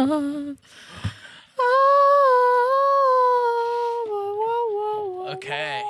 Okay. 5.32 5.82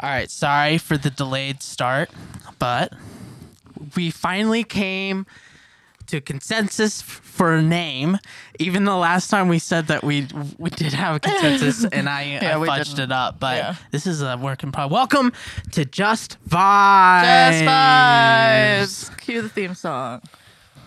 All 0.00 0.10
right. 0.10 0.30
Sorry 0.30 0.78
for 0.78 0.96
the 0.96 1.10
delayed 1.10 1.62
start, 1.62 2.10
but 2.58 2.92
we 3.96 4.10
finally 4.10 4.62
came 4.64 5.26
to 6.06 6.20
consensus 6.20 7.02
for 7.02 7.54
a 7.54 7.62
name. 7.62 8.18
Even 8.60 8.84
the 8.84 8.94
last 8.96 9.28
time 9.28 9.48
we 9.48 9.58
said 9.58 9.88
that 9.88 10.04
we 10.04 10.28
we 10.58 10.70
did 10.70 10.92
have 10.92 11.16
a 11.16 11.20
consensus, 11.20 11.84
and 11.92 12.08
I, 12.08 12.22
Yeah, 12.40 12.54
I 12.56 12.58
we 12.58 12.68
fudged 12.68 12.90
didn't. 12.96 13.10
it 13.10 13.12
up. 13.12 13.40
But 13.40 13.56
Yeah. 13.56 13.74
this 13.90 14.06
is 14.06 14.22
a 14.22 14.36
work 14.36 14.62
in 14.62 14.70
progress. 14.70 14.92
Welcome 14.94 15.32
to 15.72 15.84
Just 15.84 16.36
Vibes. 16.48 17.50
Just 17.50 19.10
vibes. 19.10 19.18
Cue 19.18 19.42
the 19.42 19.48
theme 19.48 19.74
song. 19.74 20.22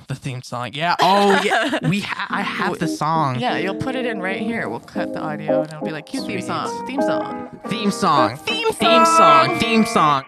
The 0.09 0.15
theme 0.15 0.41
song. 0.41 0.71
Yeah. 0.73 0.95
Oh 1.01 1.39
yeah. 1.43 1.87
We 1.87 1.99
ha- 2.11 2.25
I 2.31 2.41
have 2.41 2.79
the 2.79 2.87
song. 2.87 3.39
Yeah, 3.39 3.57
you'll 3.57 3.75
put 3.75 3.95
it 3.95 4.07
in 4.07 4.19
right 4.19 4.41
here. 4.41 4.67
We'll 4.67 4.79
cut 4.79 5.13
the 5.13 5.19
audio 5.21 5.61
and 5.61 5.71
it'll 5.71 5.85
be 5.85 5.91
like 5.91 6.07
cue 6.07 6.21
theme 6.21 6.41
Sweet. 6.41 6.47
song. 6.47 6.87
Theme 6.87 7.01
song. 7.01 7.49
Theme 7.67 7.91
song. 7.91 8.37
Theme 8.37 8.71
Theme 8.73 9.05
song. 9.05 9.59
Theme 9.59 9.85
song. 9.85 10.23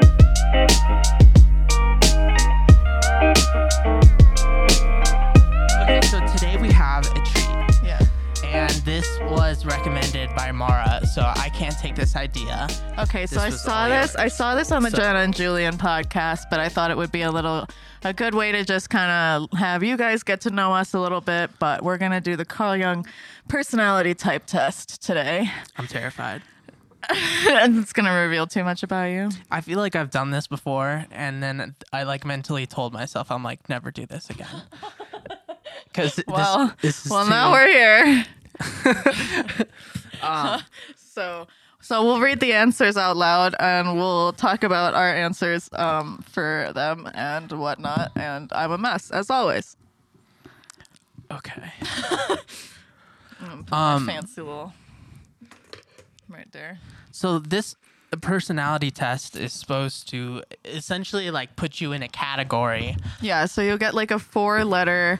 Was 9.29 9.65
recommended 9.65 10.29
by 10.35 10.51
Mara, 10.51 11.05
so 11.05 11.21
I 11.21 11.49
can't 11.49 11.77
take 11.77 11.95
this 11.95 12.15
idea. 12.15 12.67
Okay, 12.99 13.25
so 13.25 13.35
This 13.35 13.43
I 13.43 13.49
saw 13.49 13.87
this. 13.89 14.15
I 14.15 14.27
saw 14.27 14.55
this 14.55 14.71
on 14.71 14.83
the 14.83 14.89
So- 14.91 14.97
Jenna 14.97 15.19
and 15.19 15.33
Julien 15.35 15.77
podcast, 15.77 16.43
but 16.49 16.59
I 16.59 16.67
thought 16.69 16.91
it 16.91 16.97
would 16.97 17.11
be 17.11 17.21
a 17.21 17.31
little, 17.31 17.67
a 18.03 18.13
good 18.13 18.33
way 18.35 18.51
to 18.51 18.63
just 18.65 18.89
kind 18.89 19.11
of 19.43 19.57
have 19.57 19.83
you 19.83 19.95
guys 19.97 20.23
get 20.23 20.41
to 20.41 20.49
know 20.49 20.73
us 20.73 20.93
a 20.93 20.99
little 20.99 21.21
bit. 21.21 21.49
But 21.59 21.83
we're 21.83 21.97
gonna 21.97 22.21
do 22.21 22.35
the 22.35 22.45
Carl 22.45 22.75
Jung 22.77 23.05
personality 23.47 24.13
type 24.13 24.45
test 24.45 25.01
today, 25.01 25.49
I'm 25.77 25.87
terrified. 25.87 26.41
it's 27.09 27.93
gonna 27.93 28.13
reveal 28.13 28.47
too 28.47 28.63
much 28.63 28.83
about 28.83 29.05
you. 29.11 29.29
I 29.49 29.61
feel 29.61 29.79
like 29.79 29.95
I've 29.95 30.11
done 30.11 30.31
this 30.31 30.47
before, 30.47 31.05
and 31.11 31.41
then 31.41 31.75
I 31.91 32.03
like 32.03 32.25
mentally 32.25 32.65
told 32.67 32.93
myself, 32.93 33.31
I'm 33.31 33.43
like, 33.43 33.67
never 33.69 33.91
do 33.91 34.05
this 34.05 34.29
again. 34.29 34.47
Because 35.85 36.21
Well, 36.25 36.67
this, 36.81 36.95
this 36.95 37.05
is 37.05 37.11
well, 37.11 37.27
now 37.27 37.51
we're 37.51 37.67
here. 37.67 38.25
Um, 40.21 40.61
So, 40.95 41.45
so 41.81 42.03
we'll 42.05 42.21
read 42.21 42.39
the 42.39 42.53
answers 42.53 42.95
out 42.95 43.17
loud, 43.17 43.53
and 43.59 43.97
we'll 43.97 44.31
talk 44.33 44.63
about 44.63 44.93
our 44.93 45.13
answers 45.13 45.69
um, 45.73 46.23
for 46.31 46.71
them 46.73 47.09
and 47.13 47.51
whatnot. 47.51 48.11
And 48.15 48.49
I'm 48.53 48.71
a 48.71 48.77
mess, 48.77 49.11
as 49.11 49.29
always. 49.29 49.75
okay. 51.31 51.71
Put 52.27 52.39
Um, 53.73 54.05
my 54.05 54.13
fancy 54.13 54.41
little 54.41 54.73
right 56.29 56.49
there. 56.51 56.79
So 57.11 57.39
this 57.39 57.75
personality 58.21 58.91
test 58.91 59.35
is 59.35 59.51
supposed 59.51 60.07
to 60.09 60.43
essentially 60.63 61.29
like 61.31 61.55
put 61.55 61.81
you 61.81 61.91
in 61.91 62.03
a 62.03 62.07
category. 62.07 62.95
Yeah, 63.19 63.45
so 63.45 63.61
you'll 63.61 63.77
get 63.77 63.93
like 63.93 64.11
a 64.11 64.19
four 64.19 64.63
letter 64.63 65.19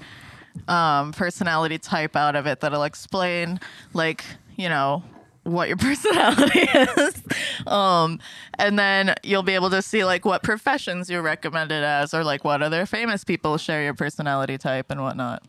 um, 0.68 1.12
personality 1.14 1.78
type 1.78 2.16
out 2.16 2.36
of 2.36 2.46
it 2.48 2.60
that'll 2.62 2.84
explain, 2.84 3.60
like, 3.94 4.24
you 4.58 4.70
know, 4.70 5.04
what 5.44 5.68
your 5.68 5.78
personality 5.90 6.60
is. 6.60 7.24
Um, 7.66 8.20
and 8.60 8.78
then 8.78 9.16
you'll 9.24 9.42
be 9.44 9.54
able 9.56 9.70
to 9.72 9.82
see 9.82 10.06
like 10.06 10.24
what 10.24 10.44
professions 10.44 11.10
you're 11.10 11.22
recommended 11.24 11.84
as 11.84 12.14
or 12.14 12.24
like 12.24 12.44
what 12.44 12.62
other 12.62 12.86
famous 12.86 13.24
people 13.24 13.58
share 13.58 13.84
your 13.84 13.94
personality 13.96 14.58
type 14.60 14.92
and 14.92 15.02
whatnot. 15.02 15.44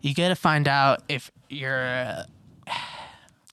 You 0.00 0.14
get 0.14 0.28
to 0.28 0.36
find 0.36 0.68
out 0.68 1.02
if 1.08 1.30
you're 1.48 1.86
uh, 1.86 2.24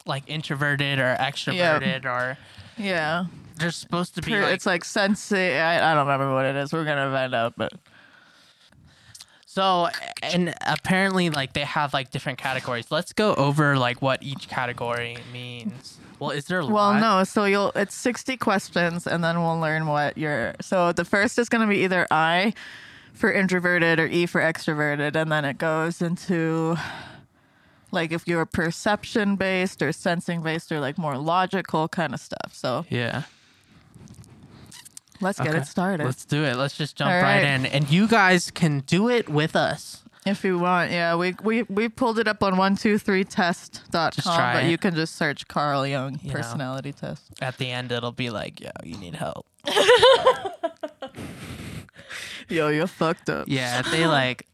like 0.05 0.23
introverted 0.27 0.99
or 0.99 1.15
extroverted 1.19 2.05
or 2.05 2.37
Yeah. 2.77 3.25
there's 3.57 3.77
supposed 3.77 4.15
to 4.15 4.21
be 4.21 4.31
like, 4.39 4.53
it's 4.53 4.65
like 4.65 4.83
sensi 4.83 5.53
I, 5.53 5.91
I 5.91 5.93
don't 5.95 6.05
remember 6.07 6.33
what 6.33 6.45
it 6.45 6.55
is. 6.55 6.73
We're 6.73 6.83
gonna 6.85 7.09
find 7.11 7.33
out, 7.33 7.53
but 7.57 7.71
so 9.53 9.89
and 10.23 10.53
apparently 10.61 11.29
like 11.29 11.51
they 11.51 11.65
have 11.65 11.93
like 11.93 12.09
different 12.09 12.37
categories. 12.37 12.89
Let's 12.89 13.11
go 13.11 13.33
over 13.35 13.77
like 13.77 14.01
what 14.01 14.23
each 14.23 14.47
category 14.47 15.17
means. 15.33 15.97
Well, 16.19 16.29
is 16.29 16.45
there 16.45 16.59
a 16.59 16.65
Well, 16.65 16.93
no. 16.93 17.25
So 17.25 17.43
you'll 17.43 17.73
it's 17.75 17.93
sixty 17.93 18.37
questions, 18.37 19.07
and 19.07 19.21
then 19.21 19.41
we'll 19.41 19.59
learn 19.59 19.87
what 19.87 20.17
you're. 20.17 20.53
So 20.61 20.93
the 20.93 21.03
first 21.03 21.37
is 21.37 21.49
going 21.49 21.61
to 21.61 21.67
be 21.67 21.83
either 21.83 22.07
I 22.09 22.53
for 23.13 23.29
introverted 23.29 23.99
or 23.99 24.07
E 24.07 24.25
for 24.25 24.39
extroverted, 24.39 25.17
and 25.17 25.29
then 25.29 25.43
it 25.43 25.57
goes 25.57 26.01
into 26.01 26.77
like 27.91 28.13
if 28.13 28.29
you're 28.29 28.45
perception 28.45 29.35
based 29.35 29.81
or 29.81 29.91
sensing 29.91 30.41
based 30.41 30.71
or 30.71 30.79
like 30.79 30.97
more 30.97 31.17
logical 31.17 31.89
kind 31.89 32.13
of 32.13 32.21
stuff. 32.21 32.53
So 32.53 32.85
Yeah. 32.89 33.23
Let's 35.21 35.39
get 35.39 35.49
Okay. 35.49 35.59
it 35.59 35.65
started 35.67 36.05
Let's 36.05 36.25
do 36.25 36.43
it. 36.43 36.55
Let's 36.55 36.75
just 36.77 36.95
jump 36.97 37.11
All 37.11 37.21
right 37.21 37.43
right. 37.43 37.43
in, 37.45 37.65
and 37.65 37.89
you 37.89 38.07
guys 38.07 38.51
can 38.51 38.79
do 38.81 39.09
it 39.09 39.29
with 39.29 39.55
us. 39.55 40.03
if 40.25 40.43
you 40.43 40.59
want. 40.59 40.91
Yeah, 40.91 41.15
we 41.15 41.35
we 41.43 41.63
we 41.63 41.89
pulled 41.89 42.19
it 42.19 42.27
up 42.27 42.43
on 42.43 42.55
one 42.57 42.75
two 42.75 42.97
three 42.99 43.23
test.com, 43.23 44.11
Just 44.11 44.27
try 44.27 44.53
but 44.53 44.63
it. 44.65 44.69
you 44.69 44.77
can 44.77 44.93
just 44.95 45.15
search 45.15 45.47
Carl 45.47 45.85
Jung 45.87 46.19
You 46.21 46.29
know. 46.29 46.35
personality 46.35 46.91
test. 46.93 47.23
At 47.41 47.57
the 47.57 47.71
end, 47.71 47.91
it'll 47.91 48.11
be 48.11 48.29
like, 48.29 48.59
"Yo, 48.59 48.69
you 48.83 48.97
need 48.97 49.15
help." 49.15 49.45
Yo, 52.49 52.67
you're 52.67 52.87
fucked 52.87 53.29
up. 53.29 53.45
Yeah, 53.47 53.79
if 53.79 53.89
they 53.91 54.05
like, 54.05 54.45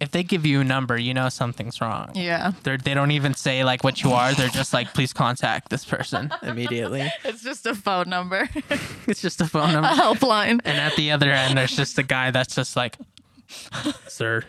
if 0.00 0.10
they 0.10 0.22
give 0.22 0.44
you 0.46 0.60
a 0.60 0.64
number, 0.64 0.96
you 0.98 1.14
know 1.14 1.28
something's 1.28 1.80
wrong. 1.80 2.10
Yeah. 2.14 2.52
They're, 2.62 2.78
they 2.78 2.94
don't 2.94 3.10
even 3.10 3.34
say 3.34 3.64
like 3.64 3.84
what 3.84 4.02
you 4.02 4.12
are. 4.12 4.32
They're 4.34 4.48
just 4.48 4.72
like, 4.72 4.92
please 4.94 5.12
contact 5.12 5.70
this 5.70 5.84
person 5.84 6.30
immediately. 6.42 7.10
It's 7.24 7.42
just 7.42 7.66
a 7.66 7.74
phone 7.74 8.08
number, 8.08 8.48
It's 9.06 9.20
just 9.20 9.40
a 9.40 9.46
phone 9.46 9.72
number. 9.72 9.88
a 9.90 9.96
number. 9.96 10.02
helpline. 10.02 10.60
And 10.64 10.78
at 10.78 10.94
the 10.96 11.10
other 11.10 11.30
end, 11.30 11.56
there's 11.58 11.76
just 11.76 11.98
a 11.98 12.02
guy 12.02 12.30
that's 12.30 12.54
just 12.54 12.76
like, 12.76 12.96
sir, 14.06 14.44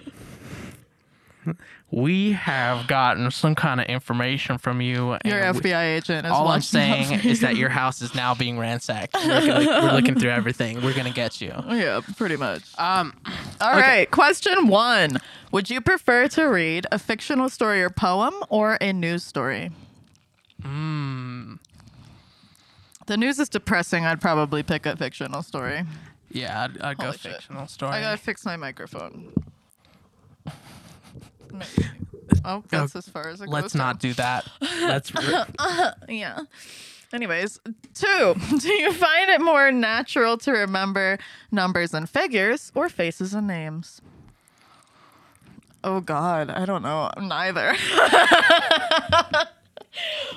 we 1.91 2.34
have 2.34 2.85
gotten 2.88 3.31
some 3.31 3.56
kind 3.56 3.79
of 3.81 3.88
information 3.88 4.59
from 4.59 4.79
you. 4.79 5.13
and 5.13 5.22
Your 5.25 5.39
we- 5.53 5.59
FBI 5.59 5.97
agent 5.97 6.28
is 6.28 6.31
all 6.31 6.41
I'm 6.41 6.45
watching 6.45 6.62
saying 6.62 7.19
for 7.19 7.28
is 7.28 7.39
that 7.39 7.56
your 7.56 7.69
house 7.69 8.01
is 8.03 8.13
now 8.13 8.35
being 8.35 8.59
ransacked. 8.59 9.13
We're, 9.25 9.45
gonna- 9.47 9.66
we're 9.88 9.91
looking 9.94 10.19
through 10.19 10.29
everything. 10.29 10.81
We're 10.84 10.94
gonna 10.94 11.09
get 11.09 11.41
you. 11.41 11.51
Yeah, 11.68 12.01
pretty 12.18 12.35
much. 12.35 12.62
Um, 12.78 13.13
All 13.61 13.71
right, 13.73 14.09
question 14.09 14.67
one. 14.67 15.17
Would 15.51 15.69
you 15.69 15.81
prefer 15.81 16.27
to 16.29 16.43
read 16.45 16.85
a 16.91 16.99
fictional 16.99 17.49
story 17.49 17.81
or 17.83 17.89
poem 17.89 18.33
or 18.49 18.77
a 18.79 18.93
news 18.93 19.23
story? 19.23 19.71
Hmm. 20.61 21.55
The 23.07 23.17
news 23.17 23.39
is 23.39 23.49
depressing. 23.49 24.05
I'd 24.05 24.21
probably 24.21 24.61
pick 24.63 24.85
a 24.85 24.95
fictional 24.95 25.41
story. 25.43 25.83
yeah, 26.31 26.63
I'd, 26.65 26.81
I'd 26.81 26.97
go 26.97 27.05
Holy 27.07 27.17
shit. 27.17 27.33
fictional 27.33 27.67
story. 27.67 27.91
I 27.93 28.01
gotta 28.01 28.17
fix 28.17 28.45
my 28.45 28.55
microphone. 28.55 29.33
Oh, 32.45 32.63
that's 32.69 32.95
as 32.95 33.09
far 33.09 33.27
as 33.27 33.41
it 33.41 33.45
goes. 33.45 33.53
Let's 33.53 33.75
not 33.75 33.99
do 33.99 34.13
that. 34.13 34.47
Let's. 34.61 35.13
re- 35.13 35.43
Yeah. 36.07 36.39
Anyways, 37.11 37.59
two. 37.93 38.35
Do 38.59 38.71
you 38.71 38.93
find 38.93 39.29
it 39.29 39.41
more 39.41 39.71
natural 39.71 40.37
to 40.39 40.51
remember 40.51 41.17
numbers 41.51 41.93
and 41.93 42.09
figures 42.09 42.71
or 42.75 42.87
faces 42.89 43.33
and 43.33 43.47
names? 43.47 44.01
Oh 45.83 46.01
God, 46.01 46.49
I 46.49 46.65
don't 46.65 46.81
know. 46.83 47.09
Neither. 47.19 47.73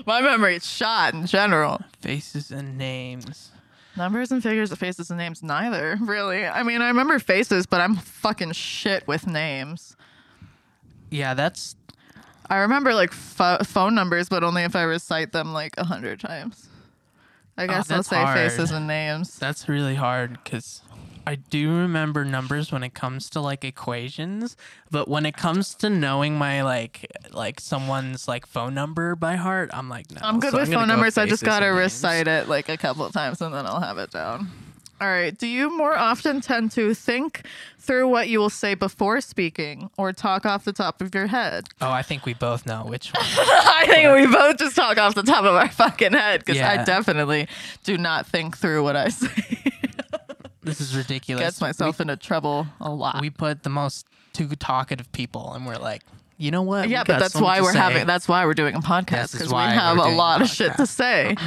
My 0.07 0.21
memory's 0.23 0.67
shot 0.67 1.15
in 1.15 1.27
general. 1.27 1.81
faces 2.01 2.51
and 2.51 2.79
names. 2.79 3.51
Numbers 3.97 4.33
and 4.33 4.43
figures, 4.43 4.73
or 4.73 4.77
faces 4.77 5.11
and 5.11 5.19
names, 5.19 5.43
neither. 5.43 5.99
Really. 6.01 6.47
I 6.47 6.63
mean, 6.63 6.81
I 6.81 6.89
remember 6.89 7.19
faces, 7.19 7.67
but 7.67 7.81
I'm 7.83 7.97
fucking 7.97 8.53
shit 8.53 9.07
with 9.07 9.27
names. 9.27 9.97
Yeah, 11.11 11.35
that's 11.35 11.77
I 12.51 12.57
remember 12.59 12.95
like 12.95 13.13
pho- 13.13 13.59
phone 13.65 13.95
numbers, 13.95 14.29
but 14.29 14.45
only 14.45 14.63
if 14.63 14.77
I 14.77 14.83
recite 14.83 15.33
them 15.33 15.53
like 15.53 15.75
a 15.79 15.85
hundred 15.85 16.21
times. 16.21 16.69
I 17.57 17.67
guess 17.67 17.91
oh, 17.91 17.97
I'll 17.97 18.03
say 18.03 18.17
hard. 18.17 18.37
faces 18.37 18.71
and 18.71 18.87
names. 18.87 19.39
that's 19.39 19.69
really 19.69 19.95
hard 19.95 20.39
because 20.43 20.81
I 21.27 21.35
do 21.37 21.71
remember 21.71 22.25
numbers 22.25 22.73
when 22.73 22.83
it 22.83 22.95
comes 22.95 23.29
to 23.31 23.41
like 23.41 23.63
equations, 23.63 24.57
but 24.91 25.07
when 25.07 25.27
it 25.27 25.37
comes 25.37 25.75
to 25.77 25.91
knowing 25.91 26.37
my 26.37 26.63
like 26.63 27.07
like 27.31 27.61
someone's 27.61 28.27
like 28.27 28.47
phone 28.47 28.75
number 28.75 29.15
by 29.15 29.37
heart, 29.37 29.71
I'm 29.73 29.89
like 29.89 30.11
no. 30.11 30.21
I'm 30.23 30.41
good 30.41 30.53
So 30.53 30.59
with 30.59 30.71
gonna 30.71 30.81
phone 30.81 30.89
go 30.89 30.95
numbers. 30.95 31.19
I 31.19 31.27
just 31.27 31.45
gotta 31.45 31.67
names. 31.67 31.79
recite 31.79 32.27
it 32.27 32.49
like 32.49 32.69
a 32.69 32.77
couple 32.77 33.05
of 33.05 33.13
times 33.13 33.41
and 33.43 33.55
then 33.55 33.67
I'll 33.67 33.81
have 33.81 33.99
it 33.99 34.11
down. 34.11 34.51
All 35.03 35.09
right. 35.09 35.37
Do 35.37 35.49
you 35.49 35.77
more 35.77 35.97
often 35.97 36.41
tend 36.41 36.71
to 36.73 36.95
think 36.95 37.45
through 37.81 38.07
what 38.07 38.29
you 38.29 38.39
will 38.39 38.51
say 38.51 38.75
before 38.75 39.21
speaking 39.21 39.91
or 39.99 40.13
talk 40.13 40.47
off 40.47 40.65
the 40.65 40.73
top 40.73 41.03
of 41.03 41.13
your 41.13 41.27
head? 41.27 41.67
Oh, 41.81 41.91
I 41.91 42.03
think 42.03 42.25
we 42.25 42.35
both 42.35 42.67
know 42.67 42.85
which 42.85 43.11
one. 43.13 43.25
I 43.27 43.85
think 43.89 44.15
we 44.15 44.33
both 44.33 44.59
just 44.59 44.77
talk 44.77 44.99
off 44.99 45.17
the 45.17 45.25
top 45.25 45.45
of 45.45 45.57
our 45.57 45.69
fucking 45.69 46.13
head 46.13 46.45
because 46.45 46.61
I 46.61 46.85
definitely 46.85 47.49
do 47.83 47.99
not 47.99 48.29
think 48.29 48.57
through 48.57 48.85
what 48.85 48.95
I 48.95 49.09
say. 49.09 49.29
This 50.65 50.81
is 50.81 50.97
ridiculous. 50.97 51.43
Gets 51.43 51.61
myself 51.61 52.01
into 52.01 52.17
trouble 52.17 52.69
a 52.81 52.89
lot. 52.89 53.21
We 53.21 53.31
put 53.31 53.65
the 53.65 53.69
most 53.69 54.07
two 54.33 54.47
talkative 54.51 55.11
people, 55.11 55.55
and 55.55 55.67
we're 55.67 55.75
like, 55.77 56.03
you 56.39 56.53
know 56.53 56.63
what? 56.63 56.89
Yeah, 56.89 57.03
but 57.05 57.19
that's 57.19 57.35
so 57.35 57.43
why 57.43 57.61
we're 57.61 57.73
say. 57.73 57.79
having. 57.79 58.07
That's 58.07 58.29
why 58.29 58.47
we're 58.47 58.55
doing 58.55 58.77
a 58.77 58.81
podcast 58.81 59.33
because 59.33 59.53
we 59.53 59.59
have 59.59 59.99
a 59.99 60.09
lot 60.11 60.41
of 60.41 60.49
shit 60.49 60.77
to 60.77 60.87
say. 60.87 61.35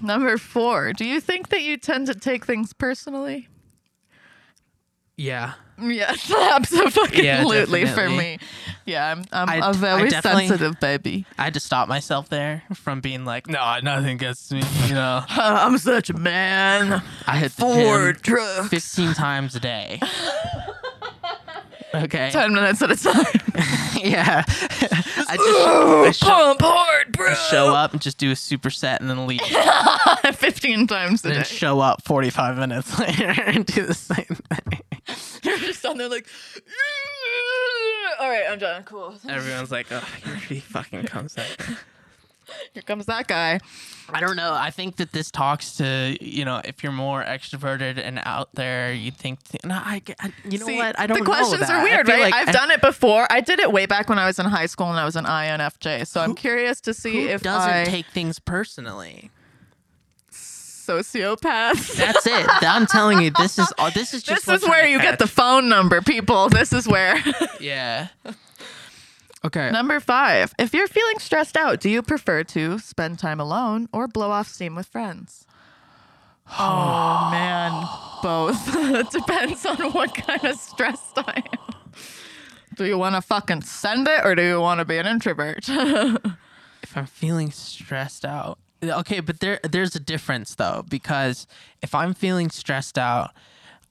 Number 0.00 0.38
four. 0.38 0.92
Do 0.92 1.04
you 1.04 1.20
think 1.20 1.48
that 1.48 1.62
you 1.62 1.76
tend 1.76 2.06
to 2.06 2.14
take 2.14 2.44
things 2.44 2.72
personally? 2.72 3.48
Yeah. 5.16 5.54
Yes, 5.80 6.32
absolutely 6.52 7.24
Yeah, 7.24 7.94
for 7.94 8.08
me. 8.08 8.38
Yeah, 8.86 9.10
I'm, 9.12 9.24
I'm 9.32 9.48
I- 9.48 9.56
a 9.66 9.70
I 9.70 9.72
very 9.72 10.10
sensitive 10.10 10.78
baby. 10.80 11.24
I 11.36 11.44
had 11.44 11.54
to 11.54 11.60
stop 11.60 11.88
myself 11.88 12.28
there 12.28 12.62
from 12.74 13.00
being 13.00 13.24
like, 13.24 13.46
no, 13.48 13.78
nothing 13.82 14.16
gets 14.16 14.50
me. 14.52 14.62
You 14.86 14.94
know, 14.94 15.24
I'm 15.28 15.78
such 15.78 16.10
a 16.10 16.14
man. 16.16 17.02
I 17.26 17.36
hit 17.38 17.52
the 17.52 17.62
For 17.62 18.12
gym 18.12 18.20
drugs. 18.22 18.68
15 18.68 19.14
times 19.14 19.54
a 19.56 19.60
day. 19.60 20.00
Okay. 21.94 22.30
Ten 22.30 22.52
minutes 22.54 22.82
at 22.82 22.90
a 22.90 22.96
time. 22.96 23.24
yeah. 24.02 24.44
I 24.46 25.36
just 25.36 26.10
I 26.10 26.10
show, 26.12 26.26
Pump 26.26 26.60
hard, 26.62 27.12
bro. 27.12 27.34
show 27.34 27.74
up 27.74 27.92
and 27.92 28.00
just 28.02 28.18
do 28.18 28.30
a 28.30 28.34
superset 28.34 29.00
and 29.00 29.08
then 29.08 29.26
leave. 29.26 29.40
Fifteen 30.36 30.86
times 30.86 31.24
a 31.24 31.28
And 31.28 31.34
day. 31.34 31.38
then 31.38 31.44
show 31.44 31.80
up 31.80 32.02
45 32.04 32.58
minutes 32.58 32.98
later 33.00 33.34
and 33.46 33.64
do 33.66 33.86
the 33.86 33.94
same 33.94 34.24
thing. 34.24 34.80
You're 35.42 35.58
just 35.58 35.84
on 35.86 35.96
there 35.98 36.08
like. 36.08 36.26
All 38.20 38.28
right, 38.28 38.44
I'm 38.50 38.58
done. 38.58 38.82
Cool. 38.84 39.14
Everyone's 39.28 39.70
like, 39.70 39.86
oh, 39.92 40.00
here 40.24 40.34
he 40.36 40.60
fucking 40.60 41.04
comes 41.04 41.36
out. 41.38 41.56
Here 42.72 42.82
comes 42.82 43.06
that 43.06 43.26
guy. 43.26 43.60
I 44.10 44.20
don't 44.20 44.36
know. 44.36 44.54
I 44.54 44.70
think 44.70 44.96
that 44.96 45.12
this 45.12 45.30
talks 45.30 45.76
to 45.76 46.16
you 46.20 46.44
know 46.44 46.60
if 46.64 46.82
you're 46.82 46.92
more 46.92 47.22
extroverted 47.22 47.98
and 47.98 48.20
out 48.24 48.48
there, 48.54 48.92
you 48.92 49.10
think 49.10 49.38
no, 49.64 49.74
I, 49.74 50.02
I 50.20 50.32
you 50.48 50.58
know 50.58 50.66
See, 50.66 50.76
what 50.76 50.98
I 50.98 51.06
don't 51.06 51.18
know. 51.18 51.24
the 51.24 51.30
questions 51.30 51.68
are 51.68 51.82
weird, 51.82 52.08
right? 52.08 52.20
like 52.20 52.34
I've 52.34 52.48
I- 52.48 52.52
done 52.52 52.70
it 52.70 52.80
before. 52.80 53.26
I 53.30 53.40
did 53.40 53.58
it 53.60 53.70
way 53.72 53.86
back 53.86 54.08
when 54.08 54.18
I 54.18 54.26
was 54.26 54.38
in 54.38 54.46
high 54.46 54.66
school 54.66 54.88
and 54.90 54.98
I 54.98 55.04
was 55.04 55.16
an 55.16 55.24
INFJ. 55.26 56.06
So 56.06 56.20
I'm 56.20 56.34
curious 56.34 56.80
to 56.82 56.94
see 56.94 57.22
Who 57.22 57.28
if 57.28 57.42
doesn't 57.42 57.70
I 57.70 57.84
take 57.84 58.06
things 58.06 58.38
personally. 58.38 59.30
sociopath. 60.32 61.96
That's 61.96 62.26
it. 62.26 62.46
I'm 62.62 62.86
telling 62.86 63.20
you, 63.20 63.30
this 63.30 63.58
is 63.58 63.70
all. 63.78 63.90
This 63.90 64.14
is 64.14 64.22
just. 64.24 64.46
this 64.46 64.62
is 64.62 64.68
where 64.68 64.86
you 64.88 65.00
get 65.00 65.18
the 65.18 65.26
phone 65.26 65.68
number, 65.68 66.00
people. 66.00 66.48
This 66.48 66.72
is 66.72 66.88
where. 66.88 67.22
Yeah. 67.60 68.08
Okay. 69.48 69.70
Number 69.70 69.98
five. 69.98 70.52
If 70.58 70.74
you're 70.74 70.86
feeling 70.86 71.18
stressed 71.18 71.56
out, 71.56 71.80
do 71.80 71.88
you 71.88 72.02
prefer 72.02 72.44
to 72.44 72.78
spend 72.78 73.18
time 73.18 73.40
alone 73.40 73.88
or 73.94 74.06
blow 74.06 74.30
off 74.30 74.48
steam 74.48 74.74
with 74.74 74.86
friends? 74.86 75.46
Oh 76.58 77.28
man, 77.30 77.86
both. 78.22 78.74
it 78.74 79.10
depends 79.10 79.66
on 79.66 79.92
what 79.92 80.14
kind 80.14 80.42
of 80.44 80.56
stressed 80.56 81.18
I 81.18 81.42
am. 81.52 81.74
Do 82.74 82.86
you 82.86 82.96
want 82.96 83.16
to 83.16 83.20
fucking 83.20 83.62
send 83.62 84.08
it 84.08 84.24
or 84.24 84.34
do 84.34 84.42
you 84.42 84.58
want 84.58 84.78
to 84.78 84.86
be 84.86 84.96
an 84.96 85.06
introvert? 85.06 85.68
if 85.68 86.96
I'm 86.96 87.04
feeling 87.06 87.50
stressed 87.50 88.24
out. 88.24 88.58
Okay, 88.82 89.20
but 89.20 89.40
there 89.40 89.60
there's 89.62 89.94
a 89.94 90.00
difference 90.00 90.54
though 90.54 90.84
because 90.88 91.46
if 91.82 91.94
I'm 91.94 92.14
feeling 92.14 92.48
stressed 92.48 92.96
out, 92.96 93.32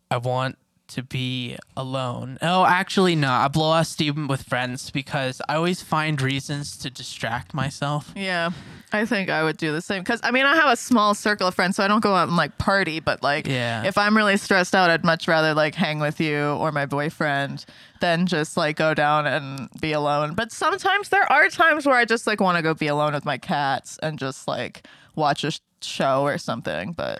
I 0.09 0.17
want 0.17 0.57
to 0.89 1.03
be 1.03 1.57
alone. 1.75 2.37
Oh, 2.41 2.65
actually 2.65 3.15
no, 3.15 3.29
I 3.31 3.47
blow 3.47 3.69
off 3.69 3.87
steam 3.87 4.27
with 4.27 4.43
friends 4.43 4.89
because 4.91 5.41
I 5.49 5.55
always 5.55 5.81
find 5.81 6.21
reasons 6.21 6.77
to 6.77 6.89
distract 6.89 7.53
myself. 7.53 8.11
yeah, 8.15 8.51
I 8.93 9.05
think 9.05 9.29
I 9.29 9.43
would 9.43 9.57
do 9.57 9.71
the 9.73 9.81
same. 9.81 10.01
Because 10.01 10.19
I 10.23 10.31
mean, 10.31 10.45
I 10.45 10.55
have 10.55 10.69
a 10.71 10.75
small 10.77 11.13
circle 11.13 11.47
of 11.47 11.55
friends, 11.55 11.75
so 11.75 11.83
I 11.83 11.87
don't 11.87 12.01
go 12.01 12.15
out 12.15 12.27
and 12.29 12.37
like 12.37 12.57
party. 12.57 12.99
But 12.99 13.21
like, 13.21 13.47
Yeah. 13.47 13.83
if 13.85 13.97
I'm 13.97 14.15
really 14.15 14.37
stressed 14.37 14.73
out, 14.75 14.89
I'd 14.89 15.03
much 15.03 15.27
rather 15.27 15.53
like 15.53 15.75
hang 15.75 15.99
with 15.99 16.19
you 16.21 16.37
or 16.37 16.71
my 16.71 16.85
boyfriend 16.85 17.65
than 17.99 18.25
just 18.27 18.55
like 18.57 18.75
go 18.77 18.93
down 18.93 19.27
and 19.27 19.69
be 19.81 19.91
alone. 19.91 20.35
But 20.35 20.51
sometimes 20.51 21.09
there 21.09 21.29
are 21.31 21.49
times 21.49 21.85
where 21.85 21.95
I 21.97 22.05
just 22.05 22.27
like 22.27 22.39
want 22.39 22.57
to 22.57 22.61
go 22.61 22.73
be 22.73 22.87
alone 22.87 23.13
with 23.13 23.25
my 23.25 23.37
cats 23.37 23.97
and 24.01 24.17
just 24.17 24.47
like 24.47 24.87
watch 25.15 25.43
a 25.43 25.51
show 25.81 26.23
or 26.23 26.37
something. 26.37 26.93
But 26.93 27.19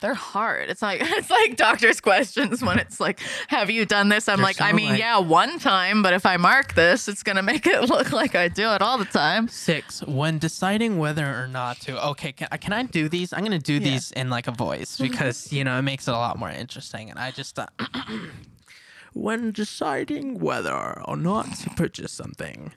they're 0.00 0.14
hard. 0.14 0.70
It's 0.70 0.82
like 0.82 1.00
it's 1.04 1.30
like 1.30 1.56
doctor's 1.56 2.00
questions 2.00 2.62
when 2.62 2.78
it's 2.78 3.00
like, 3.00 3.20
"Have 3.48 3.70
you 3.70 3.84
done 3.86 4.08
this?" 4.08 4.28
I'm 4.28 4.38
They're 4.38 4.44
like, 4.46 4.56
so, 4.56 4.64
"I 4.64 4.72
mean, 4.72 4.90
like- 4.90 4.98
yeah, 4.98 5.18
one 5.18 5.58
time, 5.58 6.02
but 6.02 6.12
if 6.14 6.24
I 6.26 6.36
mark 6.36 6.74
this, 6.74 7.06
it's 7.08 7.22
gonna 7.22 7.42
make 7.42 7.66
it 7.66 7.82
look 7.88 8.12
like 8.12 8.34
I 8.34 8.48
do 8.48 8.70
it 8.70 8.82
all 8.82 8.98
the 8.98 9.04
time." 9.04 9.48
Six, 9.48 10.02
when 10.06 10.38
deciding 10.38 10.98
whether 10.98 11.26
or 11.26 11.46
not 11.48 11.80
to, 11.82 12.02
okay, 12.08 12.32
can, 12.32 12.48
I- 12.50 12.56
can 12.56 12.72
I 12.72 12.82
do 12.84 13.08
these? 13.08 13.32
I'm 13.32 13.40
going 13.40 13.52
to 13.52 13.58
do 13.58 13.74
Yeah. 13.74 13.90
these 13.92 14.10
in 14.12 14.30
like 14.30 14.46
a 14.48 14.52
voice 14.52 14.98
because, 14.98 15.52
you 15.52 15.64
know, 15.64 15.78
it 15.78 15.82
makes 15.82 16.08
it 16.08 16.12
a 16.14 16.16
lot 16.18 16.38
more 16.38 16.50
interesting. 16.50 17.10
And 17.10 17.18
I 17.18 17.30
just, 17.30 17.58
uh, 17.58 17.66
when 19.12 19.50
deciding 19.52 20.38
whether 20.38 21.00
or 21.06 21.16
not 21.16 21.54
to 21.58 21.70
purchase 21.70 22.12
something, 22.12 22.72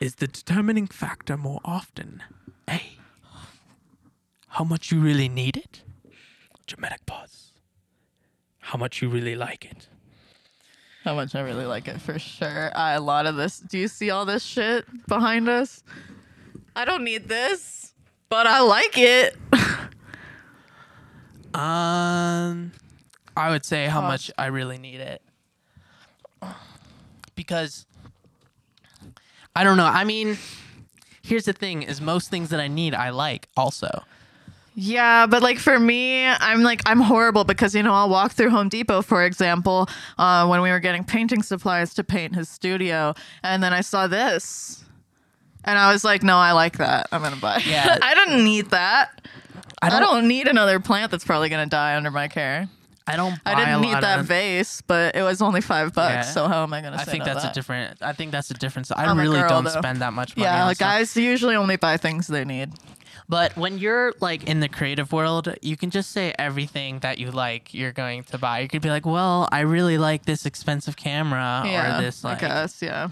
is 0.00 0.16
the 0.16 0.26
determining 0.28 0.86
factor 0.86 1.36
more 1.36 1.60
often 1.64 2.22
A, 2.70 2.80
how 4.48 4.64
much 4.64 4.90
you 4.92 5.00
really 5.00 5.28
need 5.28 5.56
it? 5.56 5.82
Dramatic 6.68 7.04
pause. 7.06 7.52
How 8.60 8.78
much 8.78 9.00
you 9.02 9.08
really 9.08 9.34
like 9.34 9.64
it? 9.64 9.88
How 11.02 11.14
much 11.14 11.34
I 11.34 11.40
really 11.40 11.64
like 11.64 11.88
it 11.88 12.00
for 12.00 12.18
sure. 12.18 12.70
I, 12.76 12.92
a 12.92 13.00
lot 13.00 13.24
of 13.26 13.36
this. 13.36 13.58
Do 13.58 13.78
you 13.78 13.88
see 13.88 14.10
all 14.10 14.26
this 14.26 14.42
shit 14.44 14.84
behind 15.06 15.48
us? 15.48 15.82
I 16.76 16.84
don't 16.84 17.02
need 17.02 17.26
this, 17.28 17.94
but 18.28 18.46
I 18.46 18.60
like 18.60 18.96
it. 18.96 19.36
Um, 21.54 22.72
I 23.34 23.48
would 23.50 23.64
say 23.64 23.86
how 23.86 24.00
Pause. 24.02 24.10
much 24.10 24.30
I 24.36 24.46
really 24.46 24.76
need 24.76 25.00
it. 25.00 25.22
Because 27.34 27.86
I 29.56 29.64
don't 29.64 29.78
know. 29.78 29.86
I 29.86 30.04
mean, 30.04 30.36
here's 31.22 31.46
the 31.46 31.54
thing: 31.54 31.82
is 31.82 32.00
most 32.02 32.30
things 32.30 32.50
that 32.50 32.60
I 32.60 32.68
need, 32.68 32.94
I 32.94 33.10
like 33.10 33.48
also. 33.56 34.04
Yeah, 34.80 35.26
but 35.26 35.42
like 35.42 35.58
for 35.58 35.76
me, 35.80 36.24
I'm 36.24 36.62
like 36.62 36.82
I'm 36.86 37.00
horrible 37.00 37.42
because 37.42 37.74
you 37.74 37.82
know 37.82 37.92
I'll 37.92 38.08
walk 38.08 38.30
through 38.30 38.50
Home 38.50 38.68
Depot, 38.68 39.02
for 39.02 39.24
example, 39.24 39.88
uh, 40.18 40.46
when 40.46 40.62
we 40.62 40.70
were 40.70 40.78
getting 40.78 41.02
painting 41.02 41.42
supplies 41.42 41.94
to 41.94 42.04
paint 42.04 42.36
his 42.36 42.48
studio, 42.48 43.14
and 43.42 43.60
then 43.60 43.72
I 43.72 43.80
saw 43.80 44.06
this, 44.06 44.84
and 45.64 45.76
I 45.80 45.92
was 45.92 46.04
like, 46.04 46.22
no, 46.22 46.36
I 46.36 46.52
like 46.52 46.78
that. 46.78 47.08
I'm 47.10 47.22
gonna 47.22 47.34
buy. 47.34 47.56
it." 47.56 47.66
Yeah. 47.66 47.98
I 48.02 48.14
don't 48.14 48.44
need 48.44 48.70
that. 48.70 49.20
I 49.82 49.88
I 49.88 49.90
don't, 49.90 50.02
don't- 50.02 50.28
need 50.28 50.46
another 50.46 50.78
plant 50.78 51.10
that's 51.10 51.24
probably 51.24 51.48
gonna 51.48 51.66
die 51.66 51.96
under 51.96 52.12
my 52.12 52.28
care. 52.28 52.68
I 53.08 53.16
don't. 53.16 53.42
Buy 53.42 53.52
I 53.52 53.64
didn't 53.64 53.80
need 53.80 53.94
that 53.94 54.20
of- 54.20 54.26
vase, 54.26 54.82
but 54.86 55.16
it 55.16 55.22
was 55.22 55.42
only 55.42 55.60
five 55.60 55.92
bucks. 55.94 56.26
Yeah. 56.26 56.32
So 56.32 56.48
how 56.48 56.62
am 56.62 56.72
I 56.72 56.80
gonna? 56.80 56.96
I 56.96 57.04
say 57.04 57.12
think 57.12 57.26
no 57.26 57.34
that's 57.34 57.44
a 57.44 57.52
different. 57.52 58.02
I 58.02 58.12
think 58.12 58.32
that's 58.32 58.50
a 58.50 58.54
difference. 58.54 58.90
I 58.90 59.04
I'm 59.06 59.18
really 59.18 59.40
girl, 59.40 59.48
don't 59.48 59.64
though. 59.64 59.70
spend 59.70 60.00
that 60.02 60.12
much 60.12 60.36
money. 60.36 60.46
Yeah, 60.46 60.62
on 60.62 60.68
like 60.68 60.78
guys 60.78 61.16
usually 61.16 61.56
only 61.56 61.76
buy 61.76 61.96
things 61.96 62.26
they 62.26 62.44
need. 62.44 62.70
But 63.28 63.56
when 63.56 63.76
you're 63.78 64.14
like 64.20 64.44
in 64.44 64.60
the 64.60 64.68
creative 64.68 65.12
world, 65.12 65.54
you 65.60 65.76
can 65.76 65.90
just 65.90 66.12
say 66.12 66.34
everything 66.38 67.00
that 67.00 67.18
you 67.18 67.30
like 67.30 67.74
you're 67.74 67.92
going 67.92 68.24
to 68.24 68.38
buy. 68.38 68.60
You 68.60 68.68
could 68.68 68.80
be 68.82 68.88
like, 68.88 69.04
"Well, 69.04 69.48
I 69.52 69.60
really 69.60 69.98
like 69.98 70.24
this 70.24 70.46
expensive 70.46 70.96
camera 70.96 71.62
yeah, 71.66 71.98
or 71.98 72.02
this 72.02 72.24
like." 72.24 72.42
I 72.42 72.48
guess. 72.48 72.80
Yeah. 72.80 73.08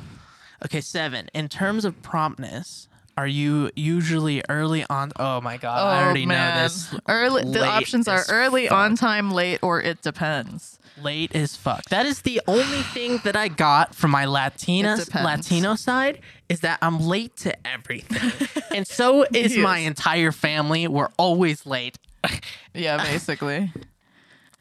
Okay, 0.64 0.80
seven. 0.80 1.28
In 1.34 1.48
terms 1.48 1.84
of 1.84 2.00
promptness, 2.02 2.88
are 3.16 3.26
you 3.26 3.70
usually 3.74 4.42
early 4.48 4.84
on? 4.90 5.12
Oh 5.18 5.40
my 5.40 5.56
god, 5.56 5.78
I 5.78 6.00
oh, 6.00 6.04
already 6.04 6.26
know 6.26 6.62
this. 6.62 6.94
Early. 7.08 7.44
The 7.44 7.64
options 7.64 8.08
are 8.08 8.24
early, 8.28 8.68
fuck. 8.68 8.76
on 8.76 8.96
time, 8.96 9.30
late, 9.30 9.60
or 9.62 9.80
it 9.80 10.02
depends. 10.02 10.78
Late 11.02 11.34
as 11.34 11.56
fuck. 11.56 11.84
That 11.86 12.06
is 12.06 12.22
the 12.22 12.40
only 12.46 12.82
thing 12.82 13.20
that 13.24 13.36
I 13.36 13.48
got 13.48 13.94
from 13.94 14.10
my 14.10 14.26
Latina 14.26 14.98
Latino 15.14 15.74
side 15.74 16.20
is 16.48 16.60
that 16.60 16.78
I'm 16.82 17.00
late 17.00 17.36
to 17.38 17.66
everything, 17.66 18.48
and 18.74 18.86
so 18.86 19.24
is 19.32 19.56
my 19.56 19.78
entire 19.78 20.32
family. 20.32 20.86
We're 20.88 21.10
always 21.16 21.66
late. 21.66 21.98
Yeah, 22.74 22.98
basically. 23.02 23.72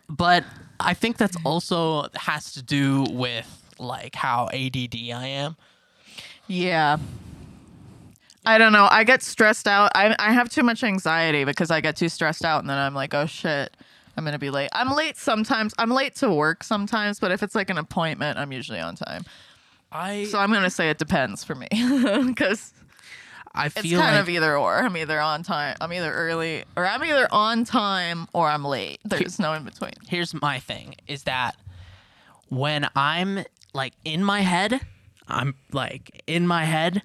but 0.07 0.45
I 0.79 0.93
think 0.93 1.17
that's 1.17 1.35
also 1.43 2.07
has 2.15 2.53
to 2.53 2.62
do 2.63 3.03
with 3.09 3.74
like 3.77 4.15
how 4.15 4.47
ADD 4.53 4.95
I 5.13 5.27
am. 5.27 5.57
yeah. 6.47 6.97
I 8.46 8.58
don't 8.58 8.74
know. 8.74 8.88
I 8.90 9.04
get 9.04 9.24
stressed 9.24 9.68
out. 9.68 9.92
I 9.96 10.16
I 10.20 10.34
have 10.34 10.50
too 10.50 10.64
much 10.64 10.84
anxiety 10.84 11.44
because 11.44 11.72
I 11.72 11.82
get 11.82 11.96
too 11.96 12.10
stressed 12.10 12.46
out, 12.46 12.62
and 12.62 12.70
then 12.70 12.78
I'm 12.78 12.94
like, 12.94 13.14
oh 13.14 13.25
shit. 13.25 13.75
I'm 14.18 14.24
gonna 14.24 14.40
be 14.40 14.50
late. 14.50 14.70
I'm 14.74 14.92
late 14.92 15.18
sometimes. 15.18 15.74
I'm 15.78 15.92
late 15.92 16.16
to 16.16 16.32
work 16.32 16.64
sometimes, 16.64 17.20
but 17.20 17.32
if 17.32 17.44
it's 17.44 17.54
like 17.54 17.70
an 17.70 17.78
appointment, 17.78 18.38
I'm 18.38 18.54
usually 18.54 18.80
on 18.80 18.96
time. 18.96 19.25
I 19.92 20.25
So 20.25 20.40
I'm 20.40 20.52
gonna 20.52 20.70
say 20.70 20.90
it 20.90 20.98
depends 20.98 21.44
for 21.44 21.56
me 21.56 21.68
because 22.25 22.74
I 23.54 23.70
feel 23.70 23.84
it's 23.84 24.02
kind 24.02 24.16
like 24.16 24.22
of 24.22 24.30
either 24.30 24.58
or. 24.58 24.78
I'm 24.80 24.96
either 24.98 25.20
on 25.20 25.44
time. 25.44 25.75
I'm 25.82 25.92
either 25.94 26.14
early, 26.14 26.64
or 26.75 26.86
I'm 26.86 27.04
either 27.04 27.28
on 27.32 27.64
time 27.66 28.28
or 28.34 28.48
I'm 28.48 28.66
late. 28.66 29.00
There's 29.06 29.40
no 29.40 29.54
in 29.54 29.64
between. 29.64 29.94
here's 30.08 30.34
my 30.34 30.60
thing 30.60 30.96
is 31.08 31.24
that 31.24 31.56
when 32.50 32.88
I'm 32.96 33.44
like 33.74 33.94
in 34.04 34.24
my 34.24 34.42
head, 34.42 34.82
I'm 35.28 35.56
like 35.72 36.24
in 36.28 36.48
my 36.48 36.66
head, 36.66 37.02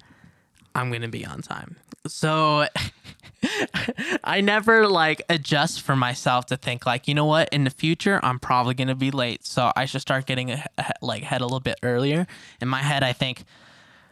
I'm 0.75 0.91
gonna 0.91 1.09
be 1.09 1.25
on 1.27 1.43
time. 1.43 1.77
So 2.07 2.67
I 4.25 4.41
never 4.41 4.87
like 4.87 5.23
adjust 5.29 5.83
for 5.83 5.97
myself 5.97 6.47
to 6.47 6.57
think 6.57 6.87
like, 6.87 7.09
you 7.09 7.15
know 7.15 7.25
what, 7.25 7.49
in 7.51 7.65
the 7.65 7.71
future 7.71 8.21
I'm 8.23 8.39
probably 8.39 8.75
gonna 8.75 8.95
be 8.95 9.11
late, 9.11 9.47
so 9.47 9.73
I 9.77 9.85
should 9.87 10.01
start 10.01 10.27
getting 10.27 10.51
a, 10.51 10.65
a- 10.79 10.93
like 11.03 11.23
head 11.23 11.41
a 11.41 11.45
little 11.45 11.61
bit 11.61 11.79
earlier. 11.83 12.27
In 12.61 12.69
my 12.69 12.81
head, 12.83 13.03
I 13.03 13.13
think, 13.13 13.45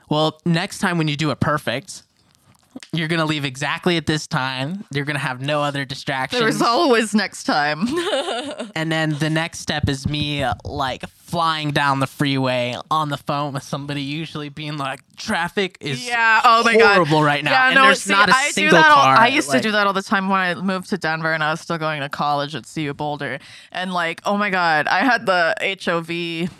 well, 0.09 0.41
next 0.45 0.79
time 0.79 0.99
when 0.99 1.09
you 1.09 1.17
do 1.17 1.31
it 1.31 1.41
perfect, 1.41 2.03
you're 2.93 3.09
gonna 3.09 3.25
leave 3.25 3.45
exactly 3.45 3.97
at 3.97 4.07
this 4.07 4.27
time. 4.27 4.85
You're 4.93 5.05
gonna 5.05 5.19
have 5.19 5.41
no 5.41 5.63
other 5.63 5.85
distractions. 5.85 6.41
There's 6.41 6.63
always 6.63 7.15
next 7.15 7.45
time. 7.45 7.87
And 8.75 8.93
then 8.93 9.19
the 9.19 9.31
next 9.31 9.59
step 9.59 9.89
is 9.89 10.07
me 10.09 10.43
uh, 10.43 10.55
like 10.65 11.09
flying 11.09 11.73
down 11.73 11.99
the 11.99 12.07
freeway 12.07 12.77
on 12.93 13.09
the 13.09 13.17
phone 13.17 13.53
with 13.55 13.65
somebody, 13.65 14.03
usually 14.03 14.49
being 14.51 14.77
like, 14.77 15.01
"Traffic 15.17 15.79
is 15.81 16.07
yeah. 16.07 16.41
Oh 16.45 16.63
my 16.63 16.75
horrible 16.75 17.19
god. 17.21 17.25
right 17.25 17.45
now." 17.45 17.51
Yeah, 17.51 17.67
and 17.67 17.75
no, 17.75 17.83
there's 17.87 18.03
see, 18.03 18.13
not 18.13 18.29
a 18.29 18.33
I 18.35 18.47
do 18.49 18.53
single 18.53 18.79
that 18.79 18.91
all, 18.91 19.03
car. 19.03 19.17
I 19.17 19.29
used 19.29 19.49
like- 19.49 19.63
to 19.63 19.69
do 19.69 19.73
that 19.73 19.87
all 19.89 19.93
the 19.93 20.03
time 20.03 20.29
when 20.29 20.39
I 20.39 20.55
moved 20.55 20.91
to 20.91 20.99
Denver 20.99 21.33
and 21.33 21.43
I 21.43 21.51
was 21.51 21.61
still 21.61 21.79
going 21.79 22.01
to 22.03 22.09
college 22.09 22.55
at 22.55 22.65
CU 22.73 22.95
Boulder. 22.95 23.39
And 23.73 23.93
like, 23.93 24.21
oh 24.25 24.37
my 24.37 24.51
god, 24.51 24.87
I 24.87 25.01
had 25.01 25.27
the 25.27 25.55
HOV 25.85 26.51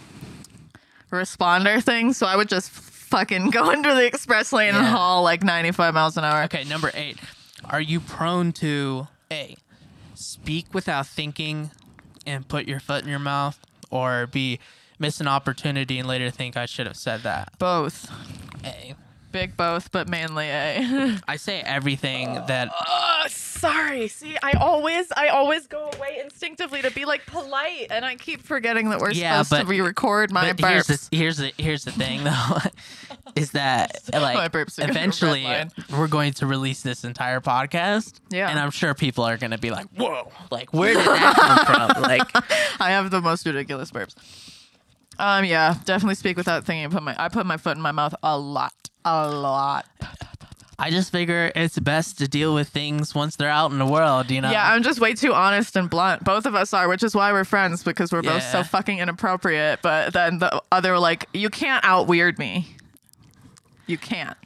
responder 1.13 1.83
thing, 1.83 2.13
so 2.13 2.27
I 2.27 2.37
would 2.37 2.49
just 2.49 2.71
fucking 3.09 3.51
go 3.59 3.71
into 3.71 3.95
the 3.95 4.07
express 4.07 4.53
lane 4.53 4.75
and 4.75 4.85
Yeah. 4.85 4.91
haul 4.91 5.23
like 5.23 5.43
95 5.43 5.95
miles 5.95 6.17
an 6.17 6.25
hour. 6.25 6.43
Okay, 6.45 6.65
number 6.65 6.91
eight. 6.95 7.19
Are 7.65 7.81
you 7.81 8.01
prone 8.01 8.53
to 8.53 9.09
a 9.33 9.57
speak 10.15 10.73
without 10.73 11.07
thinking 11.07 11.71
and 12.27 12.47
put 12.47 12.69
your 12.69 12.81
foot 12.81 13.03
in 13.03 13.09
your 13.09 13.19
mouth, 13.19 13.59
or 13.91 14.27
b 14.27 14.59
miss 14.99 15.21
an 15.21 15.29
opportunity 15.29 15.99
and 15.99 16.07
later 16.09 16.31
think 16.31 16.57
I 16.57 16.67
should 16.67 16.87
have 16.87 16.97
said 16.97 17.23
that? 17.23 17.53
Both. 17.59 18.11
A. 18.65 18.95
Big 19.39 19.57
both, 19.57 19.93
but 19.93 20.09
mainly 20.09 20.47
A. 20.49 21.17
I 21.29 21.37
say 21.37 21.61
everything 21.61 22.35
that 22.49 22.71
Oh, 22.89 23.25
sorry. 23.29 24.09
See, 24.09 24.37
I 24.43 24.53
always, 24.53 25.13
I 25.17 25.29
always 25.29 25.69
go 25.69 25.91
away 25.95 26.19
instinctively 26.25 26.83
to 26.83 26.91
be 26.91 27.05
like 27.05 27.25
polite, 27.27 27.87
and 27.91 28.05
I 28.05 28.17
keep 28.17 28.43
forgetting 28.43 28.91
that 28.91 28.99
we're 28.99 29.13
Yeah, 29.13 29.43
supposed 29.43 29.51
but- 29.51 29.63
to 29.63 29.67
re-record 29.67 30.33
my 30.33 30.53
but 30.55 30.69
here's 30.69 30.87
burps. 30.89 31.09
the 31.11 31.17
here's 31.17 31.37
the 31.37 31.53
here's 31.57 31.85
the 31.85 31.93
thing 31.93 32.25
though, 32.25 32.59
is 33.37 33.53
that 33.53 33.93
My 34.13 34.19
like 34.19 34.51
burps 34.53 34.79
are 34.79 34.83
gonna 34.83 34.91
eventually 34.93 35.47
we're 35.93 36.09
going 36.09 36.33
to 36.35 36.47
release 36.47 36.83
this 36.83 37.05
entire 37.05 37.41
podcast. 37.41 38.15
Yeah. 38.31 38.51
and 38.51 38.59
I'm 38.59 38.73
sure 38.73 38.93
people 38.95 39.23
are 39.23 39.37
going 39.37 39.53
to 39.53 39.59
be 39.59 39.71
like, 39.71 39.87
"Whoa, 39.97 40.33
like 40.51 40.73
where 40.75 40.95
did 40.95 41.07
that 41.07 41.37
come 41.37 41.93
from?" 41.95 42.03
Like, 42.03 42.29
I 42.81 42.91
have 42.91 43.11
the 43.13 43.21
most 43.21 43.47
ridiculous 43.47 43.93
burps. 43.93 44.15
Um, 45.21 45.45
yeah, 45.45 45.75
definitely 45.85 46.15
speak 46.15 46.37
without 46.37 46.65
thinking. 46.65 46.91
Put 46.91 47.03
my, 47.03 47.15
I 47.19 47.29
put 47.29 47.45
my 47.47 47.57
foot 47.57 47.77
in 47.77 47.83
my 47.83 47.91
mouth 47.93 48.15
a 48.23 48.39
lot, 48.39 48.73
a 49.05 49.29
lot. 49.29 49.87
I 50.81 50.91
just 50.91 51.11
figure 51.11 51.51
it's 51.57 51.77
best 51.81 52.19
to 52.19 52.29
deal 52.29 52.55
with 52.55 52.69
things 52.69 53.13
once 53.13 53.35
they're 53.35 53.49
out 53.49 53.73
in 53.73 53.79
the 53.79 53.87
world, 53.87 54.31
you 54.31 54.41
know. 54.41 54.51
Yeah, 54.51 54.73
I'm 54.73 54.85
just 54.85 55.01
way 55.01 55.13
too 55.15 55.35
honest 55.35 55.75
and 55.75 55.91
blunt. 55.91 56.23
Both 56.23 56.47
of 56.47 56.55
us 56.55 56.73
are, 56.73 56.89
which 56.89 57.03
is 57.03 57.17
why 57.17 57.33
we're 57.33 57.45
friends 57.45 57.83
because 57.83 58.13
we're 58.13 58.23
both 58.23 58.45
so 58.45 58.63
fucking 58.63 58.99
inappropriate. 58.99 59.81
But 59.83 60.13
then 60.13 60.39
the 60.39 60.63
other, 60.71 60.97
like, 60.99 61.27
you 61.35 61.51
can't 61.51 61.85
out 61.85 62.07
weird 62.07 62.39
me. 62.39 62.77
You 63.89 63.99
can't. 63.99 64.37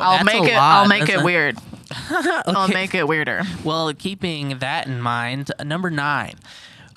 I'll 0.00 0.24
That's 0.24 0.24
make 0.24 0.42
it. 0.50 0.54
lot. 0.56 0.82
I'll 0.82 0.88
make 0.88 1.00
That's 1.06 1.12
it 1.12 1.20
a- 1.20 1.24
weird. 1.24 1.56
I'll 2.46 2.68
make 2.68 2.92
it 2.94 3.06
weirder. 3.06 3.42
Well, 3.62 3.92
keeping 3.94 4.58
that 4.58 4.88
in 4.88 5.00
mind, 5.00 5.52
uh, 5.58 5.62
number 5.64 5.88
nine, 5.88 6.34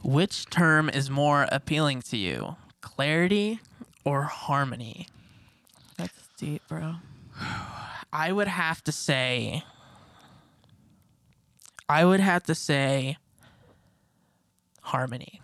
which 0.04 0.50
term 0.50 0.90
is 0.90 1.12
more 1.12 1.48
appealing 1.52 2.02
to 2.04 2.18
you, 2.18 2.56
clarity 2.82 3.60
or 4.04 4.24
harmony? 4.24 5.08
Deep, 6.40 6.62
bro. 6.68 6.96
I 8.12 8.32
would 8.32 8.48
have 8.48 8.84
to 8.86 8.92
say, 8.92 9.64
I 11.88 12.06
would 12.06 12.20
have 12.20 12.44
to 12.44 12.56
say 12.56 13.18
harmony. 14.82 15.42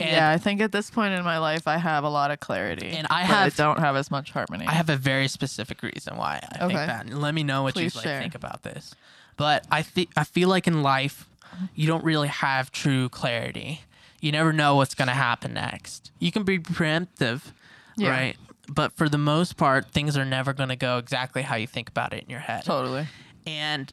And 0.00 0.10
yeah, 0.10 0.30
I 0.30 0.38
think 0.38 0.60
at 0.60 0.72
this 0.72 0.90
point 0.90 1.14
in 1.14 1.24
my 1.24 1.38
life, 1.38 1.66
I 1.68 1.78
have 1.78 2.02
a 2.04 2.08
lot 2.08 2.30
of 2.30 2.40
clarity, 2.40 2.90
And 2.90 3.06
I 3.10 3.22
have- 3.22 3.54
don't 3.56 3.78
have 3.78 3.96
as 3.96 4.10
much 4.10 4.32
harmony. 4.32 4.66
I 4.66 4.72
have 4.74 4.90
a 4.90 4.96
very 4.96 5.28
specific 5.28 5.82
reason 5.82 6.16
why 6.16 6.36
I 6.42 6.58
think 6.58 6.62
Okay. 6.72 6.86
that. 6.86 7.06
And 7.06 7.20
let 7.20 7.32
me 7.34 7.42
know 7.44 7.62
what 7.62 7.74
Please 7.74 7.94
you 7.94 8.00
like 8.00 8.20
think 8.20 8.34
about 8.34 8.62
this. 8.62 8.94
But 9.36 9.66
I 9.70 9.82
think 9.82 10.10
I 10.16 10.24
feel 10.24 10.48
like 10.48 10.66
in 10.66 10.82
life, 10.82 11.26
you 11.74 11.86
don't 11.86 12.04
really 12.04 12.28
have 12.28 12.70
true 12.72 13.08
clarity. 13.08 13.82
You 14.20 14.32
never 14.32 14.52
know 14.52 14.74
what's 14.76 14.94
going 14.94 15.08
to 15.08 15.14
happen 15.14 15.54
next. 15.54 16.10
You 16.18 16.32
can 16.32 16.42
be 16.42 16.58
preemptive, 16.58 17.52
Yeah. 17.96 18.10
right? 18.10 18.36
But 18.68 18.92
for 18.92 19.08
the 19.08 19.18
most 19.18 19.56
part, 19.56 19.90
things 19.90 20.16
are 20.16 20.24
never 20.24 20.52
going 20.52 20.70
to 20.70 20.76
go 20.76 20.98
exactly 20.98 21.42
how 21.42 21.56
you 21.56 21.66
think 21.66 21.88
about 21.88 22.12
it 22.12 22.24
in 22.24 22.30
your 22.30 22.40
head. 22.40 22.64
totally. 22.64 23.06
And 23.46 23.92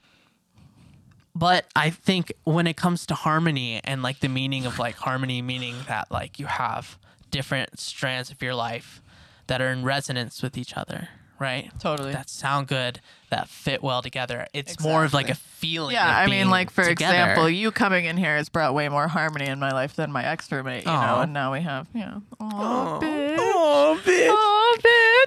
but 1.33 1.65
I 1.75 1.89
think 1.89 2.33
when 2.43 2.67
it 2.67 2.75
comes 2.75 3.05
to 3.07 3.15
harmony 3.15 3.81
and 3.83 4.03
like 4.03 4.19
the 4.19 4.27
meaning 4.27 4.65
of 4.65 4.79
like 4.79 4.95
harmony 4.95 5.41
meaning 5.41 5.75
that 5.87 6.11
like 6.11 6.39
you 6.39 6.45
have 6.45 6.97
different 7.29 7.79
strands 7.79 8.31
of 8.31 8.41
your 8.41 8.53
life 8.53 9.01
that 9.47 9.61
are 9.61 9.69
in 9.69 9.83
resonance 9.83 10.41
with 10.43 10.57
each 10.57 10.75
other, 10.75 11.09
right? 11.39 11.71
Totally. 11.79 12.11
That 12.11 12.29
sound 12.29 12.67
good, 12.67 12.99
that 13.31 13.49
fit 13.49 13.81
well 13.81 14.01
together. 14.01 14.47
It's 14.53 14.79
more 14.79 15.03
of 15.03 15.13
like 15.13 15.29
a 15.29 15.35
feeling. 15.35 15.93
Yeah, 15.95 16.07
I 16.07 16.27
mean, 16.27 16.49
like 16.49 16.69
for 16.69 16.83
together. 16.85 17.13
example, 17.15 17.49
you 17.49 17.71
coming 17.71 18.05
in 18.05 18.15
here 18.17 18.35
has 18.37 18.47
brought 18.49 18.73
way 18.73 18.87
more 18.89 19.07
harmony 19.07 19.47
in 19.47 19.59
my 19.59 19.71
life 19.71 19.95
than 19.95 20.11
my 20.11 20.23
ex 20.23 20.51
roommate, 20.51 20.85
you 20.85 20.91
know, 20.91 21.21
and 21.21 21.33
now 21.33 21.51
we 21.51 21.61
have, 21.61 21.87
you 21.93 22.01
know, 22.01 22.21
oh, 22.39 22.99
bitch, 23.01 23.35
Oh, 23.39 23.99
bitch. 24.03 24.27
oh, 24.29 24.77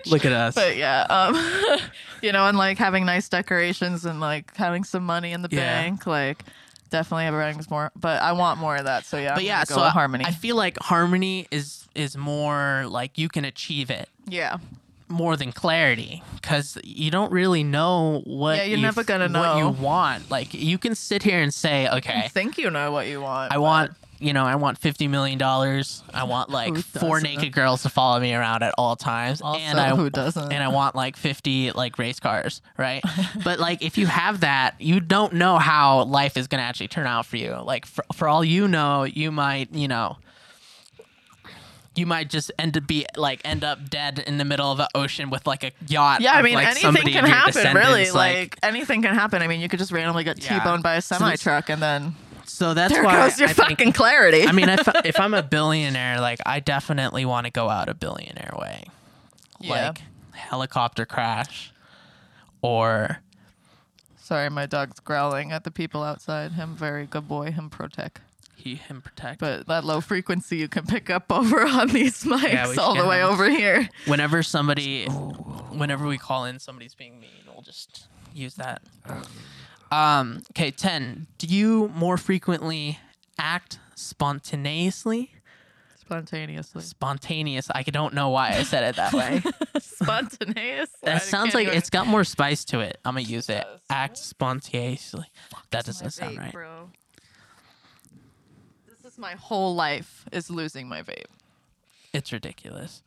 bitch. 0.05 0.11
Look 0.13 0.25
at 0.25 0.33
us. 0.33 0.55
But 0.55 0.77
yeah, 0.77 1.03
um, 1.11 1.81
you 2.23 2.31
know, 2.33 2.47
and 2.47 2.57
like 2.57 2.79
having 2.79 3.05
nice 3.05 3.29
decorations 3.29 4.05
and 4.05 4.21
like 4.21 4.55
having 4.57 4.85
some 4.85 5.05
money 5.05 5.33
in 5.33 5.43
the 5.43 5.49
Yeah. 5.51 5.83
bank, 5.83 6.07
like 6.07 6.45
definitely 6.91 7.29
brings 7.31 7.69
more. 7.71 7.91
But 7.97 8.23
I 8.23 8.33
want 8.33 8.61
more 8.61 8.77
of 8.77 8.85
that, 8.85 9.05
so 9.05 9.17
yeah. 9.17 9.35
but 9.35 9.41
I'm 9.41 9.47
yeah, 9.47 9.65
so 9.65 9.81
harmony. 9.81 10.25
I 10.25 10.31
feel 10.31 10.57
like 10.57 10.79
harmony 10.81 11.49
is 11.51 11.89
is 11.95 12.17
more 12.17 12.85
like 12.89 13.19
you 13.19 13.29
can 13.29 13.45
achieve 13.45 13.89
it 13.89 14.09
yeah, 14.27 14.57
more 15.09 15.37
than 15.37 15.53
clarity 15.53 16.23
because 16.35 16.79
you 16.83 17.11
don't 17.11 17.31
really 17.33 17.63
know 17.65 18.23
what 18.25 18.57
Yeah, 18.57 18.65
you're 18.65 18.77
you 18.79 18.83
never 18.83 19.05
gonna 19.05 19.29
know 19.29 19.41
what 19.41 19.59
you 19.59 19.69
want. 19.83 20.31
Like 20.31 20.55
you 20.55 20.79
can 20.79 20.95
sit 20.95 21.23
here 21.23 21.41
and 21.41 21.53
say 21.53 21.89
okay, 21.89 22.23
I 22.25 22.29
think 22.29 22.59
you 22.59 22.71
know 22.71 22.91
what 22.93 23.07
you 23.07 23.21
want. 23.21 23.53
i 23.53 23.57
but- 23.57 23.63
want 23.63 23.91
you 24.21 24.33
know 24.33 24.45
i 24.45 24.55
want 24.55 24.79
50 24.79 25.09
million 25.09 25.39
dollars. 25.39 26.03
I 26.15 26.23
want 26.25 26.49
like 26.61 26.77
four 26.77 27.21
naked 27.21 27.53
girls 27.53 27.83
to 27.83 27.89
follow 27.89 28.21
me 28.21 28.33
around 28.33 28.63
at 28.63 28.73
all 28.79 28.95
times 28.97 29.43
Also, 29.43 29.59
and 29.61 29.79
i 29.79 29.91
who 29.95 30.09
doesn't? 30.09 30.53
and 30.53 30.63
i 30.63 30.69
want 30.69 30.95
like 30.95 31.17
50 31.17 31.73
like 31.73 31.99
race 31.99 32.21
cars 32.21 32.63
right? 32.79 33.03
But 33.45 33.59
like 33.59 33.83
if 33.83 33.99
you 33.99 34.07
have 34.07 34.41
that 34.41 34.81
you 34.81 35.01
don't 35.01 35.35
know 35.35 35.59
how 35.59 36.05
life 36.05 36.37
is 36.37 36.47
going 36.47 36.61
to 36.61 36.65
actually 36.65 36.89
turn 36.89 37.07
out 37.07 37.27
for 37.27 37.37
you. 37.37 37.59
Like 37.65 37.85
for, 37.87 38.05
for 38.15 38.29
all 38.29 38.45
you 38.45 38.69
know 38.69 39.03
you 39.03 39.31
might 39.33 39.75
you 39.75 39.89
know 39.89 40.17
you 41.97 42.07
might 42.07 42.29
just 42.31 42.51
end 42.59 42.77
up 42.77 42.87
be 42.87 43.07
like 43.17 43.41
end 43.45 43.65
up 43.65 43.89
dead 43.89 44.23
in 44.27 44.39
the 44.39 44.45
middle 44.45 44.71
of 44.71 44.79
the 44.79 44.89
ocean 44.95 45.31
with 45.31 45.47
like 45.47 45.65
a 45.65 45.73
yacht. 45.89 46.21
Yeah, 46.21 46.33
I 46.33 46.43
mean 46.43 46.55
like, 46.55 46.69
anything 46.69 47.13
can 47.13 47.25
happen. 47.25 47.75
Really, 47.75 48.05
descendants, 48.05 48.15
like, 48.15 48.59
anything 48.63 49.03
can 49.03 49.15
happen. 49.15 49.43
I 49.43 49.47
mean, 49.47 49.61
you 49.61 49.69
could 49.69 49.79
just 49.79 49.93
randomly 49.93 50.25
get 50.25 50.43
Yeah. 50.43 50.59
T-boned 50.59 50.83
by 50.83 50.97
a 50.97 51.01
semi 51.03 51.37
truck 51.37 51.71
and 51.71 51.81
then 51.83 52.15
so 52.47 52.75
that's 52.75 52.93
there 52.93 53.03
why 53.03 53.29
goes 53.29 53.39
your 53.39 53.49
I 53.49 53.53
fucking 53.53 53.77
think, 53.77 53.95
clarity. 53.97 54.47
I 54.47 54.53
mean, 54.53 54.69
if 54.69 54.87
if 55.05 55.19
I'm 55.19 55.35
a 55.35 55.43
billionaire, 55.43 56.21
like 56.21 56.41
I 56.47 56.61
definitely 56.61 57.25
want 57.25 57.47
to 57.47 57.51
go 57.51 57.69
out 57.69 57.89
a 57.89 57.95
billionaire 57.95 58.55
way, 58.59 58.85
Yeah. 59.61 59.89
like 59.89 60.03
helicopter 60.33 61.07
crash, 61.07 61.73
or 62.63 63.19
Sorry, 64.17 64.49
my 64.49 64.65
dog's 64.67 65.01
growling 65.01 65.53
at 65.53 65.65
the 65.65 65.71
people 65.71 66.03
outside. 66.03 66.53
Him 66.53 66.75
very 66.77 67.05
good 67.07 67.29
boy. 67.29 67.51
Him 67.51 67.69
protect. 67.71 68.21
Him 68.65 69.03
protect. 69.03 69.39
But 69.41 69.67
that 69.67 69.85
low 69.85 70.01
frequency 70.01 70.57
you 70.57 70.69
can 70.69 70.87
pick 70.87 71.11
up 71.11 71.27
over 71.31 71.61
on 71.67 71.89
these 71.89 72.25
mics 72.25 72.53
Yeah, 72.53 72.83
all 72.83 72.95
the 72.95 73.07
way 73.07 73.23
over 73.23 73.49
here. 73.51 73.89
whenever 74.07 74.43
somebody, 74.43 75.07
whenever 75.07 76.07
we 76.07 76.19
call 76.19 76.45
in 76.47 76.59
somebody's 76.59 76.95
being 76.95 77.21
mean, 77.21 77.31
we'll 77.53 77.63
just 77.63 78.07
use 78.33 78.55
that. 78.55 78.83
Um. 79.93 80.43
Okay. 80.53 80.71
Ten. 80.71 81.27
Do 81.39 81.47
you 81.47 81.91
more 81.95 82.17
frequently 82.17 82.99
act 83.39 83.79
spontaneously? 83.95 85.31
Spontaneously. 86.01 86.83
Spontaneous. 86.83 87.71
I 87.75 87.83
don't 87.83 88.13
know 88.13 88.29
why 88.29 88.51
I 88.51 88.63
said 88.65 88.85
it 88.85 88.97
that 88.97 89.13
way. 89.15 89.43
Spontaneous. 89.81 90.91
That 91.03 91.23
sounds 91.23 91.55
like 91.55 91.69
it's 91.69 91.89
got 91.91 92.07
more 92.07 92.25
spice 92.25 92.65
to 92.67 92.81
it. 92.81 92.99
I'm 93.05 93.15
gonna 93.15 93.23
use 93.27 93.49
it. 93.49 93.65
Act 93.89 94.19
spontaneously. 94.19 95.25
That 95.71 95.87
doesn't 95.87 96.11
sound 96.11 96.37
right. 96.39 96.53
Bro. 96.53 96.91
Is 99.15 99.19
my 99.19 99.35
whole 99.35 99.77
life 99.77 100.25
is 100.33 100.51
losing 100.51 100.89
my 100.89 101.01
vape. 101.01 101.27
It's 102.13 102.33
ridiculous. 102.33 103.01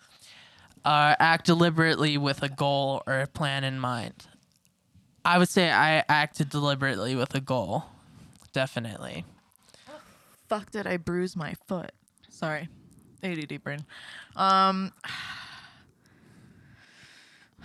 Uh, 0.86 1.18
act 1.20 1.46
deliberately 1.46 2.18
with 2.18 2.42
a 2.42 2.48
goal 2.48 3.04
or 3.06 3.20
a 3.20 3.28
plan 3.28 3.66
in 3.66 3.78
mind. 3.78 4.26
I 5.26 5.38
would 5.38 5.50
say 5.50 5.70
I 5.70 6.06
acted 6.08 6.48
deliberately 6.48 7.14
with 7.14 7.36
a 7.36 7.42
goal. 7.42 7.88
Definitely. 8.54 9.26
Fuck 10.48 10.72
did 10.72 10.88
I 10.88 10.96
bruise 10.96 11.36
my 11.36 11.56
foot? 11.68 11.92
Sorry. 12.30 12.70
ADD 13.22 13.62
brain. 13.62 13.84
Um 14.38 14.94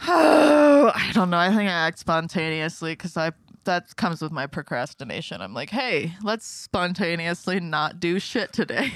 Oh, 0.09 0.91
I 0.97 1.13
don't 1.15 1.31
know. 1.31 1.39
I 1.39 1.51
think 1.51 1.71
I 1.71 1.87
act 1.87 2.01
spontaneously 2.01 2.95
because 2.95 3.17
I 3.17 3.31
that 3.65 3.97
comes 3.97 4.21
with 4.21 4.33
my 4.33 4.47
procrastination. 4.47 5.41
I'm 5.41 5.55
like, 5.55 5.71
hey, 5.71 6.15
let's 6.23 6.47
spontaneously 6.47 7.61
not 7.61 8.01
do 8.01 8.19
shit 8.19 8.53
today. 8.53 8.93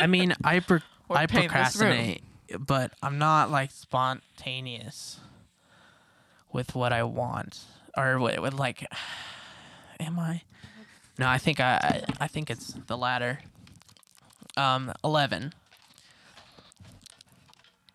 I 0.00 0.06
mean, 0.06 0.34
I 0.44 0.60
pro- 0.66 0.78
I 1.10 1.26
paint 1.26 1.52
this 1.52 1.76
room. 1.76 1.90
procrastinate, 1.90 2.22
but 2.58 2.92
I'm 3.02 3.18
not 3.18 3.50
like 3.50 3.70
spontaneous 3.70 5.20
with 6.52 6.74
what 6.74 6.92
I 6.92 7.02
want 7.02 7.60
or 7.96 8.18
with, 8.18 8.38
with 8.40 8.54
like. 8.54 8.86
Am 10.00 10.18
I? 10.18 10.42
No, 11.18 11.26
I 11.26 11.38
think 11.38 11.58
I 11.58 12.02
I, 12.20 12.24
I 12.24 12.28
think 12.28 12.50
it's 12.50 12.74
the 12.86 12.98
latter. 12.98 13.40
Um, 14.56 14.92
eleven. 15.02 15.54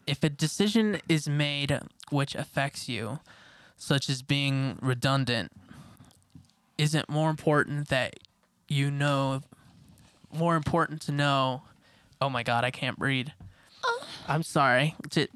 If 0.07 0.23
a 0.23 0.29
decision 0.29 0.99
is 1.07 1.29
made 1.29 1.79
which 2.09 2.33
affects 2.35 2.89
you, 2.89 3.19
such 3.77 4.09
as 4.09 4.21
being 4.21 4.77
redundant, 4.81 5.51
is 6.81 6.95
it 6.95 7.07
more 7.07 7.29
important 7.29 7.89
that 7.89 8.15
you 8.67 8.89
know 8.89 9.39
more 10.33 10.55
important 10.55 10.99
to 10.99 11.11
know 11.11 11.61
oh 12.19 12.27
my 12.27 12.41
god 12.41 12.63
i 12.63 12.71
can't 12.71 12.97
read 12.97 13.31
uh. 13.83 14.03
i'm 14.27 14.41
sorry. 14.41 14.95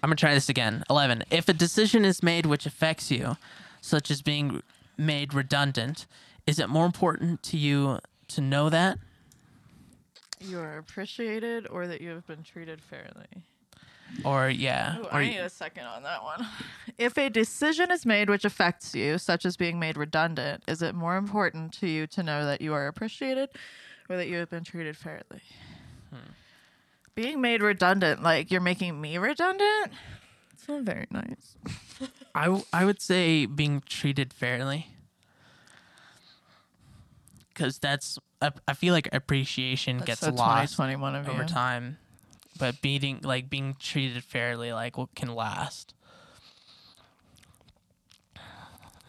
I'm 0.00 0.10
gonna 0.10 0.16
try 0.16 0.32
this 0.32 0.48
again. 0.48 0.84
11 0.88 1.24
if 1.30 1.50
a 1.50 1.52
decision 1.52 2.06
is 2.06 2.22
made 2.22 2.46
which 2.46 2.64
affects 2.64 3.10
you 3.10 3.36
such 3.82 4.10
as 4.10 4.22
being 4.22 4.62
made 4.96 5.34
redundant 5.34 6.06
is 6.46 6.58
it 6.58 6.70
more 6.70 6.86
important 6.86 7.42
to 7.42 7.58
you 7.58 7.98
to 8.28 8.40
know 8.40 8.70
that? 8.70 8.96
You 10.40 10.60
are 10.60 10.78
appreciated 10.78 11.66
or 11.68 11.86
that 11.88 12.00
you 12.00 12.08
have 12.10 12.26
been 12.26 12.42
treated 12.42 12.80
fairly. 12.80 13.42
Or 14.24 14.48
yeah 14.48 14.98
Ooh, 14.98 15.04
or 15.04 15.14
I 15.14 15.26
need 15.28 15.38
a 15.38 15.48
second 15.48 15.84
on 15.84 16.02
that 16.02 16.22
one. 16.22 16.46
If 16.98 17.16
a 17.16 17.30
decision 17.30 17.92
is 17.92 18.04
made 18.04 18.28
which 18.28 18.44
affects 18.44 18.92
you, 18.92 19.18
such 19.18 19.46
as 19.46 19.56
being 19.56 19.78
made 19.78 19.96
redundant, 19.96 20.64
is 20.66 20.82
it 20.82 20.96
more 20.96 21.16
important 21.16 21.72
to 21.74 21.86
you 21.86 22.08
to 22.08 22.24
know 22.24 22.44
that 22.44 22.60
you 22.60 22.74
are 22.74 22.88
appreciated 22.88 23.50
or 24.08 24.16
that 24.16 24.26
you 24.26 24.38
have 24.38 24.50
been 24.50 24.64
treated 24.64 24.96
fairly? 24.96 25.42
Hmm. 26.10 26.32
Being 27.14 27.40
made 27.40 27.62
redundant, 27.62 28.20
like 28.24 28.50
you're 28.50 28.60
making 28.60 29.00
me 29.00 29.16
redundant? 29.16 29.92
It's 30.52 30.66
not 30.66 30.82
very 30.82 31.06
nice. 31.12 31.54
I, 32.34 32.46
w- 32.46 32.64
I 32.72 32.84
would 32.84 33.00
say 33.00 33.46
being 33.46 33.80
treated 33.86 34.32
fairly 34.32 34.88
because 37.58 37.78
that's 37.78 38.18
I, 38.40 38.52
I 38.66 38.74
feel 38.74 38.94
like 38.94 39.08
appreciation 39.12 39.98
That's 39.98 40.06
gets 40.06 40.20
so 40.20 40.30
lost 40.30 40.78
over 40.80 41.42
you. 41.42 41.44
time 41.48 41.98
but 42.58 42.80
being 42.82 43.20
like 43.22 43.48
being 43.48 43.76
treated 43.78 44.22
fairly 44.24 44.72
like 44.72 44.98
what 44.98 45.14
can 45.14 45.34
last 45.34 45.94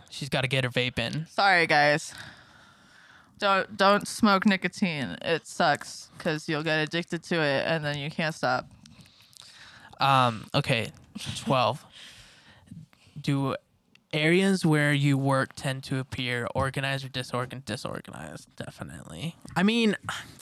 she's 0.09 0.29
got 0.29 0.41
to 0.41 0.47
get 0.47 0.63
her 0.63 0.69
vape 0.69 0.99
in 0.99 1.25
Sorry, 1.27 1.67
guys. 1.67 2.13
Don't 3.37 3.77
don't 3.77 4.07
smoke 4.07 4.45
nicotine. 4.45 5.17
It 5.21 5.47
sucks 5.47 6.09
because 6.17 6.49
you'll 6.49 6.63
get 6.63 6.79
addicted 6.79 7.23
to 7.23 7.35
it 7.41 7.65
and 7.65 7.85
then 7.85 7.97
you 7.97 8.09
can't 8.09 8.35
stop. 8.35 8.67
um 9.99 10.45
okay 10.53 10.91
12 11.39 11.85
do 13.21 13.55
areas 14.11 14.65
where 14.65 14.91
you 14.91 15.17
work 15.17 15.53
tend 15.55 15.83
to 15.83 15.99
appear 15.99 16.47
organized 16.55 17.05
or 17.05 17.09
disorganized 17.09 17.65
disorganized 17.65 18.47
definitely 18.55 19.35
i 19.55 19.61
mean 19.61 19.95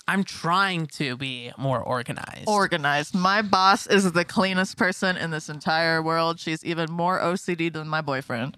i'm 0.08 0.24
trying 0.24 0.86
to 0.88 1.18
be 1.18 1.52
more 1.58 1.82
organized 1.82 2.48
Organized. 2.48 3.14
My 3.14 3.42
boss 3.42 3.86
is 3.88 4.12
the 4.14 4.24
cleanest 4.24 4.78
person 4.78 5.18
in 5.18 5.32
this 5.32 5.50
entire 5.50 6.02
world. 6.02 6.40
She's 6.40 6.64
even 6.64 6.90
more 6.92 7.20
OCD 7.20 7.72
than 7.74 7.88
my 7.90 8.00
boyfriend. 8.02 8.56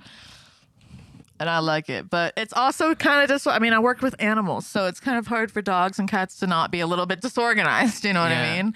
And 1.40 1.50
I 1.50 1.60
like 1.60 1.90
it. 1.90 2.10
But 2.10 2.34
it's 2.38 2.54
also 2.54 2.94
kind 2.94 3.24
of 3.24 3.30
just, 3.30 3.48
I 3.48 3.58
mean, 3.60 3.74
I 3.74 3.80
work 3.80 4.02
with 4.02 4.14
animals, 4.20 4.68
so 4.68 4.86
it's 4.88 5.00
kind 5.00 5.18
of 5.18 5.26
hard 5.28 5.52
for 5.52 5.62
dogs 5.62 5.98
and 5.98 6.08
cats 6.10 6.38
to 6.40 6.48
not 6.48 6.70
be 6.70 6.82
a 6.82 6.88
little 6.88 7.06
bit 7.06 7.22
disorganized. 7.22 8.04
You 8.10 8.14
know 8.14 8.22
what 8.22 8.32
Yeah. 8.32 8.44
I 8.54 8.62
mean? 8.64 8.74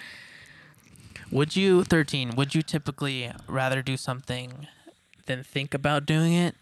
Would 1.32 1.56
you 1.56 1.84
13? 1.84 2.36
Would 2.36 2.56
you 2.56 2.62
typically 2.62 3.32
rather 3.48 3.82
do 3.82 3.98
something 3.98 4.68
than 5.26 5.44
think 5.44 5.74
about 5.74 6.06
doing 6.06 6.34
it 6.34 6.56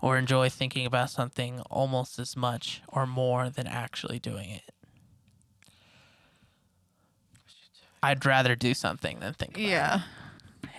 or 0.00 0.18
enjoy 0.18 0.48
thinking 0.48 0.84
about 0.86 1.10
something 1.10 1.60
almost 1.70 2.18
as 2.18 2.36
much 2.36 2.82
or 2.88 3.06
more 3.06 3.48
than 3.50 3.66
actually 3.66 4.18
doing 4.18 4.50
it? 4.50 4.62
I'd 8.02 8.24
rather 8.26 8.56
do 8.56 8.74
something 8.74 9.20
than 9.20 9.32
think 9.34 9.52
about 9.56 9.68
Yeah. 9.68 10.00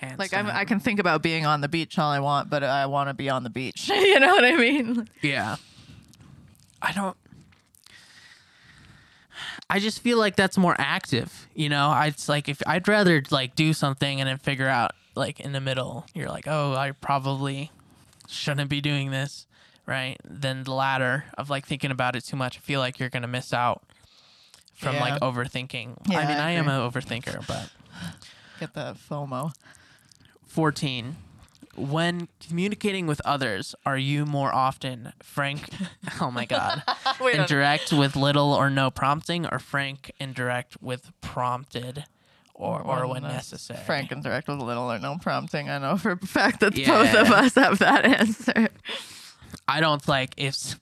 it. 0.02 0.20
Like 0.20 0.34
I'm. 0.34 0.48
I 0.48 0.66
can 0.66 0.82
think 0.82 1.00
about 1.00 1.22
being 1.22 1.46
on 1.46 1.62
the 1.62 1.70
beach 1.70 1.98
all 1.98 2.12
I 2.12 2.20
want, 2.20 2.50
but 2.50 2.62
I 2.64 2.86
want 2.88 3.08
to 3.10 3.14
be 3.14 3.30
on 3.30 3.44
the 3.44 3.50
beach. 3.50 3.88
you 3.94 4.20
know 4.20 4.28
what 4.36 4.44
I 4.44 4.58
mean? 4.58 5.08
Yeah. 5.22 5.56
I 6.82 6.92
don't 6.92 7.16
I 9.70 9.80
just 9.80 10.02
feel 10.02 10.18
like 10.18 10.36
that's 10.36 10.58
more 10.58 10.76
active, 10.78 11.48
you 11.56 11.70
know? 11.70 11.88
I 11.90 12.08
it's 12.08 12.28
like 12.28 12.50
if 12.50 12.62
I'd 12.68 12.88
rather 12.90 13.24
like 13.32 13.56
do 13.56 13.72
something 13.72 14.20
and 14.20 14.28
then 14.30 14.38
figure 14.38 14.68
out 14.68 14.92
like 15.16 15.40
in 15.40 15.52
the 15.52 15.62
middle, 15.62 16.06
you're 16.14 16.30
like, 16.30 16.48
"Oh, 16.48 16.74
I 16.74 16.92
probably 16.92 17.72
shouldn't 18.28 18.70
be 18.70 18.82
doing 18.82 19.12
this." 19.12 19.48
Right? 19.86 20.18
Then 20.24 20.64
the 20.64 20.74
latter 20.74 21.26
of 21.38 21.50
like 21.50 21.66
thinking 21.66 21.92
about 21.92 22.16
it 22.16 22.24
too 22.24 22.38
much, 22.38 22.58
I 22.58 22.62
feel 22.62 22.80
like 22.80 23.00
you're 23.00 23.10
going 23.10 23.24
to 23.24 23.28
miss 23.28 23.54
out 23.54 23.84
from 24.74 24.96
like 24.98 25.20
overthinking. 25.22 25.98
Yeah, 26.10 26.20
I 26.20 26.28
mean, 26.28 26.38
I 26.38 26.48
I, 26.48 26.52
am 26.52 26.68
an 26.68 26.80
overthinker, 26.80 27.46
but 27.48 27.70
Get 28.60 28.74
the 28.74 28.96
FOMO. 29.10 29.54
14 30.48 31.16
when 31.76 32.28
communicating 32.40 33.08
with 33.08 33.20
others 33.26 33.74
are 33.86 33.98
you 33.98 34.26
more 34.26 34.54
often 34.54 35.12
frank 35.24 35.68
oh 36.22 36.30
my 36.30 36.46
god 36.46 36.84
and 37.34 37.48
direct 37.48 37.92
with 37.92 38.16
little 38.16 38.54
or 38.54 38.70
no 38.70 38.92
prompting 38.92 39.48
or 39.48 39.58
frank 39.58 40.12
and 40.20 40.36
direct 40.36 40.80
with 40.82 41.12
prompted 41.22 42.06
or 42.56 42.82
or 42.82 43.08
when 43.08 43.24
necessary 43.24 43.80
Frank 43.86 44.12
and 44.12 44.24
direct 44.24 44.48
with 44.48 44.60
little 44.60 44.92
or 44.92 45.00
no 45.00 45.18
prompting. 45.22 45.70
I 45.70 45.78
know 45.80 45.98
for 45.98 46.12
a 46.12 46.18
fact 46.18 46.60
that 46.62 46.76
Yeah. 46.78 46.88
both 46.88 47.14
of 47.16 47.32
us 47.32 47.56
have 47.56 47.80
that 47.80 48.06
answer. 48.06 48.70
i 49.68 49.80
don't 49.80 50.08
like 50.08 50.34
if 50.38 50.80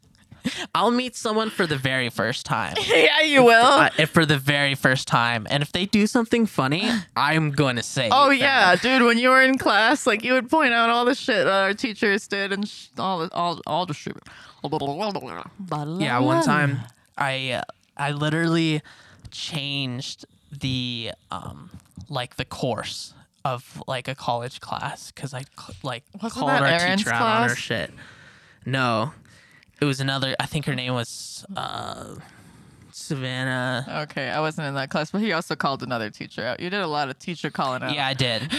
I'll 0.74 0.90
meet 0.90 1.16
someone 1.16 1.52
for 1.52 1.68
the 1.68 1.78
very 1.78 2.10
first 2.10 2.48
time 2.48 2.74
yeah, 2.88 3.22
you 3.22 3.44
will. 3.44 3.64
uh, 3.64 3.90
if 4.00 4.10
for 4.10 4.26
the 4.26 4.40
very 4.40 4.74
first 4.74 5.08
time 5.08 5.46
and 5.52 5.62
if 5.62 5.72
they 5.72 5.86
do 5.86 6.08
something 6.08 6.48
funny 6.48 6.90
i'm 7.16 7.52
going 7.52 7.76
to 7.76 7.84
say 7.84 8.10
Oh 8.12 8.30
that. 8.30 8.40
yeah, 8.40 8.76
dude! 8.76 9.04
When 9.04 9.20
you 9.20 9.30
were 9.30 9.42
in 9.44 9.58
class, 9.60 10.08
like 10.08 10.24
you 10.24 10.34
would 10.34 10.50
point 10.50 10.74
out 10.74 10.90
all 10.90 11.06
the 11.06 11.14
shit 11.16 11.46
that 11.46 11.62
our 11.64 11.74
teachers 11.76 12.28
did 12.28 12.52
and 12.54 12.68
sh- 12.68 12.88
all 12.98 13.20
the 13.20 13.30
all 13.36 13.62
all 13.68 13.86
the 13.86 13.94
shit. 13.94 14.18
Yeah, 14.64 16.20
one 16.20 16.44
time 16.44 16.80
I 17.18 17.52
uh, 17.52 17.64
I 17.98 18.12
literally 18.12 18.82
changed 19.32 20.26
the 20.52 21.12
um 21.32 21.70
like 22.10 22.36
the 22.36 22.46
course 22.46 23.14
of 23.44 23.82
like 23.88 24.08
a 24.08 24.16
college 24.16 24.60
class 24.62 25.12
because 25.12 25.34
I 25.34 25.44
like 25.84 26.04
Wasn't 26.22 26.34
called 26.34 26.52
our 26.52 26.66
Erin's 26.68 27.02
teacher 27.04 27.14
out 27.14 27.42
on 27.44 27.50
her 27.50 27.56
shit. 27.56 27.92
No, 28.66 29.14
it 29.82 29.86
was 29.86 30.00
another. 30.00 30.36
I 30.40 30.46
think 30.46 30.66
her 30.66 30.76
name 30.76 30.94
was 30.94 31.46
uh 31.56 32.16
Savannah. 32.94 34.06
Okay, 34.10 34.30
I 34.30 34.40
wasn't 34.42 34.68
in 34.68 34.74
that 34.76 34.90
class, 34.90 35.12
but 35.12 35.22
he 35.22 35.32
also 35.32 35.56
called 35.56 35.82
another 35.82 36.10
teacher 36.10 36.44
out. 36.46 36.60
You 36.60 36.70
did 36.70 36.82
a 36.82 36.88
lot 36.88 37.10
of 37.10 37.18
teacher 37.18 37.50
calling 37.50 37.82
out. 37.84 37.94
Yeah, 37.96 38.06
I 38.06 38.14
did. 38.14 38.52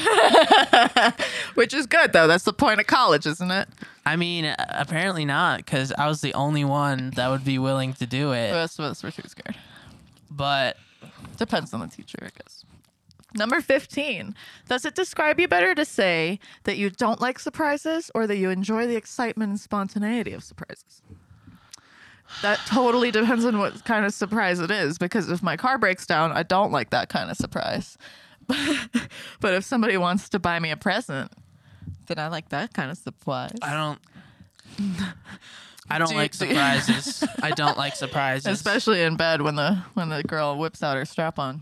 which 1.55 1.75
is 1.75 1.87
good 1.87 2.13
though. 2.13 2.27
That's 2.27 2.45
the 2.45 2.53
point 2.53 2.81
of 2.81 2.87
college, 2.87 3.27
isn't 3.27 3.51
it? 3.51 3.69
I 4.05 4.17
mean, 4.17 4.53
apparently 4.59 5.25
not 5.25 5.59
because 5.59 5.93
I 5.93 6.09
was 6.09 6.21
the 6.23 6.35
only 6.35 6.65
one 6.65 7.11
that 7.17 7.29
would 7.29 7.45
be 7.45 7.59
willing 7.59 7.93
to 7.95 8.07
do 8.07 8.31
The 8.31 8.37
it. 8.37 8.53
rest 8.53 8.79
of 8.79 8.87
us 8.87 9.03
were 9.03 9.11
too 9.11 9.23
scared. 9.29 9.57
But 10.31 10.77
Depends 11.37 11.73
on 11.75 11.81
the 11.81 11.89
teacher, 11.89 12.19
I 12.23 12.31
guess. 12.37 12.65
Number 13.35 13.61
15. 13.61 14.35
Does 14.69 14.85
it 14.85 14.95
describe 14.95 15.41
you 15.41 15.49
better 15.49 15.75
to 15.75 15.85
say 15.85 16.39
that 16.65 16.77
you 16.77 16.91
don't 16.91 17.21
like 17.21 17.39
surprises 17.39 18.11
or 18.15 18.27
that 18.27 18.37
you 18.37 18.51
enjoy 18.51 18.87
the 18.87 18.97
excitement 18.97 19.51
and 19.51 19.61
spontaneity 19.61 20.33
of 20.33 20.45
surprises? 20.45 21.03
That 22.41 22.59
totally 22.67 23.11
depends 23.11 23.45
on 23.45 23.59
what 23.59 23.85
kind 23.85 24.05
of 24.07 24.15
surprise 24.15 24.61
it 24.61 24.71
is 24.71 24.99
because 24.99 25.29
if 25.29 25.43
my 25.43 25.57
car 25.57 25.79
breaks 25.79 26.07
down, 26.07 26.33
I 26.33 26.43
don't 26.43 26.73
like 26.73 26.91
that 26.91 27.09
kind 27.09 27.31
of 27.31 27.37
surprise. 27.37 27.99
but 28.47 29.55
if 29.55 29.65
somebody 29.65 29.97
wants 29.97 30.29
to 30.31 30.39
buy 30.39 30.59
me 30.59 30.71
a 30.71 30.77
present, 30.77 31.33
then 32.07 32.19
I 32.19 32.29
like 32.29 32.49
that 32.51 32.73
kind 32.73 32.91
of 32.91 32.99
surprise. 32.99 33.57
I 33.63 33.75
don't. 33.75 34.01
I 35.95 35.99
don't 35.99 36.11
Do 36.11 36.17
like 36.17 36.33
do 36.33 36.39
surprises. 36.47 37.25
I 37.43 37.51
don't 37.51 37.77
like 37.79 37.95
surprises. 37.97 38.47
Especially 38.47 39.03
in 39.03 39.17
bed 39.17 39.43
when 39.43 39.55
the 39.57 39.83
when 39.95 40.09
the 40.09 40.23
girl 40.23 40.57
whips 40.59 40.83
out 40.83 40.97
her 40.97 41.05
strap 41.05 41.39
on. 41.39 41.61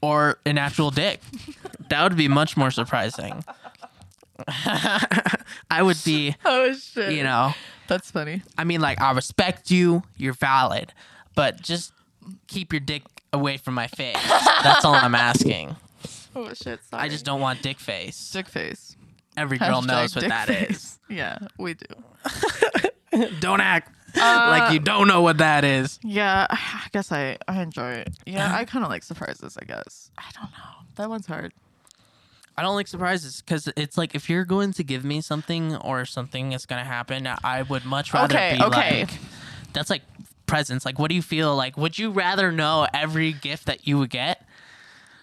or 0.00 0.38
an 0.46 0.58
actual 0.58 0.90
dick. 0.90 1.20
that 1.88 2.02
would 2.02 2.16
be 2.16 2.28
much 2.28 2.56
more 2.56 2.70
surprising. 2.70 3.44
I 4.48 5.82
would 5.82 5.98
be, 6.04 6.34
Oh 6.44 6.72
shit. 6.72 7.12
you 7.12 7.22
know, 7.24 7.52
That's 7.88 8.10
funny. 8.10 8.42
I 8.56 8.64
mean, 8.64 8.80
like, 8.80 9.00
I 9.00 9.10
respect 9.12 9.70
you, 9.70 10.02
you're 10.16 10.32
valid, 10.34 10.92
but 11.34 11.60
just 11.60 11.92
keep 12.46 12.72
your 12.72 12.80
dick 12.80 13.02
away 13.32 13.56
from 13.56 13.74
my 13.74 13.86
face. 13.88 14.16
That's 14.62 14.84
all 14.84 14.94
I'm 14.94 15.14
asking. 15.14 15.76
Oh 16.36 16.48
shit! 16.54 16.80
Sorry. 16.84 17.02
I 17.02 17.08
just 17.08 17.24
don't 17.24 17.40
want 17.40 17.62
dick 17.62 17.80
face. 17.80 18.30
Dick 18.30 18.48
face. 18.48 18.96
Every 19.38 19.58
girl 19.58 19.82
Hashtag 19.82 19.86
knows 19.86 20.14
what 20.14 20.20
dick 20.22 20.30
that 20.30 20.50
is. 20.50 20.66
face. 20.66 20.94
Yeah, 21.08 21.38
we 21.56 21.72
do. 21.74 21.86
Don't 23.40 23.60
act 23.62 23.90
uh, 24.16 24.46
like 24.58 24.72
you 24.72 24.78
don't 24.78 25.06
know 25.08 25.20
what 25.22 25.38
that 25.38 25.64
is. 25.64 25.98
Yeah, 26.02 26.46
I 26.50 26.86
guess 26.92 27.10
I 27.12 27.38
I 27.46 27.62
enjoy 27.62 27.92
it. 27.92 28.10
Yeah, 28.26 28.54
I 28.54 28.64
kind 28.64 28.84
of 28.84 28.90
like 28.90 29.02
surprises. 29.02 29.56
I 29.60 29.64
guess 29.64 30.10
I 30.18 30.24
don't 30.34 30.50
know. 30.50 30.84
That 30.96 31.08
one's 31.08 31.26
hard. 31.26 31.52
I 32.56 32.62
don't 32.62 32.74
like 32.74 32.88
surprises 32.88 33.40
because 33.40 33.68
it's 33.76 33.96
like 33.96 34.14
if 34.14 34.28
you're 34.28 34.44
going 34.44 34.72
to 34.74 34.82
give 34.84 35.04
me 35.04 35.20
something 35.20 35.76
or 35.76 36.04
something 36.04 36.52
is 36.52 36.66
going 36.66 36.82
to 36.82 36.88
happen, 36.88 37.28
I 37.44 37.62
would 37.62 37.84
much 37.84 38.12
rather 38.12 38.34
Okay, 38.34 38.56
be 38.58 38.64
okay. 38.64 39.00
like, 39.02 39.10
that's 39.72 39.90
like 39.90 40.02
presents. 40.46 40.84
Like, 40.84 40.98
what 40.98 41.08
do 41.08 41.14
you 41.14 41.22
feel 41.22 41.54
like? 41.54 41.76
Would 41.76 41.98
you 41.98 42.10
rather 42.10 42.50
know 42.50 42.86
every 42.92 43.32
gift 43.32 43.66
that 43.66 43.86
you 43.86 43.96
would 43.98 44.10
get? 44.10 44.44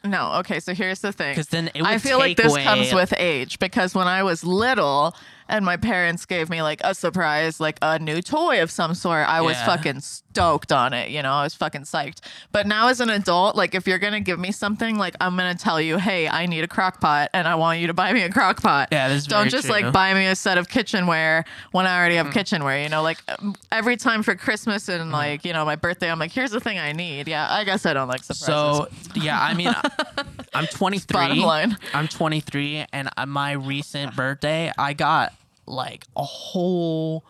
No, 0.05 0.33
okay. 0.39 0.59
So 0.59 0.73
here's 0.73 0.99
the 0.99 1.11
thing. 1.11 1.33
Because 1.33 1.47
then 1.47 1.69
I 1.81 1.97
feel 1.97 2.17
like 2.19 2.37
this 2.37 2.51
away- 2.51 2.63
comes 2.63 2.93
with 2.93 3.13
age 3.17 3.59
because 3.59 3.93
when 3.95 4.07
I 4.07 4.23
was 4.23 4.43
little 4.43 5.15
and 5.47 5.63
my 5.65 5.77
parents 5.77 6.25
gave 6.25 6.49
me 6.49 6.61
like 6.61 6.81
a 6.83 6.93
surprise, 6.95 7.59
like 7.59 7.77
a 7.81 7.99
new 7.99 8.21
toy 8.21 8.61
of 8.61 8.71
some 8.71 8.93
sort, 8.95 9.27
I 9.27 9.41
was 9.41 9.55
Yeah. 9.57 9.65
fucking 9.65 9.99
stoked 10.01 10.71
on 10.71 10.93
it. 10.93 11.09
You 11.11 11.21
know, 11.21 11.31
I 11.31 11.43
was 11.43 11.53
fucking 11.53 11.83
psyched. 11.83 12.19
But 12.51 12.67
now 12.67 12.87
as 12.89 12.99
an 12.99 13.09
adult, 13.09 13.55
like 13.55 13.73
if 13.75 13.87
you're 13.87 13.99
gonna 13.99 14.19
give 14.19 14.39
me 14.39 14.51
something, 14.51 14.97
like 14.97 15.15
I'm 15.21 15.37
gonna 15.37 15.55
tell 15.55 15.79
you, 15.79 15.97
hey, 15.97 16.27
I 16.27 16.45
need 16.45 16.63
a 16.63 16.67
crock 16.67 16.99
pot 16.99 17.29
and 17.33 17.47
I 17.47 17.55
want 17.55 17.79
you 17.79 17.87
to 17.87 17.93
buy 17.93 18.11
me 18.13 18.23
a 18.23 18.29
crock 18.29 18.61
pot. 18.61 18.89
Yeah, 18.91 19.07
this 19.07 19.19
is 19.23 19.27
Don't 19.27 19.49
just 19.49 19.65
true. 19.67 19.75
like 19.75 19.93
buy 19.93 20.13
me 20.13 20.25
a 20.27 20.35
set 20.35 20.57
of 20.57 20.67
kitchenware 20.67 21.45
when 21.71 21.85
I 21.87 21.97
already 21.97 22.15
Mm. 22.15 22.25
have 22.25 22.33
kitchenware. 22.33 22.81
You 22.83 22.89
know, 22.89 23.01
like 23.01 23.19
um, 23.29 23.55
every 23.71 23.97
time 23.97 24.23
for 24.23 24.35
Christmas 24.35 24.87
Mm. 24.87 25.01
and 25.01 25.11
like 25.11 25.45
you 25.45 25.53
know 25.53 25.63
my 25.63 25.75
birthday, 25.75 26.11
I'm 26.11 26.19
like, 26.19 26.31
here's 26.31 26.51
the 26.51 26.59
thing 26.59 26.79
I 26.79 26.91
need. 26.91 27.27
Yeah, 27.27 27.47
I 27.49 27.63
guess 27.63 27.85
I 27.85 27.93
don't 27.93 28.07
like 28.07 28.23
surprises. 28.23 28.45
So 28.45 28.87
yeah, 29.15 29.39
I 29.41 29.53
mean, 29.53 29.73
I'm 30.55 30.67
23. 30.67 31.13
Bottom 31.13 31.39
line. 31.39 31.77
I'm 31.93 32.07
23, 32.07 32.85
and 32.93 33.09
on 33.17 33.29
my 33.29 33.51
recent 33.51 34.15
birthday, 34.15 34.71
I 34.77 34.93
got 34.93 35.33
like 35.65 36.05
a 36.15 36.23
whole 36.23 37.25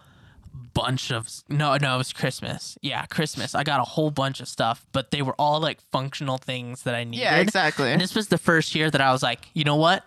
bunch 0.73 1.11
of 1.11 1.29
no, 1.49 1.75
no, 1.77 1.95
it 1.95 1.97
was 1.97 2.13
Christmas. 2.13 2.77
Yeah, 2.81 3.05
Christmas. 3.07 3.55
I 3.55 3.63
got 3.63 3.79
a 3.79 3.83
whole 3.83 4.11
bunch 4.11 4.41
of 4.41 4.47
stuff, 4.47 4.85
but 4.91 5.11
they 5.11 5.21
were 5.21 5.35
all 5.39 5.59
like 5.59 5.81
functional 5.91 6.37
things 6.37 6.83
that 6.83 6.93
I 6.93 7.03
needed. 7.03 7.23
Yeah, 7.23 7.37
exactly. 7.37 7.91
And 7.91 7.99
this 7.99 8.13
was 8.13 8.27
the 8.27 8.37
first 8.37 8.75
year 8.75 8.91
that 8.91 9.01
I 9.01 9.11
was 9.11 9.23
like, 9.23 9.47
you 9.53 9.63
know 9.63 9.77
what? 9.77 10.03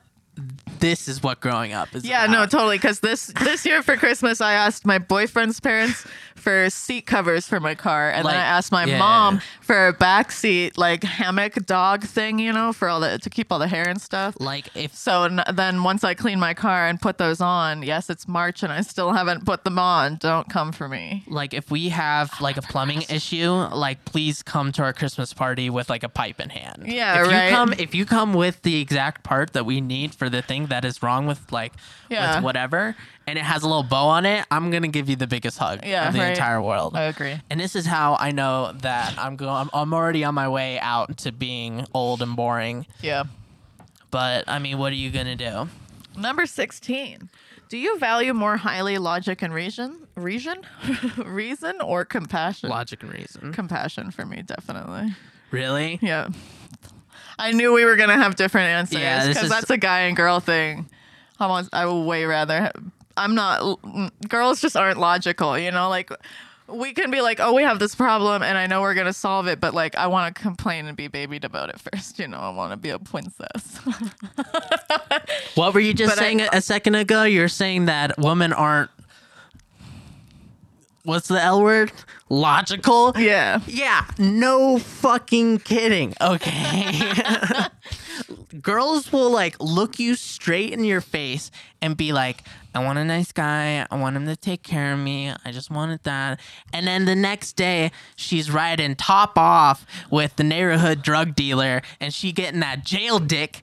This 0.78 1.08
is 1.08 1.22
what 1.22 1.40
growing 1.40 1.72
up 1.72 1.94
is. 1.94 2.04
Yeah, 2.04 2.26
no, 2.26 2.46
totally. 2.46 2.76
Because 2.76 3.00
this 3.00 3.26
this 3.42 3.66
year 3.66 3.82
for 3.82 3.96
Christmas, 3.96 4.40
I 4.40 4.52
asked 4.52 4.86
my 4.86 4.98
boyfriend's 4.98 5.58
parents 5.60 6.06
for 6.36 6.70
seat 6.70 7.04
covers 7.04 7.48
for 7.48 7.58
my 7.58 7.74
car, 7.74 8.10
and 8.10 8.24
Like, 8.24 8.34
then 8.34 8.40
I 8.40 8.46
asked 8.46 8.70
my 8.70 8.84
yeah. 8.84 8.98
mom 8.98 9.40
for 9.60 9.88
a 9.88 9.92
back 9.92 10.30
seat 10.30 10.78
like 10.78 11.02
hammock 11.02 11.54
dog 11.66 12.04
thing, 12.04 12.38
you 12.38 12.52
know, 12.52 12.72
for 12.72 12.88
all 12.88 13.00
the 13.00 13.18
to 13.18 13.28
keep 13.28 13.50
all 13.50 13.58
the 13.58 13.66
hair 13.66 13.88
and 13.88 14.00
stuff. 14.00 14.36
Like 14.38 14.68
if 14.76 14.94
So 14.94 15.24
n- 15.24 15.42
then 15.52 15.82
once 15.82 16.04
I 16.04 16.14
clean 16.14 16.38
my 16.38 16.54
car 16.54 16.86
and 16.86 17.00
put 17.00 17.18
those 17.18 17.40
on, 17.40 17.82
yes, 17.82 18.08
it's 18.08 18.28
March 18.28 18.62
and 18.62 18.72
I 18.72 18.82
still 18.82 19.12
haven't 19.12 19.44
put 19.44 19.64
them 19.64 19.80
on. 19.80 20.16
Don't 20.16 20.48
come 20.48 20.70
for 20.70 20.88
me. 20.88 21.24
like 21.26 21.52
if 21.54 21.72
we 21.72 21.88
have 21.88 22.30
like 22.40 22.56
a 22.56 22.62
plumbing 22.62 23.02
issue, 23.08 23.50
like 23.50 24.04
please 24.04 24.42
come 24.44 24.70
to 24.72 24.82
our 24.82 24.92
Christmas 24.92 25.32
party 25.34 25.68
with 25.70 25.90
like 25.90 26.04
a 26.04 26.08
pipe 26.08 26.38
in 26.40 26.50
hand. 26.50 26.84
Yeah, 26.86 27.20
if 27.22 27.26
right. 27.28 27.48
You 27.50 27.56
come 27.56 27.72
if 27.72 27.94
you 27.96 28.06
come 28.06 28.32
with 28.32 28.62
the 28.62 28.80
exact 28.80 29.24
part 29.24 29.54
that 29.54 29.66
we 29.66 29.80
need 29.80 30.14
for 30.14 30.27
the 30.28 30.42
thing 30.42 30.66
that 30.66 30.84
is 30.84 31.02
wrong 31.02 31.26
with 31.26 31.50
like 31.52 31.72
Yeah. 32.08 32.36
with 32.36 32.44
whatever, 32.44 32.94
and 33.26 33.38
it 33.38 33.44
has 33.44 33.62
a 33.62 33.66
little 33.68 33.82
bow 33.82 34.06
on 34.08 34.26
it, 34.26 34.46
I'm 34.50 34.70
gonna 34.70 34.88
give 34.88 35.08
you 35.08 35.16
the 35.16 35.26
biggest 35.26 35.58
hug 35.58 35.84
Yeah, 35.84 36.08
of 36.08 36.14
the 36.14 36.20
right. 36.20 36.30
entire 36.30 36.60
world. 36.62 36.96
I 36.96 37.02
agree. 37.04 37.40
and 37.50 37.58
this 37.60 37.74
is 37.76 37.86
how 37.86 38.16
I 38.18 38.30
know 38.32 38.72
that 38.82 39.14
I'm 39.18 39.36
going. 39.36 39.50
I'm, 39.54 39.70
I'm 39.72 39.92
already 39.94 40.24
on 40.24 40.34
my 40.34 40.48
way 40.48 40.78
out 40.80 41.16
to 41.18 41.32
being 41.32 41.86
old 41.94 42.22
and 42.22 42.34
boring. 42.36 42.86
Yeah. 43.02 43.24
But 44.10 44.44
I 44.48 44.58
mean, 44.58 44.78
what 44.78 44.92
are 44.92 44.96
you 44.96 45.10
gonna 45.10 45.36
do? 45.36 45.68
Number 46.16 46.46
16. 46.46 47.28
Do 47.68 47.76
you 47.76 47.98
value 47.98 48.32
more 48.32 48.56
highly 48.56 48.96
logic 48.96 49.42
and 49.42 49.52
reason? 49.52 50.06
Reason? 50.14 50.62
reason 51.18 51.80
or 51.82 52.04
compassion? 52.06 52.70
Logic 52.70 53.02
and 53.02 53.12
reason. 53.12 53.52
compassion 53.52 54.10
for 54.10 54.24
me, 54.24 54.40
definitely. 54.42 55.14
Really? 55.50 55.98
Yeah. 56.00 56.28
I 57.38 57.52
knew 57.52 57.72
we 57.72 57.84
were 57.84 57.96
gonna 57.96 58.16
have 58.16 58.36
different 58.36 58.68
answers 58.68 59.00
Yeah, 59.00 59.26
because 59.28 59.44
is- 59.44 59.50
that's 59.50 59.70
a 59.70 59.76
guy 59.78 60.00
and 60.00 60.16
girl 60.16 60.40
thing. 60.40 60.88
I 61.40 61.46
want. 61.46 61.68
I 61.72 61.86
would 61.86 62.02
way 62.04 62.24
rather. 62.24 62.62
ha- 62.62 62.72
I'm 63.16 63.34
not. 63.34 63.60
mm, 63.82 64.10
Girls 64.28 64.60
just 64.60 64.76
aren't 64.76 64.98
logical, 64.98 65.58
you 65.58 65.70
know. 65.70 65.88
Like 65.88 66.10
we 66.66 66.92
can 66.92 67.10
be 67.10 67.20
like, 67.22 67.38
oh, 67.40 67.54
we 67.54 67.62
have 67.62 67.78
this 67.78 67.94
problem, 67.94 68.42
and 68.42 68.58
I 68.58 68.66
know 68.66 68.80
we're 68.80 68.94
gonna 68.94 69.12
solve 69.12 69.46
it, 69.46 69.60
but 69.60 69.72
like 69.72 69.94
I 69.96 70.06
want 70.08 70.34
to 70.34 70.42
complain 70.42 70.86
and 70.86 70.96
be 70.96 71.06
babied 71.08 71.44
about 71.44 71.68
it 71.74 71.80
first. 71.80 72.18
You 72.18 72.26
know, 72.28 72.38
I 72.38 72.50
want 72.50 72.72
to 72.72 72.76
be 72.76 72.90
a 72.90 72.98
princess. 72.98 73.78
What 75.54 75.74
were 75.74 75.80
you 75.80 75.92
just 75.94 76.12
But 76.12 76.18
saying 76.18 76.40
a 76.40 76.48
a 76.52 76.60
second 76.60 76.94
ago? 76.94 77.24
You're 77.24 77.48
saying 77.48 77.86
that 77.86 78.16
women 78.18 78.52
aren't. 78.52 78.90
What's 81.08 81.28
the 81.28 81.42
L 81.42 81.62
word? 81.62 81.90
Logical? 82.28 83.14
yeah. 83.16 83.60
Yeah, 83.66 84.04
no 84.18 84.78
fucking 84.78 85.60
kidding. 85.60 86.12
Okay. 86.20 87.00
Girls 88.60 89.10
will 89.10 89.30
like 89.30 89.56
look 89.58 89.98
you 89.98 90.14
straight 90.16 90.74
in 90.74 90.84
your 90.84 91.00
face 91.00 91.50
and 91.80 91.96
be 91.96 92.12
like, 92.12 92.42
I 92.74 92.84
want 92.84 92.98
a 92.98 93.06
nice 93.06 93.32
guy. 93.32 93.86
I 93.90 93.96
want 93.96 94.16
him 94.16 94.26
to 94.26 94.36
take 94.36 94.62
care 94.62 94.92
of 94.92 94.98
me. 94.98 95.32
I 95.46 95.50
just 95.50 95.70
wanted 95.70 96.02
that. 96.02 96.40
And 96.74 96.86
then 96.86 97.06
the 97.06 97.16
next 97.16 97.54
day, 97.54 97.90
she's 98.14 98.50
riding 98.50 98.94
top 98.94 99.38
off 99.38 99.86
with 100.10 100.36
the 100.36 100.44
neighborhood 100.44 101.00
drug 101.00 101.34
dealer 101.34 101.80
and 102.00 102.12
she 102.12 102.32
getting 102.32 102.60
that 102.60 102.84
jail 102.84 103.18
dick. 103.18 103.62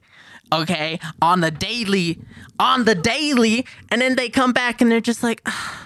Okay, 0.52 0.98
on 1.22 1.42
the 1.42 1.50
daily, 1.52 2.20
on 2.58 2.84
the 2.86 2.94
daily, 2.96 3.66
and 3.90 4.00
then 4.00 4.14
they 4.16 4.28
come 4.28 4.52
back 4.52 4.80
and 4.80 4.88
they're 4.88 5.00
just 5.00 5.24
like, 5.24 5.42
"Ah, 5.44 5.85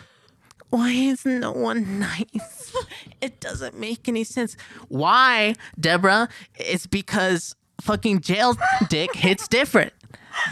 why 0.71 0.91
is 0.91 1.25
no 1.25 1.53
one 1.53 1.99
nice? 2.01 2.75
It 3.21 3.41
doesn't 3.41 3.79
make 3.79 4.09
any 4.09 4.25
sense. 4.25 4.57
Why, 4.89 5.55
Deborah? 5.79 6.29
It's 6.57 6.87
because 6.87 7.55
fucking 7.81 8.21
jail 8.21 8.57
dick 8.89 9.15
hits 9.15 9.49
different. 9.49 9.93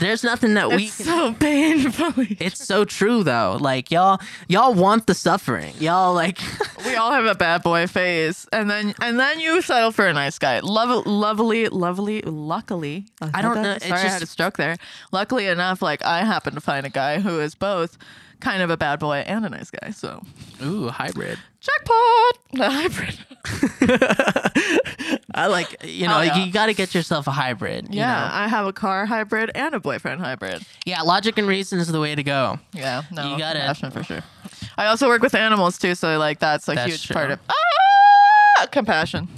There's 0.00 0.24
nothing 0.24 0.54
that 0.54 0.70
we 0.70 0.86
It's 0.86 0.94
so 0.94 1.32
painful. 1.40 2.12
It's 2.40 2.64
so 2.66 2.84
true 2.84 3.22
though. 3.22 3.58
Like 3.60 3.90
y'all, 3.90 4.20
y'all 4.48 4.74
want 4.74 5.06
the 5.06 5.14
suffering. 5.14 5.72
Y'all 5.78 6.14
like, 6.14 6.38
we 6.84 6.96
all 6.96 7.12
have 7.12 7.26
a 7.26 7.34
bad 7.34 7.62
boy 7.62 7.86
phase, 7.86 8.46
and 8.52 8.68
then 8.68 8.94
and 9.00 9.18
then 9.18 9.40
you 9.40 9.62
settle 9.62 9.92
for 9.92 10.06
a 10.06 10.12
nice 10.12 10.38
guy. 10.38 10.60
Love, 10.60 11.06
lovely, 11.06 11.68
lovely. 11.68 12.22
Luckily, 12.22 13.06
I 13.20 13.40
don't 13.40 13.52
uh-huh. 13.52 13.62
know, 13.62 13.72
it's 13.72 13.86
Sorry, 13.86 14.00
I 14.00 14.04
had 14.04 14.16
a 14.16 14.20
just- 14.20 14.32
stroke 14.32 14.56
there. 14.56 14.76
Luckily 15.12 15.46
enough, 15.46 15.80
like 15.80 16.04
I 16.04 16.24
happen 16.24 16.54
to 16.54 16.60
find 16.60 16.84
a 16.84 16.90
guy 16.90 17.20
who 17.20 17.40
is 17.40 17.54
both 17.54 17.96
kind 18.40 18.62
of 18.62 18.70
a 18.70 18.76
bad 18.76 18.98
boy 19.00 19.18
and 19.26 19.44
a 19.44 19.48
nice 19.48 19.70
guy. 19.70 19.90
So 19.90 20.22
ooh, 20.62 20.88
hybrid. 20.88 21.38
jackpot, 21.60 22.38
a 22.60 22.70
hybrid. 22.70 23.18
I 25.34 25.46
like, 25.46 25.84
you 25.84 26.06
know, 26.08 26.18
Oh, 26.18 26.22
yeah. 26.22 26.44
you 26.44 26.52
got 26.52 26.66
to 26.66 26.74
get 26.74 26.94
yourself 26.94 27.26
a 27.26 27.30
hybrid. 27.30 27.88
you 27.94 27.98
Yeah, 28.00 28.06
know? 28.28 28.28
I 28.32 28.48
have 28.48 28.66
a 28.66 28.72
car 28.72 29.06
hybrid 29.06 29.50
and 29.54 29.74
a 29.74 29.80
boyfriend 29.80 30.20
hybrid. 30.20 30.62
yeah. 30.84 31.02
Logic 31.02 31.36
and 31.38 31.46
reason 31.46 31.78
is 31.78 31.88
the 31.88 32.00
way 32.00 32.14
to 32.14 32.22
go. 32.22 32.58
Yeah, 32.72 33.02
no, 33.12 33.32
You 33.32 33.38
gotta- 33.38 33.58
compassion 33.60 33.90
for 33.90 34.02
sure. 34.02 34.22
I 34.76 34.86
also 34.86 35.08
work 35.08 35.22
with 35.22 35.34
animals 35.34 35.78
too, 35.78 35.94
so 35.94 36.18
like 36.18 36.38
that's 36.38 36.68
a 36.68 36.74
That's 36.74 36.86
huge 36.90 37.06
true. 37.06 37.14
part 37.14 37.30
of 37.32 37.40
ah, 37.50 38.66
compassion. 38.70 39.28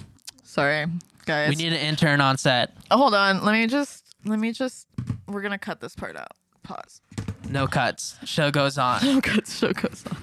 Sorry, 0.45 0.87
guys. 1.27 1.49
We 1.51 1.57
need 1.57 1.73
an 1.73 1.81
intern 1.81 2.21
on 2.21 2.37
set. 2.39 2.73
Oh, 2.91 2.97
hold 2.99 3.15
on. 3.15 3.45
Let 3.45 3.53
me 3.53 3.67
just. 3.67 4.05
Let 4.27 4.39
me 4.39 4.53
just. 4.53 4.87
We're 5.27 5.41
gonna 5.43 5.59
cut 5.59 5.81
this 5.81 5.95
part 5.95 6.17
out. 6.17 6.33
Pause. 6.63 7.01
No 7.49 7.67
cuts. 7.67 8.17
Show 8.25 8.51
goes 8.51 8.79
on. 8.79 9.01
Oh, 9.03 9.21
good. 9.21 9.47
Show 9.47 9.73
goes 9.73 10.05
on. 10.11 10.17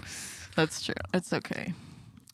That's 0.56 0.82
true. 0.84 0.96
It's 1.14 1.34
okay. 1.34 1.74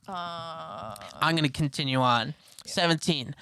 Uh, 0.07 0.95
I'm 1.21 1.35
going 1.35 1.43
to 1.43 1.49
continue 1.51 1.99
on. 1.99 2.33
17. 2.65 3.35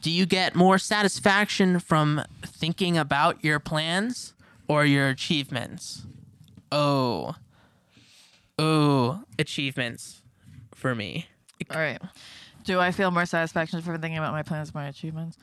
Do 0.00 0.10
you 0.10 0.26
get 0.26 0.54
more 0.54 0.78
satisfaction 0.78 1.78
from 1.80 2.22
thinking 2.44 2.96
about 2.98 3.42
your 3.44 3.58
plans 3.58 4.34
or 4.68 4.84
your 4.84 5.08
achievements? 5.08 6.02
Oh. 6.70 7.34
Oh, 8.58 9.22
achievements 9.38 10.22
for 10.74 10.94
me. 10.94 11.26
all 11.70 11.80
right. 11.80 12.00
Do 12.64 12.78
I 12.80 12.92
feel 12.92 13.10
more 13.10 13.26
satisfaction 13.26 13.80
for 13.82 13.96
thinking 13.98 14.18
about 14.18 14.32
my 14.32 14.42
plans, 14.42 14.70
or 14.70 14.72
my 14.74 14.86
achievements? 14.88 15.36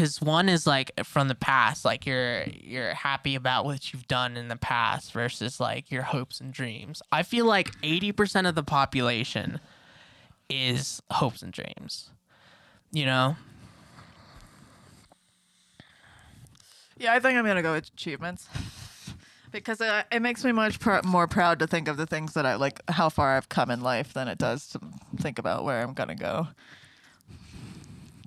Cuz 0.00 0.18
one 0.18 0.48
is 0.48 0.66
like 0.66 0.92
from 1.04 1.28
the 1.28 1.34
past, 1.34 1.84
like 1.84 2.06
you're 2.06 2.44
you're 2.44 2.94
happy 2.94 3.34
about 3.34 3.66
what 3.66 3.92
you've 3.92 4.08
done 4.08 4.34
in 4.34 4.48
the 4.48 4.56
past 4.56 5.12
versus 5.12 5.60
like 5.60 5.90
your 5.90 6.00
hopes 6.00 6.40
and 6.40 6.54
dreams. 6.54 7.02
I 7.12 7.22
feel 7.22 7.44
like 7.44 7.78
80% 7.82 8.48
of 8.48 8.54
the 8.54 8.62
population 8.62 9.60
is 10.48 11.02
hopes 11.10 11.42
and 11.42 11.52
dreams. 11.52 12.08
You 12.90 13.04
know? 13.04 13.36
Yeah, 16.96 17.12
I 17.12 17.20
think 17.20 17.38
I'm 17.38 17.44
gonna 17.44 17.60
go 17.60 17.72
with 17.72 17.90
achievements 17.92 18.48
because 19.52 19.82
uh, 19.82 20.04
it 20.10 20.22
makes 20.22 20.42
me 20.46 20.52
much 20.52 20.80
pr- 20.80 21.02
more 21.04 21.26
proud 21.26 21.58
to 21.58 21.66
think 21.66 21.88
of 21.88 21.98
the 21.98 22.06
things 22.06 22.32
that 22.32 22.46
I 22.46 22.54
like, 22.54 22.80
how 22.88 23.10
far 23.10 23.36
I've 23.36 23.50
come 23.50 23.70
in 23.70 23.82
life, 23.82 24.14
than 24.14 24.28
it 24.28 24.38
does 24.38 24.66
to 24.68 24.80
think 25.18 25.38
about 25.38 25.62
where 25.62 25.82
I'm 25.82 25.92
gonna 25.92 26.14
go. 26.14 26.48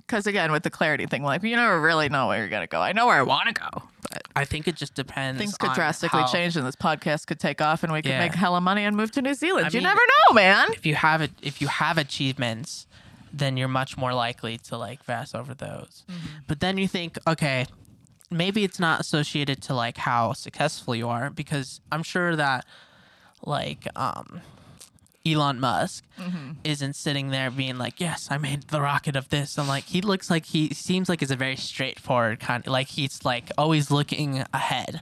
Because 0.05 0.27
again, 0.27 0.51
with 0.51 0.63
the 0.63 0.69
clarity 0.69 1.05
thing, 1.05 1.23
like 1.23 1.43
you 1.43 1.55
never 1.55 1.79
really 1.79 2.09
know 2.09 2.27
where 2.27 2.39
you're 2.39 2.49
gonna 2.49 2.67
go. 2.67 2.81
I 2.81 2.91
know 2.91 3.07
where 3.07 3.15
I 3.17 3.21
want 3.23 3.47
to 3.47 3.53
go, 3.53 3.69
but 4.11 4.23
I 4.35 4.45
think 4.45 4.67
it 4.67 4.75
just 4.75 4.93
depends. 4.95 5.39
things 5.39 5.55
could 5.57 5.69
on 5.69 5.75
drastically 5.75 6.21
how- 6.21 6.27
change, 6.27 6.57
and 6.57 6.67
this 6.67 6.75
podcast 6.75 7.25
could 7.27 7.39
take 7.39 7.61
off, 7.61 7.83
and 7.83 7.91
we 7.93 8.01
could 8.01 8.11
Yeah. 8.11 8.19
make 8.19 8.35
hella 8.35 8.59
money 8.61 8.83
and 8.83 8.95
move 8.97 9.11
to 9.11 9.21
New 9.21 9.33
Zealand. 9.33 9.65
I 9.65 9.69
you 9.69 9.75
mean- 9.75 9.83
never 9.83 10.01
know, 10.29 10.33
man. 10.35 10.73
If 10.73 10.85
you 10.85 10.95
have 10.95 11.21
it, 11.21 11.31
if 11.41 11.61
you 11.61 11.67
have 11.67 11.97
achievements, 11.97 12.85
then 13.31 13.57
you're 13.57 13.67
much 13.69 13.97
more 13.97 14.13
likely 14.13 14.57
to 14.59 14.77
like 14.77 15.05
pass 15.05 15.33
over 15.33 15.53
those. 15.53 16.03
Mm-hmm. 16.11 16.27
But 16.47 16.59
then 16.59 16.77
you 16.77 16.87
think, 16.87 17.17
okay, 17.25 17.65
maybe 18.29 18.63
it's 18.63 18.79
not 18.79 18.99
associated 18.99 19.61
to 19.63 19.73
like 19.73 19.97
how 19.97 20.33
successful 20.33 20.95
you 20.95 21.07
are 21.07 21.29
because 21.29 21.79
I'm 21.91 22.03
sure 22.03 22.35
that 22.35 22.65
like 23.45 23.87
um 23.95 24.41
Elon 25.25 25.59
Musk 25.59 26.03
Mm-hmm. 26.19 26.51
isn't 26.63 26.95
sitting 26.95 27.29
there 27.29 27.49
being 27.49 27.77
like, 27.79 27.99
"Yes, 27.99 28.27
I 28.29 28.37
made 28.37 28.63
the 28.63 28.81
rocket 28.81 29.15
of 29.15 29.29
this." 29.29 29.57
I'm 29.57 29.67
like, 29.67 29.85
he 29.85 30.01
looks 30.01 30.29
like 30.29 30.45
he 30.45 30.73
seems 30.73 31.09
like 31.09 31.21
he's 31.21 31.31
a 31.31 31.35
very 31.35 31.55
straightforward 31.55 32.39
kind. 32.39 32.65
Like 32.67 32.87
he's 32.87 33.25
like 33.25 33.49
always 33.57 33.89
looking 33.89 34.43
ahead, 34.53 35.01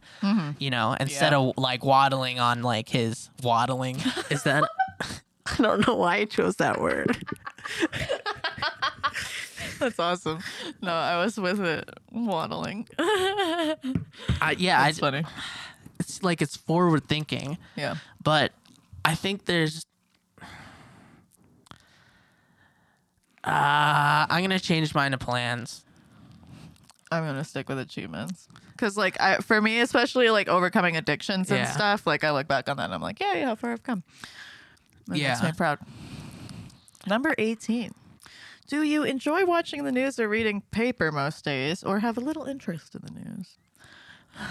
you 0.57 0.69
know, 0.69 0.95
instead 0.99 1.33
Mm-hmm. 1.33 1.43
Yeah. 1.43 1.49
of 1.49 1.57
like 1.57 1.83
waddling 1.83 2.39
on 2.39 2.61
like 2.63 2.87
his 2.89 3.29
waddling. 3.43 3.97
Is 4.29 4.43
that? 4.43 4.63
I 5.01 5.57
don't 5.61 5.85
know 5.87 5.95
why 5.95 6.17
I 6.17 6.25
chose 6.25 6.55
that 6.57 6.79
word. 6.79 7.17
That's 9.79 9.99
awesome. 9.99 10.39
No, 10.81 10.93
I 10.93 11.17
was 11.23 11.37
with 11.39 11.59
it 11.59 11.89
waddling. 12.11 12.87
I, 12.99 14.55
yeah, 14.57 14.87
it's 14.87 14.99
funny. 14.99 15.23
it's 15.99 16.23
like 16.23 16.41
it's 16.41 16.55
forward 16.55 17.05
thinking, 17.07 17.57
Yeah. 17.75 17.95
but 18.23 18.51
I 19.03 19.15
think 19.15 19.45
there's. 19.45 19.83
Uh, 23.43 24.25
I'm 24.29 24.41
gonna 24.43 24.59
change 24.59 24.93
mine 24.93 25.11
to 25.11 25.17
plans. 25.17 25.83
I'm 27.11 27.25
gonna 27.25 27.43
stick 27.43 27.67
with 27.69 27.79
achievements. 27.79 28.47
Cause 28.77 28.95
like 28.97 29.19
I, 29.19 29.37
for 29.37 29.61
me, 29.61 29.79
especially 29.81 30.29
like 30.29 30.47
overcoming 30.47 30.95
addictions 30.97 31.49
and 31.51 31.59
Yeah. 31.59 31.71
stuff, 31.71 32.07
like 32.07 32.23
I 32.23 32.31
look 32.31 32.47
back 32.47 32.69
on 32.69 32.77
that 32.77 32.85
and 32.85 32.93
I'm 32.93 33.01
like, 33.01 33.19
yeah, 33.19 33.33
yeah, 33.33 33.45
how 33.47 33.55
far 33.55 33.71
I've 33.71 33.83
come. 33.83 34.03
That 35.07 35.17
makes 35.17 35.41
Yeah. 35.41 35.47
me 35.47 35.51
proud. 35.53 35.79
Number 37.07 37.33
18. 37.37 37.93
Do 38.67 38.83
you 38.83 39.03
enjoy 39.03 39.45
watching 39.45 39.83
the 39.83 39.91
news 39.91 40.19
or 40.19 40.29
reading 40.29 40.61
paper 40.71 41.11
most 41.11 41.43
days, 41.43 41.83
or 41.83 41.99
have 41.99 42.15
a 42.17 42.21
little 42.21 42.45
interest 42.45 42.95
in 42.95 43.01
the 43.03 43.11
news? 43.19 43.57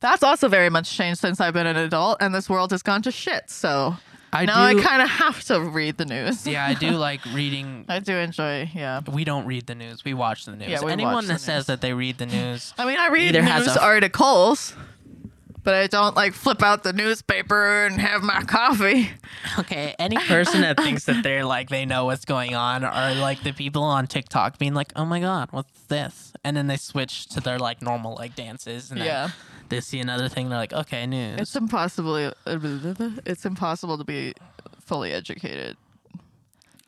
That's 0.00 0.22
also 0.22 0.48
very 0.48 0.70
much 0.70 0.96
changed 0.96 1.20
since 1.20 1.40
I've 1.40 1.52
been 1.52 1.66
an 1.66 1.76
adult, 1.76 2.16
and 2.20 2.34
this 2.34 2.48
world 2.48 2.70
has 2.70 2.82
gone 2.82 3.02
to 3.02 3.10
shit. 3.10 3.50
So 3.50 3.96
I 4.32 4.44
now 4.44 4.70
do. 4.72 4.78
I 4.78 4.82
kind 4.82 5.02
of 5.02 5.08
have 5.08 5.42
to 5.44 5.60
read 5.60 5.96
the 5.96 6.04
news. 6.04 6.46
yeah, 6.46 6.66
I 6.66 6.74
do 6.74 6.90
like 7.08 7.24
reading. 7.32 7.84
I 7.88 7.98
do 8.00 8.14
enjoy. 8.14 8.70
Yeah. 8.74 9.00
We 9.10 9.24
don't 9.24 9.46
read 9.46 9.66
the 9.66 9.74
news. 9.74 10.04
We 10.04 10.14
watch 10.14 10.44
the 10.44 10.56
news. 10.56 10.68
Yeah, 10.68 10.82
we 10.84 10.92
Anyone 10.92 11.14
watch 11.14 11.26
the 11.26 11.32
that 11.34 11.40
says 11.40 11.56
news. 11.62 11.66
that 11.66 11.80
they 11.80 11.92
read 11.94 12.18
the 12.18 12.26
news, 12.26 12.74
I 12.78 12.84
mean, 12.84 12.98
I 12.98 13.08
read 13.08 13.28
Either 13.34 13.42
has 13.42 13.66
news 13.66 13.76
a- 13.76 13.82
articles, 13.82 14.74
but 15.64 15.74
I 15.74 15.86
don't 15.86 16.14
like 16.16 16.34
flip 16.34 16.62
out 16.62 16.82
the 16.82 16.92
newspaper 16.92 17.84
and 17.86 18.00
have 18.00 18.22
my 18.22 18.42
coffee. 18.42 19.10
okay, 19.58 19.94
any 19.98 20.16
person 20.16 20.60
that 20.62 20.76
thinks 20.78 21.04
that 21.06 21.22
they're 21.22 21.44
like 21.44 21.68
they 21.68 21.84
know 21.86 22.04
what's 22.06 22.24
going 22.24 22.54
on 22.54 22.84
are 22.84 23.14
like 23.14 23.42
the 23.42 23.52
people 23.52 23.82
on 23.82 24.06
TikTok 24.06 24.58
being 24.58 24.74
like, 24.74 24.92
"Oh 24.96 25.04
my 25.04 25.20
god, 25.20 25.48
what's 25.52 25.80
this?" 25.88 26.32
And 26.44 26.56
then 26.56 26.66
they 26.68 26.76
switch 26.76 27.26
to 27.30 27.40
their 27.40 27.58
like 27.58 27.82
normal 27.82 28.14
like 28.14 28.34
dances, 28.36 28.90
and 28.90 29.00
then 29.00 29.06
Yeah. 29.06 29.30
They 29.68 29.80
see 29.80 30.00
another 30.00 30.28
thing. 30.28 30.48
They're 30.48 30.58
like, 30.58 30.72
"Okay, 30.72 31.06
news." 31.06 31.40
It's 31.40 31.56
impossible. 31.56 32.16
It's 32.46 33.44
impossible 33.44 33.98
to 33.98 34.04
be 34.04 34.34
fully 34.80 35.12
educated. 35.12 35.76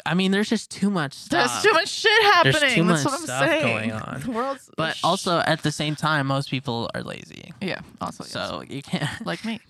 I 0.06 0.14
mean, 0.14 0.30
there's 0.30 0.48
just 0.48 0.70
too 0.70 0.88
much 0.90 1.12
stuff. 1.12 1.50
There's 1.50 1.62
too 1.62 1.72
much 1.72 1.88
shit 1.88 2.22
happening. 2.22 2.52
There's 2.60 2.74
too 2.74 2.84
That's 2.84 3.04
much 3.04 3.12
what 3.12 3.20
I'm 3.20 3.26
stuff 3.26 3.44
saying. 3.48 3.88
going 3.90 3.92
on. 4.08 4.20
The 4.22 4.30
world's 4.30 4.70
But 4.76 4.96
sh- 4.96 5.04
also 5.04 5.38
at 5.40 5.62
the 5.62 5.70
same 5.70 5.94
time, 5.94 6.26
most 6.26 6.50
people 6.50 6.88
are 6.94 7.02
lazy, 7.02 7.52
yeah. 7.60 7.80
Also, 8.00 8.24
yes. 8.24 8.32
so 8.32 8.62
you 8.68 8.82
can't. 8.82 9.08
like 9.26 9.44
me. 9.44 9.60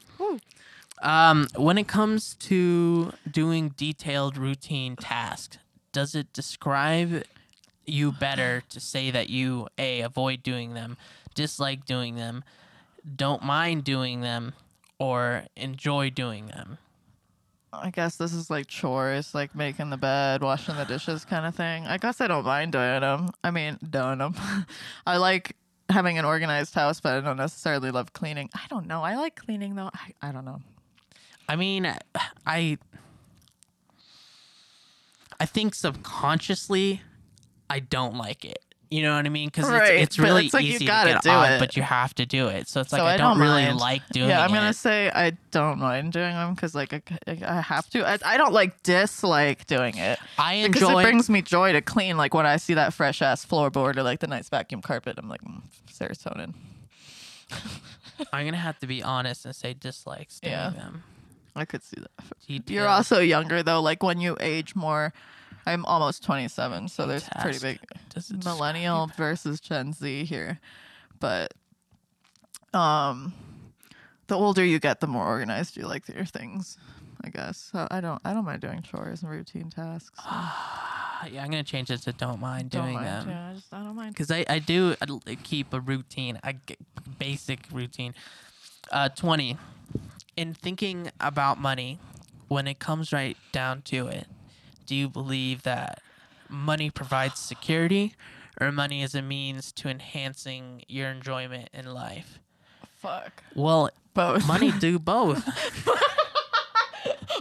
Um, 1.02 1.48
when 1.56 1.78
it 1.78 1.88
comes 1.88 2.34
to 2.34 3.12
doing 3.30 3.70
detailed 3.76 4.36
routine 4.36 4.96
tasks, 4.96 5.58
does 5.92 6.14
it 6.14 6.32
describe 6.32 7.24
you 7.86 8.12
better 8.12 8.62
to 8.68 8.78
say 8.78 9.10
that 9.10 9.30
you 9.30 9.66
a 9.78 10.02
avoid 10.02 10.42
doing 10.42 10.74
them, 10.74 10.96
dislike 11.34 11.86
doing 11.86 12.14
them, 12.16 12.44
don't 13.16 13.42
mind 13.42 13.84
doing 13.84 14.20
them, 14.20 14.54
or 14.98 15.44
enjoy 15.56 16.10
doing 16.10 16.46
them? 16.46 16.78
I 17.72 17.90
guess 17.90 18.16
this 18.16 18.32
is 18.32 18.50
like 18.50 18.66
chores, 18.66 19.34
like 19.34 19.54
making 19.54 19.90
the 19.90 19.96
bed, 19.96 20.42
washing 20.42 20.76
the 20.76 20.84
dishes, 20.84 21.24
kind 21.24 21.46
of 21.46 21.54
thing. 21.54 21.86
I 21.86 21.98
guess 21.98 22.20
I 22.20 22.26
don't 22.26 22.44
mind 22.44 22.72
doing 22.72 23.00
them. 23.00 23.30
I 23.44 23.50
mean, 23.50 23.78
doing 23.88 24.18
them. 24.18 24.34
I 25.06 25.18
like 25.18 25.56
having 25.88 26.18
an 26.18 26.24
organized 26.24 26.74
house, 26.74 27.00
but 27.00 27.14
I 27.14 27.20
don't 27.20 27.36
necessarily 27.36 27.90
love 27.90 28.12
cleaning. 28.12 28.50
I 28.54 28.66
don't 28.68 28.86
know. 28.86 29.02
I 29.02 29.16
like 29.16 29.36
cleaning 29.36 29.76
though. 29.76 29.90
I, 29.94 30.28
I 30.28 30.32
don't 30.32 30.44
know. 30.44 30.60
I 31.48 31.56
mean, 31.56 31.92
I 32.46 32.78
I 35.38 35.46
think 35.46 35.74
subconsciously 35.74 37.02
I 37.68 37.80
don't 37.80 38.16
like 38.16 38.44
it. 38.44 38.64
You 38.90 39.02
know 39.02 39.14
what 39.14 39.24
I 39.24 39.28
mean? 39.28 39.48
Because 39.48 39.68
Right, 39.68 39.94
it's, 40.00 40.16
it's 40.16 40.18
really 40.18 40.46
it's 40.46 40.54
like 40.54 40.64
easy 40.64 40.78
to 40.80 40.84
gotta 40.86 41.12
get 41.12 41.22
do 41.22 41.30
on, 41.30 41.52
it. 41.52 41.58
but 41.60 41.76
you 41.76 41.82
have 41.82 42.12
to 42.16 42.26
do 42.26 42.48
it. 42.48 42.66
So 42.68 42.80
it's 42.80 42.92
like 42.92 42.98
So 43.00 43.04
I, 43.06 43.14
I 43.14 43.16
don't, 43.16 43.38
don't 43.38 43.40
really 43.40 43.72
like 43.72 44.02
doing 44.08 44.26
it. 44.28 44.32
yeah, 44.32 44.42
I'm 44.42 44.50
it. 44.50 44.54
gonna 44.54 44.72
say 44.74 45.10
I 45.14 45.38
don't 45.52 45.78
mind 45.78 46.12
doing 46.12 46.32
them 46.34 46.54
because 46.54 46.74
like 46.74 46.92
I, 46.92 47.02
I 47.46 47.60
have 47.60 47.88
to. 47.90 48.04
I, 48.08 48.18
I 48.24 48.36
don't 48.36 48.52
like 48.52 48.82
dislike 48.82 49.66
doing 49.68 49.96
it 49.96 50.18
I 50.38 50.56
because 50.62 50.82
enjoy 50.82 51.00
it 51.00 51.04
brings 51.04 51.30
me 51.30 51.40
joy 51.40 51.72
to 51.72 51.80
clean. 51.80 52.16
Like 52.16 52.34
when 52.34 52.46
I 52.46 52.56
see 52.56 52.74
that 52.74 52.92
fresh 52.92 53.22
ass 53.22 53.46
floorboard 53.46 53.96
or 53.96 54.02
like 54.02 54.18
the 54.18 54.26
nice 54.26 54.48
vacuum 54.48 54.82
carpet, 54.82 55.16
I'm 55.18 55.28
like 55.28 55.42
mm, 55.42 55.62
serotonin. 55.88 56.54
I'm 58.32 58.44
gonna 58.44 58.56
have 58.56 58.78
to 58.80 58.86
be 58.86 59.02
honest 59.02 59.44
and 59.44 59.54
say 59.54 59.72
dislikes 59.74 60.40
doing 60.40 60.52
Yeah. 60.52 60.70
them. 60.70 61.04
I 61.56 61.64
could 61.64 61.82
see 61.82 61.96
that. 62.00 62.70
You're 62.70 62.86
also 62.88 63.20
younger 63.20 63.62
though. 63.62 63.80
Like 63.80 64.02
when 64.02 64.20
you 64.20 64.36
age 64.40 64.74
more, 64.76 65.12
I'm 65.66 65.84
almost 65.84 66.24
27, 66.24 66.88
so 66.88 67.06
there's 67.06 67.28
pretty 67.40 67.58
big 67.58 67.78
millennial 68.44 69.10
versus 69.16 69.60
Gen 69.60 69.92
Z 69.92 70.24
here. 70.24 70.58
But 71.18 71.52
um, 72.72 73.34
the 74.26 74.36
older 74.36 74.64
you 74.64 74.78
get, 74.78 75.00
the 75.00 75.06
more 75.06 75.26
organized 75.26 75.76
you 75.76 75.86
like 75.86 76.08
your 76.08 76.24
things. 76.24 76.78
I 77.22 77.28
guess. 77.28 77.68
So 77.72 77.86
I 77.90 78.00
don't. 78.00 78.20
I 78.24 78.32
don't 78.32 78.46
mind 78.46 78.62
doing 78.62 78.80
chores 78.82 79.22
and 79.22 79.30
routine 79.30 79.70
tasks. 79.70 80.18
Yeah, 81.30 81.44
I'm 81.44 81.50
gonna 81.50 81.62
change 81.62 81.90
it 81.90 81.98
to 82.04 82.14
don't 82.14 82.40
mind 82.40 82.70
don't 82.70 82.84
doing 82.84 82.94
mind. 82.94 83.06
them. 83.06 83.28
Yeah, 83.28 83.50
I 83.50 83.52
just 83.52 83.74
I 83.74 83.78
don't 83.84 83.94
mind. 83.94 84.14
because 84.14 84.30
I, 84.30 84.42
I 84.48 84.58
do 84.58 84.94
uh, 85.02 85.18
keep 85.42 85.74
a 85.74 85.78
routine, 85.80 86.40
a 86.42 86.54
g- 86.54 86.78
basic 87.18 87.60
routine. 87.70 88.14
Uh, 88.90 89.10
20. 89.10 89.58
In 90.38 90.54
thinking 90.54 91.10
about 91.20 91.60
money, 91.60 91.98
when 92.48 92.66
it 92.66 92.78
comes 92.78 93.12
right 93.12 93.36
down 93.52 93.82
to 93.82 94.06
it, 94.06 94.28
do 94.90 94.96
you 94.96 95.08
believe 95.08 95.62
that 95.62 96.02
money 96.48 96.90
provides 96.90 97.38
security 97.38 98.12
or 98.60 98.72
money 98.72 99.04
is 99.04 99.14
a 99.14 99.22
means 99.22 99.70
to 99.70 99.88
enhancing 99.88 100.82
your 100.88 101.08
enjoyment 101.10 101.68
in 101.72 101.94
life? 101.94 102.40
Fuck. 102.96 103.44
Well, 103.54 103.90
Both. 104.14 104.48
money 104.48 104.72
do 104.72 104.98
both. 105.14 105.48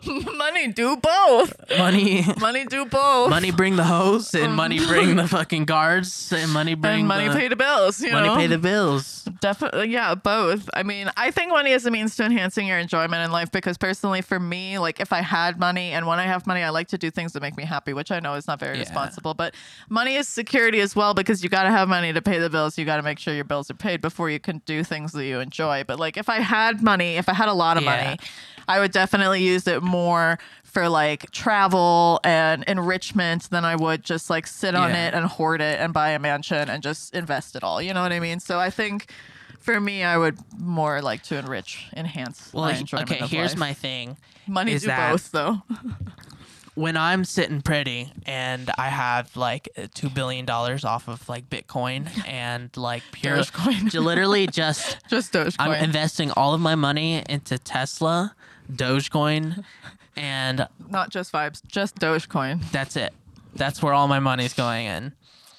money 0.36 0.68
do 0.72 0.96
both. 0.98 1.54
money 1.78 2.24
Money 2.40 2.66
do 2.66 2.86
both. 2.86 3.30
money 3.30 3.52
bring 3.52 3.76
the 3.76 3.84
hose 3.84 4.34
and 4.34 4.54
money 4.54 4.78
mm-hmm. 4.80 4.90
bring 4.90 5.16
the 5.16 5.28
fucking 5.28 5.66
guards 5.66 6.32
and 6.32 6.52
money 6.52 6.76
bring 6.76 7.00
and 7.00 7.08
money 7.08 7.28
the, 7.28 7.34
pay 7.36 7.48
the 7.48 7.56
bills. 7.56 8.00
You 8.02 8.12
money 8.12 8.28
know? 8.28 8.36
pay 8.36 8.48
the 8.48 8.58
bills. 8.58 9.24
Definitely, 9.42 9.90
yeah, 9.90 10.16
both. 10.16 10.70
I 10.74 10.84
mean, 10.84 11.10
I 11.18 11.32
think 11.32 11.52
money 11.52 11.72
is 11.72 11.86
a 11.86 11.92
means 11.92 12.16
to 12.18 12.26
enhancing 12.26 12.68
your 12.68 12.78
enjoyment 12.80 13.24
in 13.24 13.32
life 13.32 13.52
because 13.52 13.78
personally, 13.78 14.22
for 14.22 14.40
me, 14.40 14.80
like 14.80 15.00
if 15.00 15.14
I 15.14 15.22
had 15.22 15.60
money 15.60 15.92
and 15.92 16.06
when 16.08 16.20
I 16.20 16.24
have 16.24 16.46
money, 16.48 16.62
I 16.62 16.70
like 16.70 16.88
to 16.90 16.98
do 16.98 17.12
things 17.12 17.34
that 17.34 17.42
make 17.42 17.56
me 17.58 17.64
happy, 17.66 17.94
which 17.94 18.12
I 18.12 18.20
know 18.20 18.34
is 18.36 18.48
not 18.48 18.60
very 18.60 18.76
Yeah. 18.76 18.82
responsible. 18.84 19.34
But 19.34 19.56
money 19.90 20.16
is 20.16 20.28
security 20.28 20.80
as 20.82 20.96
well 20.96 21.14
because 21.14 21.44
you 21.44 21.50
got 21.50 21.64
to 21.64 21.70
have 21.72 21.88
money 21.88 22.12
to 22.14 22.22
pay 22.22 22.40
the 22.40 22.50
bills. 22.50 22.78
You 22.78 22.86
got 22.86 22.98
to 22.98 23.04
make 23.04 23.20
sure 23.20 23.34
your 23.34 23.44
bills 23.44 23.70
are 23.70 23.76
paid 23.76 24.02
before 24.02 24.30
you 24.30 24.40
can 24.40 24.62
do 24.66 24.84
things 24.84 25.12
that 25.14 25.26
you 25.26 25.40
enjoy. 25.40 25.84
But 25.86 26.00
like 26.00 26.18
if 26.18 26.30
I 26.30 26.38
had 26.40 26.82
money, 26.82 27.16
if 27.18 27.30
I 27.30 27.34
had 27.34 27.50
a 27.50 27.54
lot 27.54 27.78
of 27.78 27.84
Yeah. 27.84 28.04
money, 28.06 28.20
I 28.68 28.80
would 28.80 28.92
definitely 28.92 29.42
use 29.44 29.68
it 29.68 29.82
more 29.90 30.40
for 30.64 30.88
like 30.88 31.32
travel 31.32 32.20
and 32.24 32.64
enrichment 32.68 33.50
than 33.50 33.66
I 33.66 33.76
would 33.76 34.04
just 34.04 34.30
like 34.30 34.48
sit 34.48 34.76
on 34.76 34.92
Yeah. 34.92 35.08
it 35.08 35.14
and 35.16 35.26
hoard 35.26 35.62
it 35.62 35.80
and 35.80 35.92
buy 35.94 36.10
a 36.12 36.20
mansion 36.20 36.70
and 36.70 36.82
just 36.84 37.14
invest 37.14 37.56
it 37.56 37.64
all. 37.64 37.82
You 37.82 37.94
know 37.94 38.02
what 38.04 38.12
I 38.14 38.20
mean? 38.20 38.40
So 38.40 38.60
I 38.60 38.70
think 38.70 39.12
for 39.60 39.80
me, 39.82 40.04
I 40.04 40.18
would 40.18 40.38
more 40.58 41.02
like 41.02 41.24
to 41.24 41.38
enrich, 41.38 41.88
enhance 41.96 42.52
Well, 42.54 42.66
okay, 42.66 43.16
here's 43.28 43.52
life. 43.52 43.58
my 43.58 43.74
thing. 43.74 44.18
money 44.48 44.72
is 44.74 44.84
do 44.84 44.90
both 44.90 45.32
though. 45.32 45.64
when 46.76 46.96
I'm 46.96 47.26
sitting 47.26 47.62
pretty 47.62 48.12
and 48.26 48.70
I 48.78 48.88
have 48.90 49.36
like 49.36 49.68
two 49.96 50.10
billion 50.10 50.46
dollars 50.46 50.86
off 50.86 51.08
of 51.10 51.28
like 51.28 51.50
Bitcoin 51.50 52.08
and 52.28 52.70
like 52.78 53.04
pure, 53.12 53.38
Dogecoin. 53.38 53.94
literally 54.02 54.48
just 54.48 54.98
just 55.10 55.34
Dogecoin. 55.34 55.56
I'm 55.60 55.84
investing 55.84 56.32
all 56.32 56.54
of 56.54 56.62
my 56.62 56.76
money 56.76 57.22
into 57.28 57.58
Tesla, 57.58 58.34
Dogecoin, 58.72 59.64
and 60.16 60.68
Not 60.90 61.10
just 61.10 61.32
vibes, 61.32 61.62
just 61.68 61.96
Dogecoin. 61.98 62.70
that's 62.72 62.96
it. 62.96 63.14
That's 63.56 63.82
where 63.82 63.94
all 63.94 64.08
my 64.08 64.20
money's 64.20 64.54
going 64.54 64.86
in. 64.86 65.14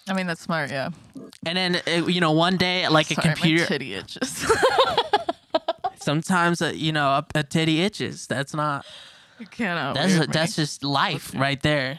I 0.08 0.12
mean, 0.14 0.26
that's 0.26 0.40
smart. 0.40 0.70
Yeah. 0.70 0.90
And 1.44 1.56
then 1.56 1.82
uh, 1.86 2.06
you 2.06 2.20
know, 2.20 2.32
one 2.32 2.56
day 2.56 2.88
like 2.88 3.06
Sorry, 3.06 3.16
a 3.24 3.28
my 3.28 3.34
computer. 3.34 3.66
titty 3.66 3.94
itches. 3.94 4.50
sometimes 5.96 6.62
uh, 6.62 6.72
you 6.74 6.92
know 6.92 7.08
a, 7.08 7.26
a 7.34 7.42
titty 7.42 7.82
itches. 7.82 8.26
That's 8.26 8.54
not. 8.54 8.84
you 9.38 9.46
can't. 9.46 9.94
That's 9.94 10.18
me. 10.18 10.26
that's 10.32 10.56
just 10.56 10.82
life 10.84 11.32
right 11.34 11.60
there. 11.62 11.98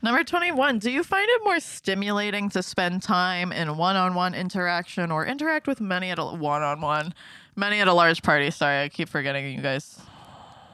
Number 0.00 0.22
21. 0.22 0.78
Do 0.78 0.92
you 0.92 1.02
find 1.02 1.28
it 1.28 1.40
more 1.44 1.58
stimulating 1.58 2.50
to 2.50 2.62
spend 2.62 3.02
time 3.02 3.50
in 3.50 3.76
one 3.76 3.96
on 3.96 4.14
one 4.14 4.32
interaction 4.32 5.10
or 5.10 5.26
interact 5.26 5.66
with 5.66 5.80
many 5.80 6.10
at 6.10 6.20
a 6.20 6.24
one 6.24 6.62
on 6.62 6.80
one? 6.80 7.12
Many 7.56 7.80
at 7.80 7.88
a 7.88 7.92
large 7.92 8.22
party. 8.22 8.50
Sorry, 8.52 8.84
I 8.84 8.88
keep 8.88 9.08
forgetting 9.08 9.52
you 9.52 9.60
guys 9.60 10.00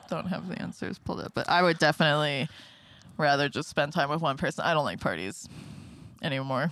don't 0.09 0.27
have 0.27 0.49
the 0.49 0.61
answers 0.61 0.99
pulled 0.99 1.21
up. 1.21 1.33
But 1.35 1.49
I 1.49 1.63
would 1.63 1.79
definitely 1.79 2.49
rather 3.17 3.49
just 3.49 3.69
spend 3.69 3.93
time 3.93 4.11
with 4.11 4.21
one 4.21 4.37
person. 4.37 4.65
I 4.65 4.75
don't 4.75 4.85
like 4.85 5.01
parties 5.01 5.49
anymore. 6.23 6.71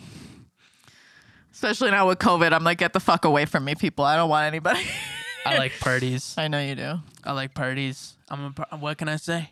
Especially 1.52 1.90
now 1.90 2.08
with 2.08 2.18
COVID. 2.18 2.52
I'm 2.52 2.64
like, 2.64 2.78
get 2.78 2.92
the 2.92 3.00
fuck 3.00 3.24
away 3.24 3.44
from 3.44 3.64
me, 3.64 3.74
people. 3.74 4.04
I 4.04 4.16
don't 4.16 4.30
want 4.30 4.46
anybody. 4.46 4.80
I 5.44 5.58
like 5.58 5.72
parties. 5.80 6.34
I 6.38 6.48
know 6.48 6.60
you 6.60 6.74
do. 6.74 6.94
I 7.24 7.32
like 7.32 7.54
parties. 7.54 8.14
I'm 8.28 8.44
a. 8.46 8.50
par- 8.52 8.78
What 8.78 8.96
can 8.98 9.08
I 9.08 9.16
say? 9.16 9.50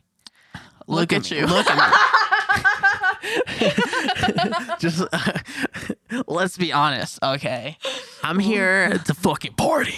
Look 0.87 1.13
at 1.13 1.31
me. 1.31 1.39
you. 1.39 1.47
Look 1.47 1.67
at 1.69 1.77
me. 1.77 1.97
Just 4.79 5.05
let's 6.27 6.57
be 6.57 6.73
honest, 6.73 7.19
okay? 7.23 7.77
I'm 8.23 8.39
here 8.39 8.99
to 8.99 9.15
fucking 9.15 9.53
party. 9.55 9.95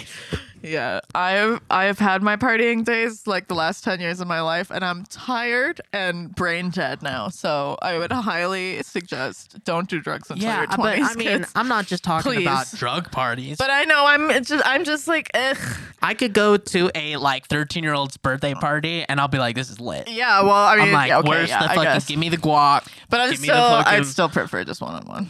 Yeah, 0.63 1.01
I've 1.13 1.59
I've 1.69 1.99
had 1.99 2.23
my 2.23 2.37
partying 2.37 2.85
days 2.85 3.27
like 3.27 3.47
the 3.49 3.53
last 3.53 3.83
ten 3.83 3.99
years 3.99 4.21
of 4.21 4.27
my 4.29 4.39
life, 4.39 4.71
and 4.71 4.83
I'm 4.83 5.03
tired 5.05 5.81
and 5.91 6.33
brain 6.33 6.69
dead 6.69 7.03
now. 7.03 7.27
So 7.27 7.77
I 7.81 7.97
would 7.97 8.13
highly 8.13 8.81
suggest 8.81 9.63
don't 9.65 9.89
do 9.89 9.99
drugs 9.99 10.31
until 10.31 10.43
Yeah, 10.47 10.59
your 10.59 10.67
but 10.67 10.75
twenties, 10.77 11.07
I 11.09 11.13
mean, 11.15 11.27
kids. 11.27 11.51
I'm 11.53 11.67
not 11.67 11.85
just 11.85 12.03
talking 12.03 12.31
Please. 12.31 12.43
about 12.43 12.71
drug 12.75 13.11
parties. 13.11 13.57
But 13.57 13.71
I 13.71 13.83
know 13.83 14.05
I'm 14.07 14.31
it's 14.31 14.47
just 14.47 14.65
I'm 14.65 14.85
just 14.85 15.07
like, 15.07 15.29
ugh. 15.33 15.57
I 16.01 16.13
could 16.13 16.33
go 16.33 16.55
to 16.57 16.91
a 16.95 17.17
like 17.17 17.45
13 17.47 17.83
year 17.83 17.93
old's 17.93 18.15
birthday 18.17 18.53
party 18.53 19.03
and 19.07 19.19
I'll 19.19 19.27
be 19.27 19.37
like, 19.39 19.55
this 19.55 19.69
is 19.69 19.79
lit. 19.81 20.09
yeah. 20.09 20.41
Well, 20.43 20.51
I 20.53 20.75
mean, 20.77 20.87
I'm 20.87 20.91
like, 20.93 21.09
yeah, 21.09 21.19
okay, 21.19 21.29
where's 21.29 21.49
yeah, 21.49 21.59
the 21.59 21.65
I 21.65 21.75
fucking? 21.75 21.83
guess. 21.83 22.07
Give 22.07 22.19
me 22.19 22.29
the 22.29 22.37
guac. 22.37 22.87
But 23.09 23.19
I'm 23.19 23.31
give 23.31 23.41
me 23.41 23.47
still, 23.49 23.55
the 23.77 23.83
fucking, 23.83 23.99
I'd 23.99 24.05
still 24.05 24.29
prefer 24.29 24.63
just 24.63 24.81
one 24.81 24.95
on 24.95 25.05
one. 25.07 25.29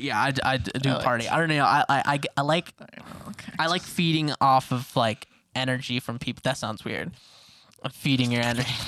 Yeah, 0.00 0.18
I, 0.18 0.32
I 0.44 0.56
do 0.56 0.94
party. 0.96 1.28
I 1.28 1.38
don't 1.38 1.48
know. 1.48 1.64
I, 1.64 1.84
I 1.88 2.02
I 2.06 2.20
I 2.36 2.42
like 2.42 2.72
Okay. 3.28 3.52
I 3.58 3.66
like 3.66 3.82
feeding 3.82 4.32
off 4.40 4.72
of 4.72 4.94
like 4.96 5.26
energy 5.54 6.00
from 6.00 6.18
people. 6.18 6.40
That 6.44 6.56
sounds 6.56 6.84
weird. 6.84 7.12
I'm 7.82 7.90
feeding 7.90 8.32
your 8.32 8.42
energy. 8.42 8.70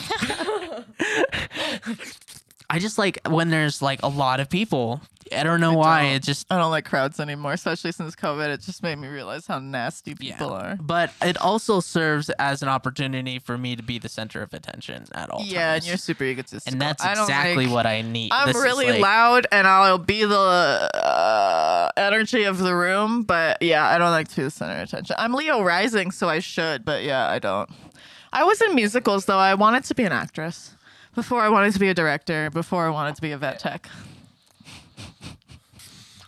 I 2.72 2.78
just 2.78 2.96
like 2.96 3.18
when 3.28 3.50
there's 3.50 3.82
like 3.82 4.02
a 4.02 4.08
lot 4.08 4.40
of 4.40 4.48
people. 4.48 5.02
I 5.30 5.42
don't 5.44 5.60
know 5.60 5.74
why. 5.74 6.04
don't. 6.04 6.12
It 6.12 6.22
just 6.22 6.46
I 6.50 6.56
don't 6.56 6.70
like 6.70 6.86
crowds 6.86 7.20
anymore, 7.20 7.52
especially 7.52 7.92
since 7.92 8.16
COVID. 8.16 8.48
It 8.48 8.62
just 8.62 8.82
made 8.82 8.96
me 8.96 9.08
realize 9.08 9.46
how 9.46 9.58
nasty 9.58 10.14
people 10.14 10.48
yeah. 10.48 10.54
are. 10.54 10.76
But 10.80 11.12
it 11.20 11.36
also 11.36 11.80
serves 11.80 12.30
as 12.30 12.62
an 12.62 12.70
opportunity 12.70 13.38
for 13.38 13.58
me 13.58 13.76
to 13.76 13.82
be 13.82 13.98
the 13.98 14.08
center 14.08 14.40
of 14.40 14.54
attention 14.54 15.04
at 15.14 15.28
all 15.28 15.42
Yeah, 15.44 15.74
and 15.74 15.86
you're 15.86 15.98
super 15.98 16.24
egotistical. 16.24 16.72
and 16.72 16.80
that's 16.80 17.04
I 17.04 17.12
exactly 17.12 17.66
like- 17.66 17.74
what 17.74 17.86
I 17.86 18.00
need. 18.00 18.32
I'm 18.32 18.48
This 18.48 18.56
really 18.56 18.90
like- 18.90 19.02
loud 19.02 19.46
and 19.52 19.66
I'll 19.66 19.98
be 19.98 20.24
the 20.24 20.34
uh, 20.38 21.90
energy 21.98 22.44
of 22.44 22.58
the 22.58 22.74
room, 22.74 23.22
but 23.22 23.60
yeah, 23.60 23.86
I 23.86 23.98
don't 23.98 24.10
like 24.10 24.28
to 24.28 24.36
be 24.36 24.42
the 24.44 24.50
center 24.50 24.76
of 24.80 24.88
attention. 24.88 25.14
I'm 25.18 25.34
Leo 25.34 25.62
rising, 25.62 26.10
so 26.10 26.28
I 26.30 26.38
should, 26.38 26.86
but 26.86 27.04
yeah, 27.04 27.28
I 27.28 27.38
don't. 27.38 27.68
I 28.32 28.44
was 28.44 28.62
in 28.62 28.74
musicals 28.74 29.26
though. 29.26 29.38
I 29.38 29.54
wanted 29.54 29.84
to 29.84 29.94
be 29.94 30.04
an 30.04 30.12
actress 30.12 30.74
before 31.14 31.40
I 31.40 31.48
wanted 31.48 31.72
to 31.74 31.78
be 31.78 31.88
a 31.88 31.94
director, 31.94 32.50
before 32.50 32.86
I 32.86 32.90
wanted 32.90 33.16
to 33.16 33.22
be 33.22 33.32
a 33.32 33.38
vet 33.38 33.58
tech. 33.58 33.88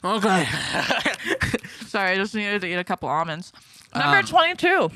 Okay. 0.04 0.46
Sorry, 1.86 2.10
I 2.12 2.16
just 2.16 2.34
needed 2.34 2.60
to 2.62 2.66
eat 2.66 2.74
a 2.74 2.84
couple 2.84 3.08
almonds. 3.08 3.52
Number 3.94 4.18
Um, 4.18 4.24
22. 4.26 4.90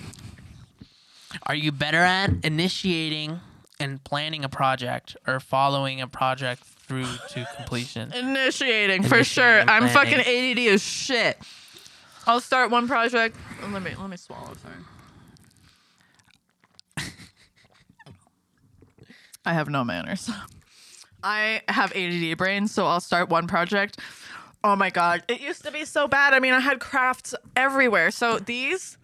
Are 1.47 1.55
you 1.55 1.73
better 1.73 1.99
at 1.99 2.31
initiating 2.45 3.41
and 3.81 4.03
planning 4.05 4.45
a 4.45 4.49
project 4.49 5.17
or 5.27 5.41
following 5.41 6.01
a 6.01 6.09
project 6.09 6.63
through 6.65 7.07
to 7.31 7.47
completion? 7.57 8.13
Initiating 8.15 9.03
for 9.05 9.25
sure. 9.25 9.61
I'm 9.63 9.89
fucking 9.89 10.21
ADD 10.21 10.59
as 10.75 10.83
shit. 10.83 11.39
I'll 12.27 12.41
start 12.41 12.71
one 12.71 12.87
project. 12.89 13.37
Let 13.71 13.83
me 13.83 13.95
let 13.99 14.11
me 14.11 14.17
swallow. 14.19 14.53
Sorry. 14.63 14.75
I 19.49 19.55
have 19.55 19.71
no 19.71 19.83
manners. 19.83 20.31
I 21.23 21.63
have 21.69 21.91
ADD 21.97 22.37
brain, 22.37 22.69
so 22.69 22.87
I'll 22.87 23.01
start 23.01 23.29
one 23.31 23.47
project. 23.47 23.99
Oh 24.63 24.77
my 24.77 24.91
god, 24.91 25.23
it 25.27 25.41
used 25.41 25.65
to 25.65 25.73
be 25.73 25.85
so 25.85 26.07
bad. 26.07 26.35
I 26.35 26.39
mean, 26.39 26.53
I 26.53 26.61
had 26.61 26.81
crafts 26.81 27.35
everywhere. 27.57 28.11
So 28.11 28.39
these, 28.39 28.99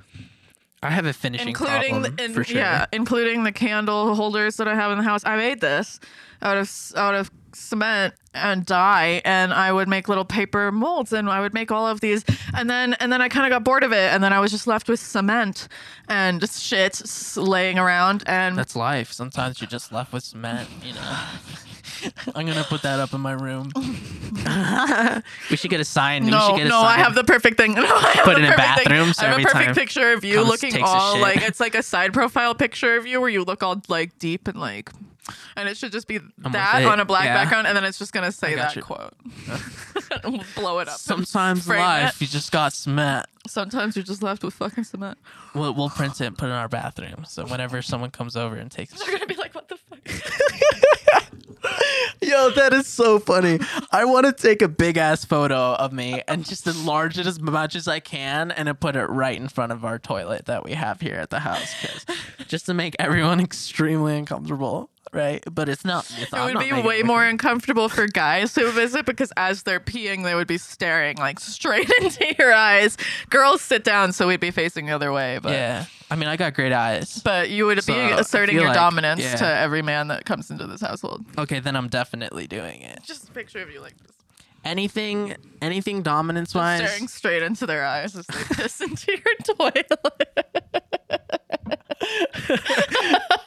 I 0.83 0.91
have 0.91 1.07
a 1.07 1.13
finishing 1.13 1.49
including 1.49 1.93
problem 1.95 2.17
the, 2.17 2.25
in- 2.25 2.35
for 2.35 2.45
sure. 2.45 2.57
yeah, 2.59 2.87
including 2.93 3.45
the 3.45 3.53
candle 3.53 4.15
holders 4.15 4.59
that 4.59 4.69
I 4.69 4.75
have 4.75 4.93
in 4.93 4.99
the 4.99 5.05
house. 5.05 5.23
I 5.25 5.37
made 5.37 5.61
this 5.61 5.99
out 6.43 6.57
of 6.59 6.71
out 6.97 7.15
of 7.15 7.31
cement 7.55 8.15
and 8.33 8.67
dye, 8.67 9.23
and 9.25 9.53
I 9.53 9.73
would 9.73 9.89
make 9.89 10.09
little 10.09 10.25
paper 10.25 10.73
molds, 10.73 11.13
and 11.13 11.29
I 11.29 11.41
would 11.41 11.55
make 11.55 11.71
all 11.71 11.87
of 11.87 12.01
these, 12.01 12.25
and 12.55 12.69
then 12.69 12.95
and 12.95 13.13
then 13.13 13.21
I 13.23 13.29
kind 13.29 13.47
of 13.47 13.51
got 13.51 13.65
bored 13.65 13.85
of 13.85 13.93
it, 13.93 14.13
and 14.13 14.23
then 14.23 14.33
I 14.33 14.41
was 14.41 14.51
just 14.51 14.67
left 14.67 14.89
with 14.89 15.01
cement 15.01 15.69
and 16.09 16.41
just 16.41 16.63
shit 16.63 17.01
laying 17.37 17.79
around, 17.79 18.25
and 18.27 18.57
That's 18.57 18.77
life. 18.77 19.13
Sometimes 19.13 19.61
you're 19.61 19.69
just 19.69 19.93
left 19.93 20.13
with 20.13 20.25
cement, 20.25 20.69
you 20.83 20.95
know. 20.95 21.19
I'm 22.35 22.47
gonna 22.47 22.65
put 22.65 22.83
that 22.83 23.01
up 23.01 23.15
in 23.15 23.21
my 23.21 23.33
room. 23.33 23.71
we 25.51 25.57
should 25.57 25.71
get 25.71 25.81
a 25.81 25.85
sign. 25.85 26.27
No, 26.27 26.49
should 26.49 26.57
get 26.57 26.67
a 26.67 26.71
no, 26.71 26.83
sign. 26.83 26.99
I 26.99 27.03
have 27.03 27.15
the 27.15 27.25
perfect 27.25 27.57
thing. 27.57 27.75
No, 27.85 27.85
I 27.85 28.13
have 28.13 28.25
Put 28.25 28.37
the 28.37 28.45
it 28.45 28.51
in 28.51 28.57
bathrooms 28.57 29.19
I 29.19 29.27
have 29.27 29.39
a 29.41 29.43
perfect 29.43 29.77
picture 29.77 30.13
of 30.13 30.25
you 30.25 30.43
looking 30.43 30.83
all 30.83 31.19
like 31.19 31.43
it's 31.43 31.61
like 31.61 31.75
a 31.75 31.83
side 31.83 32.15
profile 32.15 32.55
picture 32.55 32.97
of 32.97 33.07
you 33.07 33.21
where 33.21 33.29
you 33.29 33.43
look 33.45 33.63
all 33.63 33.83
like 33.89 34.19
deep 34.19 34.49
and 34.49 34.59
like, 34.59 34.91
and 35.57 35.69
it 35.69 35.77
should 35.77 35.93
just 35.93 36.07
be 36.07 36.19
with 36.19 36.53
that 36.53 36.85
on 36.85 37.01
a 37.01 37.05
black 37.05 37.25
yeah. 37.25 37.35
background, 37.35 37.67
and 37.67 37.77
then 37.77 37.85
it's 37.85 37.99
just 37.99 38.13
gonna 38.13 38.33
say 38.33 38.55
that 38.55 38.77
you. 38.77 38.83
quote. 38.83 39.15
we'll 40.25 40.43
blow 40.57 40.79
it 40.81 40.89
up. 40.89 40.99
Sometimes 40.99 41.67
life, 41.69 42.17
it. 42.17 42.21
you 42.21 42.27
just 42.27 42.53
got 42.53 42.73
cement. 42.73 43.27
Sometimes 43.47 43.97
you're 43.97 44.05
just 44.05 44.23
left 44.23 44.43
with 44.43 44.55
fucking 44.55 44.85
cement. 44.85 45.19
We'll, 45.55 45.75
we'll 45.75 45.91
print 45.91 46.21
it 46.21 46.27
and 46.27 46.39
put 46.39 46.47
it 46.47 46.53
in 46.53 46.57
our 46.57 46.69
bathroom. 46.69 47.25
So 47.27 47.45
whenever 47.47 47.83
someone 47.83 48.11
comes 48.11 48.37
over 48.37 48.57
and 48.57 48.71
takes 48.71 48.93
They're 48.93 49.13
gonna 49.13 49.27
be 49.27 49.35
like, 49.35 49.55
"What 49.55 49.69
the 49.69 49.77
fuck?" 49.77 50.01
Yo, 52.23 52.51
that 52.51 52.73
is 52.73 52.87
so 52.87 53.19
funny. 53.19 53.59
I 53.91 54.05
want 54.05 54.27
to 54.27 54.33
take 54.33 54.63
a 54.63 54.69
big 54.69 54.97
ass 54.97 55.25
photo 55.25 55.75
of 55.75 55.93
me 55.93 56.23
and 56.27 56.45
just 56.45 56.67
enlarge 56.67 57.19
it 57.19 57.27
as 57.27 57.41
much 57.41 57.77
as 57.77 57.87
I 57.87 58.01
can 58.01 58.51
and 58.51 58.69
then 58.69 58.75
put 58.77 58.97
it 58.97 59.07
right 59.07 59.37
in 59.37 59.49
front 59.49 59.73
of 59.73 59.85
our 59.85 59.99
toilet 59.99 60.47
that 60.47 60.65
we 60.65 60.73
have 60.73 61.01
here 61.01 61.17
at 61.17 61.31
the 61.31 61.41
house 61.41 61.75
just 62.49 62.67
to 62.67 62.75
make 62.75 62.97
everyone 62.99 63.41
extremely 63.41 64.17
uncomfortable, 64.17 64.91
right? 65.15 65.43
But 65.51 65.69
it's 65.69 65.85
not. 65.85 66.05
It's, 66.19 66.33
It 66.33 66.39
would 66.55 66.59
be 66.59 66.73
way 66.73 67.03
more 67.03 67.25
uncomfortable 67.25 67.89
for 67.89 68.07
guys 68.07 68.55
who 68.55 68.71
visit 68.73 69.07
because 69.07 69.33
as 69.37 69.63
they're 69.63 69.81
peeing, 69.81 70.25
they 70.25 70.35
would 70.35 70.47
be 70.49 70.59
staring 70.59 71.17
like 71.17 71.41
straight 71.41 71.91
into 72.01 72.27
your 72.39 72.53
eyes. 72.53 72.97
Girls 73.31 73.63
sit 73.63 73.85
down, 73.85 74.13
so 74.13 74.27
we'd 74.29 74.41
be 74.41 74.51
facing 74.51 74.87
the 74.87 74.93
other 74.93 75.13
way. 75.13 75.39
But 75.43 75.53
Yeah, 75.53 75.85
I 76.11 76.17
mean, 76.17 76.29
I 76.29 76.37
got 76.37 76.55
great 76.55 76.73
eyes. 76.73 77.21
but 77.25 77.49
you 77.51 77.65
would 77.67 77.83
So, 77.83 77.95
be 77.95 78.01
asserting 78.13 78.57
your 78.57 78.67
like- 78.67 78.75
dominance 78.75 79.21
yeah. 79.23 79.37
to 79.37 79.47
every 79.47 79.83
man 79.83 80.09
that 80.09 80.25
comes 80.27 80.51
into 80.51 80.67
this 80.67 80.81
household. 80.81 81.25
Okay, 81.39 81.61
then 81.61 81.77
I'm 81.77 81.89
definitely 81.89 82.47
doing 82.47 82.83
it. 82.83 83.01
Just 83.05 83.29
a 83.29 83.33
picture 83.33 83.61
of 83.61 83.71
you 83.71 83.81
like 83.81 83.97
this, 83.99 84.11
Anything, 84.65 85.37
anything 85.61 86.03
dominance 86.03 86.55
wise. 86.55 86.79
staring 86.81 87.07
straight 87.09 87.43
into 87.43 87.67
their 87.67 87.85
eyes 87.85 88.17
as 88.17 88.27
they 88.27 88.43
piss 88.57 88.81
into 88.81 89.13
your 89.13 89.57
toilet. 89.57 89.91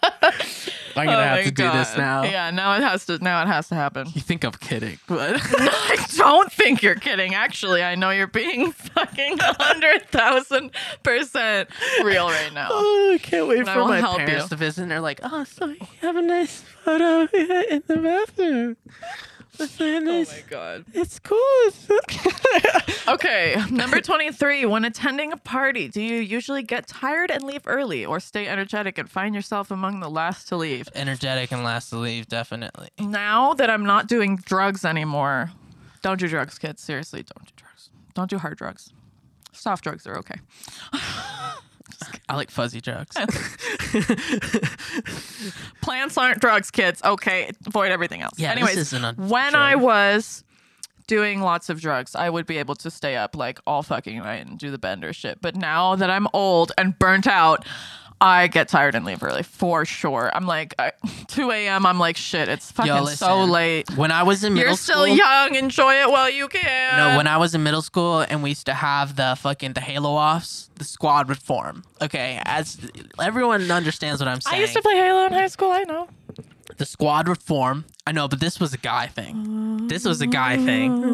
I'm 0.97 1.05
gonna 1.05 1.17
Oh 1.17 1.21
have 1.21 1.45
to 1.45 1.51
do 1.51 1.71
this 1.71 1.97
now. 1.97 2.23
Yeah, 2.23 2.51
now 2.51 2.75
it 2.77 2.81
has 2.83 3.05
to. 3.07 3.17
Now 3.19 3.41
it 3.43 3.47
has 3.47 3.67
to 3.69 3.75
happen. 3.75 4.07
You 4.13 4.21
think 4.21 4.43
I'm 4.43 4.51
kidding, 4.51 4.99
but 5.07 5.39
I 5.43 6.05
don't 6.15 6.51
think 6.51 6.81
you're 6.81 6.95
kidding. 6.95 7.35
Actually, 7.35 7.83
I 7.83 7.95
know 7.95 8.09
you're 8.09 8.27
being 8.27 8.71
fucking 8.73 9.37
hundred 9.39 10.09
thousand 10.09 10.71
percent 11.03 11.69
real 12.03 12.27
right 12.29 12.53
now. 12.53 12.69
Oh, 12.79 13.11
I 13.13 13.17
can't 13.17 13.47
wait 13.47 13.59
And 13.59 13.67
for 13.69 13.85
my 13.85 14.01
parents 14.01 14.43
you. 14.45 14.49
to 14.49 14.55
visit. 14.55 14.81
And 14.83 14.91
they're 14.91 14.99
like, 15.01 15.19
"Oh, 15.23 15.43
so 15.43 15.67
you 15.67 15.77
have 16.01 16.15
a 16.15 16.21
nice 16.21 16.61
photo 16.83 17.21
in 17.33 17.83
the 17.87 17.97
bathroom. 17.97 18.77
That's 19.57 19.75
very 19.75 19.97
Oh 19.97 20.01
my 20.01 20.43
god. 20.49 20.85
It's 20.93 21.19
cool. 21.19 21.37
It's 21.41 23.07
Okay, 23.07 23.55
number 23.71 24.01
23. 24.01 24.65
When 24.65 24.83
attending 24.85 25.31
a 25.31 25.37
party, 25.37 25.87
do 25.87 26.01
you 26.01 26.19
usually 26.19 26.61
get 26.61 26.87
tired 26.87 27.31
and 27.31 27.43
leave 27.43 27.61
early 27.65 28.05
or 28.05 28.19
stay 28.19 28.47
energetic 28.47 28.97
and 28.97 29.09
find 29.09 29.33
yourself 29.33 29.71
among 29.71 30.01
the 30.01 30.09
last 30.09 30.47
to 30.49 30.57
leave? 30.57 30.89
Energetic 30.93 31.51
and 31.51 31.63
last 31.63 31.89
to 31.91 31.97
leave, 31.97 32.27
definitely. 32.27 32.89
Now 32.99 33.53
that 33.53 33.69
I'm 33.69 33.85
not 33.85 34.07
doing 34.07 34.35
drugs 34.37 34.83
anymore, 34.83 35.51
don't 36.01 36.19
do 36.19 36.27
drugs, 36.27 36.57
kids. 36.59 36.81
Seriously, 36.83 37.23
don't 37.23 37.45
do 37.45 37.53
drugs. 37.55 37.89
Don't 38.13 38.29
do 38.29 38.37
hard 38.37 38.57
drugs. 38.57 38.91
Soft 39.53 39.83
drugs 39.83 40.05
are 40.05 40.17
okay. 40.17 40.39
I 42.29 42.35
like 42.35 42.51
fuzzy 42.51 42.81
drugs. 42.81 43.15
Plants 45.81 46.17
aren't 46.17 46.39
drugs, 46.39 46.71
kids. 46.71 47.01
Okay, 47.03 47.51
avoid 47.65 47.91
everything 47.91 48.21
else. 48.21 48.37
Yeah, 48.37 48.53
this 48.53 48.63
Anyways, 48.63 48.77
isn't 48.77 49.03
a 49.03 49.13
when 49.13 49.51
drug. 49.51 49.61
I 49.61 49.75
was 49.75 50.43
doing 51.07 51.41
lots 51.41 51.69
of 51.69 51.81
drugs, 51.81 52.15
I 52.15 52.29
would 52.29 52.45
be 52.45 52.57
able 52.57 52.75
to 52.75 52.91
stay 52.91 53.15
up 53.15 53.35
like 53.35 53.59
all 53.65 53.81
fucking 53.81 54.19
night 54.19 54.45
and 54.45 54.59
do 54.59 54.69
the 54.69 54.77
bender 54.77 55.13
shit. 55.13 55.41
But 55.41 55.55
now 55.55 55.95
that 55.95 56.09
I'm 56.09 56.27
old 56.33 56.71
and 56.77 56.97
burnt 56.99 57.27
out, 57.27 57.65
I 58.19 58.47
get 58.47 58.67
tired 58.67 58.95
and 58.95 59.05
leave 59.05 59.21
early 59.21 59.43
for 59.43 59.85
sure. 59.85 60.31
I'm 60.33 60.47
like 60.47 60.73
I, 60.79 60.91
2 61.27 61.51
a.m. 61.51 61.85
I'm 61.85 61.99
like 61.99 62.17
shit. 62.17 62.49
It's 62.49 62.71
fucking 62.71 62.91
Yo, 62.91 63.05
so 63.05 63.43
late. 63.43 63.89
When 63.95 64.11
I 64.11 64.23
was 64.23 64.43
in 64.43 64.53
middle 64.53 64.69
You're 64.69 64.77
still 64.77 65.03
school, 65.03 65.07
young. 65.15 65.55
Enjoy 65.55 65.93
it 66.01 66.09
while 66.09 66.29
you 66.29 66.47
can. 66.47 66.97
No, 66.97 67.17
when 67.17 67.27
I 67.27 67.37
was 67.37 67.53
in 67.53 67.61
middle 67.63 67.83
school 67.83 68.21
and 68.21 68.41
we 68.41 68.49
used 68.49 68.65
to 68.65 68.73
have 68.73 69.15
the 69.15 69.35
fucking 69.39 69.73
the 69.73 69.81
Halo 69.81 70.11
offs, 70.11 70.69
the 70.75 70.83
squad 70.83 71.27
would 71.29 71.37
form. 71.37 71.83
Okay, 72.01 72.41
as 72.45 72.79
everyone 73.21 73.69
understands 73.71 74.19
what 74.19 74.27
I'm 74.27 74.41
saying. 74.41 74.57
I 74.57 74.61
used 74.61 74.73
to 74.73 74.81
play 74.81 74.95
Halo 74.95 75.27
in 75.27 75.33
high 75.33 75.47
school. 75.47 75.71
I 75.71 75.83
know. 75.83 76.07
the 76.77 76.85
squad 76.85 77.27
would 77.27 77.41
form. 77.41 77.85
I 78.07 78.11
know, 78.13 78.27
but 78.27 78.39
this 78.39 78.59
was 78.59 78.73
a 78.73 78.77
guy 78.77 79.07
thing. 79.07 79.87
This 79.87 80.05
was 80.05 80.21
a 80.21 80.27
guy 80.27 80.57
thing. 80.57 81.01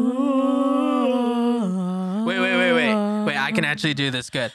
Wait, 2.26 2.40
wait, 2.40 2.56
wait, 2.56 2.74
wait. 2.74 3.24
Wait, 3.26 3.38
I 3.38 3.52
can 3.52 3.66
actually 3.66 3.94
do 3.94 4.10
this 4.10 4.30
good. 4.30 4.52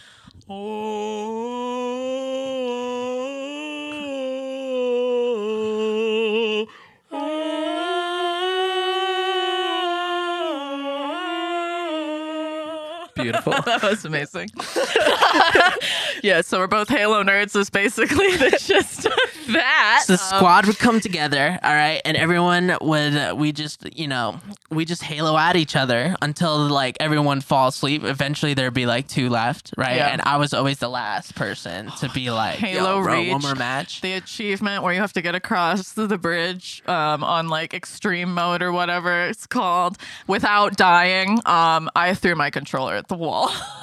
Beautiful. 13.22 13.52
that 13.64 13.82
was 13.82 14.04
amazing. 14.04 14.50
yeah, 16.22 16.40
so 16.40 16.58
we're 16.58 16.66
both 16.66 16.88
Halo 16.88 17.22
nerds. 17.22 17.56
Is 17.56 17.70
basically 17.70 18.36
the 18.36 18.50
gist 18.60 19.06
that. 19.48 20.04
So 20.06 20.14
the 20.14 20.18
squad 20.18 20.66
would 20.66 20.78
come 20.78 21.00
together, 21.00 21.58
all 21.62 21.74
right, 21.74 22.00
and 22.04 22.16
everyone 22.16 22.76
would 22.80 23.16
uh, 23.16 23.34
we 23.36 23.52
just 23.52 23.86
you 23.96 24.08
know 24.08 24.38
we 24.70 24.84
just 24.84 25.02
halo 25.02 25.36
at 25.36 25.56
each 25.56 25.76
other 25.76 26.14
until 26.22 26.58
like 26.68 26.96
everyone 27.00 27.40
falls 27.40 27.76
asleep. 27.76 28.04
Eventually 28.04 28.54
there'd 28.54 28.74
be 28.74 28.86
like 28.86 29.08
two 29.08 29.28
left, 29.28 29.72
right? 29.76 29.96
Yeah. 29.96 30.08
And 30.08 30.22
I 30.22 30.36
was 30.36 30.54
always 30.54 30.78
the 30.78 30.88
last 30.88 31.34
person 31.34 31.90
to 31.98 32.08
be 32.10 32.30
like 32.32 32.56
Halo 32.56 32.98
Yo, 32.98 33.02
bro, 33.02 33.14
one 33.16 33.26
Reach, 33.34 33.42
more 33.42 33.54
match. 33.54 34.00
the 34.00 34.14
achievement 34.14 34.82
where 34.82 34.92
you 34.92 35.00
have 35.00 35.12
to 35.14 35.22
get 35.22 35.34
across 35.34 35.92
the 35.92 36.18
bridge 36.18 36.82
um, 36.86 37.24
on 37.24 37.48
like 37.48 37.74
extreme 37.74 38.32
mode 38.34 38.62
or 38.62 38.72
whatever 38.72 39.26
it's 39.26 39.46
called 39.46 39.98
without 40.26 40.76
dying. 40.76 41.38
Um, 41.46 41.90
I 41.96 42.14
threw 42.14 42.34
my 42.34 42.50
controller 42.50 42.94
at 42.94 43.08
the 43.08 43.16
wall. 43.16 43.50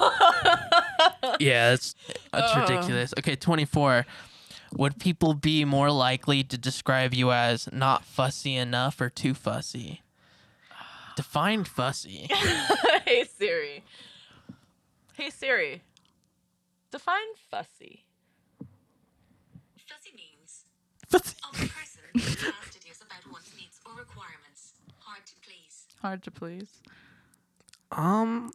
yeah, 1.40 1.70
that's 1.70 1.94
that's 2.32 2.56
ridiculous. 2.56 3.14
Okay, 3.18 3.36
twenty 3.36 3.64
four. 3.64 4.06
Would 4.72 4.98
people 4.98 5.34
be 5.34 5.64
more 5.64 5.90
likely 5.90 6.42
to 6.44 6.58
describe 6.58 7.14
you 7.14 7.32
as 7.32 7.68
not 7.72 8.04
fussy 8.04 8.54
enough 8.56 9.00
or 9.00 9.08
too 9.08 9.34
fussy? 9.34 10.02
Define 11.16 11.64
fussy. 11.64 12.28
hey 13.06 13.24
Siri. 13.38 13.82
Hey 15.14 15.30
Siri. 15.30 15.82
Define 16.90 17.34
fussy. 17.50 18.04
Fussy 19.86 20.12
means 20.14 20.64
of 21.12 21.22
a 21.54 21.68
person 21.68 22.02
who 22.12 22.18
is 22.18 23.02
about 23.02 23.32
one's 23.32 23.50
needs 23.58 23.80
or 23.86 23.98
requirements. 23.98 24.74
Hard 24.98 25.24
to 25.26 25.32
please. 25.42 25.86
Hard 26.02 26.22
to 26.24 26.30
please. 26.30 26.82
Um, 27.92 28.52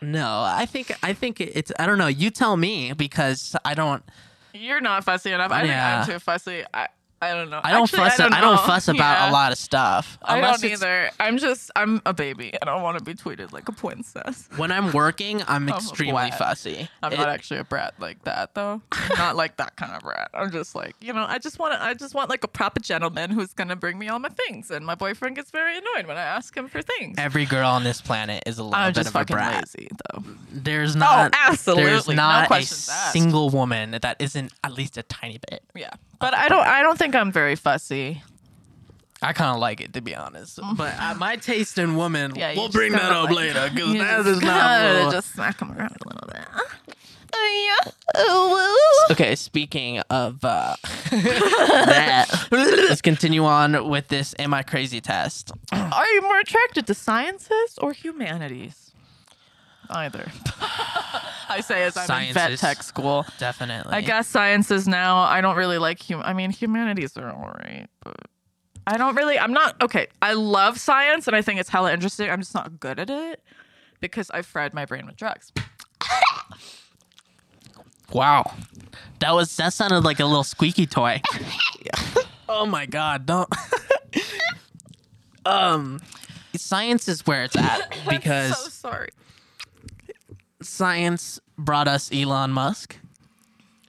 no, 0.00 0.42
I 0.46 0.66
think 0.66 0.96
I 1.02 1.12
think 1.12 1.40
it's 1.40 1.72
I 1.78 1.86
don't 1.86 1.98
know. 1.98 2.06
You 2.06 2.30
tell 2.30 2.56
me 2.56 2.92
because 2.92 3.56
I 3.64 3.74
don't 3.74 4.02
You're 4.54 4.80
not 4.80 5.04
fussy 5.04 5.32
enough. 5.32 5.50
I 5.50 5.64
Yeah. 5.64 5.98
think 6.04 6.08
I'm 6.08 6.14
too 6.14 6.18
fussy. 6.20 6.64
I 6.72 6.88
I 7.30 7.34
don't 7.34 7.50
know. 7.50 7.60
I 7.62 7.70
don't 7.72 7.82
Actually, 7.84 7.98
fuss 7.98 8.20
I 8.20 8.22
don't, 8.24 8.32
I 8.34 8.40
don't 8.40 8.60
fuss 8.60 8.88
about 8.88 8.98
Yeah. 9.18 9.30
a 9.30 9.32
lot 9.32 9.52
of 9.52 9.58
stuff. 9.58 10.18
I 10.22 10.40
don't 10.40 10.54
it's... 10.54 10.64
either. 10.64 11.10
I'm 11.20 11.38
just 11.38 11.70
I'm 11.76 12.00
a 12.06 12.12
baby. 12.12 12.52
I 12.60 12.64
don't 12.64 12.82
want 12.82 12.98
to 12.98 13.04
be 13.04 13.14
tweeted 13.14 13.52
like 13.52 13.68
a 13.68 13.72
princess. 13.72 14.48
When 14.56 14.70
I'm 14.72 14.92
working, 14.92 15.42
I'm 15.48 15.68
a 15.68 15.76
extremely 15.76 16.30
fussy. 16.32 16.88
I'm 17.02 17.12
It- 17.12 17.18
not 17.18 17.28
actually 17.28 17.60
a 17.60 17.64
brat 17.64 17.94
like 17.98 18.22
that 18.24 18.54
though. 18.54 18.82
not 19.16 19.36
like 19.42 19.56
that 19.58 19.76
kind 19.76 19.92
of 19.92 20.02
brat. 20.02 20.30
I'm 20.34 20.50
just 20.50 20.74
like, 20.74 20.94
you 21.00 21.12
know, 21.12 21.24
I 21.28 21.38
just 21.38 21.58
want 21.58 21.74
to 21.74 21.82
I 21.82 21.94
just 21.94 22.14
want 22.14 22.30
like 22.30 22.44
a 22.44 22.48
proper 22.48 22.80
gentleman 22.80 23.30
who's 23.30 23.52
going 23.52 23.68
to 23.68 23.76
bring 23.76 23.98
me 23.98 24.08
all 24.08 24.18
my 24.18 24.28
things 24.28 24.70
and 24.70 24.84
my 24.84 24.94
boyfriend 24.94 25.36
gets 25.36 25.50
very 25.50 25.76
annoyed 25.78 26.06
when 26.06 26.16
I 26.16 26.22
ask 26.22 26.56
him 26.56 26.68
for 26.68 26.82
things. 26.82 27.16
every 27.18 27.44
girl 27.46 27.68
on 27.68 27.84
this 27.84 28.00
planet 28.00 28.42
is 28.46 28.58
a 28.58 28.64
little 28.64 28.76
I'm 28.76 28.92
bit 28.92 29.06
of 29.06 29.14
a 29.16 29.24
brat. 29.24 29.64
lazy 29.74 29.88
though. 30.12 30.22
There's 30.52 30.96
oh, 30.96 30.98
not 31.00 31.34
Oh, 31.34 31.38
absolutely. 31.48 31.84
There's 31.84 32.08
No 32.08 32.14
not 32.14 32.50
a 32.50 32.54
asked. 32.54 33.12
single 33.12 33.50
woman 33.50 33.92
that 34.02 34.16
isn't 34.18 34.52
at 34.62 34.72
least 34.74 34.96
a 34.96 35.02
tiny 35.02 35.38
bit. 35.50 35.62
Yeah. 35.74 35.90
But 36.20 36.34
I 36.34 36.48
don't 36.48 36.66
I 36.66 36.82
don't 36.82 36.98
think 36.98 37.13
I'm 37.14 37.32
very 37.32 37.56
fussy. 37.56 38.22
I 39.22 39.32
kind 39.32 39.54
of 39.54 39.58
like 39.60 39.80
it 39.80 39.94
to 39.94 40.02
be 40.02 40.14
honest, 40.14 40.58
but 40.76 40.94
uh, 41.00 41.14
my 41.14 41.36
taste 41.36 41.78
in 41.78 41.96
women. 41.96 42.34
Yeah, 42.34 42.50
you 42.50 42.60
we'll 42.60 42.68
bring 42.68 42.92
that 42.92 43.10
up 43.10 43.30
like- 43.30 43.36
later 43.36 43.70
because 43.72 43.92
You 43.94 43.98
that 44.00 44.16
just 44.18 44.28
is 44.28 44.40
not. 44.42 44.46
gotta 44.48 44.98
real. 44.98 45.10
just 45.12 45.32
smack 45.32 45.60
him 45.60 45.72
around 45.72 45.96
a 46.04 46.08
little 46.08 46.28
bit. 46.28 46.40
Yeah. 47.34 47.92
Okay, 49.10 49.34
speaking 49.34 49.98
of 50.08 50.42
uh, 50.44 50.76
that, 51.10 52.26
let's 52.50 53.02
continue 53.02 53.44
on 53.44 53.88
with 53.88 54.08
this 54.08 54.34
"Am 54.38 54.54
I 54.54 54.62
Crazy?" 54.62 55.00
test. 55.00 55.52
Are 55.72 56.06
you 56.06 56.22
more 56.22 56.38
attracted 56.38 56.86
to 56.86 56.94
sciences 56.94 57.78
or 57.78 57.92
humanities? 57.92 58.83
Either. 59.90 60.30
I 61.48 61.60
say 61.60 61.84
as 61.84 61.96
I'm 61.96 62.04
in 62.22 62.34
vet 62.34 62.34
Sciences. 62.34 62.60
tech 62.60 62.82
school. 62.82 63.26
Definitely. 63.38 63.92
I 63.92 64.00
guess 64.00 64.26
sciences 64.26 64.88
now. 64.88 65.18
I 65.18 65.40
don't 65.40 65.56
really 65.56 65.78
like 65.78 66.02
hum. 66.02 66.22
I 66.24 66.32
mean, 66.32 66.50
humanities 66.50 67.16
are 67.16 67.30
alright, 67.30 67.88
but 68.02 68.16
I 68.86 68.96
don't 68.96 69.14
really. 69.14 69.38
I'm 69.38 69.52
not 69.52 69.80
okay. 69.82 70.08
I 70.22 70.32
love 70.32 70.78
science 70.78 71.26
and 71.26 71.36
I 71.36 71.42
think 71.42 71.60
it's 71.60 71.68
hella 71.68 71.92
interesting. 71.92 72.30
I'm 72.30 72.40
just 72.40 72.54
not 72.54 72.80
good 72.80 72.98
at 72.98 73.10
it 73.10 73.42
because 74.00 74.30
I 74.30 74.42
fried 74.42 74.74
my 74.74 74.84
brain 74.84 75.06
with 75.06 75.16
drugs. 75.16 75.52
Wow, 78.12 78.52
that 79.18 79.32
was 79.32 79.56
that 79.56 79.72
sounded 79.72 80.04
like 80.04 80.20
a 80.20 80.26
little 80.26 80.44
squeaky 80.44 80.86
toy. 80.86 81.20
oh 82.48 82.66
my 82.66 82.86
god! 82.86 83.26
Don't. 83.26 83.48
um, 85.46 86.00
science 86.54 87.08
is 87.08 87.26
where 87.26 87.44
it's 87.44 87.56
at 87.56 87.96
because 88.08 88.56
so 88.56 88.68
sorry. 88.68 89.08
Science 90.64 91.40
brought 91.58 91.88
us 91.88 92.10
Elon 92.12 92.50
Musk. 92.52 92.96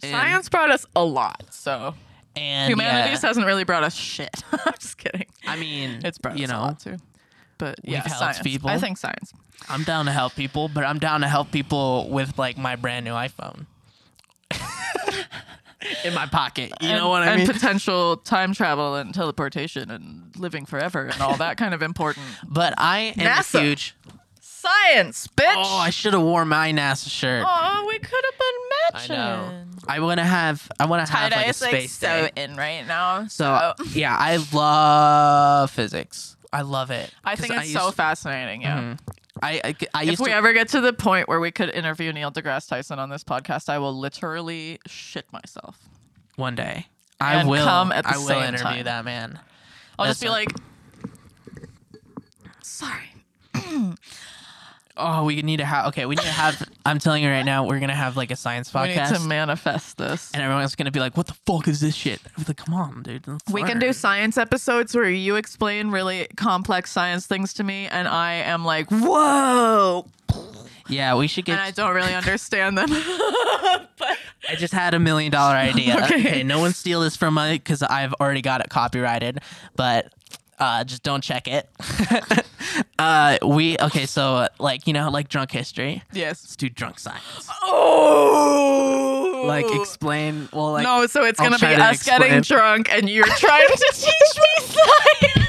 And- 0.03 0.11
Science 0.11 0.49
brought 0.49 0.69
us 0.71 0.85
a 0.95 1.03
lot, 1.03 1.45
so 1.51 1.95
and 2.35 2.69
humanities 2.69 3.23
yeah, 3.23 3.27
hasn't 3.29 3.45
really 3.45 3.63
brought 3.63 3.83
us 3.83 3.95
shit. 3.95 4.43
I'm 4.51 4.73
just 4.79 4.97
kidding. 4.97 5.25
I 5.47 5.55
mean, 5.57 6.01
It's 6.03 6.17
brought 6.17 6.37
you 6.37 6.43
us 6.45 6.49
a 6.49 6.53
know, 6.53 6.59
lot 6.61 6.79
too. 6.79 6.97
But 7.57 7.79
yeah, 7.83 8.01
helped 8.01 8.19
science. 8.19 8.39
people. 8.39 8.69
I 8.69 8.77
think 8.77 8.97
science. 8.97 9.33
I'm 9.69 9.83
down 9.83 10.05
to 10.05 10.11
help 10.11 10.35
people, 10.35 10.67
but 10.67 10.83
I'm 10.83 10.99
down 10.99 11.21
to 11.21 11.27
help 11.27 11.51
people 11.51 12.09
with 12.09 12.37
like 12.37 12.57
my 12.57 12.75
brand 12.75 13.05
new 13.05 13.13
iPhone 13.13 13.65
in 16.03 16.13
my 16.13 16.25
pocket. 16.25 16.73
You 16.81 16.89
know 16.89 16.95
and, 16.95 17.09
what 17.09 17.23
I 17.23 17.27
and 17.31 17.37
mean? 17.43 17.47
potential 17.51 18.17
time 18.17 18.53
travel 18.53 18.95
and 18.95 19.13
teleportation 19.13 19.89
and 19.89 20.35
living 20.37 20.65
forever 20.65 21.05
and 21.05 21.21
all 21.21 21.37
that 21.37 21.57
kind 21.57 21.73
of 21.73 21.81
important 21.81 22.25
but 22.47 22.73
I 22.77 23.13
am 23.17 23.25
NASA. 23.25 23.59
a 23.59 23.61
huge. 23.61 23.95
Science, 24.65 25.27
bitch. 25.35 25.53
Oh, 25.57 25.77
I 25.77 25.89
should 25.89 26.13
have 26.13 26.21
worn 26.21 26.47
my 26.47 26.71
NASA 26.71 27.09
shirt. 27.09 27.43
Oh, 27.47 27.85
we 27.87 27.99
could 27.99 28.23
have 28.25 28.33
I 28.93 29.07
been 29.07 29.17
know. 29.17 29.25
matching. 29.47 29.79
I 29.87 29.99
want 29.99 30.19
to 30.19 30.25
have. 30.25 30.71
I 30.79 30.85
want 30.85 31.05
to 31.05 31.11
have 31.13 31.31
like 31.31 31.45
a 31.45 31.49
is 31.49 31.61
like 31.61 31.69
space 31.71 31.91
so 31.93 32.07
day. 32.07 32.31
in 32.43 32.55
right 32.55 32.85
now. 32.87 33.27
So 33.27 33.73
yeah, 33.93 34.15
I 34.17 34.37
love 34.53 35.71
physics. 35.71 36.35
I 36.53 36.61
love 36.61 36.89
it. 36.91 37.11
I 37.23 37.35
'Cause 37.35 37.45
think 37.47 37.59
it's 37.61 37.73
so 37.73 37.85
used- 37.85 37.95
fascinating. 37.97 38.61
Yeah. 38.61 38.79
Mhm. 38.79 38.99
I 39.43 39.61
I, 39.63 39.75
I 39.93 40.03
If 40.03 40.09
used 40.11 40.21
we 40.21 40.29
to. 40.29 40.35
ever 40.35 40.53
get 40.53 40.69
to 40.69 40.79
the 40.81 40.93
point 40.93 41.27
where 41.27 41.39
we 41.41 41.51
could 41.51 41.69
interview 41.69 42.11
Neil 42.13 42.31
deGrasse 42.31 42.69
Tyson 42.69 42.97
on 42.99 43.09
this 43.09 43.23
podcast, 43.23 43.67
I 43.69 43.77
will 43.79 43.93
literally 43.97 44.79
shit 44.87 45.25
myself. 45.33 45.77
one 46.37 46.55
day. 46.55 46.87
I 47.19 47.35
And 47.35 47.47
will. 47.49 47.63
come 47.63 47.91
at 47.91 48.03
the 48.05 48.11
I 48.13 48.17
will 48.17 48.25
same 48.27 48.43
interview 48.43 48.63
time. 48.63 48.83
that 48.85 49.05
man. 49.05 49.39
I'll 49.99 50.05
just 50.07 50.21
be 50.21 50.27
like, 50.29 50.49
sorry. 52.61 53.11
Oh, 54.97 55.25
we 55.25 55.41
need 55.41 55.57
to 55.57 55.65
have. 55.65 55.87
Okay, 55.87 56.05
we 56.05 56.15
need 56.15 56.23
to 56.23 56.29
have. 56.29 56.61
I'm 56.85 56.99
telling 56.99 57.23
you 57.23 57.29
right 57.29 57.43
now, 57.43 57.65
we're 57.67 57.79
gonna 57.79 57.93
have 57.95 58.15
like 58.15 58.31
a 58.31 58.35
science 58.35 58.73
We 58.73 58.81
need 58.83 58.97
podcast. 58.97 59.21
to 59.21 59.27
manifest 59.27 59.97
this. 59.97 60.31
and 60.33 60.41
everyone's 60.41 60.75
gonna 60.75 60.91
be 60.91 60.99
like, 61.01 61.17
"What 61.17 61.27
the 61.27 61.33
fuck 61.45 61.67
is 61.67 61.79
this 61.81 61.95
shit?" 61.95 62.21
I'm 62.37 62.45
like, 62.47 62.57
"Come 62.57 62.73
on, 62.73 63.03
dude." 63.03 63.27
let's 63.27 63.43
We 63.51 63.61
can 63.61 63.71
learn." 63.71 63.79
do 63.79 63.93
science 63.93 64.37
episodes 64.37 64.95
where 64.95 65.09
you 65.09 65.35
explain 65.35 65.89
really 65.91 66.27
complex 66.37 66.91
science 66.91 67.27
things 67.27 67.53
to 67.55 67.63
me, 67.63 67.87
and 67.87 68.07
I 68.07 68.33
am 68.33 68.63
like, 68.63 68.89
whoa, 68.89 70.05
Yeah, 70.87 71.15
we 71.15 71.27
should 71.27 71.45
get. 71.45 71.53
and 71.53 71.61
I 71.61 71.71
don't 71.71 71.93
really 71.93 72.13
understand 72.13 72.77
them. 72.77 72.87
but 73.97 74.17
I 74.49 74.55
just 74.55 74.73
had 74.73 74.93
a 74.93 74.99
million 74.99 75.31
dollar 75.31 75.55
idea. 75.55 75.95
Okay. 76.05 76.19
okay. 76.19 76.43
no 76.43 76.59
one 76.59 76.71
steal 76.73 77.01
this 77.01 77.15
from 77.15 77.33
me 77.35 77.53
because 77.53 77.81
I've 77.81 78.13
already 78.13 78.41
got 78.41 78.61
it 78.61 78.69
copyrighted. 78.69 79.39
But 79.75 80.07
uh, 80.59 80.83
just 80.83 81.03
don't 81.03 81.21
check 81.23 81.47
it. 81.47 81.69
uh, 82.99 83.37
we 83.45 83.77
okay. 83.79 84.05
So 84.05 84.47
like 84.59 84.87
you 84.87 84.93
know, 84.93 85.09
like 85.09 85.27
drunk 85.29 85.51
history. 85.51 86.03
yes. 86.13 86.43
Let's 86.43 86.55
do 86.55 86.69
drunk 86.69 86.99
science. 86.99 87.49
Oh, 87.63 89.43
Like 89.47 89.65
explain. 89.69 90.49
Well, 90.53 90.71
like 90.73 90.83
no, 90.83 91.05
so 91.07 91.23
it's 91.25 91.39
I'll 91.39 91.49
gonna 91.49 91.59
be 91.59 91.81
us 91.81 92.03
getting 92.03 92.41
drunk, 92.41 92.91
and 92.91 93.09
you're 93.09 93.25
trying 93.25 93.67
to 93.67 93.91
teach 93.93 94.37
me 94.37 94.65
science. 94.65 95.44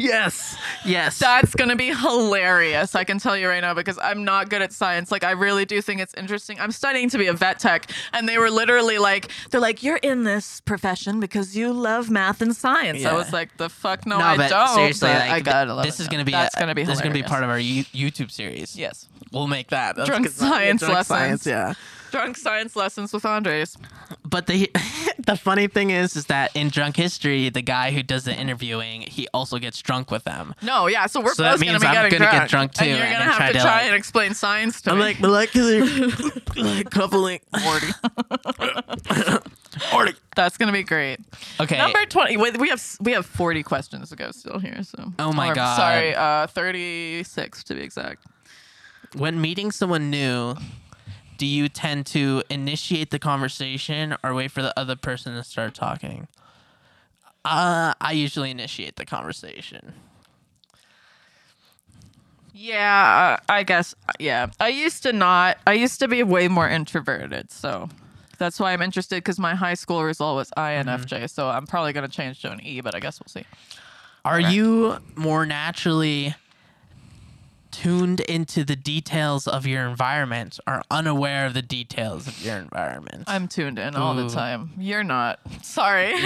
Yes, 0.00 0.56
yes. 0.84 1.18
That's 1.18 1.54
gonna 1.54 1.76
be 1.76 1.88
hilarious. 1.94 2.94
I 2.94 3.04
can 3.04 3.18
tell 3.18 3.36
you 3.36 3.48
right 3.48 3.60
now 3.60 3.74
because 3.74 3.98
I'm 4.02 4.24
not 4.24 4.48
good 4.50 4.62
at 4.62 4.72
science. 4.72 5.10
Like 5.10 5.24
I 5.24 5.32
really 5.32 5.64
do 5.64 5.80
think 5.82 6.00
it's 6.00 6.14
interesting. 6.14 6.58
I'm 6.60 6.72
studying 6.72 7.08
to 7.10 7.18
be 7.18 7.26
a 7.26 7.32
vet 7.32 7.58
tech, 7.58 7.90
and 8.12 8.28
they 8.28 8.38
were 8.38 8.50
literally 8.50 8.98
like, 8.98 9.30
they're 9.50 9.60
like, 9.60 9.82
you're 9.82 9.96
in 9.98 10.24
this 10.24 10.60
profession 10.60 11.20
because 11.20 11.56
you 11.56 11.72
love 11.72 12.10
math 12.10 12.40
and 12.42 12.54
science. 12.54 13.04
I 13.04 13.14
was 13.14 13.32
like, 13.32 13.56
the 13.56 13.68
fuck 13.68 14.06
no, 14.06 14.18
no, 14.18 14.24
I 14.24 14.48
don't. 14.48 14.74
seriously, 14.74 15.08
but 15.08 15.18
like, 15.20 15.30
I 15.30 15.40
gotta 15.40 15.74
love 15.74 15.84
this 15.84 16.00
is 16.00 16.08
gonna 16.08 16.24
be 16.24 16.32
that's 16.32 16.56
a- 16.56 16.60
gonna 16.60 16.74
be 16.74 16.84
this 16.84 16.96
is 16.96 17.00
gonna 17.02 17.14
be 17.14 17.22
part 17.22 17.42
of 17.44 17.50
our 17.50 17.58
you- 17.58 17.84
YouTube 17.84 18.30
series. 18.30 18.76
yes. 18.76 19.06
We'll 19.32 19.46
make 19.46 19.68
that 19.68 19.94
That's 19.94 20.08
Drunk 20.08 20.26
science 20.28 20.80
Drunk 20.80 20.94
lessons. 20.94 21.06
Science, 21.06 21.46
yeah. 21.46 21.74
Drunk 22.10 22.36
science 22.36 22.74
lessons 22.76 23.12
with 23.12 23.24
Andres. 23.24 23.76
But 24.24 24.46
the 24.46 24.70
the 25.26 25.36
funny 25.36 25.66
thing 25.66 25.90
is, 25.90 26.16
is 26.16 26.26
that 26.26 26.54
in 26.56 26.68
drunk 26.68 26.96
history, 26.96 27.48
the 27.50 27.62
guy 27.62 27.90
who 27.92 28.02
does 28.02 28.24
the 28.24 28.34
interviewing, 28.34 29.02
he 29.02 29.28
also 29.32 29.58
gets 29.58 29.80
drunk 29.80 30.10
with 30.10 30.24
them. 30.24 30.54
No, 30.62 30.86
yeah. 30.86 31.06
So 31.06 31.20
we're 31.20 31.34
So 31.34 31.42
that 31.42 31.52
both 31.52 31.60
means 31.60 31.72
gonna 31.72 31.80
be 31.80 31.86
I'm 31.86 31.94
getting 32.10 32.18
gonna 32.18 32.30
drunk, 32.30 32.42
get 32.42 32.50
drunk 32.50 32.74
too, 32.74 32.84
and 32.84 32.90
you're 32.98 33.06
gonna 33.06 33.18
then 33.18 33.28
have 33.28 33.46
to 33.48 33.52
to, 33.54 33.60
try 33.60 33.76
like- 33.78 33.86
and 33.86 33.94
explain 33.94 34.34
science 34.34 34.80
to 34.82 34.90
I'm 34.90 34.98
me. 34.98 35.04
like 35.04 35.20
molecular, 35.20 35.84
like 36.56 36.90
coupling. 36.90 37.40
Forty. 37.62 37.86
Forty. 39.90 40.12
That's 40.36 40.56
gonna 40.56 40.72
be 40.72 40.82
great. 40.82 41.18
Okay. 41.60 41.78
Number 41.78 42.04
twenty. 42.06 42.36
Wait, 42.36 42.58
we 42.58 42.68
have 42.68 42.82
we 43.00 43.12
have 43.12 43.26
forty 43.26 43.62
questions 43.62 44.10
to 44.10 44.16
go 44.16 44.30
still 44.32 44.58
here. 44.58 44.82
So. 44.82 45.12
Oh 45.18 45.32
my 45.32 45.50
Or, 45.50 45.54
God. 45.54 45.76
Sorry, 45.76 46.14
uh, 46.14 46.46
thirty-six 46.48 47.64
to 47.64 47.74
be 47.74 47.82
exact. 47.82 48.24
when 49.16 49.40
meeting 49.40 49.70
someone 49.72 50.10
new, 50.10 50.54
do 51.40 51.46
you 51.46 51.70
tend 51.70 52.04
to 52.04 52.42
initiate 52.50 53.10
the 53.10 53.18
conversation 53.18 54.14
or 54.22 54.34
wait 54.34 54.50
for 54.50 54.60
the 54.60 54.78
other 54.78 54.94
person 54.94 55.34
to 55.34 55.42
start 55.42 55.72
talking? 55.72 56.28
Uh, 57.46 57.94
I 57.98 58.12
usually 58.12 58.50
initiate 58.50 58.96
the 58.96 59.06
conversation. 59.06 59.94
Yeah, 62.52 63.38
I 63.48 63.62
guess. 63.62 63.94
Yeah, 64.18 64.48
I 64.60 64.68
used 64.68 65.02
to 65.04 65.14
not. 65.14 65.56
I 65.66 65.72
used 65.72 65.98
to 66.00 66.08
be 66.08 66.22
way 66.22 66.46
more 66.48 66.68
introverted, 66.68 67.50
so 67.50 67.88
that's 68.36 68.60
why 68.60 68.74
I'm 68.74 68.82
interested. 68.82 69.16
Because 69.16 69.38
my 69.38 69.54
high 69.54 69.72
school 69.72 70.04
result 70.04 70.36
was 70.36 70.50
INFJ, 70.58 71.30
so 71.30 71.48
I'm 71.48 71.66
probably 71.66 71.94
gonna 71.94 72.08
change 72.08 72.42
to 72.42 72.52
an 72.52 72.60
E, 72.60 72.82
but 72.82 72.94
I 72.94 73.00
guess 73.00 73.18
we'll 73.18 73.28
see. 73.28 73.46
Are 74.26 74.38
you 74.38 74.98
more 75.16 75.46
naturally 75.46 76.34
tuned 77.82 78.20
into 78.20 78.62
the 78.62 78.76
details 78.76 79.48
of 79.48 79.66
your 79.66 79.88
environment 79.88 80.60
are 80.66 80.82
unaware 80.90 81.46
of 81.46 81.54
the 81.54 81.62
details 81.62 82.26
of 82.26 82.44
your 82.44 82.56
environment? 82.56 83.24
I'm 83.26 83.48
tuned 83.48 83.78
in 83.78 83.96
all 83.96 84.14
the 84.14 84.24
Ooh. 84.26 84.28
time. 84.30 84.70
You're 84.78 85.02
not. 85.04 85.38
Sorry. 85.62 86.12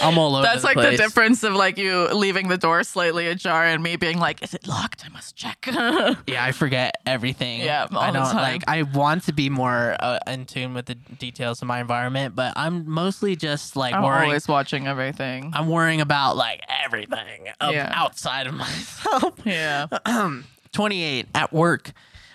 I'm 0.00 0.18
all 0.18 0.36
over 0.36 0.42
That's 0.42 0.60
the 0.62 0.66
like 0.68 0.74
place. 0.76 0.96
the 0.96 1.02
difference 1.02 1.42
of 1.42 1.54
like 1.54 1.78
you 1.78 2.08
leaving 2.14 2.48
the 2.48 2.56
door 2.58 2.84
slightly 2.84 3.26
ajar 3.28 3.64
and 3.64 3.82
me 3.82 3.96
being 3.96 4.18
like, 4.18 4.42
"Is 4.42 4.54
it 4.54 4.66
locked? 4.66 5.04
I 5.04 5.08
must 5.08 5.34
check." 5.36 5.66
Yeah, 6.26 6.44
I 6.44 6.52
forget 6.52 6.94
everything. 7.06 7.60
Yeah, 7.60 7.86
all 7.90 7.98
I 7.98 8.10
the 8.10 8.18
don't 8.18 8.26
time. 8.32 8.36
like. 8.36 8.62
I 8.68 8.82
want 8.82 9.24
to 9.24 9.32
be 9.32 9.48
more 9.50 9.96
uh, 9.98 10.18
in 10.26 10.46
tune 10.46 10.74
with 10.74 10.86
the 10.86 10.94
details 10.94 11.60
of 11.62 11.68
my 11.68 11.80
environment, 11.80 12.34
but 12.36 12.52
I'm 12.56 12.88
mostly 12.88 13.36
just 13.36 13.74
like 13.76 13.94
I'm 13.94 14.02
worrying. 14.02 14.24
always 14.28 14.46
watching 14.48 14.86
everything. 14.86 15.50
I'm 15.54 15.68
worrying 15.68 16.00
about 16.00 16.36
like 16.36 16.60
everything 16.84 17.48
up 17.60 17.72
Yeah. 17.72 17.90
outside 17.94 18.46
of 18.46 18.54
myself. 18.64 19.34
yeah. 19.44 19.86
28 20.72 21.26
at 21.34 21.52
work 21.52 21.92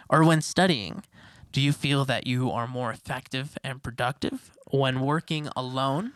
or 0.10 0.24
when 0.24 0.42
studying. 0.42 1.04
Do 1.52 1.62
you 1.62 1.74
feel 1.74 2.06
that 2.06 2.28
you 2.28 2.52
are 2.52 2.68
more 2.68 2.92
effective 2.92 3.58
and 3.64 3.82
productive 3.82 4.52
when 4.72 5.02
working 5.02 5.50
alone 5.56 6.14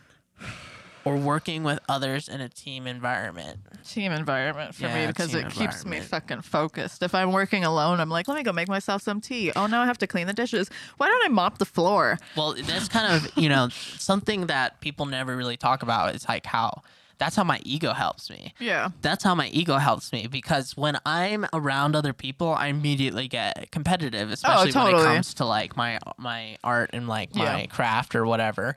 or 1.04 1.16
working 1.16 1.64
with 1.64 1.80
others 1.88 2.28
in 2.28 2.40
a 2.40 2.48
team 2.48 2.86
environment? 2.86 3.58
Team 3.84 4.12
environment 4.12 4.74
for 4.74 4.88
me 4.88 5.06
because 5.06 5.34
it 5.34 5.50
keeps 5.50 5.84
me 5.84 6.00
fucking 6.00 6.42
focused. 6.42 7.02
If 7.02 7.14
I'm 7.14 7.32
working 7.32 7.64
alone, 7.64 7.98
I'm 8.00 8.08
like, 8.10 8.28
let 8.28 8.36
me 8.36 8.42
go 8.44 8.52
make 8.52 8.68
myself 8.68 9.02
some 9.02 9.20
tea. 9.20 9.52
Oh, 9.56 9.66
now 9.66 9.82
I 9.82 9.86
have 9.86 9.98
to 9.98 10.06
clean 10.06 10.28
the 10.28 10.32
dishes. 10.32 10.70
Why 10.98 11.08
don't 11.08 11.24
I 11.24 11.28
mop 11.28 11.58
the 11.58 11.64
floor? 11.66 12.18
Well, 12.36 12.54
that's 12.54 12.88
kind 12.88 13.12
of, 13.12 13.30
you 13.36 13.48
know, 13.48 13.68
something 13.70 14.46
that 14.46 14.80
people 14.80 15.06
never 15.06 15.36
really 15.36 15.56
talk 15.56 15.82
about 15.82 16.14
is 16.14 16.28
like 16.28 16.46
how 16.46 16.82
that's 17.18 17.36
how 17.36 17.44
my 17.44 17.60
ego 17.64 17.92
helps 17.92 18.28
me. 18.30 18.54
Yeah. 18.58 18.88
That's 19.02 19.22
how 19.24 19.34
my 19.34 19.48
ego 19.48 19.76
helps 19.78 20.12
me 20.12 20.26
because 20.26 20.76
when 20.76 20.98
I'm 21.06 21.46
around 21.52 21.94
other 21.96 22.12
people, 22.12 22.48
I 22.54 22.66
immediately 22.68 23.28
get 23.28 23.70
competitive, 23.70 24.30
especially 24.30 24.72
when 24.72 24.94
it 24.94 25.02
comes 25.02 25.34
to 25.34 25.44
like 25.44 25.76
my 25.76 25.98
my 26.18 26.56
art 26.64 26.90
and 26.92 27.08
like 27.08 27.34
my 27.34 27.60
Yeah. 27.62 27.66
craft 27.66 28.14
or 28.14 28.26
whatever. 28.26 28.76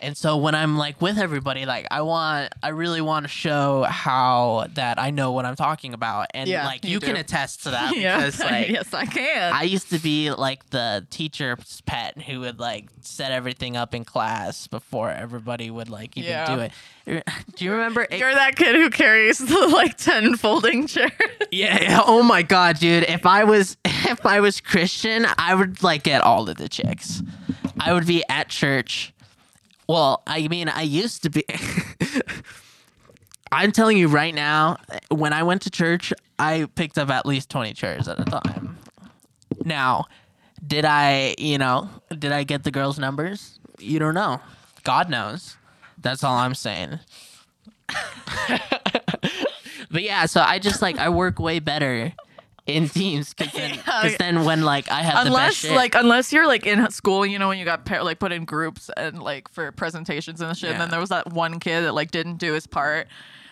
And 0.00 0.16
so 0.16 0.36
when 0.36 0.54
I'm 0.54 0.76
like 0.76 1.00
with 1.00 1.18
everybody, 1.18 1.64
like 1.66 1.86
I 1.90 2.02
want, 2.02 2.52
I 2.62 2.68
really 2.68 3.00
want 3.00 3.24
to 3.24 3.28
show 3.28 3.82
how 3.84 4.66
that 4.74 4.98
I 5.00 5.10
know 5.10 5.32
what 5.32 5.44
I'm 5.46 5.56
talking 5.56 5.94
about, 5.94 6.26
and 6.34 6.48
Yeah, 6.48 6.66
like 6.66 6.84
you 6.84 6.92
you, 6.92 7.00
can 7.00 7.16
attest 7.16 7.62
to 7.64 7.70
that 7.70 7.96
Yeah. 7.96 8.18
because 8.18 8.40
like 8.40 8.68
yes, 8.68 8.92
I 8.92 9.06
can. 9.06 9.52
I 9.54 9.62
used 9.62 9.90
to 9.90 9.98
be 9.98 10.30
like 10.30 10.68
the 10.70 11.06
teacher's 11.10 11.80
pet 11.86 12.20
who 12.22 12.40
would 12.40 12.58
like 12.60 12.88
set 13.00 13.32
everything 13.32 13.76
up 13.76 13.94
in 13.94 14.04
class 14.04 14.66
before 14.66 15.10
everybody 15.10 15.70
would 15.70 15.88
like 15.88 16.16
even 16.16 16.30
Yeah. 16.30 16.54
do 16.54 16.60
it. 16.60 16.72
Do 17.54 17.64
you 17.64 17.72
remember? 17.72 18.06
You're 18.10 18.34
that 18.34 18.56
kid 18.56 18.74
who 18.74 18.90
carries 18.90 19.38
the 19.38 19.68
like 19.68 19.96
10 19.96 20.36
folding 20.36 20.86
chairs. 20.88 21.12
Yeah, 21.50 21.80
yeah. 21.80 22.00
Oh 22.04 22.22
my 22.22 22.42
god, 22.42 22.78
dude. 22.80 23.04
If 23.04 23.24
I 23.26 23.44
was 23.44 23.76
if 23.84 24.26
I 24.26 24.40
was 24.40 24.60
Christian, 24.60 25.26
I 25.38 25.54
would 25.54 25.82
like 25.82 26.02
get 26.02 26.20
all 26.22 26.48
of 26.48 26.56
the 26.56 26.68
chicks. 26.68 27.22
I 27.78 27.92
would 27.92 28.06
be 28.06 28.24
at 28.28 28.48
church. 28.48 29.12
Well, 29.88 30.22
I 30.26 30.48
mean, 30.48 30.68
I 30.68 30.82
used 30.82 31.22
to 31.22 31.30
be 31.30 31.44
I'm 33.52 33.72
telling 33.72 33.96
you 33.96 34.08
right 34.08 34.34
now, 34.34 34.76
when 35.08 35.32
I 35.32 35.42
went 35.42 35.62
to 35.62 35.70
church, 35.70 36.12
I 36.38 36.68
picked 36.74 36.98
up 36.98 37.10
at 37.10 37.24
least 37.26 37.48
20 37.50 37.72
chairs 37.74 38.08
at 38.08 38.18
a 38.18 38.24
time. 38.24 38.76
Now, 39.64 40.06
did 40.66 40.84
I, 40.84 41.34
you 41.38 41.58
know, 41.58 41.88
did 42.18 42.32
I 42.32 42.42
get 42.44 42.64
the 42.64 42.70
girls' 42.70 42.98
numbers? 42.98 43.58
You 43.78 43.98
don't 43.98 44.14
know. 44.14 44.40
God 44.84 45.08
knows. 45.08 45.56
That's 45.98 46.24
all 46.24 46.36
I'm 46.36 46.54
saying. 46.54 46.98
but 49.90 50.02
yeah, 50.02 50.26
so 50.26 50.40
I 50.40 50.58
just 50.58 50.82
like 50.82 50.98
I 50.98 51.08
work 51.08 51.38
way 51.38 51.60
better 51.60 52.12
in 52.66 52.88
teams 52.88 53.32
because 53.34 53.52
then, 53.52 53.78
oh, 53.86 53.98
'cause 54.02 54.16
then 54.18 54.44
when 54.44 54.62
like 54.62 54.90
I 54.90 55.02
have 55.02 55.24
the 55.24 55.30
best 55.30 55.64
unless 55.64 55.76
like 55.76 55.94
unless 55.94 56.32
you're 56.32 56.46
like 56.46 56.66
in 56.66 56.90
school, 56.90 57.24
you 57.24 57.38
know, 57.38 57.48
when 57.48 57.58
you 57.58 57.64
got 57.64 57.84
pair, 57.84 58.02
like 58.02 58.18
put 58.18 58.32
in 58.32 58.44
groups 58.44 58.90
and 58.96 59.22
like 59.22 59.48
for 59.48 59.70
presentations 59.72 60.40
and 60.40 60.56
shit. 60.56 60.70
And 60.72 60.80
then 60.80 60.90
there 60.90 61.00
was 61.00 61.10
that 61.10 61.32
one 61.32 61.60
kid 61.60 61.82
that 61.82 61.94
like 61.94 62.10
didn't 62.10 62.36
do 62.36 62.52
his 62.54 62.66
part. 62.66 63.06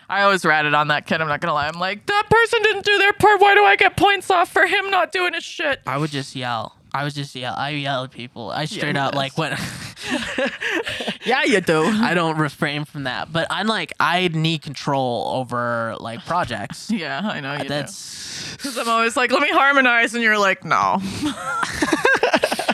I 0.07 0.21
always 0.21 0.45
ratted 0.45 0.73
on 0.75 0.89
that 0.89 1.07
kid. 1.07 1.19
I'm 1.21 1.27
not 1.27 1.41
gonna 1.41 1.53
lie. 1.53 1.67
I'm 1.67 1.79
like, 1.79 2.05
that 2.05 2.23
person 2.29 2.61
didn't 2.61 2.85
do 2.85 2.97
their 2.99 3.13
part. 3.13 3.41
Why 3.41 3.55
do 3.55 3.63
I 3.63 3.75
get 3.75 3.97
points 3.97 4.29
off 4.29 4.49
for 4.51 4.67
him 4.67 4.91
not 4.91 5.11
doing 5.11 5.33
his 5.33 5.43
shit? 5.43 5.81
I 5.87 5.97
would 5.97 6.11
just 6.11 6.35
yell. 6.35 6.75
I 6.95 7.03
was 7.03 7.13
just 7.13 7.35
yell. 7.35 7.53
I 7.55 7.71
yell 7.71 8.05
at 8.05 8.11
people. 8.11 8.51
I 8.51 8.65
straight 8.65 8.95
he 8.95 8.97
out 8.97 9.15
like 9.15 9.37
what 9.37 9.59
Yeah, 11.25 11.43
you 11.43 11.59
do. 11.59 11.83
I 11.83 12.13
don't 12.13 12.37
refrain 12.37 12.85
from 12.85 13.03
that. 13.03 13.33
But 13.33 13.47
I'm 13.49 13.67
like 13.67 13.91
I 13.99 14.29
need 14.29 14.61
control 14.61 15.31
over 15.35 15.97
like 15.99 16.25
projects. 16.25 16.89
yeah, 16.91 17.21
I 17.23 17.39
know 17.41 17.57
you. 17.57 17.67
That's 17.67 18.53
Because 18.53 18.77
I'm 18.77 18.87
always 18.87 19.17
like, 19.17 19.31
let 19.31 19.41
me 19.41 19.49
harmonize, 19.49 20.13
and 20.13 20.23
you're 20.23 20.37
like, 20.37 20.63
no. 20.63 21.01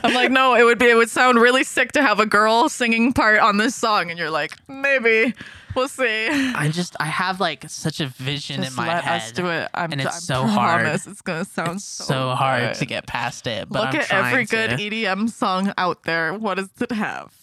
I'm 0.04 0.14
like, 0.14 0.32
no, 0.32 0.56
it 0.56 0.64
would 0.64 0.80
be, 0.80 0.90
it 0.90 0.96
would 0.96 1.10
sound 1.10 1.40
really 1.40 1.64
sick 1.64 1.92
to 1.94 2.02
have 2.02 2.20
a 2.20 2.26
girl 2.26 2.70
singing 2.70 3.14
part 3.14 3.40
on 3.40 3.58
this 3.58 3.76
song, 3.76 4.10
and 4.10 4.20
you're 4.20 4.32
like, 4.32 4.58
maybe, 4.68 5.34
we'll 5.76 5.88
see. 5.88 6.28
I 6.30 6.70
just 6.72 6.96
I 7.00 7.06
have 7.06 7.40
like 7.40 7.70
such 7.70 8.00
a 8.00 8.08
vision 8.08 8.64
Just 8.64 8.72
in 8.72 8.76
my 8.86 8.88
let 8.94 9.04
head. 9.04 9.22
us 9.22 9.32
do 9.32 9.48
it. 9.50 9.70
I'm, 9.74 9.92
and 9.92 10.02
it's 10.02 10.16
I 10.16 10.20
so 10.20 10.46
hard. 10.46 10.86
It's 10.88 11.22
gonna 11.22 11.46
sound 11.46 11.76
It's 11.78 11.86
so, 11.86 12.04
so 12.06 12.30
hard 12.36 12.76
to 12.76 12.86
get 12.86 13.08
past 13.08 13.48
it. 13.48 13.68
But 13.70 13.80
Look 13.86 13.96
I'm 13.96 14.02
at 14.02 14.12
every 14.14 14.46
trying 14.46 14.70
good 14.70 14.78
to. 14.78 14.90
EDM 14.90 15.30
song 15.30 15.74
out 15.78 16.04
there. 16.04 16.34
What 16.34 16.56
does 16.58 16.70
it 16.80 16.92
have? 16.92 17.34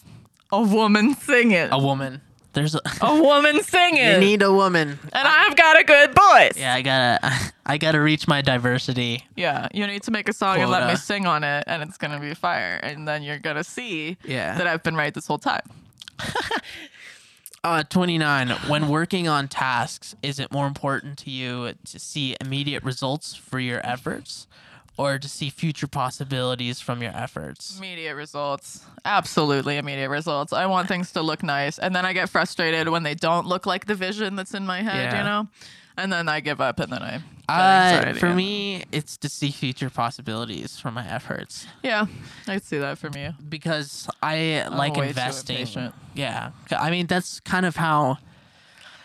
A 0.53 0.63
woman 0.63 1.15
singing. 1.15 1.69
a 1.71 1.79
woman. 1.79 2.21
There's 2.55 2.75
a 2.75 2.81
A 3.03 3.21
woman 3.23 3.63
singing. 3.63 4.05
you 4.13 4.19
need 4.19 4.43
a 4.43 4.51
woman. 4.53 4.99
and 5.13 5.29
I've 5.29 5.55
got 5.55 5.79
a 5.79 5.85
good 5.85 6.09
voice. 6.15 6.57
Yeah, 6.57 6.75
I 6.75 6.83
gotta 6.83 7.31
I 7.67 7.77
gotta 7.79 8.01
reach 8.01 8.27
my 8.27 8.41
diversity. 8.41 9.25
Yeah, 9.37 9.69
you 9.75 9.87
need 9.87 10.03
to 10.05 10.11
make 10.11 10.29
a 10.29 10.33
song 10.33 10.59
and 10.61 10.71
let 10.71 10.89
me 10.89 10.97
sing 10.97 11.27
on 11.27 11.45
it, 11.45 11.65
and 11.67 11.83
it's 11.83 11.99
gonna 11.99 12.19
be 12.19 12.33
fire. 12.35 12.81
And 12.83 13.07
then 13.07 13.23
you're 13.23 13.39
gonna 13.39 13.63
see 13.65 14.17
Yeah. 14.25 14.57
that 14.57 14.67
I've 14.67 14.83
been 14.83 14.97
right 14.97 15.13
this 15.13 15.27
whole 15.27 15.39
time. 15.39 15.61
Uh, 17.65 17.83
29. 17.83 18.51
When 18.69 18.89
working 18.89 19.27
on 19.29 19.49
tasks, 19.49 20.15
is 20.23 20.39
it 20.39 20.53
more 20.53 20.67
important 20.67 21.19
to 21.19 21.31
you 21.31 21.73
to 21.87 21.99
see 21.99 22.37
immediate 22.41 22.85
results 22.85 23.35
for 23.35 23.59
your 23.59 23.85
efforts 23.85 24.47
or 24.97 25.19
to 25.19 25.29
see 25.29 25.51
future 25.51 25.89
possibilities 25.89 26.81
from 26.81 27.03
your 27.03 27.13
efforts? 27.17 27.77
Immediate 27.79 28.15
results. 28.15 28.85
Absolutely 29.05 29.77
immediate 29.77 30.09
results. 30.09 30.53
I 30.53 30.67
want 30.67 30.87
things 30.89 31.13
to 31.13 31.23
look 31.23 31.43
nice. 31.43 31.79
And 31.79 31.95
then 31.97 32.07
I 32.07 32.13
get 32.13 32.29
frustrated 32.29 32.89
when 32.89 33.03
they 33.03 33.15
don't 33.15 33.47
look 33.47 33.67
like 33.67 33.87
the 33.87 33.95
vision 33.95 34.37
that's 34.37 34.55
in 34.55 34.65
my 34.65 34.83
head, 34.83 35.13
Yeah. 35.13 35.19
you 35.19 35.25
know? 35.25 35.49
And 35.99 36.13
then 36.13 36.29
I 36.29 36.41
give 36.41 36.61
up 36.61 36.79
and 36.81 36.93
then 36.93 37.03
I 37.03 37.21
Uh, 37.51 38.13
for 38.15 38.35
me, 38.35 38.85
it's 38.93 39.17
to 39.19 39.29
see 39.29 39.51
future 39.51 39.91
possibilities 39.91 40.79
from 40.79 40.95
my 40.95 41.07
efforts 41.09 41.67
Yeah, 41.83 42.07
I 42.47 42.59
see 42.59 42.79
that 42.79 42.99
from 42.99 43.17
you. 43.17 43.35
because 43.49 44.07
I 44.23 44.67
like 44.71 44.95
way 44.97 45.07
too 45.07 45.09
investing. 45.11 45.93
Yeah. 46.15 46.51
I 46.71 46.91
mean, 46.91 47.07
that's 47.07 47.41
kind 47.41 47.67
of 47.67 47.77
how 47.77 48.19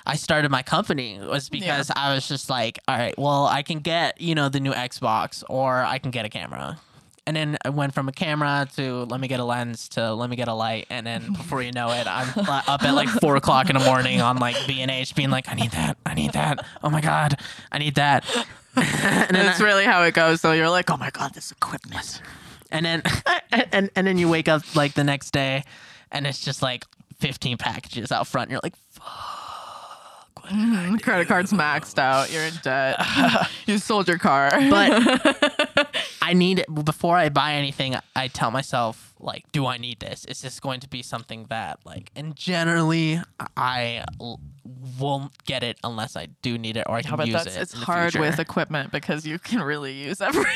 I 0.05 0.15
started 0.15 0.51
my 0.51 0.61
company 0.63 1.19
was 1.19 1.49
because 1.49 1.89
I 1.95 2.13
was 2.13 2.27
just 2.27 2.49
like, 2.49 2.77
all 2.87 2.97
right, 2.97 3.17
well, 3.17 3.45
I 3.47 3.63
can 3.63 3.79
get, 3.79 4.19
you 4.19 4.35
know, 4.35 4.49
the 4.49 4.59
new 4.59 4.73
Xbox 4.73 5.43
or 5.49 5.81
I 5.83 5.97
can 5.97 6.11
get 6.11 6.25
a 6.25 6.29
camera. 6.29 6.77
And 7.25 7.37
then 7.37 7.57
I 7.63 7.69
went 7.69 7.93
from 7.93 8.09
a 8.09 8.11
camera 8.11 8.67
to 8.75 9.05
let 9.05 9.21
me 9.21 9.29
get 9.29 9.39
a 9.39 9.45
lens 9.45 9.87
to 9.89 10.13
let 10.13 10.29
me 10.29 10.35
get 10.35 10.49
a 10.49 10.53
light. 10.53 10.87
And 10.89 11.07
then 11.07 11.31
before 11.31 11.61
you 11.61 11.71
know 11.71 11.89
it, 11.91 12.05
I'm 12.05 12.27
up 12.37 12.83
at 12.83 12.93
like 12.93 13.07
four 13.07 13.37
o'clock 13.37 13.69
in 13.69 13.77
the 13.77 13.83
morning 13.85 14.19
on 14.19 14.37
like 14.37 14.57
B&H 14.67 15.15
being 15.15 15.29
like, 15.29 15.47
I 15.47 15.53
need 15.53 15.71
that. 15.71 15.97
I 16.05 16.15
need 16.15 16.33
that. 16.33 16.65
Oh 16.83 16.89
my 16.89 16.99
God. 16.99 17.39
I 17.71 17.77
need 17.77 17.95
that. 17.95 18.25
and 18.75 19.35
That's 19.37 19.61
I- 19.61 19.63
really 19.63 19.85
how 19.85 20.03
it 20.03 20.13
goes. 20.13 20.41
So 20.41 20.51
you're 20.51 20.69
like, 20.69 20.89
oh 20.89 20.97
my 20.97 21.11
god, 21.11 21.33
this 21.33 21.51
equipment. 21.51 22.21
and 22.71 22.85
then 22.85 23.01
and 23.71 23.89
and 23.95 24.05
then 24.05 24.17
you 24.17 24.27
wake 24.27 24.49
up 24.49 24.75
like 24.75 24.93
the 24.93 25.03
next 25.05 25.31
day 25.31 25.63
and 26.11 26.27
it's 26.27 26.43
just 26.43 26.61
like 26.61 26.83
15 27.19 27.57
packages 27.57 28.11
out 28.11 28.27
front. 28.27 28.51
You're 28.51 28.59
like, 28.63 28.75
fuck. 28.89 29.07
Mm, 30.51 31.01
credit 31.01 31.29
card's 31.29 31.53
maxed 31.53 31.97
out. 31.97 32.29
You're 32.29 32.43
in 32.43 32.53
debt. 32.63 32.97
you 33.65 33.77
sold 33.77 34.09
your 34.09 34.17
car. 34.17 34.49
but 34.69 35.72
I 36.23 36.33
need 36.33 36.59
it 36.59 36.85
before 36.85 37.17
I 37.17 37.29
buy 37.29 37.53
anything. 37.53 37.95
I 38.15 38.27
tell 38.29 38.49
myself 38.51 39.13
like, 39.19 39.43
do 39.51 39.65
I 39.65 39.77
need 39.77 39.99
this? 39.99 40.25
Is 40.25 40.41
this 40.41 40.59
going 40.59 40.79
to 40.81 40.87
be 40.89 41.01
something 41.01 41.45
that 41.49 41.79
like? 41.85 42.11
And 42.15 42.35
generally, 42.35 43.21
I 43.57 44.03
l- 44.21 44.39
won't 44.99 45.31
get 45.45 45.63
it 45.63 45.77
unless 45.83 46.15
I 46.15 46.27
do 46.41 46.57
need 46.57 46.77
it 46.77 46.85
or 46.87 46.95
I 46.95 47.01
can 47.01 47.11
Yeah, 47.11 47.15
but 47.17 47.27
use 47.27 47.33
that's 47.43 47.55
it. 47.57 47.61
it's 47.61 47.73
hard 47.73 48.15
with 48.15 48.39
equipment 48.39 48.91
because 48.91 49.25
you 49.25 49.37
can 49.39 49.61
really 49.61 49.91
use 49.93 50.21
everything. 50.29 50.51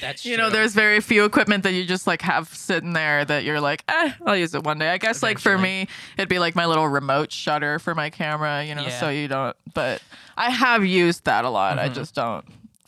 That's 0.00 0.26
you 0.26 0.36
know, 0.36 0.50
there's 0.50 0.74
very 0.74 1.00
few 1.00 1.24
equipment 1.24 1.62
that 1.62 1.72
you 1.72 1.84
just 1.84 2.06
like 2.06 2.20
have 2.22 2.48
sitting 2.54 2.92
there 2.92 3.24
that 3.24 3.44
you're 3.44 3.60
like, 3.60 3.84
eh, 3.88 4.12
I'll 4.26 4.36
use 4.36 4.54
it 4.54 4.64
one 4.64 4.78
day. 4.78 4.90
I 4.90 4.98
guess 4.98 5.22
like 5.22 5.38
for 5.38 5.56
me, 5.56 5.88
it'd 6.18 6.28
be 6.28 6.38
like 6.38 6.54
my 6.54 6.66
little 6.66 6.86
remote 6.88 7.32
shutter 7.32 7.78
for 7.78 7.94
my 7.94 8.10
camera, 8.10 8.62
you 8.64 8.74
know, 8.74 8.88
so 8.88 9.08
you 9.08 9.28
don't. 9.28 9.56
But 9.72 10.02
I 10.36 10.50
have 10.50 10.84
used 10.84 11.24
that 11.24 11.44
a 11.44 11.50
lot. 11.50 11.78
Mm-hmm. 11.78 11.90
I 11.90 11.92
just 11.92 12.14
don't 12.14 12.44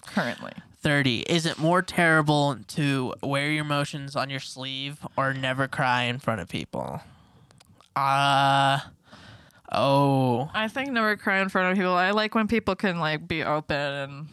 currently. 0.07 0.53
30. 0.87 1.23
Is 1.23 1.47
it 1.47 1.59
more 1.59 1.83
terrible 1.83 2.57
to 2.69 3.13
wear 3.21 3.51
your 3.51 3.65
emotions 3.65 4.15
on 4.15 4.31
your 4.31 4.39
sleeve 4.39 5.05
or 5.17 5.35
never 5.35 5.67
cry 5.67 6.05
in 6.05 6.21
front 6.21 6.41
of 6.41 6.49
people? 6.49 7.01
Uh 7.97 8.79
oh. 9.73 10.49
I 10.55 10.69
think 10.69 10.93
never 10.93 11.17
cry 11.17 11.41
in 11.41 11.49
front 11.49 11.73
of 11.73 11.77
people. 11.77 11.93
I 11.93 12.13
like 12.13 12.37
when 12.37 12.47
people 12.47 12.77
can 12.77 13.01
like 13.01 13.27
be 13.27 13.43
open 13.43 13.77
and 13.77 14.29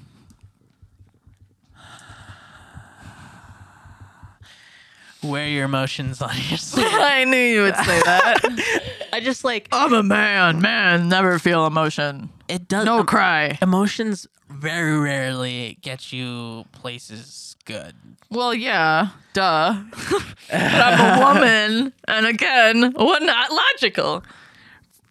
Wear 5.24 5.47
your 5.47 5.65
emotions 5.65 6.21
on 6.21 6.32
your 6.49 6.57
sleeve. 6.57 6.88
I 6.89 7.24
knew 7.24 7.38
you 7.38 7.61
would 7.63 7.76
say 7.78 8.01
that. 8.01 9.03
I 9.13 9.19
just 9.21 9.43
like 9.43 9.67
I'm 9.71 9.93
a 9.93 10.03
man, 10.03 10.61
man, 10.61 11.07
never 11.09 11.39
feel 11.39 11.65
emotion. 11.65 12.30
it 12.47 12.67
does 12.67 12.86
No 12.86 12.99
em- 12.99 13.05
cry. 13.05 13.57
Emotions 13.61 14.28
very 14.49 14.97
rarely 14.99 15.78
get 15.82 16.11
you 16.11 16.65
places 16.74 17.55
good. 17.65 17.93
Well, 18.30 18.53
yeah, 18.53 19.09
duh. 19.34 19.82
but 20.11 20.24
I'm 20.51 21.21
a 21.21 21.26
woman, 21.34 21.93
and 22.07 22.26
again, 22.26 22.91
what 22.93 23.24
not 23.24 23.51
logical. 23.51 24.24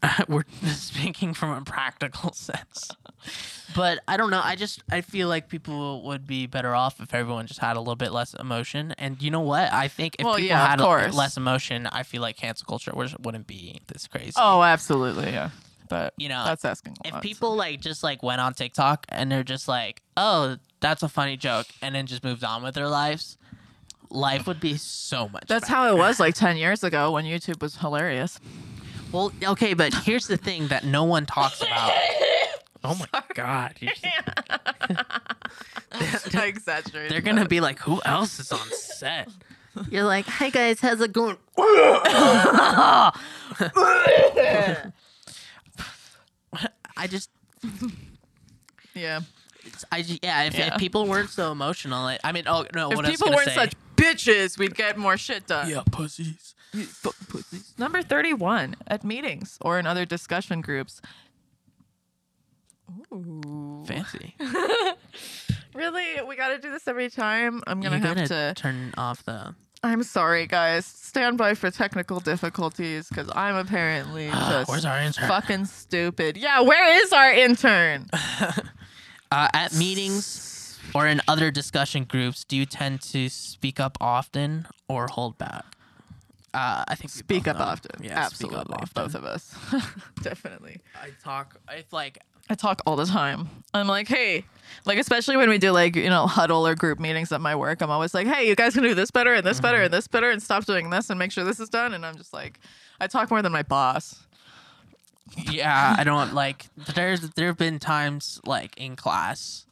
We're 0.28 0.44
speaking 0.66 1.32
from 1.32 1.50
a 1.50 1.62
practical 1.62 2.32
sense. 2.32 2.90
But 3.74 4.00
I 4.08 4.16
don't 4.16 4.30
know. 4.30 4.40
I 4.42 4.56
just 4.56 4.82
I 4.90 5.00
feel 5.00 5.28
like 5.28 5.48
people 5.48 6.02
would 6.02 6.26
be 6.26 6.46
better 6.46 6.74
off 6.74 7.00
if 7.00 7.14
everyone 7.14 7.46
just 7.46 7.60
had 7.60 7.76
a 7.76 7.80
little 7.80 7.96
bit 7.96 8.12
less 8.12 8.34
emotion. 8.34 8.92
And 8.98 9.20
you 9.22 9.30
know 9.30 9.40
what? 9.40 9.72
I 9.72 9.88
think 9.88 10.16
if 10.18 10.24
Well, 10.24 10.34
people 10.34 10.48
yeah, 10.48 10.66
had 10.68 10.80
a- 10.80 11.12
less 11.12 11.36
emotion, 11.36 11.86
I 11.86 12.02
feel 12.02 12.20
like 12.22 12.36
cancel 12.36 12.66
culture 12.66 12.92
wouldn't 12.94 13.46
be 13.46 13.80
this 13.86 14.06
crazy. 14.08 14.32
Oh, 14.36 14.62
absolutely, 14.62 15.30
yeah. 15.30 15.50
But 15.88 16.14
You 16.16 16.28
know, 16.28 16.44
that's 16.44 16.64
asking. 16.64 16.96
A 17.04 17.08
if 17.08 17.12
lot. 17.14 17.22
people 17.22 17.54
like 17.56 17.80
just 17.80 18.02
like 18.02 18.22
went 18.22 18.40
on 18.40 18.54
TikTok 18.54 19.06
and 19.10 19.30
they're 19.30 19.42
just 19.44 19.68
like, 19.68 20.02
"Oh, 20.16 20.56
that's 20.80 21.02
a 21.02 21.08
funny 21.08 21.36
joke," 21.36 21.66
and 21.82 21.94
then 21.94 22.06
just 22.06 22.24
moved 22.24 22.44
on 22.44 22.62
with 22.62 22.74
their 22.74 22.88
lives, 22.88 23.36
life 24.10 24.46
would 24.46 24.58
be 24.60 24.76
so 24.78 25.28
much. 25.28 25.44
that's 25.48 25.68
better. 25.68 25.74
how 25.74 25.94
it 25.94 25.98
was 25.98 26.18
like 26.18 26.34
ten 26.34 26.56
years 26.56 26.82
ago 26.82 27.12
when 27.12 27.24
YouTube 27.26 27.60
was 27.60 27.76
hilarious. 27.76 28.40
Well, 29.12 29.32
okay, 29.44 29.74
but 29.74 29.92
here's 29.92 30.26
the 30.26 30.38
thing 30.38 30.68
that 30.68 30.84
no 30.84 31.04
one 31.04 31.26
talks 31.26 31.60
about. 31.60 31.92
Oh 32.84 32.94
my 32.96 33.22
god, 33.34 33.74
you're 33.80 33.92
just- 33.92 34.04
I 36.34 36.46
exaggerated. 36.46 37.10
they're 37.12 37.20
gonna 37.20 37.46
be 37.46 37.60
like, 37.60 37.78
"Who 37.80 38.00
else 38.04 38.40
is 38.40 38.50
on 38.50 38.66
set?" 38.72 39.28
You're 39.90 40.04
like, 40.04 40.26
"Hey 40.26 40.50
guys, 40.50 40.80
how's 40.80 41.00
it 41.00 41.12
going?" 41.12 41.36
I 46.96 47.06
just, 47.08 47.30
yeah. 48.94 49.20
it's- 49.64 49.84
I 49.90 50.02
ju- 50.02 50.18
yeah. 50.22 50.42
If, 50.44 50.54
Yeah. 50.54 50.74
if 50.74 50.78
people 50.78 51.06
weren't 51.06 51.30
so 51.30 51.50
emotional, 51.52 52.04
I, 52.06 52.18
I 52.22 52.32
mean, 52.32 52.44
oh 52.46 52.66
no, 52.74 52.90
If 52.90 52.96
what 52.96 53.06
I 53.06 53.10
was 53.10 53.16
people 53.18 53.26
gonna 53.28 53.36
weren't 53.36 53.48
say- 53.50 53.54
such 53.54 53.72
bitches, 53.96 54.58
we'd 54.58 54.74
get 54.74 54.98
more 54.98 55.16
shit 55.16 55.46
done. 55.46 55.68
yeah, 55.70 55.82
pussies 55.90 56.54
pussies. 56.72 57.72
Number 57.78 58.02
31 58.02 58.76
at 58.86 59.04
meetings 59.04 59.58
or 59.60 59.78
in 59.78 59.86
other 59.86 60.04
discussion 60.06 60.60
groups. 60.60 61.00
Ooh. 63.12 63.84
Fancy. 63.86 64.34
Really? 65.74 66.22
We 66.28 66.36
got 66.36 66.48
to 66.48 66.58
do 66.58 66.70
this 66.70 66.86
every 66.86 67.08
time? 67.08 67.62
I'm 67.66 67.80
going 67.80 67.98
to 67.98 68.06
have 68.06 68.28
gonna 68.28 68.54
turn 68.54 68.92
off 68.98 69.24
the. 69.24 69.54
I'm 69.82 70.02
sorry, 70.02 70.46
guys. 70.46 70.84
Stand 70.84 71.38
by 71.38 71.54
for 71.54 71.70
technical 71.70 72.20
difficulties 72.20 73.08
because 73.08 73.30
I'm 73.34 73.56
apparently 73.56 74.28
just 74.30 74.68
Where's 74.68 74.84
our 74.84 74.98
intern? 74.98 75.28
fucking 75.28 75.64
stupid. 75.64 76.36
Yeah, 76.36 76.60
where 76.60 77.02
is 77.02 77.12
our 77.12 77.32
intern? 77.32 78.08
Uh, 79.30 79.48
at 79.54 79.72
meetings 79.74 80.78
or 80.94 81.06
in 81.06 81.22
other 81.26 81.50
discussion 81.50 82.04
groups, 82.04 82.44
do 82.44 82.54
you 82.54 82.66
tend 82.66 83.00
to 83.00 83.30
speak 83.30 83.80
up 83.80 83.96
often 83.98 84.66
or 84.88 85.06
hold 85.06 85.38
back? 85.38 85.64
Uh, 86.52 86.84
I 86.86 86.94
think 86.96 87.04
we 87.14 87.18
Speak 87.20 87.44
both 87.44 87.54
up 87.54 87.58
know. 87.58 87.64
often. 87.64 88.04
Yeah, 88.04 88.26
speak 88.26 88.52
Absolutely. 88.52 88.58
up 88.58 88.70
often. 88.82 88.88
Both 89.04 89.14
of 89.14 89.24
us. 89.24 89.54
Definitely. 90.22 90.80
I 91.02 91.12
talk. 91.24 91.56
I 91.66 91.82
like. 91.92 92.18
I 92.52 92.54
talk 92.54 92.82
all 92.86 92.96
the 92.96 93.06
time. 93.06 93.48
I'm 93.72 93.86
like, 93.86 94.08
hey, 94.08 94.44
like 94.84 94.98
especially 94.98 95.38
when 95.38 95.48
we 95.48 95.56
do 95.56 95.72
like 95.72 95.96
you 95.96 96.10
know 96.10 96.26
huddle 96.26 96.66
or 96.66 96.74
group 96.74 97.00
meetings 97.00 97.32
at 97.32 97.40
my 97.40 97.56
work, 97.56 97.80
I'm 97.80 97.90
always 97.90 98.12
like, 98.12 98.26
hey, 98.26 98.46
you 98.46 98.54
guys 98.54 98.74
can 98.74 98.82
do 98.82 98.94
this 98.94 99.10
better 99.10 99.32
and 99.32 99.44
this 99.44 99.58
better 99.58 99.78
Mm-hmm. 99.78 99.84
and 99.86 99.94
this 99.94 100.06
better 100.06 100.30
and 100.30 100.42
stop 100.42 100.66
doing 100.66 100.90
this 100.90 101.08
and 101.08 101.18
make 101.18 101.32
sure 101.32 101.44
this 101.44 101.60
is 101.60 101.70
done. 101.70 101.94
And 101.94 102.04
I'm 102.04 102.16
just 102.16 102.34
like, 102.34 102.60
I 103.00 103.06
talk 103.06 103.30
more 103.30 103.40
than 103.40 103.52
my 103.52 103.62
boss. 103.62 104.26
Yeah, 105.50 105.94
I 105.98 106.04
don't 106.04 106.34
like. 106.34 106.66
There's 106.94 107.30
there 107.30 107.46
have 107.46 107.56
been 107.56 107.78
times 107.78 108.38
like 108.44 108.76
in 108.76 108.96
class 108.96 109.64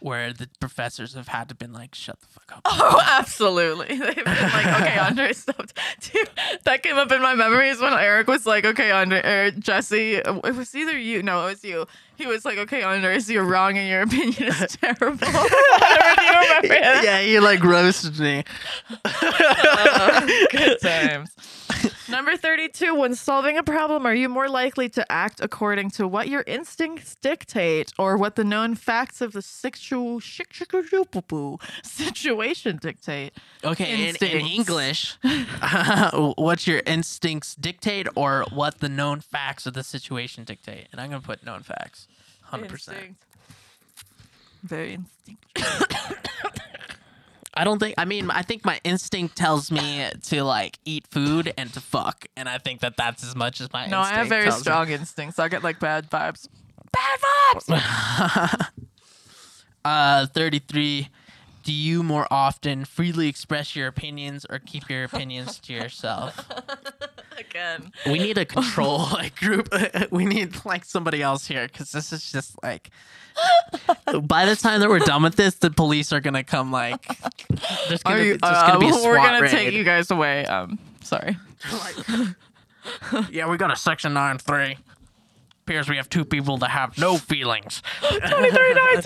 where 0.00 0.32
the 0.34 0.46
professors 0.60 1.14
have 1.14 1.28
had 1.28 1.48
to 1.48 1.54
been 1.54 1.72
like, 1.72 1.94
"Shut 1.94 2.20
the 2.20 2.26
fuck 2.26 2.52
up." 2.58 2.62
Oh, 2.66 3.00
absolutely. 3.18 3.86
They've 3.98 4.14
been 4.14 4.24
like, 4.24 4.66
okay, 4.82 4.98
Andre, 4.98 5.32
stop. 5.32 5.68
Dude, 6.00 6.28
that 6.64 6.82
came 6.82 6.96
up 6.96 7.10
in 7.12 7.22
my 7.22 7.34
memories 7.34 7.80
when 7.80 7.94
Eric 7.94 8.28
was 8.28 8.44
like, 8.44 8.66
okay, 8.66 8.90
Andre, 8.90 9.22
er, 9.24 9.50
Jesse, 9.52 10.16
it 10.16 10.54
was 10.54 10.74
either 10.74 10.98
you. 10.98 11.22
No, 11.22 11.46
it 11.46 11.50
was 11.52 11.64
you. 11.64 11.86
He 12.16 12.26
was 12.26 12.44
like, 12.44 12.58
okay, 12.58 12.82
Andres, 12.82 13.30
you're 13.30 13.44
wrong 13.44 13.76
and 13.78 13.88
your 13.88 14.02
opinion 14.02 14.44
is 14.44 14.76
terrible. 14.80 15.18
I 15.22 15.96
don't 15.96 16.16
know 16.16 16.22
if 16.62 16.62
you 16.62 16.70
remember 16.70 16.98
it. 17.00 17.04
yeah, 17.04 17.20
you 17.20 17.40
like 17.40 17.62
roasted 17.62 18.18
me. 18.18 18.44
Oh, 19.04 20.46
good 20.50 20.80
times. 20.82 21.30
Number 22.08 22.36
32. 22.36 22.94
When 22.94 23.14
solving 23.16 23.58
a 23.58 23.62
problem, 23.62 24.06
are 24.06 24.14
you 24.14 24.28
more 24.28 24.48
likely 24.48 24.88
to 24.90 25.10
act 25.10 25.40
according 25.42 25.90
to 25.90 26.06
what 26.06 26.28
your 26.28 26.44
instincts 26.46 27.16
dictate 27.20 27.92
or 27.98 28.16
what 28.16 28.36
the 28.36 28.44
known 28.44 28.76
facts 28.76 29.20
of 29.20 29.32
the 29.32 29.42
situ- 29.42 30.20
situation 31.82 32.78
dictate? 32.80 33.32
Okay, 33.64 34.08
in, 34.08 34.16
in. 34.16 34.46
English, 34.46 35.18
what 36.36 36.66
your 36.66 36.80
instincts 36.86 37.54
dictate 37.56 38.06
or 38.14 38.44
what 38.52 38.78
the 38.78 38.88
known 38.88 39.20
facts 39.20 39.66
of 39.66 39.74
the 39.74 39.82
situation 39.82 40.44
dictate. 40.44 40.86
And 40.92 41.00
I'm 41.00 41.10
gonna 41.10 41.20
put 41.20 41.44
known 41.44 41.62
facts, 41.62 42.05
hundred 42.46 42.70
percent. 42.70 43.16
Very 44.62 44.94
instinct. 44.94 45.44
I 47.58 47.64
don't 47.64 47.78
think. 47.78 47.94
I 47.96 48.04
mean, 48.04 48.30
I 48.30 48.42
think 48.42 48.64
my 48.66 48.78
instinct 48.84 49.34
tells 49.36 49.70
me 49.70 50.06
to 50.24 50.44
like 50.44 50.78
eat 50.84 51.06
food 51.06 51.54
and 51.56 51.72
to 51.72 51.80
fuck, 51.80 52.26
and 52.36 52.48
I 52.48 52.58
think 52.58 52.80
that 52.80 52.96
that's 52.96 53.24
as 53.24 53.34
much 53.34 53.60
as 53.62 53.72
my. 53.72 53.86
No, 53.86 54.00
I 54.00 54.08
have 54.08 54.26
instinct 54.26 54.28
very 54.28 54.44
tells 54.44 54.58
me. 54.58 54.62
strong 54.62 54.88
instincts. 54.90 55.38
I 55.38 55.48
get 55.48 55.62
like 55.64 55.80
bad 55.80 56.10
vibes. 56.10 56.48
Bad 56.92 57.20
vibes. 57.54 58.68
Uh, 59.84 60.26
thirty-three. 60.26 61.08
Do 61.66 61.72
you 61.72 62.04
more 62.04 62.28
often 62.30 62.84
freely 62.84 63.26
express 63.26 63.74
your 63.74 63.88
opinions 63.88 64.46
or 64.48 64.60
keep 64.60 64.88
your 64.88 65.02
opinions 65.02 65.58
to 65.58 65.72
yourself? 65.72 66.48
Again. 67.38 67.90
We 68.06 68.20
need 68.20 68.38
a 68.38 68.44
control 68.44 68.98
like 69.12 69.34
group. 69.34 69.74
we 70.12 70.26
need 70.26 70.64
like 70.64 70.84
somebody 70.84 71.22
else 71.22 71.48
here 71.48 71.66
because 71.66 71.90
this 71.90 72.12
is 72.12 72.30
just 72.30 72.54
like. 72.62 72.90
By 74.22 74.46
the 74.46 74.54
time 74.54 74.78
that 74.78 74.88
we're 74.88 75.00
done 75.00 75.24
with 75.24 75.34
this, 75.34 75.56
the 75.56 75.72
police 75.72 76.12
are 76.12 76.20
gonna 76.20 76.44
come. 76.44 76.70
Like, 76.70 77.04
there's 77.88 78.04
gonna, 78.04 78.20
be, 78.20 78.26
you, 78.26 78.36
there's 78.36 78.40
uh, 78.42 78.66
gonna 78.68 78.78
be 78.78 78.88
a 78.88 79.04
we're 79.04 79.16
gonna 79.16 79.42
raid. 79.42 79.50
take 79.50 79.74
you 79.74 79.82
guys 79.82 80.12
away. 80.12 80.46
Um, 80.46 80.78
sorry. 81.02 81.36
yeah, 83.32 83.50
we 83.50 83.56
got 83.56 83.72
a 83.72 83.76
section 83.76 84.14
nine 84.14 84.38
three. 84.38 84.78
Appears 85.66 85.88
we 85.88 85.96
have 85.96 86.08
two 86.08 86.24
people 86.24 86.56
that 86.58 86.70
have 86.70 86.96
no 86.96 87.16
feelings. 87.18 87.82
2319! 88.00 89.02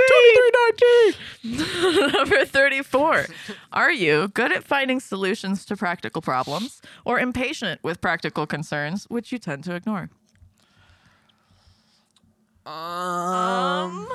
2319! 1.42 2.12
Number 2.12 2.44
34. 2.44 3.26
Are 3.72 3.90
you 3.90 4.28
good 4.28 4.52
at 4.52 4.62
finding 4.62 5.00
solutions 5.00 5.64
to 5.64 5.76
practical 5.76 6.20
problems 6.20 6.82
or 7.06 7.18
impatient 7.18 7.82
with 7.82 8.02
practical 8.02 8.46
concerns, 8.46 9.06
which 9.08 9.32
you 9.32 9.38
tend 9.38 9.64
to 9.64 9.74
ignore? 9.74 10.11
Um, 12.66 14.06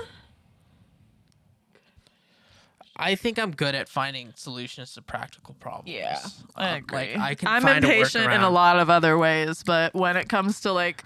I 2.95 3.15
think 3.15 3.39
I'm 3.39 3.51
good 3.55 3.73
at 3.73 3.89
finding 3.89 4.33
solutions 4.35 4.93
to 4.93 5.01
practical 5.01 5.55
problems. 5.55 5.89
Yeah, 5.97 6.19
I 6.55 6.69
Um, 6.69 6.75
agree. 6.77 6.97
Like, 7.15 7.17
I 7.17 7.33
can 7.33 7.47
I'm 7.47 7.63
find 7.63 7.83
impatient 7.83 8.27
a 8.27 8.35
in 8.35 8.41
a 8.41 8.51
lot 8.51 8.77
of 8.79 8.91
other 8.91 9.17
ways, 9.17 9.63
but 9.63 9.95
when 9.95 10.15
it 10.15 10.29
comes 10.29 10.61
to 10.61 10.71
like, 10.71 11.03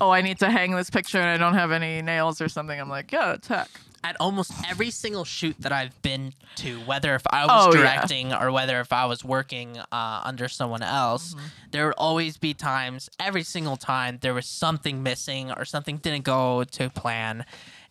oh, 0.00 0.10
I 0.10 0.20
need 0.22 0.38
to 0.40 0.50
hang 0.50 0.72
this 0.74 0.90
picture 0.90 1.18
and 1.18 1.28
I 1.28 1.36
don't 1.36 1.54
have 1.54 1.70
any 1.72 2.02
nails 2.02 2.40
or 2.40 2.48
something, 2.48 2.78
I'm 2.78 2.88
like, 2.88 3.12
yeah, 3.12 3.36
tech. 3.40 3.68
At 4.02 4.16
almost 4.20 4.52
every 4.68 4.90
single 4.90 5.24
shoot 5.24 5.56
that 5.60 5.72
I've 5.72 6.00
been 6.02 6.34
to, 6.56 6.78
whether 6.80 7.14
if 7.14 7.22
I 7.30 7.46
was 7.46 7.68
Oh, 7.68 7.74
yeah. 7.74 7.80
directing 7.94 8.34
or 8.34 8.52
whether 8.52 8.78
if 8.80 8.92
I 8.92 9.06
was 9.06 9.24
working 9.24 9.78
uh, 9.90 10.20
under 10.24 10.46
someone 10.46 10.82
else, 10.82 11.34
Mm-hmm. 11.34 11.46
there 11.70 11.86
would 11.86 11.94
always 11.96 12.36
be 12.36 12.52
times, 12.52 13.08
every 13.18 13.42
single 13.44 13.76
time, 13.78 14.18
there 14.20 14.34
was 14.34 14.44
something 14.46 15.02
missing 15.02 15.50
or 15.52 15.64
something 15.64 15.96
didn't 15.96 16.24
go 16.24 16.64
to 16.64 16.90
plan. 16.90 17.46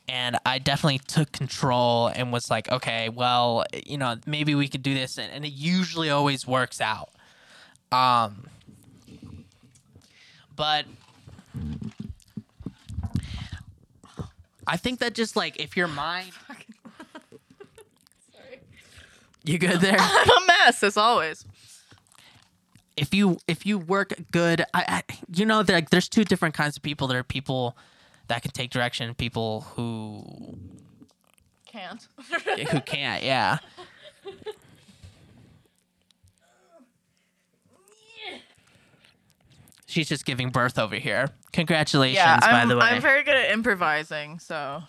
And 0.07 0.37
I 0.45 0.59
definitely 0.59 0.99
took 0.99 1.31
control 1.31 2.07
and 2.13 2.31
was 2.31 2.51
like, 2.51 2.69
okay, 2.71 3.09
well, 3.09 3.63
you 3.85 3.97
know, 3.97 4.17
maybe 4.27 4.53
we 4.53 4.67
could 4.67 4.83
do 4.83 4.93
this. 4.93 5.17
And, 5.17 5.31
and 5.31 5.45
it 5.45 5.53
usually 5.53 6.09
always 6.11 6.45
works 6.45 6.79
out. 6.81 7.09
Um, 7.91 8.47
but 10.55 10.85
I 14.65 14.77
think 14.77 14.99
that 14.99 15.13
just 15.13 15.35
like 15.35 15.59
if 15.59 15.75
your 15.77 15.87
mind. 15.87 16.31
You 19.45 19.57
good 19.57 19.81
there? 19.81 19.97
I'm 19.99 20.29
a 20.29 20.47
mess 20.47 20.81
as 20.83 20.95
always. 20.95 21.43
if 22.95 23.13
you 23.13 23.39
if 23.45 23.65
you 23.65 23.77
work 23.77 24.13
good, 24.31 24.61
I, 24.73 24.85
I 24.87 25.03
you 25.35 25.45
know 25.45 25.63
that 25.63 25.73
like, 25.73 25.89
there's 25.89 26.07
two 26.07 26.23
different 26.23 26.55
kinds 26.55 26.77
of 26.77 26.83
people. 26.83 27.07
There 27.09 27.19
are 27.19 27.23
people 27.23 27.75
that 28.29 28.41
can 28.41 28.51
take 28.51 28.69
direction, 28.71 29.05
and 29.07 29.17
people 29.17 29.61
who 29.75 30.57
Can't. 31.65 32.07
who 32.71 32.79
can't. 32.81 33.21
Yeah. 33.21 33.57
She's 39.85 40.07
just 40.07 40.25
giving 40.25 40.49
birth 40.49 40.79
over 40.79 40.95
here. 40.95 41.27
Congratulations, 41.53 42.17
yeah, 42.17 42.39
by 42.39 42.65
the 42.65 42.75
way. 42.75 42.83
I'm 42.83 43.01
very 43.01 43.23
good 43.23 43.35
at 43.35 43.51
improvising, 43.51 44.39
so 44.39 44.83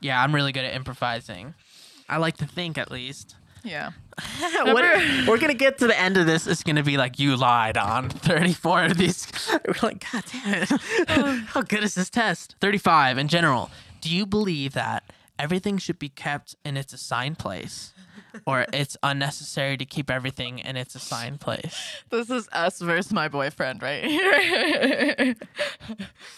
yeah, 0.00 0.22
I'm 0.22 0.34
really 0.34 0.52
good 0.52 0.64
at 0.64 0.74
improvising. 0.74 1.54
I 2.08 2.16
like 2.18 2.36
to 2.38 2.46
think, 2.46 2.78
at 2.78 2.90
least. 2.90 3.34
yeah. 3.64 3.90
What- 4.62 5.26
we're 5.28 5.38
gonna 5.38 5.54
get 5.54 5.78
to 5.78 5.86
the 5.86 5.98
end 5.98 6.16
of 6.16 6.26
this. 6.26 6.46
It's 6.46 6.62
gonna 6.62 6.82
be 6.84 6.96
like 6.96 7.18
you 7.18 7.36
lied 7.36 7.76
on 7.76 8.08
34 8.08 8.84
of 8.84 8.96
these. 8.96 9.26
We're 9.66 9.74
like, 9.82 10.10
God 10.12 10.24
damn 10.32 10.62
it! 10.62 10.70
How 11.48 11.60
good 11.62 11.82
is 11.84 11.94
this 11.96 12.08
test? 12.08 12.54
35 12.60 13.18
in 13.18 13.28
general. 13.28 13.70
Do 14.00 14.14
you 14.14 14.24
believe 14.24 14.72
that 14.74 15.02
everything 15.38 15.76
should 15.78 15.98
be 15.98 16.08
kept 16.08 16.54
in 16.64 16.76
its 16.76 16.92
assigned 16.92 17.38
place, 17.38 17.92
or 18.46 18.66
it's 18.72 18.96
unnecessary 19.02 19.76
to 19.76 19.84
keep 19.84 20.10
everything 20.10 20.58
in 20.58 20.76
its 20.76 20.94
assigned 20.94 21.40
place? 21.40 21.74
This 22.10 22.30
is 22.30 22.48
us 22.52 22.80
versus 22.80 23.12
my 23.12 23.28
boyfriend 23.28 23.82
right 23.82 24.04
here. 24.04 25.34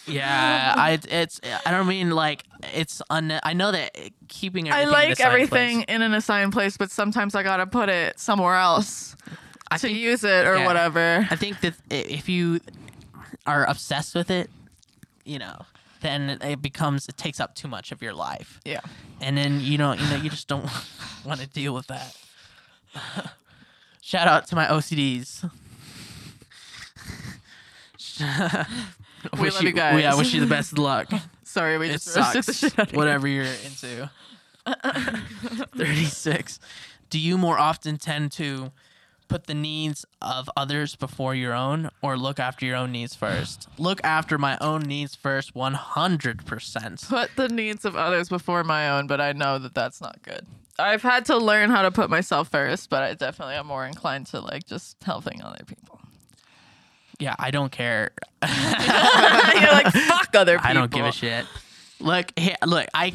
Yeah, 0.07 0.75
I 0.77 0.99
it's 1.09 1.41
I 1.67 1.71
don't 1.71 1.87
mean 1.87 2.11
like 2.11 2.45
it's 2.75 3.03
un. 3.11 3.39
I 3.43 3.53
know 3.53 3.73
that 3.73 3.97
keeping 4.29 4.71
I 4.71 4.83
everything 4.83 4.89
in 4.89 4.93
like 4.93 5.11
assigned 5.11 5.33
everything 5.33 5.77
place- 5.77 5.85
in 5.89 6.03
an 6.03 6.15
assigned 6.15 6.53
place, 6.53 6.77
but 6.77 6.91
sometimes 6.91 7.35
I 7.35 7.43
gotta 7.43 7.67
put 7.67 7.89
it 7.89 8.19
somewhere 8.19 8.57
else 8.57 9.17
I 9.71 9.77
to 9.77 9.87
think 9.87 9.99
use 9.99 10.25
it 10.25 10.47
or 10.47 10.57
yeah. 10.59 10.67
whatever. 10.67 11.27
I 11.31 11.37
think 11.37 11.61
that 11.61 11.75
if 11.91 12.29
you 12.29 12.61
are 13.47 13.65
obsessed 13.67 14.15
with 14.15 14.31
it, 14.31 14.51
you 15.25 15.39
know, 15.39 15.65
then 16.01 16.39
it 16.43 16.63
becomes 16.63 17.09
it 17.09 17.17
takes 17.17 17.41
up 17.41 17.55
too 17.55 17.69
much 17.69 17.93
of 17.93 18.03
your 18.03 18.15
life, 18.15 18.61
Yeah. 18.65 18.81
and 19.21 19.37
then 19.37 19.61
you 19.61 19.79
know, 19.79 19.93
you 19.93 20.09
know, 20.11 20.17
you 20.17 20.31
just 20.31 20.49
don't 20.49 20.69
want 21.25 21.41
to 21.41 21.47
deal 21.47 21.75
with 21.75 21.87
that. 21.89 22.17
Shout 24.03 24.27
out 24.29 24.47
to 24.49 24.55
my 24.57 24.67
OCDs. 24.67 25.51
We 28.21 29.41
wish 29.43 29.55
love 29.55 29.63
you 29.65 29.73
guys. 29.73 30.01
Yeah, 30.03 30.15
wish 30.17 30.33
you 30.33 30.41
the 30.41 30.47
best 30.47 30.73
of 30.73 30.79
luck. 30.79 31.11
Sorry, 31.45 31.79
we 31.79 31.89
It 31.89 31.93
just 31.93 32.07
sucks. 32.07 32.59
shit 32.59 32.79
out 32.79 32.87
of 32.89 32.93
you. 32.93 32.99
Whatever 32.99 33.27
you're 33.27 33.45
into. 33.45 34.11
36. 35.77 36.61
Do 37.11 37.19
you 37.19 37.39
more 37.39 37.59
often 37.59 37.97
tend 37.97 38.33
to 38.33 38.71
put 39.29 39.47
the 39.47 39.55
needs 39.55 40.05
of 40.21 40.51
others 40.57 40.97
before 40.97 41.35
your 41.35 41.53
own 41.55 41.91
or 42.03 42.17
look 42.17 42.41
after 42.41 42.67
your 42.67 42.77
own 42.77 42.93
needs 42.93 43.15
first? 43.15 43.69
Look 43.79 44.01
after 44.03 44.39
my 44.39 44.59
own 44.61 44.83
needs 44.83 45.15
first 45.15 45.55
100%. 45.55 47.09
Put 47.09 47.37
the 47.37 47.49
needs 47.49 47.85
of 47.85 47.95
others 47.95 48.29
before 48.29 48.65
my 48.65 48.91
own, 48.91 49.07
but 49.07 49.21
I 49.21 49.33
know 49.33 49.59
that 49.59 49.75
that's 49.75 50.01
not 50.01 50.23
good. 50.23 50.47
I've 50.79 51.03
had 51.03 51.25
to 51.27 51.37
learn 51.37 51.71
how 51.71 51.83
to 51.83 51.91
put 51.91 52.09
myself 52.09 52.49
first, 52.49 52.89
but 52.89 53.03
I 53.03 53.15
definitely 53.15 53.55
am 53.55 53.67
more 53.67 53.85
inclined 53.85 54.27
to 54.29 54.41
like 54.41 54.67
just 54.67 54.97
helping 55.03 55.43
other 55.43 55.65
people. 55.67 56.01
Yeah, 57.19 57.35
I 57.39 57.51
don't 57.51 57.73
care. 57.73 58.13
You're 58.43 58.53
like 59.73 59.93
fuck 59.93 60.35
other 60.35 60.57
people. 60.57 60.71
I 60.71 60.73
don't 60.73 60.91
give 60.91 61.05
a 61.05 61.13
shit. 61.13 61.47
Look, 62.01 62.27
here, 62.39 62.55
look, 62.65 62.87
I 62.95 63.13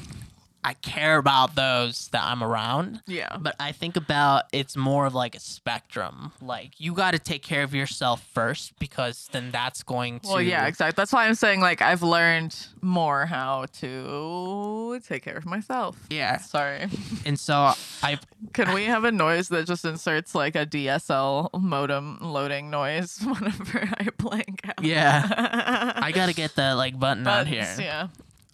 I 0.63 0.73
care 0.73 1.17
about 1.17 1.55
those 1.55 2.07
that 2.09 2.23
I'm 2.23 2.41
around. 2.43 3.01
Yeah. 3.05 3.35
But 3.37 3.55
I 3.59 3.71
think 3.73 3.95
about 3.97 4.45
it's 4.53 4.77
more 4.77 5.05
of 5.05 5.13
like 5.13 5.35
a 5.35 5.39
spectrum. 5.39 6.31
Like 6.41 6.79
you 6.79 6.93
got 6.93 7.11
to 7.11 7.19
take 7.19 7.43
care 7.43 7.63
of 7.63 7.73
yourself 7.73 8.23
first 8.33 8.77
because 8.79 9.29
then 9.31 9.51
that's 9.51 9.83
going 9.83 10.21
to 10.21 10.29
Well, 10.29 10.41
yeah, 10.41 10.65
exactly. 10.67 10.95
That's 10.95 11.11
why 11.11 11.25
I'm 11.27 11.35
saying 11.35 11.59
like 11.59 11.81
I've 11.81 12.01
learned 12.03 12.55
more 12.81 13.25
how 13.25 13.65
to 13.79 15.01
take 15.07 15.23
care 15.23 15.35
of 15.37 15.45
myself. 15.45 15.97
Yeah. 16.09 16.37
Sorry. 16.37 16.87
And 17.25 17.39
so 17.39 17.73
I 18.01 18.19
Can 18.53 18.73
we 18.73 18.83
have 18.85 19.05
a 19.05 19.11
noise 19.11 19.47
that 19.49 19.65
just 19.65 19.85
inserts 19.85 20.35
like 20.35 20.55
a 20.55 20.65
DSL 20.65 21.49
modem 21.61 22.17
loading 22.21 22.69
noise 22.69 23.19
whenever 23.23 23.89
I 23.97 24.07
blank 24.17 24.61
out? 24.67 24.83
yeah, 24.83 25.93
I 25.95 26.11
got 26.11 26.25
to 26.27 26.33
get 26.33 26.55
the 26.55 26.75
like 26.75 26.99
button 26.99 27.25
out 27.27 27.47
here. 27.47 27.67
Yeah. 27.79 28.07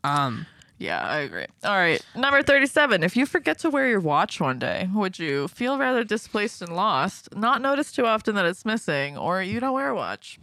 Um 0.04 0.46
Yeah, 0.80 1.06
I 1.06 1.18
agree. 1.20 1.46
All 1.64 1.76
right. 1.76 2.02
Number 2.16 2.42
37. 2.42 3.04
If 3.04 3.16
you 3.18 3.26
forget 3.26 3.60
to 3.60 3.70
wear 3.70 3.88
your 3.90 4.00
watch 4.00 4.40
one 4.40 4.58
day, 4.60 4.90
would 4.94 5.20
you 5.20 5.50
feel 5.50 5.78
rather 5.78 6.04
displaced 6.06 6.62
and 6.62 6.74
lost, 6.76 7.36
not 7.36 7.62
notice 7.62 7.92
too 7.92 8.06
often 8.06 8.34
that 8.36 8.46
it's 8.46 8.64
missing, 8.66 9.18
or 9.18 9.44
you 9.44 9.60
don't 9.60 9.74
wear 9.74 9.90
a 9.90 9.96
watch? 9.96 10.40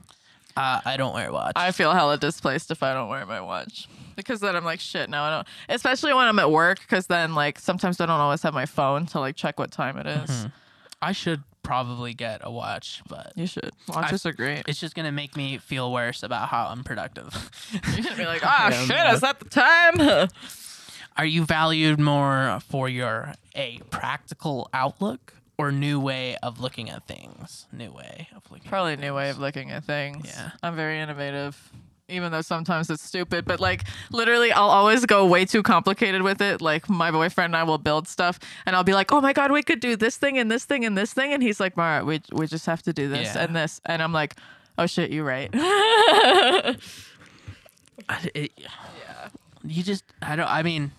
uh, 0.57 0.81
I 0.85 0.97
don't 0.97 1.15
wear 1.15 1.29
a 1.29 1.33
watch. 1.33 1.53
I 1.57 1.71
feel 1.71 1.93
hella 1.93 2.17
displaced 2.17 2.71
if 2.71 2.83
I 2.83 2.95
don't 2.95 3.09
wear 3.09 3.25
my 3.27 3.41
watch. 3.41 3.89
Because 4.15 4.41
then 4.41 4.57
I'm 4.57 4.65
like, 4.65 4.81
shit, 4.81 5.11
now 5.11 5.25
I 5.25 5.31
don't. 5.31 5.49
Especially 5.69 6.15
when 6.15 6.27
I'm 6.27 6.39
at 6.39 6.51
work, 6.51 6.81
because 6.81 7.07
then, 7.09 7.35
like, 7.35 7.59
sometimes 7.59 8.01
I 8.01 8.07
don't 8.07 8.21
always 8.21 8.43
have 8.43 8.55
my 8.55 8.65
phone 8.65 9.05
to, 9.07 9.21
like, 9.21 9.37
check 9.37 9.59
what 9.59 9.71
time 9.71 9.99
it 9.99 10.07
is. 10.07 10.47
I 11.03 11.13
should 11.13 11.43
probably 11.67 12.15
get 12.15 12.41
a 12.45 12.51
watch, 12.51 13.03
but 13.09 13.33
You 13.35 13.47
should. 13.47 13.71
Watches 13.89 14.25
are 14.25 14.33
great. 14.33 14.65
it's 14.69 14.79
just 14.81 14.95
gonna 14.95 15.13
make 15.13 15.37
me 15.37 15.59
feel 15.59 15.93
worse 15.93 16.23
about 16.23 16.49
how 16.49 16.67
unproductive. 16.69 17.51
You're 17.97 18.05
to 18.11 18.17
be 18.17 18.25
like, 18.25 18.43
ah, 18.45 18.69
Yeah, 18.71 18.85
shit, 18.85 19.15
is 19.15 19.21
that 19.21 19.41
the 19.41 19.49
time? 19.49 20.29
Are 21.19 21.25
you 21.25 21.45
valued 21.47 21.99
more 21.99 22.59
for 22.69 22.89
your 22.91 23.33
a 23.55 23.79
practical 23.91 24.69
outlook 24.75 25.33
or 25.57 25.73
new 25.73 25.99
way 25.99 26.37
of 26.43 26.61
looking 26.61 26.91
at 26.91 27.07
things? 27.09 27.67
New 27.73 27.91
way 27.91 28.29
of 28.37 28.43
looking. 28.51 28.69
Probably 28.69 28.93
a 28.93 28.97
new 28.99 29.15
way 29.15 29.31
of 29.31 29.39
looking 29.39 29.71
at 29.71 29.83
things. 29.85 30.27
Yeah. 30.27 30.51
I'm 30.63 30.77
very 30.77 31.01
innovative, 31.01 31.73
even 32.09 32.31
though 32.33 32.41
sometimes 32.41 32.89
it's 32.91 33.03
stupid. 33.03 33.45
But 33.45 33.61
like, 33.61 33.85
literally, 34.11 34.53
I'll 34.53 34.71
always 34.71 35.05
go 35.07 35.27
way 35.27 35.45
too 35.45 35.63
complicated 35.63 36.23
with 36.23 36.41
it. 36.41 36.61
Like, 36.61 36.89
my 36.89 37.11
boyfriend 37.11 37.55
and 37.55 37.57
I 37.57 37.63
will 37.65 37.79
build 37.79 38.09
stuff, 38.09 38.39
and 38.67 38.75
I'll 38.77 38.85
be 38.85 38.95
like, 38.95 39.13
"Oh 39.13 39.21
my 39.21 39.33
god, 39.33 39.51
we 39.53 39.63
could 39.63 39.81
do 39.81 39.97
this 39.97 40.17
thing 40.17 40.39
and 40.39 40.51
this 40.51 40.65
thing 40.65 40.85
and 40.85 40.97
this 40.97 41.13
thing," 41.13 41.33
and 41.33 41.43
he's 41.43 41.61
like, 41.61 41.77
"Mara, 41.77 42.05
we 42.05 42.21
we 42.33 42.47
just 42.47 42.67
have 42.67 42.83
to 42.85 42.93
do 42.93 43.09
this 43.09 43.35
Yeah. 43.35 43.45
and 43.45 43.57
this," 43.57 43.81
and 43.85 44.03
I'm 44.03 44.13
like, 44.13 44.37
"Oh 44.79 44.87
shit, 44.87 45.11
you're 45.11 45.25
right." 45.25 45.51
I- 48.09 48.31
it- 48.35 48.53
You 49.65 49.83
just 49.83 50.05
I 50.23 50.37
don't. 50.37 50.49
I 50.49 50.63
mean, 50.63 50.93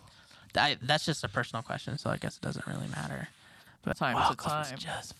I, 0.55 0.77
that's 0.81 1.05
just 1.05 1.23
a 1.23 1.29
personal 1.29 1.63
question, 1.63 1.97
so 1.97 2.09
I 2.09 2.17
guess 2.17 2.35
it 2.37 2.41
doesn't 2.41 2.67
really 2.67 2.87
matter. 2.89 3.29
But 3.83 3.95
Time 3.97 4.17
to 4.29 4.35
time. 4.35 4.75
just 4.77 5.13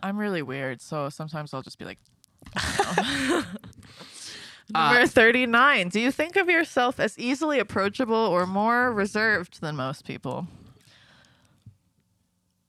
I'm 0.00 0.16
really 0.16 0.42
weird, 0.42 0.80
so 0.80 1.08
sometimes 1.08 1.52
I'll 1.52 1.62
just 1.62 1.78
be 1.78 1.84
like. 1.84 1.98
Uh, 4.74 4.92
Number 4.92 5.06
39. 5.06 5.88
Do 5.88 6.00
you 6.00 6.12
think 6.12 6.36
of 6.36 6.48
yourself 6.48 7.00
as 7.00 7.18
easily 7.18 7.58
approachable 7.58 8.14
or 8.14 8.46
more 8.46 8.92
reserved 8.92 9.60
than 9.60 9.76
most 9.76 10.04
people? 10.04 10.46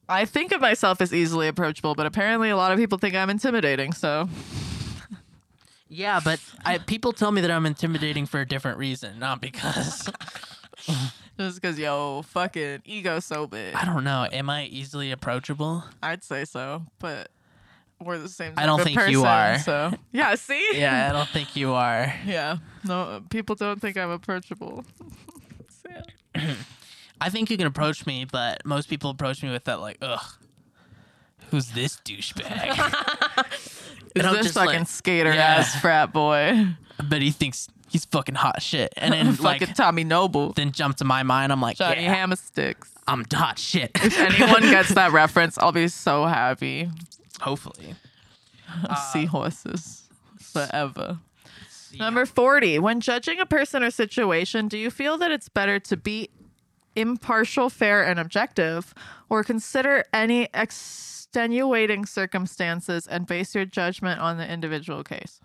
I 0.08 0.26
think 0.26 0.52
of 0.52 0.62
myself 0.62 1.02
as 1.02 1.14
easily 1.14 1.48
approachable, 1.48 1.94
but 1.94 2.06
apparently 2.06 2.50
a 2.50 2.56
lot 2.56 2.72
of 2.72 2.80
people 2.80 2.98
think 2.98 3.16
I'm 3.16 3.30
intimidating, 3.30 3.94
so 3.94 4.28
Yeah, 5.88 6.20
but 6.24 6.40
I, 6.66 6.80
people 6.80 7.14
tell 7.14 7.32
me 7.32 7.42
that 7.42 7.52
I'm 7.52 7.66
intimidating 7.66 8.26
for 8.26 8.40
a 8.40 8.46
different 8.48 8.78
reason, 8.78 9.20
not 9.20 9.40
because 9.42 10.10
Just 11.38 11.62
because 11.62 11.80
yo 11.80 12.22
fucking 12.24 12.82
ego 12.86 13.20
so 13.20 13.48
big. 13.48 13.74
I 13.76 13.86
don't 13.86 14.04
know. 14.04 14.28
Am 14.32 14.50
I 14.50 14.66
easily 14.66 15.12
approachable? 15.12 15.84
I'd 16.04 16.24
say 16.24 16.44
so, 16.44 16.86
but 17.00 17.30
we're 18.02 18.18
the 18.18 18.30
same. 18.30 18.54
I 18.58 18.66
don't 18.66 18.82
think 18.82 19.00
you 19.10 19.24
are. 19.24 19.60
So 19.60 19.92
yeah, 20.12 20.36
see. 20.36 20.70
Yeah, 20.74 21.10
I 21.10 21.14
don't 21.14 21.30
think 21.30 21.56
you 21.56 21.74
are. 21.74 22.14
Yeah. 22.26 22.58
No, 22.84 23.22
people 23.30 23.56
don't 23.56 23.82
think 23.82 23.98
I'm 23.98 24.10
approachable. 24.12 24.86
I 27.22 27.30
think 27.30 27.50
you 27.50 27.58
can 27.58 27.68
approach 27.68 28.06
me, 28.06 28.26
but 28.26 28.66
most 28.66 28.90
people 28.90 29.10
approach 29.10 29.44
me 29.44 29.52
with 29.52 29.66
that 29.66 29.82
like, 29.82 29.98
ugh, 30.02 30.24
who's 31.50 31.72
this 31.72 31.98
douchebag? 32.06 32.78
Is 34.16 34.26
And 34.26 34.36
this 34.36 34.46
just 34.48 34.56
like, 34.56 34.70
fucking 34.70 34.86
skater 34.86 35.34
yeah. 35.34 35.58
ass 35.58 35.80
frat 35.82 36.14
boy? 36.14 36.68
but 37.10 37.22
he 37.22 37.32
thinks 37.32 37.68
he's 37.90 38.06
fucking 38.06 38.36
hot 38.36 38.62
shit, 38.62 38.94
and 38.98 39.14
then 39.14 39.34
fucking 39.34 39.44
like 39.44 39.76
Tommy 39.76 40.04
Noble. 40.04 40.54
then 40.54 40.72
jump 40.72 40.98
to 40.98 41.06
my 41.06 41.24
mind. 41.24 41.52
I'm 41.52 41.62
like, 41.62 41.78
Johnny 41.78 42.04
yeah, 42.04 42.26
Hammersticks. 42.26 42.88
I'm 43.08 43.26
hot 43.34 43.58
shit. 43.60 43.92
If 43.96 44.20
anyone 44.20 44.62
gets 44.62 44.94
that 44.94 45.12
reference, 45.12 45.58
I'll 45.58 45.72
be 45.72 45.88
so 45.88 46.26
happy. 46.26 46.90
Hopefully. 47.42 47.96
Seahorses 49.12 50.10
forever. 50.40 51.20
Number 51.98 52.26
40. 52.26 52.80
When 52.80 53.00
judging 53.02 53.40
a 53.40 53.46
person 53.46 53.84
or 53.84 53.92
situation, 53.92 54.68
do 54.68 54.78
you 54.78 54.92
feel 54.92 55.18
that 55.18 55.32
it's 55.32 55.50
better 55.50 55.80
to 55.80 55.98
be 55.98 56.30
impartial, 56.96 57.70
fair, 57.70 58.06
and 58.06 58.20
objective, 58.20 58.94
or 59.30 59.44
consider 59.44 60.04
any 60.14 60.50
extenuating 60.54 62.06
circumstances 62.06 63.08
and 63.08 63.26
base 63.26 63.56
your 63.56 63.66
judgment 63.66 64.20
on 64.20 64.38
the 64.38 64.48
individual 64.52 65.04
case? 65.04 65.40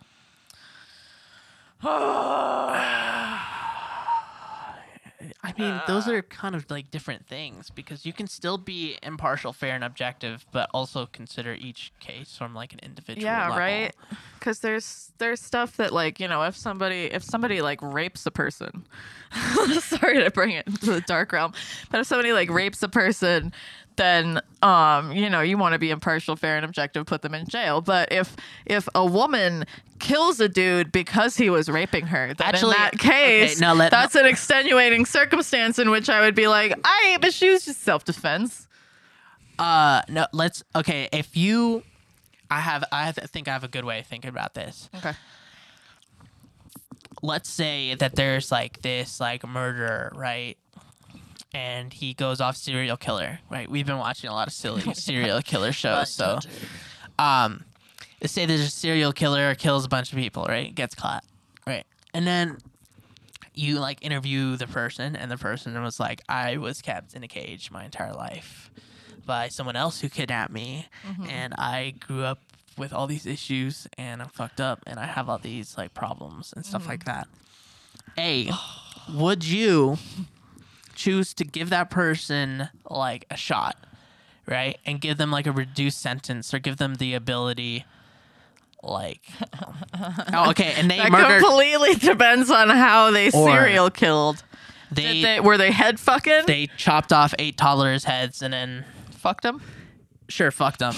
I 5.45 5.53
mean, 5.59 5.81
those 5.87 6.09
uh. 6.09 6.15
are 6.15 6.23
kind 6.23 6.55
of 6.55 6.71
like 6.71 6.91
different 6.91 7.27
things 7.27 7.69
because 7.69 8.07
you 8.07 8.15
can 8.15 8.27
still 8.27 8.57
be 8.57 8.97
impartial, 9.03 9.53
fair, 9.53 9.75
and 9.75 9.85
objective, 9.85 10.47
but 10.53 10.71
also 10.73 11.07
consider 11.07 11.53
each 11.53 11.93
case 12.01 12.35
from 12.37 12.55
like 12.55 12.73
an 12.73 12.81
individual. 12.83 13.25
yeah 13.25 13.43
level. 13.49 13.59
right 13.59 13.95
because 14.39 14.61
there's 14.61 15.13
there's 15.19 15.41
stuff 15.41 15.77
that 15.77 15.93
like 15.93 16.19
you 16.21 16.29
know 16.29 16.43
if 16.43 16.57
somebody 16.57 17.05
if 17.05 17.23
somebody 17.23 17.63
like 17.63 17.81
rapes 17.83 18.27
a 18.27 18.31
person 18.31 18.85
sorry 19.81 20.23
to 20.23 20.31
bring 20.31 20.51
it 20.51 20.67
into 20.67 20.87
the 20.87 21.01
dark 21.03 21.33
realm 21.33 21.53
but 21.91 22.01
if 22.01 22.07
somebody 22.07 22.33
like 22.33 22.51
rapes 22.51 22.83
a 22.83 22.89
person 22.89 23.53
then 23.97 24.41
um 24.63 25.13
you 25.13 25.29
know 25.31 25.41
you 25.41 25.57
want 25.59 25.73
to 25.73 25.79
be 25.79 25.91
impartial 25.91 26.37
fair 26.37 26.57
and 26.57 26.65
objective 26.65 27.07
put 27.07 27.23
them 27.23 27.35
in 27.35 27.47
jail 27.47 27.81
but 27.81 28.11
if 28.13 28.35
if 28.67 28.89
a 28.95 29.05
woman 29.07 29.65
kills 30.01 30.41
a 30.41 30.49
dude 30.49 30.91
because 30.93 31.37
he 31.37 31.49
was 31.51 31.69
raping 31.69 32.07
her 32.07 32.35
then 32.35 32.49
Actually, 32.49 32.73
in 32.75 32.79
that 32.81 32.95
okay, 32.95 33.41
case 33.47 33.61
now 33.61 33.73
let- 33.75 33.91
that's 33.91 34.15
an 34.15 34.27
extenuating 34.27 35.05
circumstance 35.07 35.79
in 35.79 35.91
which 35.91 36.09
i 36.09 36.21
would 36.21 36.35
be 36.35 36.49
like 36.49 36.79
i 36.85 37.19
but 37.21 37.33
she 37.33 37.49
was 37.51 37.65
just 37.65 37.83
self-defense 37.83 38.67
Uh, 39.57 40.03
no, 40.09 40.27
let's. 40.33 40.65
Okay, 40.75 41.09
if 41.13 41.37
you, 41.37 41.85
I 42.51 42.59
have, 42.59 42.83
I 42.91 43.13
think 43.13 43.47
I 43.47 43.53
have 43.53 43.63
a 43.63 43.69
good 43.69 43.85
way 43.85 44.01
of 44.01 44.07
thinking 44.07 44.29
about 44.29 44.55
this. 44.55 44.91
okay 44.97 45.13
let's 47.23 47.49
say 47.49 47.95
that 47.95 48.17
there's 48.17 48.51
like 48.53 48.83
this 48.83 49.21
like 49.21 49.47
murderer, 49.47 50.13
right? 50.15 50.59
And 51.55 51.93
he 51.93 52.13
goes 52.15 52.41
off 52.41 52.57
serial 52.57 52.97
killer, 52.97 53.39
right? 53.49 53.71
We've 53.71 53.87
been 53.87 53.99
watching 53.99 54.29
a 54.29 54.33
lot 54.33 54.49
of 54.49 54.53
silly 54.53 54.83
serial 54.95 55.41
killer 55.41 55.73
shows, 55.73 56.11
so 56.11 56.39
um 57.19 57.65
let's 58.21 58.33
say 58.33 58.45
there's 58.47 58.61
a 58.61 58.71
serial 58.71 59.13
killer 59.13 59.55
kills 59.55 59.85
a 59.85 59.89
bunch 59.89 60.13
of 60.13 60.19
people, 60.19 60.45
right? 60.49 60.75
Gets 60.75 60.95
caught. 60.95 61.25
Right. 61.67 61.85
And 62.13 62.27
then 62.27 62.59
you 63.55 63.79
like 63.79 64.05
interview 64.05 64.57
the 64.57 64.67
person 64.67 65.15
and 65.15 65.31
the 65.31 65.37
person 65.37 65.81
was 65.83 66.01
like, 66.01 66.23
I 66.29 66.57
was 66.57 66.83
kept 66.83 67.15
in 67.15 67.23
a 67.23 67.29
cage 67.29 67.71
my 67.71 67.85
entire 67.85 68.13
life 68.13 68.71
by 69.27 69.49
someone 69.49 69.77
else 69.77 70.01
who 70.01 70.09
kidnapped 70.09 70.53
me 70.53 70.87
and 71.31 71.55
I 71.57 71.95
grew 72.01 72.25
up 72.25 72.41
with 72.77 72.93
all 72.93 73.07
these 73.07 73.27
issues 73.27 73.87
and 73.97 74.21
I'm 74.21 74.29
fucked 74.29 74.61
up 74.61 74.81
and 74.87 74.99
I 74.99 75.07
have 75.07 75.29
all 75.29 75.39
these 75.39 75.79
like 75.79 75.95
problems 75.95 76.53
and 76.55 76.67
stuff 76.67 76.89
like 76.89 77.05
that. 77.05 77.29
A, 78.19 78.51
would 79.13 79.45
you 79.45 79.99
choose 80.95 81.35
to 81.35 81.45
give 81.45 81.71
that 81.71 81.91
person 81.91 82.69
like 82.89 83.27
a 83.31 83.37
shot, 83.37 83.77
right? 84.47 84.79
And 84.87 85.01
give 85.01 85.19
them 85.19 85.31
like 85.31 85.47
a 85.47 85.53
reduced 85.53 86.01
sentence 86.01 86.53
or 86.53 86.59
give 86.59 86.77
them 86.77 86.97
the 86.97 87.15
ability 87.15 87.85
like 88.83 89.23
oh, 90.33 90.51
okay, 90.51 90.75
and 90.77 90.91
they 90.91 90.99
that 90.99 91.11
murdered 91.11 91.43
completely 91.43 91.95
depends 91.95 92.51
on 92.51 92.69
how 92.69 93.11
they 93.11 93.31
serial 93.31 93.89
killed 93.89 94.43
they, 94.91 95.23
they 95.23 95.41
were 95.41 95.57
they 95.57 95.71
head 95.71 95.99
fucking? 95.99 96.43
they 96.47 96.69
chopped 96.77 97.13
off 97.13 97.35
eight 97.39 97.57
toddlers' 97.57 98.05
heads 98.05 98.43
and 98.43 98.53
then 98.53 98.85
fucked 99.11 99.43
them. 99.43 99.63
sure 100.29 100.51
fucked 100.51 100.79
them. 100.81 100.95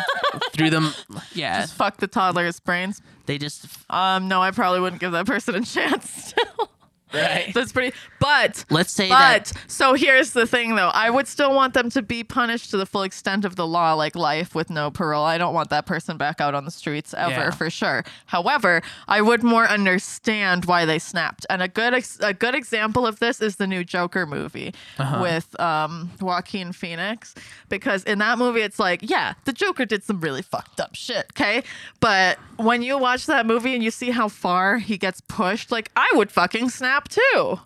Threw 0.52 0.70
them 0.70 0.92
yeah. 1.34 1.62
Just 1.62 1.74
fuck 1.74 1.96
the 1.96 2.06
toddler's 2.06 2.60
brains. 2.60 3.02
they 3.26 3.38
just 3.38 3.66
Um, 3.90 4.28
no, 4.28 4.40
I 4.42 4.50
probably 4.52 4.80
wouldn't 4.80 5.00
give 5.00 5.12
that 5.12 5.26
person 5.26 5.54
a 5.56 5.60
chance. 5.64 6.08
Still, 6.10 6.70
right. 7.12 7.52
that's 7.54 7.72
pretty. 7.72 7.96
But 8.20 8.64
Let's 8.70 8.92
say 8.92 9.08
but 9.08 9.18
that 9.46 9.52
so 9.66 9.94
here's 9.94 10.30
the 10.32 10.46
thing, 10.46 10.76
though. 10.76 10.90
I 10.92 11.10
would 11.10 11.26
still 11.26 11.54
want 11.54 11.74
them 11.74 11.90
to 11.90 12.02
be 12.02 12.22
punished 12.22 12.70
to 12.70 12.76
the 12.76 12.86
full 12.86 13.02
extent 13.02 13.44
of 13.44 13.56
the 13.56 13.66
law, 13.66 13.94
like 13.94 14.14
life 14.14 14.54
with 14.54 14.70
no 14.70 14.90
parole. 14.90 15.24
I 15.24 15.38
don't 15.38 15.54
want 15.54 15.70
that 15.70 15.86
person 15.86 16.16
back 16.16 16.40
out 16.40 16.54
on 16.54 16.64
the 16.64 16.70
streets 16.70 17.14
ever, 17.14 17.30
Yeah. 17.30 17.50
for 17.50 17.70
sure. 17.70 18.04
However, 18.26 18.82
I 19.08 19.20
would 19.22 19.42
more 19.42 19.66
understand 19.66 20.66
why 20.66 20.84
they 20.84 20.98
snapped. 20.98 21.46
And 21.50 21.62
a 21.62 21.68
good 21.68 21.94
ex- 21.94 22.18
a 22.20 22.34
good 22.34 22.54
example 22.54 23.06
of 23.06 23.18
this 23.20 23.40
is 23.40 23.56
the 23.56 23.66
new 23.66 23.84
Joker 23.84 24.26
movie 24.26 24.74
Uh-huh. 24.98 25.20
with 25.22 25.58
um, 25.58 26.10
Joaquin 26.20 26.72
Phoenix, 26.72 27.34
because 27.70 28.04
in 28.04 28.18
that 28.18 28.38
movie, 28.38 28.60
it's 28.60 28.78
like, 28.78 29.00
yeah, 29.02 29.32
the 29.46 29.52
Joker 29.52 29.86
did 29.86 30.04
some 30.04 30.20
really 30.20 30.42
fucked 30.42 30.78
up 30.78 30.94
shit, 30.94 31.26
okay? 31.32 31.62
But 32.00 32.38
when 32.58 32.82
you 32.82 32.98
watch 32.98 33.26
that 33.26 33.46
movie 33.46 33.74
and 33.74 33.82
you 33.82 33.90
see 33.90 34.10
how 34.10 34.28
far 34.28 34.76
he 34.78 34.98
gets 34.98 35.22
pushed, 35.22 35.72
like 35.72 35.90
I 35.96 36.08
would 36.14 36.30
fucking 36.30 36.68
snap 36.68 37.08
too. 37.08 37.60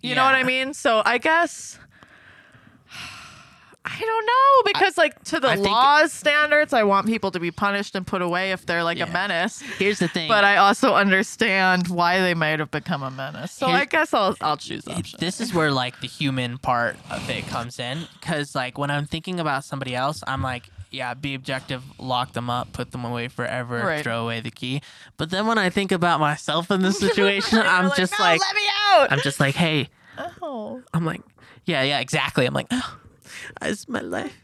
You 0.00 0.14
know 0.14 0.24
what 0.24 0.34
I 0.34 0.42
mean? 0.44 0.74
So 0.74 1.02
I 1.04 1.18
guess 1.18 1.78
I 3.84 3.98
don't 4.00 4.26
know 4.26 4.72
because 4.72 4.98
like 4.98 5.22
to 5.24 5.40
the 5.40 5.48
I 5.48 5.54
think- 5.54 5.66
law's 5.68 6.12
standards, 6.12 6.72
I 6.72 6.82
want 6.84 7.06
people 7.06 7.30
to 7.30 7.40
be 7.40 7.50
punished 7.50 7.94
and 7.94 8.06
put 8.06 8.20
away 8.22 8.52
if 8.52 8.66
they're 8.66 8.84
like 8.84 8.98
Yeah. 8.98 9.06
a 9.08 9.12
menace. 9.12 9.60
here's 9.78 9.98
the 9.98 10.08
thing. 10.08 10.28
But 10.28 10.44
I 10.44 10.56
also 10.58 10.94
understand 10.94 11.88
why 11.88 12.20
they 12.20 12.34
might 12.34 12.58
have 12.60 12.70
become 12.70 13.02
a 13.02 13.10
menace. 13.10 13.52
So 13.52 13.66
Here's- 13.66 13.82
I 13.82 13.84
guess 13.86 14.12
I'll 14.14 14.36
I'll 14.40 14.56
choose 14.58 14.86
option. 14.86 15.18
this 15.20 15.40
is 15.40 15.54
where 15.54 15.70
like 15.72 16.00
the 16.00 16.06
human 16.06 16.58
part 16.58 16.96
of 17.10 17.28
it 17.30 17.46
comes 17.46 17.78
in 17.78 18.06
because 18.20 18.54
like 18.54 18.76
when 18.78 18.90
i'm 18.90 19.06
thinking 19.06 19.40
about 19.40 19.64
somebody 19.64 19.94
else 19.94 20.22
i'm 20.26 20.42
like 20.42 20.68
yeah 20.90 21.14
be 21.14 21.34
objective 21.34 21.82
lock 21.98 22.32
them 22.32 22.48
up 22.48 22.72
put 22.72 22.90
them 22.92 23.04
away 23.04 23.28
forever 23.28 23.78
Right. 23.84 24.02
throw 24.02 24.24
away 24.24 24.40
the 24.40 24.50
key 24.50 24.80
but 25.16 25.30
then 25.30 25.46
when 25.46 25.58
i 25.58 25.70
think 25.70 25.92
about 25.92 26.20
myself 26.20 26.70
in 26.70 26.82
this 26.82 26.98
situation 27.06 27.58
i'm 27.58 27.86
You're 27.86 27.94
just 27.96 28.18
"No, 28.18 28.24
like 28.24 28.40
let 28.40 28.54
me 28.56 28.62
out. 28.92 29.12
i'm 29.12 29.20
just 29.20 29.38
like 29.40 29.54
hey 29.54 29.88
oh. 30.42 30.82
i'm 30.94 31.04
like 31.04 31.20
yeah 31.66 31.82
yeah 31.82 32.00
exactly 32.00 32.46
i'm 32.46 32.54
like 32.54 32.68
oh 32.70 32.98
it's 33.62 33.88
my 33.88 34.00
life 34.00 34.34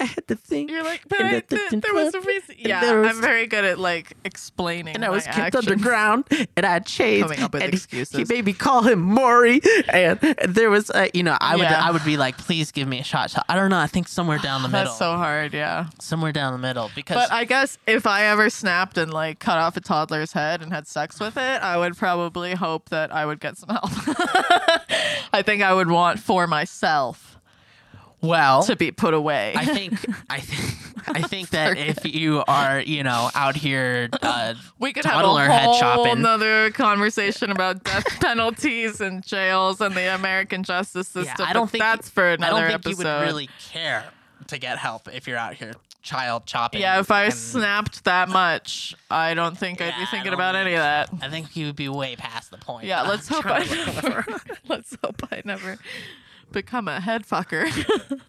i 0.00 0.04
had 0.04 0.26
to 0.28 0.34
think 0.34 0.70
You're 0.70 0.82
like, 0.82 1.02
but 1.08 1.20
I, 1.20 1.40
the- 1.48 1.80
there 1.82 1.94
was 1.94 2.14
a 2.14 2.20
reason. 2.20 2.56
Yeah, 2.58 2.94
was- 3.00 3.16
I'm 3.16 3.22
very 3.22 3.46
good 3.46 3.64
at 3.64 3.78
like 3.78 4.14
explaining. 4.24 4.94
and 4.94 5.04
I 5.04 5.10
was 5.10 5.24
kept 5.24 5.38
actions. 5.54 5.68
underground, 5.68 6.24
and 6.56 6.66
I 6.66 6.80
chased. 6.80 7.22
Coming 7.22 7.40
up 7.40 7.52
with 7.54 7.62
and 7.62 7.72
he- 7.72 7.76
excuses. 7.76 8.16
He 8.28 8.34
made 8.34 8.44
me 8.44 8.52
call 8.52 8.82
him 8.82 9.00
Maury, 9.00 9.60
and, 9.88 10.18
and 10.22 10.54
there 10.54 10.68
was, 10.70 10.90
uh, 10.90 11.06
you 11.14 11.22
know, 11.22 11.36
I 11.40 11.56
would, 11.56 11.62
Yeah. 11.62 11.80
I 11.86 11.90
would 11.92 12.04
be 12.04 12.16
like, 12.16 12.36
please 12.38 12.72
give 12.72 12.88
me 12.88 12.98
a 13.00 13.04
shot. 13.04 13.30
So 13.30 13.40
I 13.48 13.54
don't 13.54 13.70
know. 13.70 13.78
I 13.78 13.86
think 13.86 14.08
somewhere 14.08 14.38
down 14.38 14.62
the 14.62 14.68
middle, 14.74 14.84
That's 14.86 14.98
so 14.98 15.16
hard. 15.16 15.54
Yeah. 15.54 15.86
somewhere 16.00 16.32
down 16.32 16.52
the 16.52 16.58
middle, 16.58 16.90
because 16.94 17.16
But 17.16 17.32
I 17.32 17.44
guess 17.44 17.78
if 17.86 18.06
I 18.06 18.24
ever 18.24 18.50
snapped 18.50 18.98
and 18.98 19.12
like 19.12 19.38
cut 19.38 19.58
off 19.58 19.76
a 19.76 19.80
toddler's 19.80 20.32
head 20.32 20.60
and 20.62 20.72
had 20.72 20.86
sex 20.88 21.20
with 21.20 21.36
it, 21.36 21.62
I 21.62 21.76
would 21.76 21.96
probably 21.96 22.54
hope 22.54 22.88
that 22.90 23.12
I 23.14 23.24
would 23.26 23.38
get 23.40 23.56
some 23.58 23.68
help. 23.70 23.90
I 25.32 25.42
think 25.44 25.62
I 25.62 25.72
would 25.72 25.88
want 25.90 26.18
for 26.20 26.46
myself 26.46 27.33
well, 28.24 28.62
to 28.64 28.76
be 28.76 28.90
put 28.90 29.14
away. 29.14 29.54
I 29.56 29.64
think, 29.64 29.92
I 30.30 30.40
think, 30.40 31.08
I 31.08 31.22
think 31.28 31.50
that 31.50 31.76
if 31.76 32.04
you 32.04 32.42
are, 32.48 32.80
you 32.80 33.02
know, 33.02 33.30
out 33.34 33.56
here, 33.56 34.08
uh, 34.22 34.54
we 34.78 34.92
could 34.92 35.04
have 35.04 35.24
a 35.24 35.40
head 35.44 35.64
whole 35.64 35.78
chopping. 35.78 36.12
another 36.12 36.70
conversation 36.70 37.50
about 37.50 37.84
death 37.84 38.04
penalties 38.20 39.00
and 39.00 39.24
jails 39.24 39.80
and 39.80 39.94
the 39.94 40.14
American 40.14 40.62
justice 40.62 41.12
yeah, 41.14 41.22
system. 41.22 41.46
I 41.48 41.52
don't 41.52 41.70
think 41.70 41.82
that's 41.82 42.08
for 42.08 42.24
I 42.24 42.32
another 42.32 42.68
don't 42.68 42.82
think 42.82 42.98
episode. 42.98 43.02
you 43.02 43.18
would 43.18 43.24
really 43.24 43.48
care 43.70 44.04
to 44.48 44.58
get 44.58 44.78
help 44.78 45.08
if 45.12 45.26
you're 45.26 45.38
out 45.38 45.54
here 45.54 45.72
child 46.02 46.44
chopping. 46.44 46.82
yeah, 46.82 47.00
if 47.00 47.10
I 47.10 47.24
and 47.24 47.34
snapped 47.34 48.04
that 48.04 48.28
much, 48.28 48.94
I 49.10 49.32
don't 49.34 49.56
think 49.56 49.80
I'd 49.80 49.98
be 49.98 50.04
thinking 50.06 50.34
about 50.34 50.54
any 50.54 50.74
of 50.74 50.80
that. 50.80 51.08
I 51.22 51.30
think 51.30 51.56
you 51.56 51.66
would 51.66 51.76
be 51.76 51.88
way 51.88 52.14
past 52.14 52.50
the 52.50 52.58
point. 52.58 52.86
Yeah, 52.86 53.02
let's 53.02 53.26
hope 53.28 53.46
I 53.46 53.64
trying 53.64 53.68
to 53.68 53.76
look 53.86 53.94
for. 53.94 54.08
never. 54.08 54.40
let's 54.68 54.96
hope 55.02 55.22
I 55.32 55.40
never 55.44 55.78
become 56.54 56.88
a 56.88 57.00
head 57.00 57.26
fucker. 57.26 57.66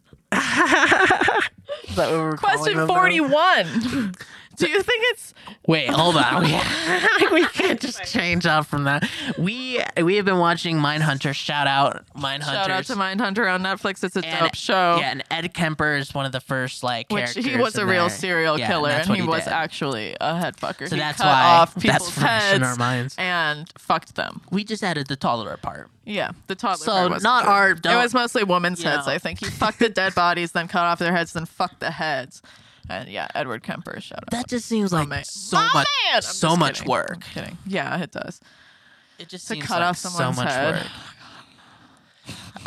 Is 1.88 1.95
that 1.95 2.11
what 2.11 2.19
we're 2.19 2.36
calling 2.38 2.57
Question 2.57 2.78
them 2.78 2.88
now? 2.88 2.93
forty-one. 2.93 4.15
Do 4.58 4.70
you 4.70 4.82
think 4.82 5.03
it's 5.12 5.34
Wait, 5.68 5.89
hold 5.89 6.16
on. 6.18 6.43
We, 6.43 6.51
we 7.32 7.45
can't 7.47 7.80
just 7.80 8.03
change 8.12 8.45
up 8.45 8.66
from 8.66 8.84
that. 8.86 9.10
We 9.38 9.82
we 10.01 10.16
have 10.18 10.26
been 10.26 10.38
watching 10.38 10.78
Mindhunter. 10.78 11.34
Shout 11.34 11.68
out 11.68 12.06
Mindhunters. 12.16 12.43
shout 12.45 12.70
out 12.72 12.86
to 12.86 12.93
Mindhunter 12.95 13.51
on 13.53 13.62
Netflix? 13.64 14.03
It's 14.03 14.16
a 14.16 14.26
And- 14.26 14.39
dope 14.39 14.56
show. 14.56 14.97
Yeah, 14.99 15.12
and 15.12 15.24
Ed 15.32 15.53
Kemper 15.53 15.95
is 15.95 16.14
one 16.14 16.26
of 16.26 16.32
the 16.32 16.39
first 16.39 16.84
like 16.84 17.12
which 17.12 17.24
characters. 17.24 17.45
he 17.45 17.58
was 17.58 17.76
a 17.78 17.86
real 17.86 18.08
there. 18.08 18.18
serial 18.18 18.60
Yeah, 18.60 18.68
killer, 18.68 18.89
that's 18.89 19.08
and 19.08 19.10
what 19.18 19.20
he, 19.22 19.28
was 19.28 19.43
did. 19.43 19.53
actually 19.53 20.16
a 20.22 20.38
head 20.39 20.56
fucker. 20.58 20.88
So 20.88 20.95
he 20.95 21.01
that's 21.01 21.18
cut 21.18 21.28
why 21.28 21.43
off 21.43 21.74
that's 21.76 21.84
people's 21.84 22.10
fresh 22.12 22.41
heads 22.43 22.56
in 22.58 22.64
our 22.64 22.76
minds. 22.76 23.16
and 23.18 23.72
fucked 23.78 24.16
them. 24.16 24.41
We 24.51 24.64
just 24.64 24.84
added 24.84 25.08
the 25.08 25.16
toddler 25.16 25.58
part. 25.58 25.89
Yeah, 26.06 26.32
the 26.47 26.56
toddler. 26.56 26.86
So 26.86 26.91
part 26.91 27.10
wasn't 27.12 27.24
not 27.24 27.45
our- 27.45 27.72
It 27.72 27.82
don't- 27.82 28.01
was 28.03 28.14
mostly 28.14 28.43
women's 28.43 28.84
you 28.84 28.89
heads. 28.89 29.08
know. 29.08 29.14
I 29.14 29.18
think 29.18 29.39
he 29.39 29.45
fucked 29.47 29.80
the 29.80 29.89
dead 29.89 30.14
bodies, 30.16 30.51
then 30.51 30.68
cut 30.68 30.84
off 30.84 30.99
their 30.99 31.16
heads, 31.16 31.34
then 31.34 31.45
fucked 31.45 31.80
the 31.80 31.91
heads. 31.91 32.41
And 32.90 33.10
yeah, 33.10 33.28
Edward 33.36 33.64
Kemper. 33.64 34.00
Shout 34.00 34.20
out. 34.20 34.32
That 34.32 34.48
just 34.48 34.68
seems 34.68 34.94
like 34.94 35.08
man. 35.08 35.24
so 35.24 35.58
My 35.58 35.70
much, 35.74 35.88
man! 36.14 36.22
So 36.22 36.56
much 36.56 36.76
kidding. 36.80 36.92
work. 36.92 37.12
I'm 37.16 37.22
kidding. 37.22 37.58
Yeah, 37.66 38.00
it 38.02 38.12
does. 38.12 38.40
It 39.18 39.30
just 39.30 39.48
To 39.48 39.54
seems 39.56 39.66
cut 39.66 39.80
like 39.80 39.90
off 39.90 39.98
so 39.98 40.10
someone's 40.10 40.38
much 40.38 40.50
head. 40.54 40.74
work. 40.76 40.88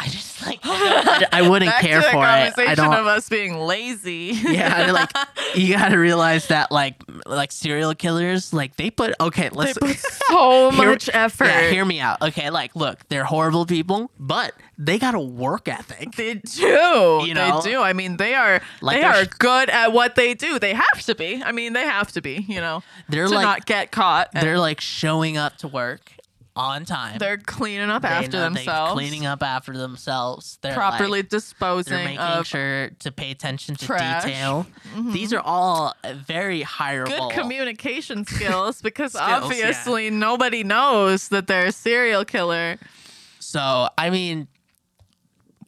I 0.01 0.07
just 0.07 0.47
like 0.47 0.61
I, 0.63 1.27
I 1.33 1.49
wouldn't 1.49 1.71
Back 1.73 1.81
care 1.83 2.01
to 2.01 2.07
the 2.07 2.13
for 2.13 2.19
it. 2.19 2.21
I 2.21 2.45
conversation 2.51 2.77
don't. 2.85 2.95
of 2.95 3.07
us 3.07 3.29
being 3.29 3.55
lazy. 3.59 4.31
yeah, 4.45 4.83
and, 4.83 4.93
like 4.93 5.11
you 5.57 5.75
got 5.75 5.89
to 5.89 5.97
realize 5.99 6.47
that 6.49 6.71
like 6.71 6.95
like 7.27 7.51
serial 7.51 7.95
killers 7.97 8.53
like 8.53 8.77
they 8.77 8.91
put 8.91 9.13
okay 9.19 9.49
they 9.49 9.57
let's 9.57 9.77
put 9.79 9.97
so 10.29 10.71
Hear- 10.71 10.91
much 10.91 11.11
effort. 11.13 11.47
Yeah, 11.47 11.71
hear 11.71 11.85
me 11.85 11.99
out. 11.99 12.23
Okay, 12.23 12.49
like 12.51 12.77
look, 12.77 13.01
they're 13.09 13.25
horrible 13.25 13.67
people, 13.67 14.13
but 14.21 14.53
they 14.79 15.01
got 15.01 15.17
a 15.17 15.21
work 15.21 15.67
ethic. 15.67 16.13
They 16.15 16.35
do. 16.35 17.23
You 17.27 17.35
know? 17.35 17.61
they 17.61 17.71
do. 17.73 17.81
I 17.83 17.93
mean, 17.93 18.19
they 18.19 18.35
are 18.35 18.61
Like 18.81 18.99
they 18.99 19.01
they're 19.03 19.11
are 19.23 19.25
sh- 19.25 19.29
good 19.41 19.69
at 19.71 19.93
what 19.93 20.15
they 20.15 20.35
do. 20.35 20.61
They 20.61 20.75
have 20.75 21.03
to 21.07 21.17
be. 21.17 21.43
I 21.43 21.51
mean, 21.51 21.73
they 21.73 21.83
have 21.85 22.13
to 22.13 22.21
be. 22.23 22.45
You 22.49 22.61
know, 22.61 22.85
They're 23.09 23.27
to 23.27 23.35
like 23.35 23.43
not 23.43 23.67
get 23.67 23.91
caught. 23.91 24.29
and 24.33 24.47
they're 24.47 24.61
like 24.61 24.81
showing 24.81 25.37
up 25.37 25.57
to 25.59 25.67
work 25.69 26.13
on 26.59 26.85
time. 26.85 27.19
they're 27.19 27.39
cleaning 27.39 27.89
up 27.89 28.03
They 28.03 28.09
after 28.09 28.37
know 28.37 28.43
themselves, 28.45 28.93
cleaning 28.93 29.25
up 29.27 29.43
after 29.43 29.77
themselves. 29.77 30.59
They're 30.61 30.75
properly 30.75 31.21
like, 31.21 31.29
disposing 31.29 31.95
they're 31.95 32.05
making 32.05 32.43
sure 32.45 32.91
to 32.99 33.13
pay 33.13 33.31
attention 33.31 33.77
to 33.77 33.87
trash. 33.87 34.25
Mm-hmm. 34.25 34.29
detail. 34.29 34.67
These 35.13 35.33
are 35.33 35.41
all 35.41 35.95
very 36.27 36.61
good 36.61 37.31
communication 37.31 38.25
skills 38.27 38.83
because 38.83 39.13
Skills, 39.13 39.29
yeah. 39.29 39.37
obviously 39.37 40.11
nobody 40.11 40.65
knows 40.65 41.29
that 41.29 41.47
they're 41.47 41.67
a 41.67 41.73
serial 41.73 42.25
killer. 42.25 42.77
so 43.39 43.89
I 43.97 44.11
mean, 44.11 44.49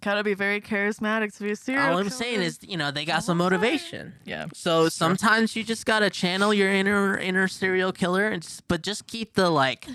Gotta 0.02 0.24
be 0.24 0.34
very 0.34 0.60
charismatic 0.60 1.36
to 1.36 1.42
be 1.42 1.50
a 1.50 1.56
serial 1.56 1.84
all. 1.92 1.98
I'm 1.98 2.08
saying 2.08 2.40
is, 2.40 2.58
you 2.62 2.76
know, 2.76 2.90
they 2.90 3.04
got 3.04 3.22
some 3.22 3.40
All 3.40 3.46
I'm 3.48 3.52
saying. 3.52 3.60
motivation. 3.62 4.12
yeah. 4.24 4.46
So 4.54 4.88
sometimes 4.88 5.54
you 5.56 5.62
just 5.62 5.84
gotta 5.84 6.08
channel 6.10 6.54
your 6.54 6.70
inner 6.70 7.18
inner 7.18 7.48
serial 7.48 7.92
killer, 7.92 8.28
and 8.28 8.42
just, 8.42 8.66
but 8.66 8.82
just 8.82 9.06
keep 9.06 9.34
the 9.34 9.50
like 9.50 9.86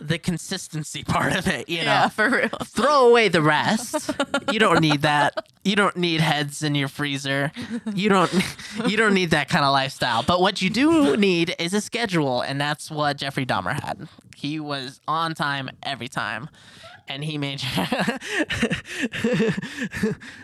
the 0.00 0.18
consistency 0.18 1.02
part 1.06 1.34
of 1.36 1.46
it. 1.46 1.68
You 1.68 1.78
know, 1.78 1.84
Yeah, 1.84 2.08
for 2.08 2.30
real. 2.30 2.48
throw 2.64 3.08
away 3.10 3.28
the 3.28 3.42
rest. 3.42 4.10
you 4.52 4.58
don't 4.58 4.80
need 4.80 5.02
that. 5.02 5.46
You 5.62 5.76
don't 5.76 5.96
need 5.96 6.20
heads 6.22 6.62
in 6.62 6.74
your 6.74 6.88
freezer. 6.88 7.52
You 7.94 8.08
don't. 8.08 8.32
You 8.86 8.96
don't 8.96 9.14
need 9.14 9.30
that 9.30 9.48
kind 9.48 9.64
of 9.64 9.72
lifestyle. 9.72 10.22
But 10.22 10.40
what 10.40 10.62
you 10.62 10.70
do 10.70 11.16
need 11.16 11.54
is 11.58 11.74
a 11.74 11.80
schedule, 11.80 12.40
and 12.40 12.58
that's 12.60 12.90
what 12.90 13.18
Jeffrey 13.18 13.44
Dahmer 13.44 13.72
had. 13.78 14.08
He 14.36 14.58
was 14.58 15.00
on 15.06 15.34
time 15.34 15.68
every 15.82 16.08
time. 16.08 16.48
And 17.10 17.24
he 17.24 17.38
made 17.38 17.60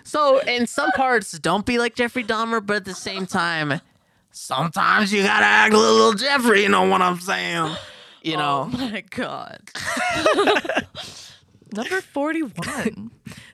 so 0.03 0.41
in 0.41 0.67
some 0.67 0.91
parts, 0.91 1.39
don't 1.39 1.65
be 1.65 1.79
like 1.79 1.95
Jeffrey 1.95 2.25
Dahmer, 2.25 2.65
but 2.65 2.79
at 2.79 2.85
the 2.85 2.93
same 2.93 3.25
time, 3.25 3.81
sometimes 4.33 5.13
you 5.13 5.23
gotta 5.23 5.47
act 5.47 5.73
a 5.73 5.79
little 5.79 6.15
Jeffrey. 6.15 6.65
You 6.65 6.69
know 6.69 6.89
what 6.89 7.03
I'm 7.03 7.21
saying? 7.21 7.73
You 8.23 8.35
oh 8.35 8.39
know, 8.39 8.71
Oh 8.73 8.79
my 8.79 9.05
god. 9.11 9.61
Number 11.73 12.01
41. 12.01 13.13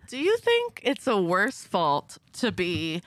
Do 0.09 0.17
you 0.17 0.39
think 0.39 0.81
it's 0.83 1.07
a 1.07 1.21
worse 1.21 1.65
fault 1.65 2.17
to 2.39 2.51
be 2.51 3.03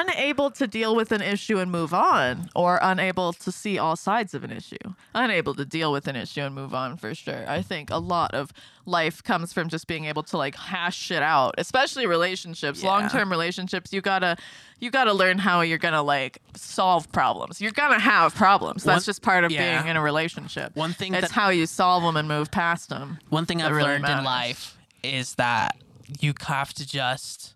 unable 0.00 0.50
to 0.52 0.66
deal 0.66 0.96
with 0.96 1.12
an 1.12 1.20
issue 1.20 1.58
and 1.58 1.70
move 1.70 1.92
on 1.92 2.48
or 2.56 2.78
unable 2.80 3.32
to 3.34 3.52
see 3.52 3.78
all 3.78 3.94
sides 3.94 4.32
of 4.32 4.42
an 4.42 4.50
issue? 4.50 4.76
Unable 5.14 5.54
to 5.54 5.64
deal 5.66 5.92
with 5.92 6.08
an 6.08 6.16
issue 6.16 6.40
and 6.40 6.54
move 6.54 6.74
on 6.74 6.96
for 6.96 7.14
sure. 7.14 7.44
I 7.46 7.60
think 7.62 7.90
a 7.90 7.98
lot 7.98 8.34
of 8.34 8.52
life 8.86 9.22
comes 9.22 9.52
from 9.52 9.68
just 9.68 9.86
being 9.86 10.06
able 10.06 10.22
to 10.24 10.36
like 10.38 10.56
hash 10.56 10.96
shit 10.96 11.22
out, 11.22 11.54
especially 11.58 12.06
relationships, 12.06 12.82
Yeah. 12.82 12.88
long-term 12.90 13.30
relationships. 13.30 13.92
You 13.92 14.00
got 14.00 14.20
to 14.20 14.36
you 14.80 14.90
got 14.90 15.04
to 15.04 15.12
learn 15.12 15.38
how 15.38 15.60
you're 15.60 15.78
to 15.94 16.02
like 16.02 16.38
solve 16.56 17.10
problems. 17.12 17.60
You're 17.60 17.70
to 17.92 18.00
have 18.00 18.34
problems. 18.34 18.82
That's 18.82 19.02
One- 19.02 19.04
just 19.04 19.22
part 19.22 19.44
of 19.44 19.52
yeah. 19.52 19.82
being 19.82 19.90
in 19.90 19.96
a 19.96 20.02
relationship. 20.02 20.74
One 20.74 20.92
thing 20.92 21.14
it's 21.14 21.28
that- 21.28 21.30
how 21.34 21.50
you 21.50 21.66
solve 21.66 22.02
them 22.02 22.16
and 22.16 22.26
move 22.26 22.50
past 22.50 22.88
them. 22.88 23.18
one 23.28 23.46
thing 23.46 23.62
I've 23.62 23.70
really 23.72 23.90
learned 23.90 24.08
in 24.08 24.24
life 24.24 24.76
is 25.02 25.34
that 25.36 25.76
you 26.20 26.32
have 26.46 26.72
to 26.74 26.86
just 26.86 27.54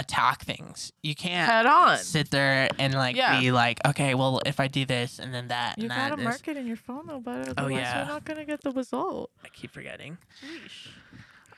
attack 0.00 0.42
things. 0.44 0.92
You 1.02 1.14
can't 1.14 1.48
Head 1.50 1.66
on. 1.66 1.98
sit 1.98 2.30
there 2.30 2.68
and 2.78 2.94
like 2.94 3.14
Yeah. 3.16 3.38
be 3.40 3.52
like, 3.52 3.78
okay, 3.86 4.14
well, 4.14 4.40
if 4.46 4.58
I 4.58 4.66
do 4.68 4.84
this 4.84 5.18
and 5.18 5.32
then 5.32 5.48
that 5.48 5.78
You 5.78 5.84
and 5.84 5.90
gotta 5.92 6.16
mark 6.16 6.48
it 6.48 6.56
in 6.56 6.66
your 6.66 6.76
phone 6.76 7.06
though, 7.06 7.20
but 7.20 7.50
otherwise 7.50 7.56
Oh, 7.58 7.68
yeah. 7.68 7.98
you're 7.98 8.06
not 8.14 8.24
gonna 8.24 8.44
get 8.44 8.62
the 8.62 8.72
result. 8.72 9.30
I 9.44 9.48
keep 9.48 9.70
forgetting. 9.72 10.18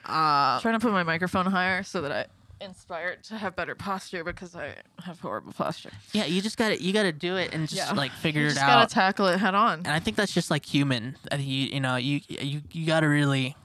Uh, 0.04 0.58
trying 0.60 0.74
to 0.74 0.80
put 0.80 0.90
my 0.92 1.04
microphone 1.04 1.46
higher 1.46 1.82
so 1.84 2.02
that 2.02 2.10
I 2.10 2.26
inspire 2.64 3.08
it 3.08 3.22
to 3.24 3.36
have 3.36 3.54
better 3.56 3.74
posture 3.74 4.24
because 4.24 4.54
I 4.56 4.74
have 5.04 5.20
horrible 5.20 5.52
posture. 5.52 5.90
Yeah, 6.12 6.24
you 6.24 6.40
just 6.42 6.56
gotta 6.56 6.80
you 6.82 6.92
gotta 6.92 7.12
do 7.12 7.36
it 7.36 7.52
and 7.54 7.68
just 7.68 7.76
Yeah. 7.88 7.92
like 7.92 8.10
figure 8.12 8.42
you 8.42 8.48
it 8.48 8.56
out. 8.58 8.66
gotta 8.66 8.92
tackle 8.94 9.26
it 9.28 9.38
head 9.38 9.54
on. 9.54 9.78
and 9.78 9.88
I 9.88 10.00
think 10.00 10.16
that's 10.16 10.32
just 10.32 10.50
like 10.50 10.64
human. 10.64 11.16
I 11.30 11.36
think 11.36 11.48
you 11.48 11.66
you 11.66 11.80
know 11.80 11.96
you 11.96 12.20
you 12.28 12.62
you 12.72 12.86
gotta 12.86 13.08
really 13.08 13.56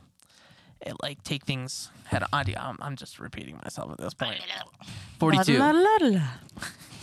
like 1.01 1.23
take 1.23 1.45
things 1.45 1.89
head 2.05 2.23
on. 2.33 2.45
I'm, 2.57 2.77
I'm 2.81 2.95
just 2.95 3.19
repeating 3.19 3.59
myself 3.63 3.91
at 3.91 3.97
this 3.97 4.13
point. 4.13 4.39
Forty 5.19 5.38
two. 5.45 5.57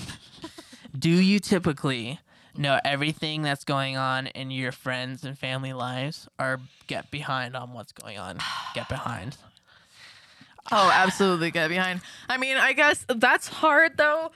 Do 0.99 1.11
you 1.11 1.41
typically 1.41 2.21
know 2.57 2.79
everything 2.85 3.43
that's 3.43 3.65
going 3.65 3.97
on 3.97 4.29
in 4.29 4.51
your 4.51 4.71
friends 4.73 5.25
and 5.25 5.37
family 5.37 5.73
lives, 5.73 6.29
or 6.39 6.61
get 6.87 7.11
behind 7.11 7.57
on 7.57 7.73
what's 7.73 7.93
going 7.93 8.19
on? 8.19 8.39
Get 8.75 8.89
behind. 8.89 9.37
Oh, 10.73 10.91
absolutely 10.93 11.51
get 11.51 11.69
behind. 11.69 12.01
I 12.29 12.39
mean, 12.39 12.57
I 12.57 12.73
guess 12.73 13.05
that's 13.09 13.49
hard 13.49 13.97
though. 13.99 14.33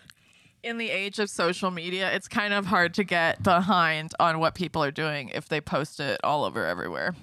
In 0.63 0.77
the 0.77 0.91
age 0.91 1.19
of 1.21 1.31
social 1.31 1.71
media, 1.71 2.13
it's 2.13 2.29
kind 2.29 2.53
of 2.53 2.67
hard 2.67 2.93
to 2.95 3.05
get 3.05 3.43
behind 3.43 4.13
on 4.21 4.39
what 4.41 4.55
people 4.55 4.83
are 4.85 4.91
doing 4.91 5.31
if 5.31 5.49
they 5.49 5.61
post 5.61 6.01
it 6.01 6.21
all 6.23 6.45
over 6.45 6.67
everywhere. 6.67 7.15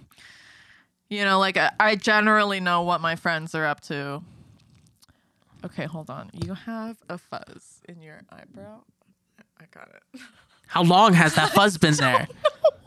You 1.10 1.24
know, 1.24 1.40
like 1.40 1.58
I, 1.58 1.72
I 1.80 1.96
generally 1.96 2.60
know 2.60 2.82
what 2.82 3.02
my 3.02 3.16
friends 3.16 3.54
are 3.56 3.66
up 3.66 3.82
to. 3.82 4.22
Okay, 5.64 5.86
hold 5.86 6.10
on. 6.10 6.30
You 6.34 6.54
have 6.54 6.98
a 7.10 7.18
fuzz 7.18 7.82
in 7.88 8.02
your 8.02 8.22
eyebrow. 8.32 8.82
I 9.60 9.66
got 9.72 9.90
it. 9.90 10.22
How 10.68 10.84
long 10.84 11.14
has 11.14 11.36
that 11.36 11.52
fuzz 11.52 11.78
been 11.78 11.96
there? 11.96 12.28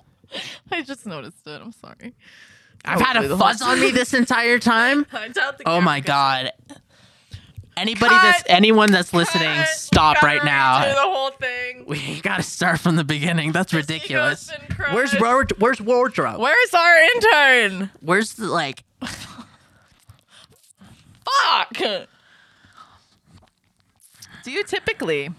I 0.70 0.82
just 0.82 1.06
noticed 1.06 1.46
it. 1.46 1.60
I'm 1.60 1.72
sorry. 1.72 2.14
I've 2.84 3.00
had 3.00 3.16
Hopefully 3.16 3.26
a 3.26 3.28
the 3.28 3.36
whole 3.36 3.48
fuzz 3.48 3.62
on 3.62 3.80
me 3.80 3.90
this 3.90 4.14
entire 4.14 4.58
time. 4.58 5.06
I 5.12 5.28
doubt 5.28 5.58
the 5.58 5.64
Oh 5.64 5.78
camera 5.78 5.82
my 5.82 6.00
gets 6.00 6.06
god. 6.08 6.52
Anybody 7.80 8.14
Cut. 8.14 8.22
that's 8.22 8.42
anyone 8.48 8.90
that's 8.92 9.12
listening, 9.12 9.56
Cut. 9.56 9.68
stop 9.68 10.22
right 10.22 10.44
now. 10.44 10.80
the 10.84 10.94
whole 11.00 11.30
thing. 11.30 11.84
We 11.88 12.20
gotta 12.20 12.42
start 12.42 12.80
from 12.80 12.96
the 12.96 13.04
beginning. 13.04 13.52
That's 13.52 13.72
This 13.72 13.88
ridiculous. 13.88 14.50
ego's 14.50 14.58
been 14.66 14.76
crushed. 14.76 14.94
Where's 14.94 15.18
ward- 15.20 15.52
where's 15.58 15.80
wardrobe? 15.80 16.38
Where's 16.38 16.74
our 16.74 16.96
intern? 16.96 17.90
Where's 18.00 18.34
the 18.34 18.46
like? 18.48 18.84
Fuck. 21.44 22.06
Do 24.44 24.50
you 24.50 24.64
typically? 24.64 25.30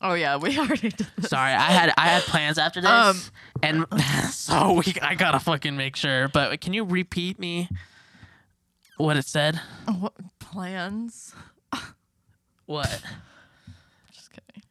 Oh 0.00 0.14
yeah, 0.14 0.36
we 0.36 0.58
already 0.58 0.90
did 0.90 1.06
this. 1.16 1.30
Sorry, 1.30 1.52
I 1.52 1.70
had 1.70 1.92
I 1.96 2.06
had 2.08 2.22
plans 2.24 2.58
after 2.58 2.80
this, 2.80 2.90
Um, 2.90 3.18
and 3.62 3.86
so 4.30 4.74
we 4.84 4.94
I 5.00 5.14
gotta 5.14 5.38
fucking 5.40 5.76
make 5.76 5.96
sure. 5.96 6.28
But 6.28 6.60
can 6.60 6.72
you 6.74 6.84
repeat 6.84 7.38
me 7.38 7.68
what 8.96 9.16
it 9.16 9.26
said? 9.26 9.60
What 9.98 10.12
plans? 10.38 11.34
What? 12.66 13.02
Just 14.10 14.30
kidding. 14.30 14.62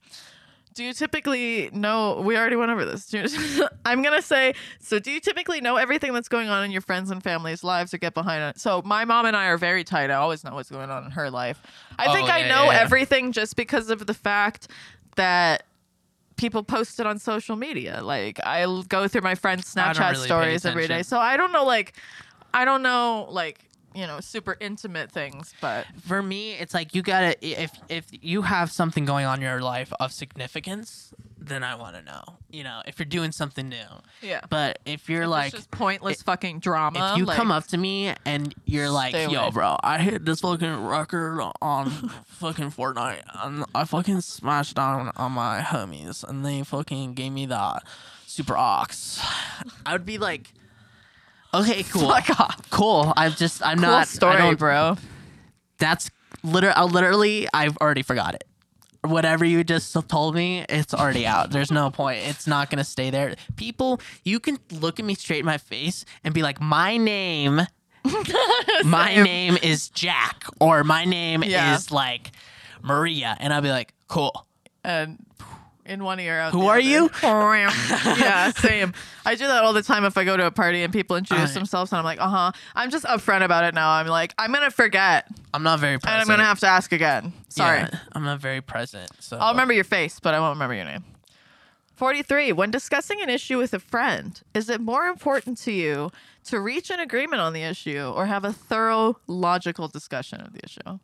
Do 0.74 0.84
you 0.84 0.94
typically 0.94 1.70
know? 1.74 2.22
We 2.26 2.36
already 2.36 2.56
went 2.56 2.72
over 2.72 2.86
this. 2.86 3.14
You- 3.14 3.68
I'm 3.86 4.02
gonna 4.02 4.24
say. 4.24 4.56
So, 4.80 4.98
do 4.98 5.12
you 5.12 5.20
typically 5.20 5.62
know 5.62 5.76
everything 5.76 6.12
that's 6.12 6.28
going 6.28 6.50
on 6.50 6.64
in 6.64 6.72
your 6.72 6.82
friends 6.82 7.12
and 7.12 7.22
family's 7.22 7.64
lives, 7.64 7.94
or 7.94 8.00
get 8.00 8.16
behind 8.16 8.42
it? 8.44 8.60
So, 8.60 8.82
my 8.84 9.06
mom 9.06 9.28
and 9.28 9.38
I 9.38 9.46
are 9.46 9.60
very 9.60 9.84
tight. 9.84 10.10
I 10.10 10.16
always 10.16 10.44
know 10.44 10.56
what's 10.56 10.72
going 10.72 10.90
on 10.90 11.06
in 11.06 11.12
her 11.12 11.30
life. 11.30 11.62
I 12.00 12.08
Oh, 12.08 12.14
think 12.14 12.32
I 12.32 12.42
know 12.48 12.64
yeah, 12.64 12.72
yeah. 12.72 12.80
everything 12.80 13.32
just 13.32 13.56
because 13.56 13.92
of 13.92 14.08
the 14.08 14.16
fact 14.16 14.68
that 15.16 15.68
people 16.36 16.64
post 16.64 17.00
it 17.00 17.06
on 17.06 17.20
social 17.20 17.56
media. 17.56 18.00
Like, 18.02 18.40
I 18.44 18.66
go 18.90 19.08
through 19.08 19.22
my 19.22 19.36
friends' 19.36 19.72
Snapchat 19.72 20.14
really 20.14 20.26
stories 20.26 20.66
every 20.66 20.88
day, 20.88 21.04
so 21.04 21.20
I 21.20 21.38
don't 21.38 21.52
know. 21.52 21.64
Like, 21.66 21.94
I 22.56 22.66
don't 22.66 22.82
know. 22.82 23.28
Like. 23.30 23.60
You 23.96 24.08
know, 24.08 24.20
super 24.20 24.58
intimate 24.60 25.12
things, 25.12 25.54
but 25.62 25.86
For 26.08 26.22
me, 26.24 26.54
it's 26.54 26.74
like 26.74 26.96
you 26.96 27.02
gotta 27.02 27.36
if 27.46 27.72
if 27.90 28.06
you 28.12 28.42
have 28.44 28.72
something 28.72 29.06
going 29.06 29.26
on 29.26 29.38
in 29.38 29.44
your 29.44 29.62
life 29.62 29.92
of 30.00 30.12
significance, 30.12 31.14
then 31.38 31.64
I 31.64 31.76
want 31.76 31.96
to 31.96 32.02
know. 32.02 32.24
You 32.50 32.64
know, 32.64 32.82
if 32.88 32.98
you're 33.00 33.06
doing 33.06 33.32
something 33.32 33.68
new. 33.70 33.78
Yeah. 34.22 34.42
But 34.50 34.80
if 34.86 35.10
you're 35.10 35.24
It's 35.24 35.30
like, 35.30 35.52
just 35.54 35.72
pointless 35.72 36.22
fucking 36.22 36.60
drama. 36.60 37.12
if 37.12 37.18
you 37.18 37.26
like, 37.26 37.36
come 37.38 37.52
up 37.52 37.68
to 37.68 37.78
me 37.78 38.14
and 38.26 38.56
you're 38.66 38.90
like, 38.90 39.14
"Yo, 39.14 39.42
away. 39.42 39.50
bro, 39.52 39.78
I 39.84 40.00
hit 40.00 40.26
this 40.26 40.40
fucking 40.42 40.86
record 40.86 41.42
on 41.62 41.90
fucking 42.26 42.72
Fortnite, 42.72 43.22
and 43.44 43.66
I 43.76 43.84
fucking 43.86 44.22
smashed 44.22 44.76
down 44.76 45.12
on 45.18 45.34
my 45.34 45.60
homies, 45.62 46.24
and 46.24 46.46
they 46.46 46.64
fucking 46.64 47.14
gave 47.14 47.32
me 47.34 47.46
that 47.48 47.84
super 48.26 48.56
ox," 48.58 49.20
I 49.86 49.92
would 49.92 50.06
be 50.06 50.18
like, 50.18 50.54
"Okay, 51.54 51.84
cool, 51.92 52.10
Fuck 52.10 52.40
off. 52.40 52.70
cool." 52.70 53.14
I'm 53.16 53.32
just, 53.34 53.66
I'm 53.66 53.78
cool 53.80 53.88
not. 53.90 54.02
I 54.02 54.04
story, 54.06 54.38
don't- 54.38 54.60
bro. 54.60 54.98
That's 55.80 56.10
literally, 56.44 56.76
I 56.76 56.82
uh, 56.82 56.86
literally, 56.88 57.48
I've 57.54 57.78
already 57.78 58.04
forgot 58.04 58.36
it. 58.36 58.44
Whatever 59.06 59.44
you 59.44 59.64
just 59.66 59.92
told 60.08 60.34
me, 60.34 60.66
it's 60.70 60.94
already 60.94 61.28
out. 61.28 61.52
There's 61.52 61.72
no 61.72 61.90
point. 61.90 62.20
It's 62.26 62.48
not 62.48 62.70
gonna 62.70 62.86
stay 62.86 63.10
there. 63.10 63.36
People, 63.58 64.00
you 64.24 64.40
can 64.40 64.58
look 64.72 64.98
at 65.00 65.06
me 65.06 65.14
straight 65.16 65.40
in 65.40 65.46
my 65.46 65.58
face 65.58 66.06
and 66.24 66.34
be 66.34 66.42
like, 66.42 66.62
"My 66.62 66.96
name, 66.96 67.62
my 68.86 69.16
name 69.16 69.58
is 69.62 69.90
Jack," 69.90 70.46
or 70.62 70.84
"My 70.86 71.04
name 71.06 71.44
Yeah. 71.44 71.76
is 71.76 71.92
like 71.92 72.32
Maria," 72.82 73.36
and 73.40 73.54
I'll 73.54 73.62
be 73.62 73.72
like, 73.72 73.94
"Cool." 74.08 74.46
and 74.86 75.18
in 75.86 76.04
one 76.04 76.20
ear 76.20 76.40
out. 76.40 76.54
Who 76.54 76.62
the 76.62 76.66
are 76.66 76.72
other. 76.74 76.82
you? 76.82 77.10
yeah, 77.24 78.52
same. 78.52 78.94
I 79.26 79.36
do 79.36 79.48
that 79.48 79.64
all 79.64 79.74
the 79.74 79.84
time 79.84 80.06
if 80.06 80.18
I 80.18 80.24
go 80.24 80.38
to 80.38 80.46
a 80.46 80.52
party 80.52 80.84
and 80.84 80.92
people 80.92 81.16
introduce 81.18 81.42
Alright. 81.42 81.54
themselves 81.54 81.92
and 81.92 82.00
I'm 82.00 82.06
like, 82.06 82.20
uh 82.20 82.28
huh. 82.28 82.52
I'm 82.76 82.90
just 82.90 83.06
upfront 83.06 83.44
about 83.44 83.64
it 83.66 83.74
now. 83.74 83.90
I'm 83.92 84.08
like, 84.08 84.34
I'm 84.38 84.54
gonna 84.54 84.72
forget 84.72 85.28
I'm 85.54 85.64
not 85.64 85.80
very 85.80 86.00
present. 86.00 86.14
and 86.14 86.22
I'm 86.22 86.28
gonna 86.28 86.48
have 86.48 86.60
to 86.62 86.68
ask 86.68 86.92
again. 86.92 87.34
Sorry. 87.50 87.80
Yeah, 87.80 88.00
I'm 88.14 88.24
not 88.24 88.40
very 88.40 88.62
present. 88.62 89.10
So 89.20 89.38
I'll 89.38 89.54
remember 89.54 89.74
your 89.74 89.84
face, 89.84 90.20
but 90.20 90.34
I 90.34 90.40
won't 90.40 90.56
remember 90.56 90.76
your 90.76 90.86
name. 90.86 91.04
43. 91.96 92.52
When 92.54 92.72
discussing 92.72 93.22
an 93.22 93.30
issue 93.30 93.58
with 93.58 93.74
a 93.74 93.80
friend, 93.80 94.42
is 94.54 94.70
it 94.70 94.82
more 94.82 95.06
important 95.06 95.58
to 95.60 95.72
you 95.72 96.12
to 96.46 96.60
reach 96.60 96.90
an 96.90 97.00
agreement 97.00 97.42
on 97.42 97.54
the 97.54 97.62
issue 97.64 98.12
or 98.14 98.26
have 98.26 98.44
a 98.44 98.52
thorough, 98.52 99.20
logical 99.28 99.88
discussion 99.88 100.42
of 100.42 100.54
the 100.54 100.60
issue? 100.64 101.00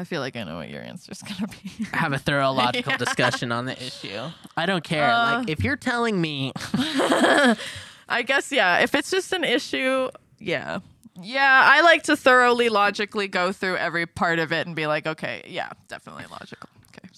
I 0.00 0.04
feel 0.04 0.20
like 0.20 0.36
I 0.36 0.44
know 0.44 0.56
what 0.56 0.70
your 0.70 0.82
answer 0.82 1.12
is 1.12 1.22
going 1.22 1.36
to 1.36 1.46
be. 1.46 1.84
have 1.92 2.12
a 2.12 2.18
thorough 2.18 2.52
logical 2.52 2.96
discussion 2.96 3.52
on 3.52 3.66
the 3.66 3.76
issue. 3.80 4.18
I 4.56 4.66
don't 4.66 4.82
care. 4.82 5.10
Uh, 5.10 5.38
like 5.38 5.50
if 5.50 5.62
you're 5.62 5.76
telling 5.76 6.20
me 6.20 6.52
I 8.10 8.22
guess, 8.22 8.50
yeah. 8.50 8.78
If 8.80 8.94
it's 8.94 9.10
just 9.10 9.32
an 9.32 9.44
issue, 9.44 10.08
yeah. 10.38 10.80
Yeah, 11.22 11.62
I 11.64 11.82
like 11.82 12.04
to 12.04 12.16
thoroughly, 12.16 12.68
logically 12.68 13.28
go 13.28 13.52
through 13.52 13.76
every 13.76 14.06
part 14.06 14.38
of 14.38 14.52
it 14.52 14.66
and 14.66 14.74
be 14.74 14.86
like, 14.86 15.06
okay, 15.06 15.42
yeah, 15.46 15.70
definitely 15.88 16.24
logical. 16.30 16.68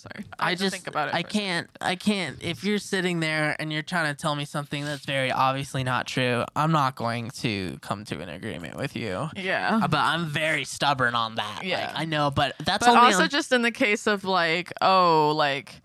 Okay, 0.07 0.23
sorry. 0.23 0.27
I 0.39 0.51
have 0.51 0.59
to 0.59 0.65
just 0.65 0.75
think 0.77 0.87
about 0.87 1.09
it. 1.09 1.15
I 1.15 1.23
can't 1.23 1.69
I 1.81 1.97
can't 1.97 2.37
if 2.43 2.65
you're 2.65 2.79
sitting 2.79 3.21
there 3.21 3.57
and 3.59 3.73
you're 3.73 3.83
trying 3.83 4.15
to 4.15 4.21
tell 4.21 4.35
me 4.35 4.45
something 4.45 4.85
that's 4.85 5.05
very 5.05 5.31
obviously 5.31 5.85
not 5.85 6.07
true, 6.07 6.45
I'm 6.57 6.73
not 6.73 6.97
going 6.97 7.31
to 7.41 7.79
come 7.83 8.05
to 8.07 8.21
an 8.21 8.29
agreement 8.29 8.77
with 8.77 8.97
you. 8.97 9.29
Yeah. 9.37 9.81
Uh, 9.83 9.89
But 9.89 10.01
I'm 10.01 10.27
very 10.27 10.65
stubborn 10.65 11.15
on 11.15 11.37
that. 11.37 11.59
Like, 11.59 11.67
Yeah. 11.69 11.93
I 11.95 12.05
know, 12.05 12.31
but 12.31 12.55
that's 12.65 12.87
But 12.87 12.97
only 12.97 13.13
also 13.13 13.25
on- 13.25 13.29
just 13.29 13.53
in 13.53 13.63
the 13.63 13.71
case 13.71 14.07
of 14.07 14.25
like, 14.25 14.73
oh, 14.81 15.33
like 15.37 15.81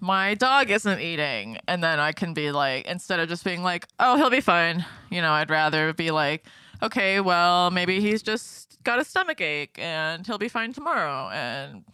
my 0.00 0.34
dog 0.34 0.70
isn't 0.70 1.00
eating, 1.00 1.58
and 1.66 1.82
then 1.82 1.98
I 1.98 2.12
can 2.12 2.34
be 2.34 2.50
like, 2.52 2.86
instead 2.86 3.20
of 3.20 3.28
just 3.28 3.42
being 3.42 3.62
like, 3.62 3.86
oh, 3.98 4.16
he'll 4.16 4.28
be 4.28 4.42
fine. 4.42 4.84
You 5.10 5.22
know, 5.22 5.32
I'd 5.32 5.48
rather 5.48 5.94
be 5.94 6.10
like, 6.10 6.44
okay, 6.82 7.20
well, 7.20 7.70
maybe 7.70 8.00
he's 8.00 8.22
just 8.22 8.76
got 8.84 8.98
a 8.98 9.04
stomach 9.04 9.40
ache, 9.40 9.78
and 9.78 10.26
he'll 10.26 10.36
be 10.36 10.48
fine 10.50 10.74
tomorrow, 10.74 11.30
and 11.32 11.84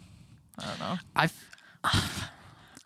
I 0.59 0.65
don't 0.67 0.79
know. 0.81 0.99
I 1.15 1.25
f- 1.25 1.50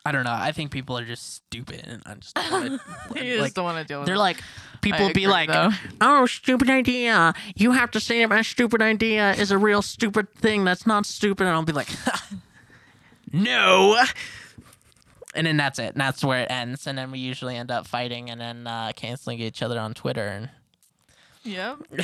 I 0.07 0.11
don't 0.11 0.23
know. 0.23 0.31
I 0.33 0.51
think 0.51 0.69
people 0.69 0.95
are 0.99 1.03
just 1.05 1.33
stupid 1.35 1.81
and 1.87 2.03
I 2.05 2.13
just 2.15 2.35
don't 2.35 2.51
wanna, 2.51 2.79
You 3.23 3.37
like, 3.37 3.45
just 3.45 3.55
don't 3.55 3.65
want 3.65 3.79
to 3.79 3.83
deal 3.85 3.99
with 3.99 4.05
They're 4.05 4.15
it. 4.15 4.19
like 4.19 4.37
people 4.81 5.07
be 5.07 5.23
agree, 5.23 5.27
like, 5.27 5.49
though. 5.51 5.71
"Oh, 5.99 6.27
stupid 6.27 6.69
idea. 6.69 7.33
You 7.55 7.71
have 7.71 7.89
to 7.91 7.99
say 7.99 8.19
that 8.19 8.29
my 8.29 8.43
stupid 8.43 8.83
idea 8.83 9.31
is 9.33 9.49
a 9.49 9.57
real 9.57 9.81
stupid 9.81 10.31
thing 10.35 10.63
that's 10.63 10.85
not 10.85 11.07
stupid." 11.07 11.47
And 11.47 11.55
I'll 11.55 11.63
be 11.63 11.73
like, 11.73 11.89
"No." 13.33 13.97
And 15.33 15.47
then 15.47 15.57
that's 15.57 15.79
it. 15.79 15.93
And 15.93 15.99
that's 16.01 16.23
where 16.23 16.41
it 16.43 16.51
ends. 16.51 16.87
And 16.87 16.97
then 16.97 17.11
we 17.11 17.19
usually 17.19 17.57
end 17.57 17.69
up 17.71 17.87
fighting 17.87 18.29
and 18.29 18.39
then 18.39 18.67
uh, 18.67 18.91
canceling 18.95 19.39
each 19.39 19.61
other 19.61 19.77
on 19.79 19.93
Twitter. 19.93 20.25
And 20.27 20.49
Yep. 21.43 21.77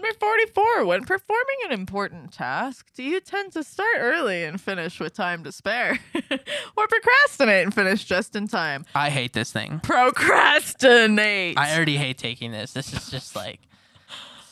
Number 0.00 0.18
44. 0.18 0.86
When 0.86 1.04
performing 1.04 1.56
an 1.66 1.72
important 1.72 2.32
task, 2.32 2.86
do 2.94 3.02
you 3.02 3.20
tend 3.20 3.52
to 3.52 3.62
start 3.62 3.96
early 3.98 4.44
and 4.44 4.58
finish 4.58 4.98
with 4.98 5.12
time 5.12 5.44
to 5.44 5.52
spare? 5.52 5.98
or 6.14 6.86
procrastinate 6.88 7.64
and 7.64 7.74
finish 7.74 8.04
just 8.04 8.34
in 8.34 8.48
time? 8.48 8.86
I 8.94 9.10
hate 9.10 9.34
this 9.34 9.52
thing. 9.52 9.80
Procrastinate. 9.80 11.58
I 11.58 11.76
already 11.76 11.98
hate 11.98 12.16
taking 12.16 12.50
this. 12.50 12.72
This 12.72 12.94
is 12.94 13.10
just 13.10 13.36
like 13.36 13.60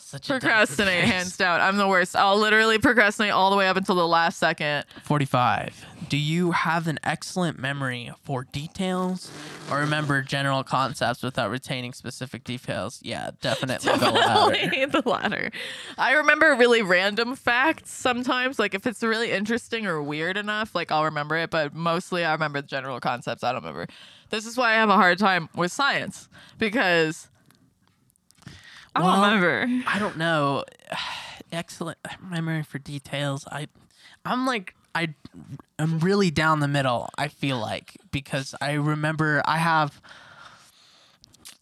such 0.09 0.31
a 0.31 0.39
procrastinate, 0.41 1.05
hands 1.05 1.37
down. 1.37 1.61
I'm 1.61 1.77
the 1.77 1.87
worst. 1.87 2.17
I'll 2.17 2.39
literally 2.39 2.79
procrastinate 2.79 3.33
all 3.33 3.51
the 3.51 3.57
way 3.57 3.69
up 3.69 3.77
until 3.77 3.95
the 3.95 4.09
last 4.09 4.39
second. 4.39 4.87
45. 5.05 5.85
Do 6.09 6.17
you 6.17 6.53
have 6.53 6.89
an 6.89 6.99
excellent 7.05 7.59
memory 7.59 8.11
for 8.23 8.45
details 8.45 9.31
or 9.71 9.81
remember 9.81 10.23
general 10.23 10.65
concepts 10.65 11.23
without 11.23 11.51
retaining 11.51 11.93
specific 11.93 12.45
details? 12.45 13.01
Yeah, 13.03 13.33
definitely 13.43 13.93
the 13.99 14.11
latter. 14.11 14.55
Definitely 14.55 14.85
the 15.03 15.09
latter. 15.09 15.51
I 15.99 16.13
remember 16.15 16.55
really 16.55 16.81
random 16.81 17.37
facts 17.37 17.91
sometimes. 17.91 18.59
Like 18.59 18.73
if 18.75 18.87
it's 18.87 19.03
really 19.03 19.31
interesting 19.31 19.87
or 19.87 20.03
weird 20.03 20.39
enough, 20.39 20.75
like 20.75 20.91
I'll 20.91 21.05
remember 21.05 21.37
it. 21.37 21.51
But 21.51 21.75
mostly 21.75 22.25
I 22.25 22.33
remember 22.33 22.63
the 22.63 22.67
general 22.67 22.99
concepts. 22.99 23.45
I 23.45 23.53
don't 23.53 23.63
remember. 23.63 23.89
This 24.31 24.47
is 24.47 24.57
why 24.57 24.71
I 24.71 24.75
have 24.75 24.89
a 24.89 24.97
hard 24.97 25.19
time 25.19 25.51
with 25.55 25.71
science 25.71 26.31
because 26.59 27.29
I 28.99 29.03
don't 29.03 29.21
Well, 29.21 29.23
remember. 29.41 29.85
I 29.87 29.99
don't 29.99 30.17
know. 30.17 30.65
Excellent 31.53 31.99
memory 32.21 32.63
for 32.63 32.79
details. 32.79 33.47
I 33.51 33.69
I'm 34.25 34.45
like 34.47 34.75
I 34.95 35.15
I'm 35.79 35.99
really 36.01 36.31
down 36.31 36.61
the 36.61 36.69
middle, 36.69 37.09
I 37.17 37.29
feel 37.29 37.59
like, 37.59 37.97
because 38.11 38.55
I 38.61 38.73
remember 38.73 39.41
I 39.45 39.59
have 39.59 40.01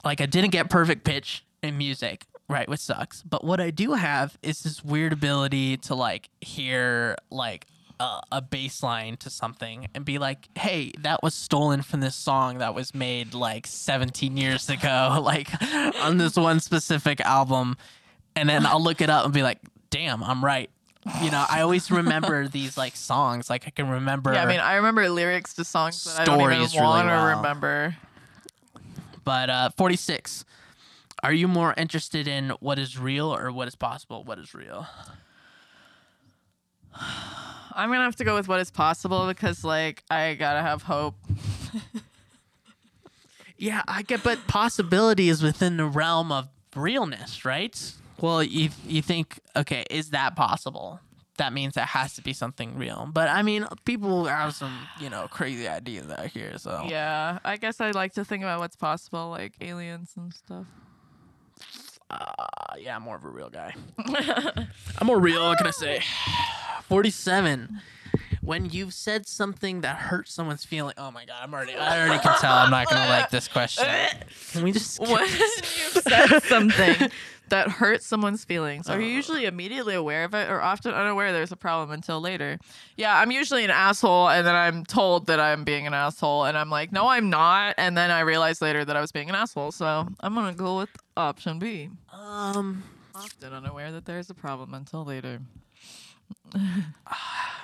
like 0.04 0.20
I 0.20 0.26
didn't 0.26 0.50
get 0.50 0.70
perfect 0.70 1.04
pitch 1.04 1.44
in 1.62 1.76
music, 1.78 2.24
right, 2.48 2.68
which 2.68 2.80
sucks. 2.80 3.22
But 3.22 3.44
what 3.44 3.60
I 3.60 3.70
do 3.70 3.92
have 3.94 4.38
is 4.42 4.62
this 4.62 4.84
weird 4.84 5.12
ability 5.12 5.76
to 5.78 5.94
like 5.94 6.30
hear 6.40 7.16
like 7.30 7.66
a, 8.00 8.20
a 8.32 8.42
bass 8.42 8.82
line 8.82 9.16
to 9.18 9.30
something 9.30 9.88
and 9.94 10.04
be 10.04 10.18
like, 10.18 10.48
"Hey, 10.58 10.92
that 11.00 11.22
was 11.22 11.34
stolen 11.34 11.82
from 11.82 12.00
this 12.00 12.14
song 12.14 12.58
that 12.58 12.74
was 12.74 12.94
made 12.94 13.34
like 13.34 13.66
17 13.66 14.36
years 14.36 14.68
ago, 14.68 15.20
like 15.22 15.48
on 16.02 16.18
this 16.18 16.36
one 16.36 16.60
specific 16.60 17.20
album." 17.20 17.76
And 18.34 18.48
then 18.48 18.66
I'll 18.66 18.82
look 18.82 19.00
it 19.00 19.10
up 19.10 19.24
and 19.24 19.32
be 19.32 19.42
like, 19.42 19.60
"Damn, 19.90 20.22
I'm 20.22 20.44
right." 20.44 20.70
You 21.22 21.30
know, 21.30 21.44
I 21.48 21.60
always 21.60 21.90
remember 21.90 22.48
these 22.52 22.76
like 22.76 22.96
songs. 22.96 23.48
Like 23.48 23.66
I 23.66 23.70
can 23.70 23.88
remember. 23.88 24.32
Yeah, 24.32 24.42
I 24.42 24.46
mean, 24.46 24.60
I 24.60 24.74
remember 24.76 25.08
lyrics 25.08 25.54
to 25.54 25.64
songs 25.64 26.02
that 26.04 26.20
I 26.20 26.24
don't 26.24 26.40
even 26.40 26.50
really 26.50 26.80
want 26.80 27.08
to 27.08 27.14
well. 27.14 27.36
remember. 27.36 27.96
But 29.24 29.50
uh, 29.50 29.70
46. 29.76 30.44
Are 31.22 31.32
you 31.32 31.48
more 31.48 31.74
interested 31.76 32.28
in 32.28 32.50
what 32.60 32.78
is 32.78 32.98
real 32.98 33.34
or 33.34 33.50
what 33.50 33.66
is 33.66 33.74
possible? 33.74 34.22
What 34.22 34.38
is 34.38 34.54
real? 34.54 34.86
I'm 37.74 37.90
gonna 37.90 38.04
have 38.04 38.16
to 38.16 38.24
go 38.24 38.34
with 38.34 38.48
what 38.48 38.60
is 38.60 38.70
possible 38.70 39.26
because, 39.26 39.62
like, 39.64 40.02
I 40.10 40.34
gotta 40.34 40.62
have 40.62 40.82
hope. 40.82 41.14
Yeah, 43.58 43.82
I 43.88 44.02
get, 44.02 44.22
but 44.22 44.46
possibility 44.48 45.28
is 45.28 45.42
within 45.42 45.78
the 45.78 45.86
realm 45.86 46.30
of 46.30 46.48
realness, 46.74 47.44
right? 47.44 47.92
Well, 48.20 48.42
you 48.42 48.70
you 48.86 49.02
think, 49.02 49.40
okay, 49.54 49.84
is 49.90 50.10
that 50.10 50.36
possible? 50.36 51.00
That 51.38 51.52
means 51.52 51.76
it 51.76 51.82
has 51.82 52.14
to 52.14 52.22
be 52.22 52.32
something 52.32 52.76
real. 52.76 53.08
But 53.12 53.28
I 53.28 53.42
mean, 53.42 53.66
people 53.84 54.24
have 54.24 54.54
some, 54.54 54.74
you 55.00 55.10
know, 55.10 55.26
crazy 55.28 55.68
ideas 55.68 56.10
out 56.10 56.26
here. 56.26 56.56
So 56.58 56.86
Yeah, 56.88 57.38
I 57.44 57.56
guess 57.56 57.80
I 57.80 57.90
like 57.90 58.14
to 58.14 58.24
think 58.24 58.42
about 58.42 58.58
what's 58.60 58.76
possible, 58.76 59.30
like 59.30 59.54
aliens 59.60 60.12
and 60.16 60.32
stuff. 60.32 60.66
Uh, 62.10 62.46
yeah, 62.78 62.96
I'm 62.96 63.02
more 63.02 63.16
of 63.16 63.24
a 63.24 63.28
real 63.28 63.50
guy. 63.50 63.74
I'm 64.98 65.06
more 65.06 65.18
real. 65.18 65.42
What 65.46 65.58
can 65.58 65.66
I 65.66 65.70
say? 65.70 66.02
47. 66.88 67.80
When 68.46 68.70
you've 68.70 68.94
said 68.94 69.26
something 69.26 69.80
that 69.80 69.96
hurts 69.96 70.32
someone's 70.32 70.64
feeling, 70.64 70.94
oh 70.96 71.10
my 71.10 71.24
god, 71.24 71.38
I'm 71.42 71.52
already, 71.52 71.74
I 71.74 72.06
already 72.06 72.22
can 72.22 72.38
tell 72.38 72.54
I'm 72.54 72.70
not 72.70 72.88
gonna 72.88 73.08
like 73.08 73.28
this 73.28 73.48
question. 73.48 73.84
Can 74.52 74.62
we 74.62 74.70
just? 74.70 75.00
when 75.00 75.26
you've 75.28 76.04
said 76.04 76.38
something 76.44 77.10
that 77.48 77.68
hurts 77.68 78.06
someone's 78.06 78.44
feelings, 78.44 78.88
are 78.88 79.00
you 79.00 79.08
usually 79.08 79.46
immediately 79.46 79.96
aware 79.96 80.22
of 80.22 80.32
it 80.32 80.48
or 80.48 80.62
often 80.62 80.94
unaware 80.94 81.32
there's 81.32 81.50
a 81.50 81.56
problem 81.56 81.90
until 81.90 82.20
later? 82.20 82.56
Yeah, 82.96 83.18
I'm 83.18 83.32
usually 83.32 83.64
an 83.64 83.70
asshole 83.70 84.28
and 84.28 84.46
then 84.46 84.54
I'm 84.54 84.84
told 84.84 85.26
that 85.26 85.40
I'm 85.40 85.64
being 85.64 85.88
an 85.88 85.94
asshole 85.94 86.44
and 86.44 86.56
I'm 86.56 86.70
like, 86.70 86.92
no, 86.92 87.08
I'm 87.08 87.28
not. 87.28 87.74
And 87.78 87.98
then 87.98 88.12
I 88.12 88.20
realize 88.20 88.62
later 88.62 88.84
that 88.84 88.96
I 88.96 89.00
was 89.00 89.10
being 89.10 89.28
an 89.28 89.34
asshole. 89.34 89.72
So 89.72 90.06
I'm 90.20 90.34
going 90.36 90.54
to 90.54 90.56
go 90.56 90.78
with 90.78 90.90
option 91.16 91.58
B. 91.58 91.90
Um, 92.12 92.84
Often 93.12 93.54
unaware 93.54 93.90
that 93.90 94.04
there's 94.04 94.30
a 94.30 94.34
problem 94.34 94.72
until 94.72 95.04
later. 95.04 95.40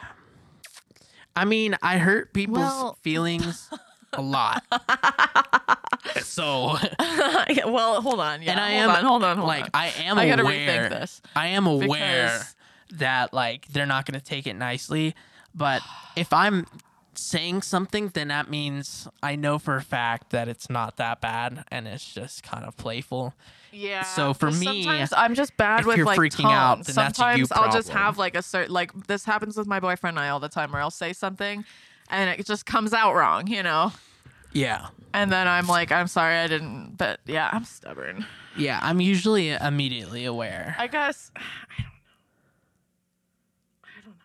I 1.36 1.44
mean, 1.44 1.76
I 1.82 1.98
hurt 1.98 2.32
people's 2.32 2.58
Well- 2.58 2.98
feelings 3.02 3.70
a 4.12 4.20
lot. 4.22 4.62
so, 6.22 6.76
Yeah, 7.48 7.66
well, 7.66 8.00
hold 8.02 8.20
on. 8.20 8.42
Yeah, 8.42 8.52
and 8.52 8.60
I 8.60 8.72
hold 8.72 8.82
am 8.82 8.90
on, 8.90 9.04
hold 9.04 9.24
on, 9.24 9.36
hold 9.38 9.48
like 9.48 9.64
on. 9.64 9.70
I 9.74 9.86
am 10.04 10.18
I 10.18 10.28
gotta 10.28 10.42
aware. 10.42 10.88
rethink 10.88 10.90
this 10.90 11.22
I 11.34 11.48
am 11.48 11.66
aware 11.66 11.88
because- 12.26 12.56
that 12.98 13.32
like 13.32 13.66
they're 13.68 13.86
not 13.86 14.04
going 14.04 14.20
to 14.20 14.24
take 14.24 14.46
it 14.46 14.52
nicely, 14.54 15.14
but 15.54 15.80
if 16.14 16.30
I'm 16.30 16.66
saying 17.14 17.62
something, 17.62 18.08
then 18.08 18.28
that 18.28 18.50
means 18.50 19.08
I 19.22 19.34
know 19.34 19.58
for 19.58 19.76
a 19.76 19.82
fact 19.82 20.28
that 20.30 20.46
it's 20.46 20.68
not 20.68 20.98
that 20.98 21.22
bad 21.22 21.64
and 21.70 21.88
it's 21.88 22.04
just 22.12 22.42
kind 22.42 22.66
of 22.66 22.76
playful. 22.76 23.32
Yeah. 23.72 24.02
So 24.02 24.34
for 24.34 24.50
me, 24.50 24.84
sometimes 24.84 25.12
I'm 25.16 25.34
just 25.34 25.56
bad 25.56 25.80
if 25.80 25.86
with 25.86 25.96
you're 25.96 26.06
like 26.06 26.18
freaking 26.18 26.44
out, 26.44 26.78
that's 26.84 26.88
you 26.88 26.94
sometimes 26.94 27.52
I'll 27.52 27.72
just 27.72 27.88
have 27.88 28.18
like 28.18 28.36
a 28.36 28.42
certain 28.42 28.72
like 28.72 28.92
this 29.06 29.24
happens 29.24 29.56
with 29.56 29.66
my 29.66 29.80
boyfriend 29.80 30.18
and 30.18 30.24
I 30.24 30.28
all 30.28 30.40
the 30.40 30.48
time, 30.48 30.72
where 30.72 30.82
I'll 30.82 30.90
say 30.90 31.12
something, 31.12 31.64
and 32.10 32.30
it 32.38 32.46
just 32.46 32.66
comes 32.66 32.92
out 32.92 33.14
wrong, 33.14 33.46
you 33.46 33.62
know. 33.62 33.92
Yeah. 34.52 34.88
And 35.14 35.32
then 35.32 35.48
I'm 35.48 35.66
like, 35.66 35.90
I'm 35.90 36.06
sorry, 36.06 36.36
I 36.36 36.46
didn't. 36.46 36.96
But 36.98 37.20
yeah, 37.26 37.48
I'm 37.52 37.64
stubborn. 37.64 38.26
Yeah, 38.56 38.78
I'm 38.82 39.00
usually 39.00 39.50
immediately 39.50 40.24
aware. 40.26 40.76
I 40.78 40.86
guess 40.86 41.30
I 41.36 41.40
don't 41.82 41.86
know. 41.86 43.82
I 43.84 44.00
don't 44.04 44.08
know. 44.10 44.24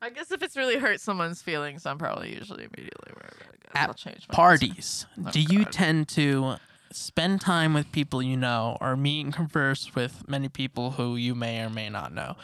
I 0.00 0.10
guess 0.10 0.30
if 0.30 0.42
it's 0.42 0.56
really 0.56 0.78
hurt 0.78 1.00
someone's 1.00 1.42
feelings, 1.42 1.86
I'm 1.86 1.98
probably 1.98 2.32
usually 2.32 2.64
immediately 2.64 3.10
aware 3.12 3.30
of 3.32 3.40
it. 3.40 3.46
I 3.48 3.56
guess 3.66 3.82
At 3.82 3.88
I'll 3.88 3.94
change 3.94 4.26
my 4.28 4.34
Parties. 4.34 5.06
Oh, 5.26 5.30
Do 5.30 5.40
you 5.40 5.64
God. 5.64 5.72
tend 5.72 6.08
to 6.10 6.56
spend 6.92 7.40
time 7.40 7.74
with 7.74 7.90
people 7.92 8.22
you 8.22 8.36
know 8.36 8.76
or 8.80 8.96
meet 8.96 9.24
and 9.24 9.32
converse 9.34 9.94
with 9.94 10.28
many 10.28 10.48
people 10.48 10.92
who 10.92 11.16
you 11.16 11.34
may 11.34 11.62
or 11.62 11.70
may 11.70 11.88
not 11.88 12.12
know? 12.12 12.36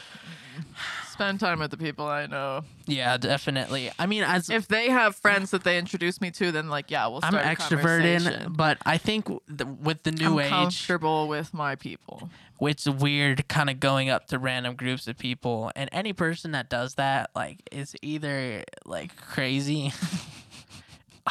Spend 1.10 1.40
time 1.40 1.58
with 1.58 1.70
the 1.70 1.76
people 1.76 2.06
I 2.06 2.26
know. 2.26 2.62
Yeah, 2.86 3.16
definitely. 3.16 3.90
I 3.98 4.06
mean, 4.06 4.22
as 4.22 4.50
If 4.50 4.68
they 4.68 4.88
have 4.88 5.16
friends 5.16 5.50
that 5.50 5.64
they 5.64 5.78
introduce 5.78 6.20
me 6.20 6.30
to, 6.32 6.52
then 6.52 6.68
like 6.68 6.90
yeah, 6.90 7.06
we'll 7.06 7.20
Start 7.20 7.34
I'm 7.34 7.56
extroverted, 7.56 8.56
but 8.56 8.78
I 8.86 8.98
think 8.98 9.26
the, 9.48 9.66
with 9.66 10.02
the 10.02 10.12
new 10.12 10.38
I'm 10.38 10.46
age, 10.46 10.50
comfortable 10.50 11.28
with 11.28 11.52
my 11.52 11.74
people. 11.74 12.30
it's 12.60 12.88
weird 12.88 13.48
kind 13.48 13.70
of 13.70 13.80
going 13.80 14.10
up 14.10 14.26
to 14.28 14.38
random 14.38 14.74
groups 14.76 15.06
of 15.08 15.18
people, 15.18 15.70
and 15.74 15.88
any 15.92 16.12
person 16.12 16.52
that 16.52 16.68
does 16.68 16.94
that, 16.94 17.30
like, 17.34 17.58
is 17.72 17.96
either 18.02 18.64
like 18.84 19.16
crazy. 19.16 19.92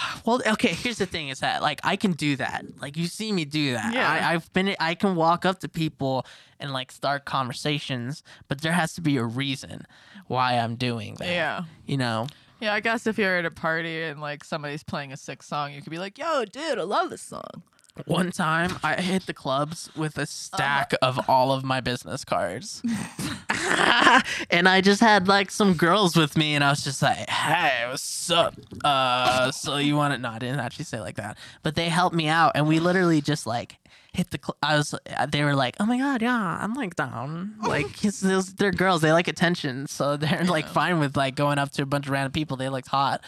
well, 0.25 0.41
okay. 0.45 0.69
Here's 0.73 0.97
the 0.97 1.05
thing: 1.05 1.29
is 1.29 1.39
that 1.39 1.61
like 1.61 1.79
I 1.83 1.95
can 1.95 2.11
do 2.13 2.35
that. 2.37 2.65
Like 2.81 2.97
you 2.97 3.07
see 3.07 3.31
me 3.31 3.45
do 3.45 3.73
that. 3.73 3.93
Yeah. 3.93 4.09
I, 4.09 4.33
I've 4.33 4.51
been. 4.53 4.75
I 4.79 4.95
can 4.95 5.15
walk 5.15 5.45
up 5.45 5.59
to 5.61 5.69
people 5.69 6.25
and 6.59 6.73
like 6.73 6.91
start 6.91 7.25
conversations, 7.25 8.23
but 8.47 8.61
there 8.61 8.73
has 8.73 8.93
to 8.95 9.01
be 9.01 9.17
a 9.17 9.23
reason 9.23 9.85
why 10.27 10.53
I'm 10.53 10.75
doing 10.75 11.15
that. 11.19 11.27
Yeah. 11.27 11.63
You 11.85 11.97
know. 11.97 12.27
Yeah, 12.59 12.73
I 12.73 12.79
guess 12.79 13.05
if 13.05 13.19
you're 13.19 13.37
at 13.37 13.45
a 13.45 13.51
party 13.51 14.01
and 14.03 14.19
like 14.19 14.43
somebody's 14.43 14.81
playing 14.83 15.13
a 15.13 15.17
sick 15.17 15.43
song, 15.43 15.73
you 15.73 15.81
could 15.81 15.91
be 15.91 15.99
like, 15.99 16.17
"Yo, 16.17 16.43
dude, 16.45 16.79
I 16.79 16.83
love 16.83 17.09
this 17.11 17.21
song." 17.21 17.61
One 18.05 18.31
time 18.31 18.77
I 18.83 19.01
hit 19.01 19.25
the 19.25 19.33
clubs 19.33 19.89
with 19.95 20.17
a 20.19 20.25
stack 20.27 20.93
Uh-huh. 21.01 21.19
of 21.19 21.29
all 21.29 21.51
of 21.51 21.63
my 21.63 21.81
business 21.81 22.23
cards. 22.23 22.81
and 24.49 24.67
I 24.67 24.81
just 24.81 25.01
had 25.01 25.27
like 25.27 25.51
some 25.51 25.73
girls 25.73 26.15
with 26.15 26.37
me 26.37 26.55
and 26.55 26.63
I 26.63 26.69
was 26.69 26.83
just 26.83 27.01
like, 27.01 27.29
hey, 27.29 27.85
what's 27.89 28.29
up? 28.31 28.55
Uh, 28.83 29.51
so 29.51 29.77
you 29.77 29.95
want 29.95 30.13
it? 30.13 30.19
No, 30.21 30.29
I 30.29 30.39
didn't 30.39 30.59
actually 30.59 30.85
say 30.85 30.99
like 30.99 31.15
that. 31.15 31.37
But 31.63 31.75
they 31.75 31.89
helped 31.89 32.15
me 32.15 32.27
out 32.27 32.53
and 32.55 32.67
we 32.67 32.79
literally 32.79 33.21
just 33.21 33.45
like 33.47 33.77
hit 34.13 34.31
the, 34.31 34.39
cl- 34.43 34.57
I 34.63 34.77
was, 34.77 34.95
they 35.29 35.43
were 35.43 35.55
like, 35.55 35.75
oh 35.79 35.85
my 35.85 35.97
God, 35.97 36.21
yeah, 36.21 36.57
I'm 36.61 36.73
like 36.73 36.95
down. 36.95 37.55
Like, 37.61 37.97
those- 38.21 38.53
they're 38.55 38.71
girls, 38.71 39.01
they 39.01 39.11
like 39.11 39.27
attention. 39.27 39.87
So 39.87 40.17
they're 40.17 40.43
like 40.45 40.67
fine 40.67 40.99
with 40.99 41.15
like 41.17 41.35
going 41.35 41.59
up 41.59 41.71
to 41.73 41.83
a 41.83 41.85
bunch 41.85 42.05
of 42.07 42.11
random 42.11 42.31
people 42.31 42.57
they 42.57 42.69
looked 42.69 42.87
hot. 42.87 43.21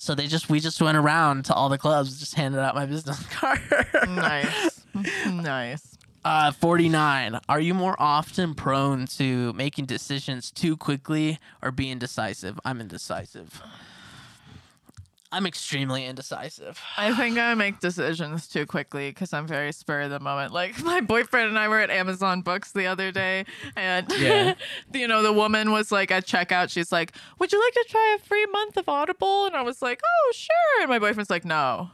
So 0.00 0.14
they 0.14 0.28
just, 0.28 0.48
we 0.48 0.60
just 0.60 0.80
went 0.80 0.96
around 0.96 1.46
to 1.46 1.54
all 1.54 1.68
the 1.68 1.78
clubs, 1.78 2.20
just 2.20 2.34
handed 2.36 2.60
out 2.60 2.76
my 2.76 2.86
business 2.86 3.20
card. 3.32 3.60
Nice, 4.08 4.80
nice. 5.26 5.97
Uh, 6.24 6.50
49. 6.52 7.38
Are 7.48 7.60
you 7.60 7.74
more 7.74 7.96
often 7.98 8.54
prone 8.54 9.06
to 9.06 9.52
making 9.54 9.86
decisions 9.86 10.50
too 10.50 10.76
quickly 10.76 11.38
or 11.62 11.70
being 11.70 11.98
decisive? 11.98 12.58
I'm 12.64 12.80
indecisive. 12.80 13.62
I'm 15.30 15.46
extremely 15.46 16.06
indecisive. 16.06 16.80
I 16.96 17.14
think 17.14 17.38
I 17.38 17.54
make 17.54 17.80
decisions 17.80 18.48
too 18.48 18.66
quickly 18.66 19.10
because 19.10 19.32
I'm 19.32 19.46
very 19.46 19.72
spur 19.72 20.02
of 20.02 20.10
the 20.10 20.20
moment. 20.20 20.52
Like 20.52 20.82
my 20.82 21.00
boyfriend 21.00 21.48
and 21.50 21.58
I 21.58 21.68
were 21.68 21.80
at 21.80 21.90
Amazon 21.90 22.40
Books 22.42 22.72
the 22.72 22.86
other 22.86 23.12
day, 23.12 23.44
and 23.76 24.06
Yeah. 24.18 24.54
you 24.92 25.06
know 25.06 25.22
the 25.22 25.32
woman 25.32 25.70
was 25.70 25.92
like 25.92 26.10
at 26.10 26.26
checkout. 26.26 26.70
She's 26.70 26.90
like, 26.90 27.12
"Would 27.38 27.52
you 27.52 27.62
like 27.62 27.74
to 27.74 27.84
try 27.90 28.16
a 28.18 28.24
free 28.24 28.46
month 28.46 28.76
of 28.76 28.88
Audible?" 28.88 29.46
And 29.46 29.54
I 29.54 29.62
was 29.62 29.82
like, 29.82 30.00
"Oh, 30.04 30.32
sure." 30.34 30.80
And 30.82 30.88
my 30.88 30.98
boyfriend's 30.98 31.30
like, 31.30 31.44
"No." 31.44 31.90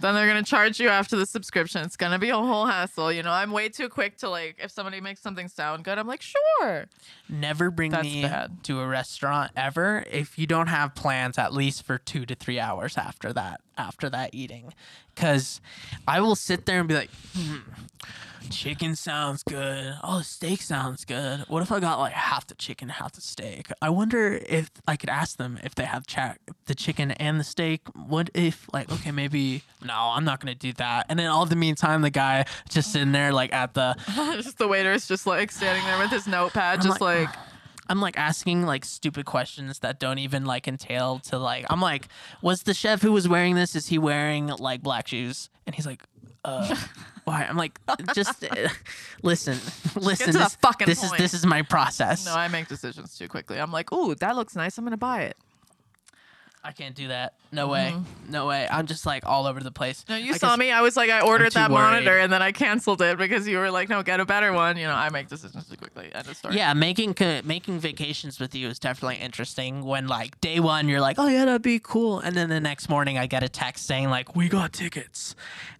Then 0.00 0.14
they're 0.14 0.26
gonna 0.26 0.42
charge 0.42 0.80
you 0.80 0.88
after 0.88 1.16
the 1.16 1.26
subscription. 1.26 1.82
It's 1.82 1.96
gonna 1.96 2.18
be 2.18 2.30
a 2.30 2.36
whole 2.36 2.66
hassle. 2.66 3.12
You 3.12 3.22
know, 3.22 3.32
I'm 3.32 3.50
way 3.52 3.68
too 3.68 3.88
quick 3.88 4.16
to 4.18 4.30
like 4.30 4.56
if 4.62 4.70
somebody 4.70 5.00
makes 5.00 5.20
something 5.20 5.48
sound 5.48 5.84
good, 5.84 5.98
I'm 5.98 6.06
like, 6.06 6.22
sure. 6.22 6.86
Never 7.28 7.70
bring 7.70 7.90
That's 7.90 8.04
me 8.04 8.22
bad. 8.22 8.64
to 8.64 8.80
a 8.80 8.86
restaurant 8.86 9.52
ever 9.56 10.04
if 10.10 10.38
you 10.38 10.46
don't 10.46 10.68
have 10.68 10.94
plans 10.94 11.38
at 11.38 11.52
least 11.52 11.84
for 11.84 11.98
two 11.98 12.24
to 12.26 12.34
three 12.34 12.58
hours 12.58 12.96
after 12.96 13.32
that, 13.34 13.60
after 13.80 14.10
that 14.10 14.30
eating. 14.34 14.74
Because 15.14 15.60
I 16.06 16.20
will 16.20 16.36
sit 16.36 16.66
there 16.66 16.78
and 16.78 16.88
be 16.88 16.94
like, 16.94 17.10
hmm, 17.34 17.58
chicken 18.50 18.96
sounds 18.96 19.42
good. 19.42 19.94
Oh, 20.02 20.18
the 20.18 20.24
steak 20.24 20.62
sounds 20.62 21.04
good. 21.04 21.40
What 21.48 21.62
if 21.62 21.72
I 21.72 21.80
got 21.80 21.98
like 21.98 22.12
half 22.12 22.46
the 22.46 22.54
chicken, 22.54 22.88
half 22.88 23.12
the 23.12 23.20
steak? 23.20 23.68
I 23.82 23.90
wonder 23.90 24.40
if 24.48 24.70
I 24.86 24.96
could 24.96 25.08
ask 25.08 25.36
them 25.36 25.58
if 25.62 25.74
they 25.74 25.84
have 25.84 26.06
cha- 26.06 26.36
the 26.66 26.74
chicken 26.74 27.10
and 27.12 27.40
the 27.40 27.44
steak. 27.44 27.82
What 27.94 28.30
if, 28.34 28.66
like, 28.72 28.90
okay, 28.92 29.10
maybe, 29.10 29.62
no, 29.84 29.94
I'm 29.94 30.24
not 30.24 30.40
going 30.40 30.52
to 30.52 30.58
do 30.58 30.72
that. 30.74 31.06
And 31.08 31.18
then 31.18 31.26
all 31.26 31.46
the 31.46 31.56
meantime, 31.56 32.02
the 32.02 32.10
guy 32.10 32.44
just 32.68 32.92
sitting 32.92 33.12
there, 33.12 33.32
like, 33.32 33.52
at 33.52 33.74
the, 33.74 33.96
just 34.42 34.58
the 34.58 34.68
waiter's 34.68 35.06
just 35.06 35.26
like 35.26 35.50
standing 35.50 35.84
there 35.84 35.98
with 35.98 36.10
his 36.10 36.26
notepad, 36.26 36.78
I'm 36.78 36.84
just 36.84 37.00
like, 37.00 37.28
like 37.28 37.38
I'm 37.90 38.00
like 38.00 38.16
asking 38.16 38.62
like 38.62 38.84
stupid 38.84 39.26
questions 39.26 39.80
that 39.80 39.98
don't 39.98 40.18
even 40.18 40.44
like 40.44 40.68
entail 40.68 41.18
to 41.24 41.38
like 41.38 41.66
I'm 41.68 41.80
like, 41.80 42.06
was 42.40 42.62
the 42.62 42.72
chef 42.72 43.02
who 43.02 43.10
was 43.10 43.28
wearing 43.28 43.56
this 43.56 43.74
is 43.74 43.88
he 43.88 43.98
wearing 43.98 44.46
like 44.46 44.80
black 44.80 45.08
shoes? 45.08 45.50
And 45.66 45.74
he's 45.74 45.86
like, 45.86 46.04
uh, 46.44 46.72
why? 47.24 47.44
I'm 47.44 47.56
like, 47.56 47.80
just 48.14 48.44
uh, 48.44 48.68
listen, 49.22 49.58
listen. 50.00 50.32
this, 50.32 50.54
fucking 50.56 50.86
this 50.86 51.02
is 51.02 51.08
point. 51.08 51.20
this 51.20 51.34
is 51.34 51.44
my 51.44 51.62
process. 51.62 52.24
No, 52.26 52.34
I 52.34 52.46
make 52.46 52.68
decisions 52.68 53.18
too 53.18 53.26
quickly. 53.26 53.58
I'm 53.58 53.72
like, 53.72 53.92
ooh, 53.92 54.14
that 54.14 54.36
looks 54.36 54.54
nice. 54.54 54.78
I'm 54.78 54.84
gonna 54.84 54.96
buy 54.96 55.22
it. 55.22 55.36
I 56.62 56.72
can't 56.72 56.94
do 56.94 57.08
that. 57.08 57.34
No 57.52 57.68
way. 57.68 57.92
Mm-hmm. 57.94 58.30
No 58.32 58.46
way. 58.46 58.68
I'm 58.70 58.86
just 58.86 59.06
like 59.06 59.24
all 59.24 59.46
over 59.46 59.60
the 59.60 59.70
place. 59.70 60.04
No, 60.10 60.16
you 60.16 60.34
I 60.34 60.36
saw 60.36 60.50
guess- 60.50 60.58
me. 60.58 60.70
I 60.72 60.82
was 60.82 60.94
like, 60.94 61.08
I 61.08 61.20
ordered 61.22 61.52
too 61.52 61.58
that 61.58 61.70
worried. 61.70 61.80
monitor 61.82 62.18
and 62.18 62.30
then 62.30 62.42
I 62.42 62.52
canceled 62.52 63.00
it 63.00 63.16
because 63.16 63.48
you 63.48 63.56
were 63.56 63.70
like, 63.70 63.88
no, 63.88 64.02
get 64.02 64.20
a 64.20 64.26
better 64.26 64.52
one. 64.52 64.76
You 64.76 64.86
know, 64.86 64.94
I 64.94 65.08
make 65.08 65.28
decisions 65.28 65.66
too 65.68 65.76
quickly. 65.76 66.10
End 66.14 66.28
of 66.28 66.36
story. 66.36 66.56
Yeah, 66.56 66.74
making 66.74 67.14
co- 67.14 67.40
making 67.44 67.78
vacations 67.80 68.38
with 68.38 68.54
you 68.54 68.68
is 68.68 68.78
definitely 68.78 69.16
interesting. 69.16 69.84
When 69.84 70.06
like 70.06 70.38
day 70.42 70.60
one, 70.60 70.86
you're 70.88 71.00
like, 71.00 71.18
"Oh 71.18 71.28
yeah, 71.28 71.46
that'd 71.46 71.62
be 71.62 71.78
cool," 71.78 72.20
and 72.20 72.36
then 72.36 72.50
the 72.50 72.60
next 72.60 72.90
morning, 72.90 73.16
I 73.16 73.26
get 73.26 73.42
a 73.42 73.48
text 73.48 73.86
saying 73.86 74.10
like, 74.10 74.36
"We 74.36 74.48
got 74.50 74.74
tickets, 74.74 75.34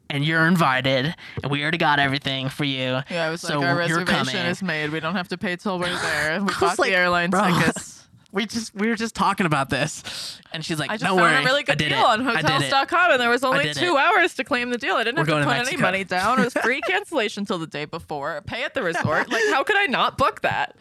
and 0.09 0.24
you're 0.24 0.47
invited, 0.47 1.15
and 1.43 1.52
we 1.52 1.61
already 1.62 1.77
got 1.78 1.98
everything 1.98 2.48
for 2.48 2.65
you." 2.65 3.01
Yeah, 3.11 3.27
I 3.27 3.31
was 3.31 3.43
so 3.43 3.59
like, 3.61 3.69
our 3.69 3.74
you're 3.86 3.98
reservation 3.98 4.24
coming." 4.32 4.47
is 4.51 4.62
made. 4.62 4.90
We 4.90 5.01
don't 5.01 5.15
have 5.15 5.28
to 5.28 5.36
pay 5.39 5.57
till 5.57 5.78
we're 5.78 5.94
there. 6.01 6.40
We 6.43 6.52
bought 6.61 6.78
like, 6.78 6.90
the 6.90 6.97
airline 6.97 7.28
"Bro, 7.31 7.59
tickets. 7.59 7.99
We 8.32 8.47
just 8.47 8.74
we 8.74 8.89
were 8.89 8.94
just 8.94 9.15
talking 9.16 9.44
about 9.47 9.70
this, 9.70 10.40
and 10.52 10.65
she's 10.65 10.78
like, 10.78 10.89
I 10.90 10.94
just 10.94 11.05
"Don't 11.05 11.19
found 11.19 11.32
worry, 11.35 11.43
a 11.43 11.44
really 11.44 11.61
I 11.61 11.62
good 11.65 11.78
did 11.78 11.89
deal 11.89 11.98
it. 11.98 12.05
on 12.05 12.27
I 12.28 12.43
did 12.43 12.44
it." 12.51 12.52
hotels.com 12.70 13.11
and 13.12 13.20
there 13.20 13.28
was 13.28 13.43
only 13.43 13.65
did 13.65 13.77
two 13.77 13.97
it. 13.97 13.98
hours 13.98 14.35
to 14.35 14.44
claim 14.44 14.70
the 14.70 14.78
deal. 14.78 14.94
I 14.94 15.02
didn't 15.02 15.16
We're 15.16 15.23
have 15.23 15.27
to 15.27 15.32
going 15.32 15.44
put 15.44 15.51
to 15.51 15.57
any 15.57 15.65
Mexico. 15.65 15.82
money 15.82 16.05
down. 16.05 16.39
It 16.40 16.44
was 16.44 16.55
free 16.62 16.81
cancellation 16.82 17.44
till 17.44 17.59
the 17.59 17.66
day 17.66 17.86
before. 17.86 18.40
Pay 18.47 18.62
at 18.62 18.74
the 18.74 18.82
resort. 18.85 19.28
Like, 19.31 19.43
how 19.51 19.65
could 19.65 19.77
I 19.77 19.86
not 19.86 20.16
book 20.16 20.43
that? 20.43 20.77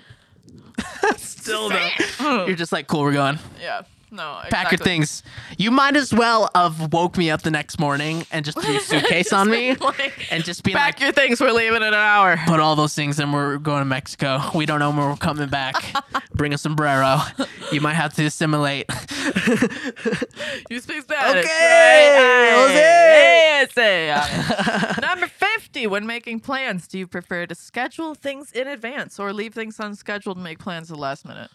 Still 1.17 1.69
though, 1.69 2.45
you're 2.45 2.55
just 2.55 2.71
like, 2.71 2.87
"Cool, 2.87 3.01
we're 3.01 3.13
going." 3.13 3.39
Yeah. 3.59 3.81
No. 4.11 4.39
Pack 4.49 4.71
your 4.71 4.79
things. 4.79 5.21
You 5.57 5.69
might 5.71 5.95
as 5.95 6.13
well 6.13 6.49
have 6.55 6.91
woke 6.93 7.17
me 7.17 7.29
up 7.29 7.43
the 7.43 7.51
next 7.51 7.79
morning 7.79 8.25
and 8.31 8.43
just 8.43 8.59
threw 8.59 8.77
a 8.77 8.79
suitcase 8.81 9.31
on 9.31 9.49
me, 9.49 9.75
Like, 9.75 10.31
and 10.31 10.43
just 10.43 10.63
be 10.63 10.73
Pack 10.73 10.95
like, 10.95 11.01
your 11.01 11.11
things. 11.11 11.39
We're 11.39 11.51
leaving 11.51 11.77
in 11.77 11.83
an 11.83 11.93
hour. 11.93 12.37
put 12.47 12.59
all 12.59 12.75
those 12.75 12.95
things 12.95 13.19
and 13.19 13.31
we're 13.33 13.57
going 13.57 13.81
to 13.81 13.85
Mexico. 13.85 14.41
We 14.55 14.65
don't 14.65 14.79
know 14.79 14.89
when 14.89 14.99
we're 14.99 15.15
coming 15.15 15.49
back. 15.49 15.75
Bring 16.33 16.53
a 16.53 16.57
sombrero. 16.57 17.19
You 17.71 17.81
might 17.81 17.93
have 17.93 18.13
to 18.15 18.25
assimilate. 18.25 18.87
You 20.69 20.79
speak 20.79 21.01
Spanish. 21.03 21.45
Okay, 21.45 22.15
right? 22.15 22.71
Hey, 22.71 23.65
Jose. 23.65 24.09
Eh, 24.09 24.93
Number 25.01 25.27
50. 25.27 25.87
When 25.87 26.05
making 26.05 26.39
plans, 26.41 26.87
do 26.87 26.97
you 26.99 27.07
prefer 27.07 27.45
to 27.45 27.55
schedule 27.55 28.13
things 28.15 28.51
in 28.51 28.67
advance 28.67 29.19
or 29.19 29.33
leave 29.33 29.53
things 29.53 29.79
unscheduled 29.79 30.37
and 30.37 30.43
make 30.43 30.59
plans 30.59 30.89
at 30.91 30.95
the 30.97 31.01
last 31.01 31.25
minute? 31.25 31.49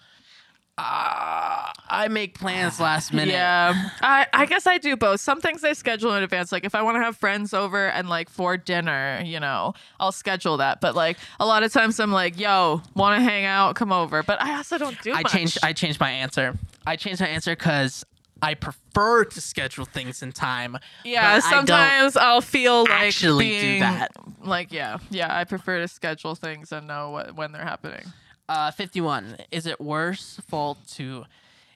Uh, 0.77 1.71
I 1.89 2.09
make 2.11 2.37
plans 2.39 2.81
last 2.81 3.13
minute. 3.15 3.33
Yeah, 3.33 3.91
I, 4.01 4.27
I 4.33 4.47
guess 4.47 4.67
I 4.67 4.79
do 4.79 4.97
both. 4.97 5.21
Some 5.21 5.41
things 5.41 5.63
I 5.63 5.73
schedule 5.73 6.15
in 6.15 6.23
advance. 6.23 6.51
Like 6.51 6.65
if 6.65 6.75
I 6.75 6.83
want 6.83 6.97
to 6.97 7.01
have 7.01 7.17
friends 7.17 7.55
over 7.55 7.87
and 7.89 8.09
like 8.09 8.29
for 8.29 8.57
dinner, 8.57 9.23
you 9.25 9.39
know, 9.39 9.75
I'll 10.01 10.13
schedule 10.13 10.57
that. 10.57 10.81
But 10.81 10.95
like 10.97 11.19
a 11.39 11.47
lot 11.47 11.63
of 11.63 11.73
times 11.73 12.01
I'm 12.01 12.13
like, 12.13 12.39
yo, 12.39 12.83
want 12.95 13.19
to 13.21 13.23
hang 13.23 13.45
out? 13.45 13.77
Come 13.77 13.93
over. 13.93 14.23
But 14.25 14.43
I 14.43 14.57
also 14.57 14.77
don't 14.79 15.01
do 15.03 15.13
I 15.13 15.23
much. 15.23 15.33
changed. 15.33 15.59
I 15.63 15.73
changed 15.73 16.01
my 16.01 16.11
answer. 16.11 16.59
I 16.87 16.97
changed 16.97 17.21
my 17.21 17.29
answer 17.29 17.53
because 17.55 18.05
I 18.43 18.55
prefer 18.55 19.25
to 19.25 19.41
schedule 19.41 19.85
things 19.85 20.23
in 20.23 20.33
time. 20.33 20.77
yeah, 21.05 21.37
but 21.37 21.45
I 21.45 21.51
don't 21.51 21.67
sometimes 21.67 22.17
I'll 22.17 22.41
feel 22.41 22.83
like 22.83 22.91
actually 22.91 23.59
do 23.59 23.79
that. 23.79 24.11
Like 24.43 24.73
yeah, 24.73 24.99
yeah, 25.11 25.35
I 25.35 25.45
prefer 25.45 25.79
to 25.81 25.89
schedule 25.89 26.35
things 26.35 26.73
and 26.73 26.87
know 26.89 27.11
what 27.11 27.37
when 27.37 27.53
they're 27.53 27.63
happening. 27.63 28.13
Uh, 28.49 28.71
51. 28.71 29.37
Is 29.51 29.67
it 29.67 29.81
worse 29.81 30.41
fault 30.49 30.79
to. 30.95 31.25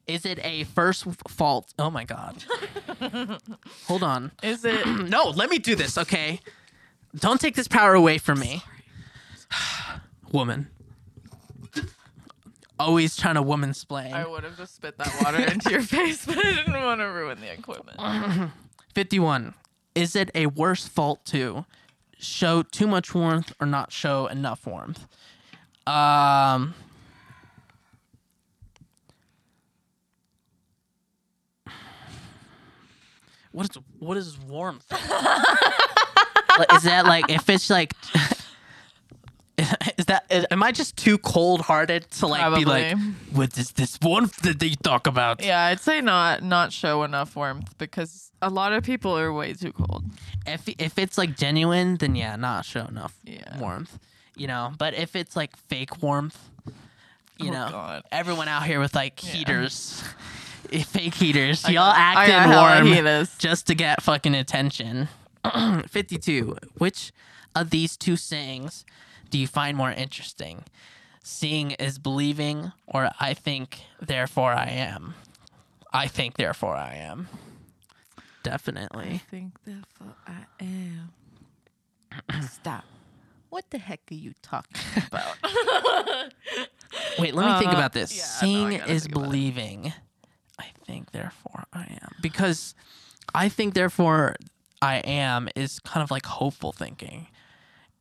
Is 0.06 0.24
it 0.24 0.38
a 0.42 0.64
first 0.64 1.04
fault? 1.28 1.72
Oh 1.78 1.90
my 1.90 2.04
God. 2.04 2.42
Hold 3.86 4.02
on. 4.02 4.32
Is 4.42 4.64
it? 4.64 4.86
No, 5.08 5.28
let 5.30 5.50
me 5.50 5.58
do 5.58 5.74
this, 5.74 5.96
okay? 5.98 6.40
Don't 7.16 7.40
take 7.40 7.54
this 7.56 7.68
power 7.68 7.94
away 7.94 8.18
from 8.18 8.38
me. 8.40 8.62
Woman. 10.32 10.68
Always 12.80 13.16
trying 13.16 13.34
to 13.34 13.42
woman 13.42 13.74
splain. 13.74 14.14
I 14.14 14.24
would 14.24 14.44
have 14.44 14.56
just 14.56 14.76
spit 14.76 14.96
that 14.98 15.12
water 15.24 15.40
into 15.40 15.70
your 15.70 15.82
face, 15.96 16.24
but 16.24 16.38
I 16.38 16.54
didn't 16.54 16.80
want 16.80 17.00
to 17.00 17.06
ruin 17.06 17.40
the 17.40 17.52
equipment. 17.52 17.98
51. 18.94 19.54
Is 19.96 20.14
it 20.14 20.30
a 20.32 20.46
worse 20.46 20.86
fault 20.86 21.24
to 21.26 21.64
show 22.18 22.62
too 22.62 22.86
much 22.86 23.14
warmth 23.14 23.52
or 23.60 23.66
not 23.66 23.90
show 23.90 24.26
enough 24.28 24.64
warmth? 24.64 25.08
Um. 25.88 26.74
What 33.52 33.70
is 33.70 33.82
what 33.98 34.16
is 34.16 34.38
warmth? 34.38 34.84
Is 36.74 36.82
that 36.82 37.04
like 37.06 37.30
if 37.30 37.48
it's 37.48 37.70
like 37.70 37.92
is 39.96 40.06
that 40.06 40.24
is, 40.28 40.44
am 40.50 40.60
I 40.64 40.72
just 40.72 40.96
too 40.96 41.16
cold 41.18 41.60
hearted 41.60 42.10
to 42.18 42.26
like 42.26 42.52
be 42.58 42.64
like 42.64 42.88
Probably. 42.90 43.12
what 43.32 43.56
is 43.56 43.70
this 43.72 43.96
warmth 44.02 44.38
that 44.42 44.60
you 44.60 44.74
talk 44.74 45.06
about? 45.06 45.40
Yeah, 45.40 45.66
I'd 45.66 45.78
say 45.78 46.00
not 46.00 46.42
not 46.42 46.72
show 46.72 47.04
enough 47.04 47.36
warmth 47.36 47.78
because 47.78 48.32
a 48.42 48.50
lot 48.50 48.72
of 48.72 48.82
people 48.82 49.16
are 49.16 49.32
way 49.32 49.52
too 49.52 49.72
cold. 49.72 50.04
if 50.48 50.68
if 50.80 50.98
it's 50.98 51.16
like 51.16 51.36
genuine, 51.36 51.96
then 51.98 52.16
yeah, 52.16 52.34
not 52.34 52.64
show 52.64 52.84
enough 52.86 53.14
Yeah. 53.24 53.56
warmth, 53.60 54.00
you 54.38 54.46
know. 54.46 54.72
But 54.78 54.94
if 54.94 55.14
it's 55.16 55.36
like 55.36 55.56
fake 55.56 56.02
warmth, 56.02 56.38
you 57.38 57.50
Oh, 57.50 57.52
know, 57.52 57.68
God. 57.70 58.02
everyone 58.10 58.48
out 58.48 58.64
here 58.64 58.80
with 58.80 58.94
like 58.94 59.18
heaters, 59.20 60.02
eh, 60.72 60.82
fake 60.86 61.14
heaters, 61.14 61.64
I 61.64 61.70
y'all 61.70 61.92
acting 61.94 62.50
warm 62.50 63.26
just 63.38 63.66
to 63.68 63.74
get 63.74 64.02
fucking 64.02 64.34
attention. 64.34 65.08
Fifty-two. 65.88 66.56
Which 66.78 67.12
of 67.54 67.70
these 67.70 67.96
two 67.96 68.16
sayings 68.16 68.84
do 69.30 69.38
you 69.38 69.46
find 69.46 69.76
more 69.76 69.90
interesting? 69.90 70.64
Seeing 71.22 71.72
is 71.72 71.98
believing, 71.98 72.72
or 72.86 73.10
I 73.20 73.34
think, 73.34 73.80
therefore 74.00 74.52
I 74.52 74.68
am. 74.68 75.14
I 75.92 76.06
think, 76.06 76.36
therefore 76.36 76.74
I 76.74 76.94
am. 76.94 77.28
Definitely. 78.42 79.10
I 79.14 79.18
think 79.18 79.52
therefore 79.64 80.14
I 80.26 80.46
am. 80.60 81.12
Stop. 82.50 82.84
What 83.50 83.70
the 83.70 83.78
heck 83.78 84.00
are 84.10 84.14
you 84.14 84.34
talking 84.42 84.80
about? 85.06 85.36
Wait, 87.18 87.34
let 87.34 87.46
me 87.46 87.58
think 87.58 87.72
Uh, 87.72 87.76
about 87.76 87.92
this. 87.92 88.16
yeah, 88.16 88.22
no, 88.22 88.28
I 88.28 88.40
Seeing 88.40 88.78
gotta 88.78 88.92
is 88.92 89.02
think 89.04 89.14
about 89.14 89.22
it. 89.22 89.26
believing. 89.26 89.92
I 90.58 90.66
think, 90.86 91.12
therefore, 91.12 91.64
I 91.72 91.82
am. 92.02 92.14
Because 92.20 92.74
I 93.34 93.48
think, 93.48 93.74
therefore, 93.74 94.36
I 94.82 94.96
am 94.98 95.48
is 95.54 95.80
kind 95.80 96.02
of 96.02 96.10
like 96.10 96.26
hopeful 96.26 96.72
thinking. 96.72 97.28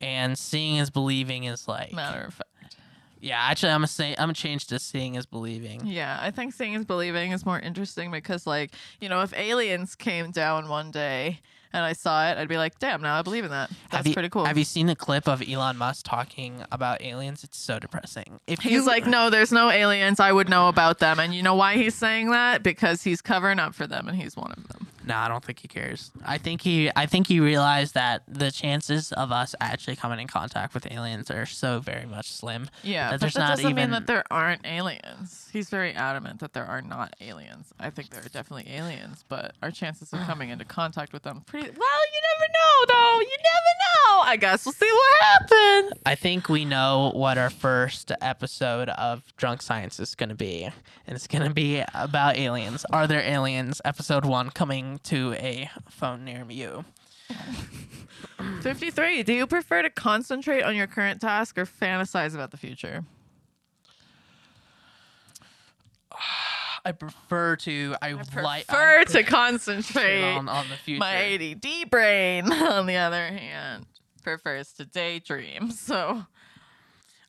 And 0.00 0.38
seeing 0.38 0.76
is 0.76 0.90
believing 0.90 1.44
is 1.44 1.66
like, 1.66 1.92
Matter 1.92 2.24
of 2.26 2.34
fact. 2.34 2.76
yeah. 3.20 3.38
Actually, 3.40 3.72
I'm 3.72 3.78
gonna 3.80 3.88
say 3.88 4.10
I'm 4.12 4.24
gonna 4.24 4.34
change 4.34 4.66
to 4.68 4.78
seeing 4.78 5.16
is 5.16 5.26
believing. 5.26 5.86
Yeah, 5.86 6.18
I 6.20 6.30
think 6.30 6.54
seeing 6.54 6.74
is 6.74 6.84
believing 6.84 7.32
is 7.32 7.44
more 7.44 7.58
interesting 7.58 8.10
because, 8.12 8.46
like, 8.46 8.72
you 9.00 9.08
know, 9.08 9.22
if 9.22 9.32
aliens 9.36 9.94
came 9.96 10.30
down 10.30 10.68
one 10.68 10.90
day 10.92 11.40
and 11.72 11.84
I 11.84 11.92
saw 11.92 12.28
it, 12.28 12.38
I'd 12.38 12.48
be 12.48 12.56
like, 12.56 12.78
damn, 12.78 13.02
now 13.02 13.18
I 13.18 13.22
believe 13.22 13.44
in 13.44 13.50
that. 13.50 13.70
That's 13.90 14.06
you, 14.06 14.12
pretty 14.12 14.28
cool. 14.28 14.44
Have 14.44 14.58
you 14.58 14.64
seen 14.64 14.86
the 14.86 14.96
clip 14.96 15.28
of 15.28 15.42
Elon 15.46 15.76
Musk 15.76 16.04
talking 16.06 16.62
about 16.72 17.02
aliens? 17.02 17.44
It's 17.44 17.58
so 17.58 17.78
depressing. 17.78 18.40
If 18.46 18.60
He's 18.60 18.72
you, 18.72 18.86
like, 18.86 19.06
no, 19.06 19.30
there's 19.30 19.52
no 19.52 19.70
aliens. 19.70 20.20
I 20.20 20.32
would 20.32 20.48
know 20.48 20.68
about 20.68 20.98
them. 20.98 21.20
And 21.20 21.34
you 21.34 21.42
know 21.42 21.54
why 21.54 21.76
he's 21.76 21.94
saying 21.94 22.30
that? 22.30 22.62
Because 22.62 23.02
he's 23.02 23.20
covering 23.20 23.58
up 23.58 23.74
for 23.74 23.86
them 23.86 24.08
and 24.08 24.16
he's 24.16 24.36
one 24.36 24.52
of 24.52 24.68
them. 24.68 24.88
No, 25.04 25.16
I 25.16 25.28
don't 25.28 25.44
think 25.44 25.60
he 25.60 25.68
cares. 25.68 26.10
I 26.24 26.38
think 26.38 26.62
he 26.62 26.90
I 26.94 27.06
think 27.06 27.26
he 27.26 27.40
realized 27.40 27.94
that 27.94 28.22
the 28.28 28.50
chances 28.50 29.12
of 29.12 29.32
us 29.32 29.54
actually 29.60 29.96
coming 29.96 30.20
in 30.20 30.26
contact 30.26 30.74
with 30.74 30.90
aliens 30.90 31.30
are 31.30 31.46
so 31.46 31.80
very 31.80 32.06
much 32.06 32.30
slim. 32.30 32.68
Yeah, 32.82 33.10
that 33.10 33.20
but 33.20 33.32
that 33.34 33.48
doesn't 33.48 33.64
even 33.64 33.76
mean 33.76 33.90
that 33.90 34.06
there 34.06 34.24
aren't 34.30 34.66
aliens. 34.66 35.48
He's 35.52 35.70
very 35.70 35.92
adamant 35.94 36.40
that 36.40 36.52
there 36.52 36.66
are 36.66 36.82
not 36.82 37.14
aliens. 37.20 37.72
I 37.78 37.90
think 37.90 38.10
there 38.10 38.20
are 38.20 38.28
definitely 38.28 38.72
aliens, 38.72 39.24
but 39.28 39.54
our 39.62 39.70
chances 39.70 40.12
of 40.12 40.20
coming 40.20 40.50
into 40.50 40.64
contact 40.64 41.12
with 41.12 41.22
them 41.22 41.42
pretty 41.46 41.70
well. 41.70 42.00
You 42.12 42.20
never 42.38 42.52
know, 42.52 42.94
though. 42.94 43.20
You 43.20 43.36
never 43.44 44.18
know. 44.18 44.22
I 44.22 44.36
guess 44.36 44.66
we'll 44.66 44.72
see 44.72 44.90
what 44.90 45.22
happens. 45.22 45.92
I 46.04 46.14
think 46.14 46.48
we 46.48 46.64
know 46.64 47.12
what 47.14 47.38
our 47.38 47.50
first 47.50 48.12
episode 48.20 48.88
of 48.90 49.22
Drunk 49.36 49.62
Science 49.62 50.00
is 50.00 50.14
going 50.14 50.28
to 50.28 50.34
be. 50.34 50.64
And 51.06 51.16
it's 51.16 51.26
going 51.26 51.44
to 51.44 51.54
be 51.54 51.82
about 51.94 52.36
aliens. 52.36 52.84
Are 52.92 53.06
there 53.06 53.22
aliens? 53.22 53.80
Episode 53.84 54.24
1 54.26 54.50
coming 54.50 54.97
to 55.04 55.32
a 55.34 55.70
phone 55.88 56.24
near 56.24 56.44
you. 56.48 56.84
Fifty-three. 58.62 59.22
Do 59.22 59.32
you 59.32 59.46
prefer 59.46 59.82
to 59.82 59.90
concentrate 59.90 60.62
on 60.62 60.74
your 60.76 60.86
current 60.86 61.20
task 61.20 61.58
or 61.58 61.66
fantasize 61.66 62.34
about 62.34 62.50
the 62.50 62.56
future? 62.56 63.04
I 66.84 66.92
prefer 66.92 67.56
to 67.56 67.96
I, 68.00 68.12
like 68.12 68.66
Prefer 68.66 69.00
I 69.00 69.04
to 69.04 69.22
concentrate. 69.24 70.22
on, 70.32 70.48
on 70.48 70.68
the 70.68 70.76
future. 70.76 71.00
My 71.00 71.34
ADD 71.34 71.90
brain, 71.90 72.50
on 72.52 72.86
the 72.86 72.96
other 72.96 73.26
hand, 73.26 73.84
prefers 74.22 74.72
to 74.74 74.84
daydream. 74.84 75.70
So 75.72 76.24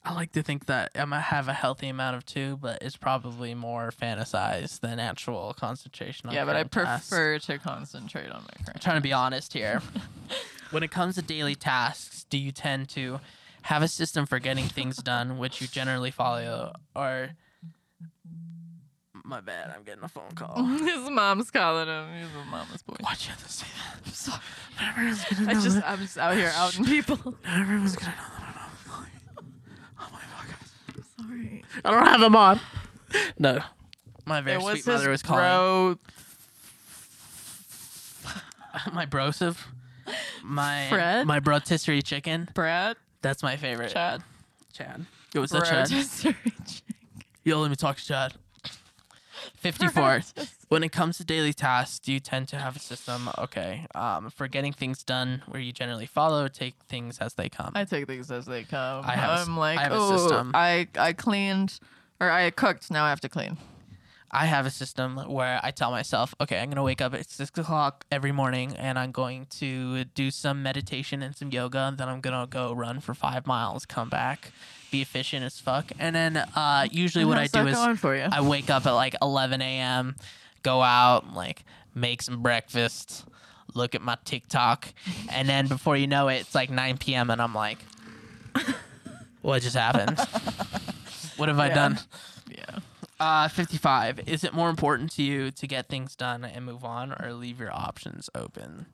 I 0.03 0.13
like 0.13 0.31
to 0.31 0.43
think 0.43 0.65
that 0.67 0.91
I'm 0.95 1.09
gonna 1.09 1.21
have 1.21 1.47
a 1.47 1.53
healthy 1.53 1.87
amount 1.87 2.15
of 2.15 2.25
two, 2.25 2.57
but 2.57 2.81
it's 2.81 2.95
probably 2.95 3.53
more 3.53 3.91
fantasized 3.91 4.79
than 4.79 4.99
actual 4.99 5.53
concentration 5.53 6.29
on 6.29 6.35
yeah, 6.35 6.45
but 6.45 6.55
I 6.55 6.63
tasks. 6.63 7.09
prefer 7.09 7.39
to 7.39 7.57
concentrate 7.57 8.31
on 8.31 8.43
my 8.43 8.65
current. 8.65 8.81
trying 8.81 8.95
to 8.97 9.01
be 9.01 9.13
honest 9.13 9.53
here. 9.53 9.81
when 10.71 10.83
it 10.83 10.91
comes 10.91 11.15
to 11.15 11.21
daily 11.21 11.55
tasks, 11.55 12.25
do 12.29 12.37
you 12.37 12.51
tend 12.51 12.89
to 12.89 13.19
have 13.63 13.81
a 13.81 13.87
system 13.87 14.25
for 14.25 14.39
getting 14.39 14.65
things 14.65 14.97
done, 14.97 15.37
which 15.37 15.59
you 15.61 15.67
generally 15.67 16.11
follow, 16.11 16.73
or 16.95 17.31
my 19.29 19.41
bad, 19.41 19.71
I'm 19.75 19.83
getting 19.83 20.03
a 20.03 20.07
phone 20.07 20.31
call. 20.33 20.63
His 20.65 21.09
mom's 21.09 21.51
calling 21.51 21.87
him. 21.87 22.07
He's 22.17 22.27
a 22.35 22.45
mama's 22.49 22.81
boy. 22.81 22.95
Why'd 22.99 23.17
you 23.21 23.29
have 23.29 23.43
to 23.43 23.51
say 23.51 23.67
that? 23.77 24.01
I'm 24.03 24.11
sorry. 24.11 24.39
Everyone's 24.81 25.23
gonna 25.25 25.51
I 25.51 25.53
just 25.53 25.75
that. 25.75 25.87
I'm 25.87 25.99
just 25.99 26.17
out 26.17 26.35
here 26.35 26.51
outing 26.55 26.85
people. 26.85 27.35
Everyone's 27.47 27.95
gonna 27.95 28.11
know 28.11 28.23
that 28.39 28.55
I'm 28.57 28.91
calling. 28.91 29.11
Oh 29.99 30.07
my 30.11 30.19
god. 31.43 31.81
I 31.85 31.91
don't 31.91 32.07
have 32.07 32.21
them 32.21 32.35
on. 32.35 32.59
No. 33.37 33.59
My 34.25 34.41
very 34.41 34.57
It 34.57 34.63
was 34.63 34.83
sweet 34.83 34.91
mother 34.91 35.11
his 35.11 35.23
was 35.23 35.23
calling. 35.23 35.43
bro. 35.43 35.99
my 38.93 39.05
brosive. 39.05 39.57
My 40.43 40.87
Fred? 40.89 41.27
my 41.27 41.39
rotisserie 41.39 42.01
chicken. 42.01 42.49
Brad. 42.53 42.97
That's 43.21 43.43
my 43.43 43.57
favorite. 43.57 43.91
Chad. 43.91 44.23
Chad. 44.73 45.05
It 45.33 45.39
was 45.39 45.53
up, 45.53 45.65
Chad? 45.65 45.91
Rotisserie 45.91 46.35
Yo, 47.43 47.59
let 47.59 47.69
me 47.69 47.75
talk 47.75 47.97
to 47.97 48.05
Chad. 48.05 48.33
54. 49.55 50.21
When 50.69 50.83
it 50.83 50.91
comes 50.91 51.17
to 51.17 51.23
daily 51.23 51.53
tasks, 51.53 51.99
do 51.99 52.13
you 52.13 52.19
tend 52.19 52.47
to 52.49 52.57
have 52.57 52.75
a 52.75 52.79
system? 52.79 53.29
Okay. 53.37 53.85
Um, 53.95 54.29
for 54.29 54.47
getting 54.47 54.73
things 54.73 55.03
done 55.03 55.41
where 55.47 55.61
you 55.61 55.71
generally 55.71 56.05
follow 56.05 56.47
take 56.47 56.75
things 56.87 57.19
as 57.19 57.33
they 57.33 57.49
come? 57.49 57.71
I 57.75 57.85
take 57.85 58.07
things 58.07 58.29
as 58.31 58.45
they 58.45 58.63
come. 58.63 59.03
I 59.05 59.13
have 59.13 59.47
I'm 59.47 59.57
like, 59.57 59.79
I 59.79 59.83
have 59.83 59.91
a 59.91 59.95
oh, 59.95 60.17
system." 60.17 60.51
I 60.53 60.87
I 60.97 61.13
cleaned 61.13 61.79
or 62.19 62.29
I 62.29 62.49
cooked. 62.51 62.91
Now 62.91 63.05
I 63.05 63.09
have 63.09 63.21
to 63.21 63.29
clean. 63.29 63.57
I 64.31 64.45
have 64.45 64.65
a 64.65 64.69
system 64.69 65.17
where 65.17 65.59
I 65.63 65.71
tell 65.71 65.91
myself, 65.91 66.35
okay, 66.39 66.59
I'm 66.59 66.65
going 66.69 66.75
to 66.75 66.83
wake 66.83 67.01
up 67.01 67.13
at 67.13 67.29
six 67.29 67.57
o'clock 67.57 68.05
every 68.11 68.31
morning 68.31 68.75
and 68.77 68.99
I'm 68.99 69.11
going 69.11 69.47
to 69.59 70.03
do 70.03 70.29
some 70.29 70.61
meditation 70.61 71.23
and 71.23 71.35
some 71.35 71.49
yoga. 71.49 71.79
And 71.79 71.97
then 71.97 72.07
I'm 72.07 72.21
going 72.21 72.39
to 72.39 72.47
go 72.47 72.71
run 72.73 72.99
for 72.99 73.13
five 73.13 73.47
miles, 73.47 73.85
come 73.85 74.09
back, 74.09 74.51
be 74.91 75.01
efficient 75.01 75.43
as 75.43 75.59
fuck. 75.59 75.91
And 75.97 76.15
then 76.15 76.37
uh, 76.37 76.87
usually 76.91 77.25
what 77.25 77.37
I 77.37 77.47
do 77.47 77.67
is? 77.67 77.75
I 78.31 78.41
wake 78.41 78.69
up 78.69 78.85
at 78.85 78.91
like 78.91 79.15
11 79.21 79.61
a.m., 79.61 80.15
go 80.61 80.81
out, 80.83 81.33
like 81.33 81.63
make 81.95 82.21
some 82.21 82.43
breakfast, 82.43 83.25
look 83.73 83.95
at 83.95 84.01
my 84.01 84.17
TikTok. 84.25 84.93
And 85.31 85.47
then 85.47 85.67
before 85.67 85.95
you 85.95 86.07
know 86.07 86.27
it, 86.27 86.41
it's 86.41 86.55
like 86.55 86.69
9 86.71 86.97
p.m. 86.97 87.29
and 87.29 87.41
I'm 87.41 87.53
like, 87.53 87.77
what 89.41 89.61
just 89.61 89.75
happened? 89.75 90.19
what 91.37 91.49
have 91.49 91.59
I 91.59 91.69
done? 91.69 91.99
yeah. 92.49 92.79
Uh, 93.19 93.47
55. 93.49 94.21
Is 94.27 94.43
it 94.43 94.53
more 94.53 94.69
important 94.69 95.11
to 95.13 95.23
you 95.23 95.51
to 95.51 95.67
get 95.67 95.87
things 95.87 96.15
done 96.15 96.45
and 96.45 96.65
move 96.65 96.85
on 96.85 97.11
or 97.21 97.33
leave 97.33 97.59
your 97.59 97.73
options 97.73 98.29
open? 98.33 98.85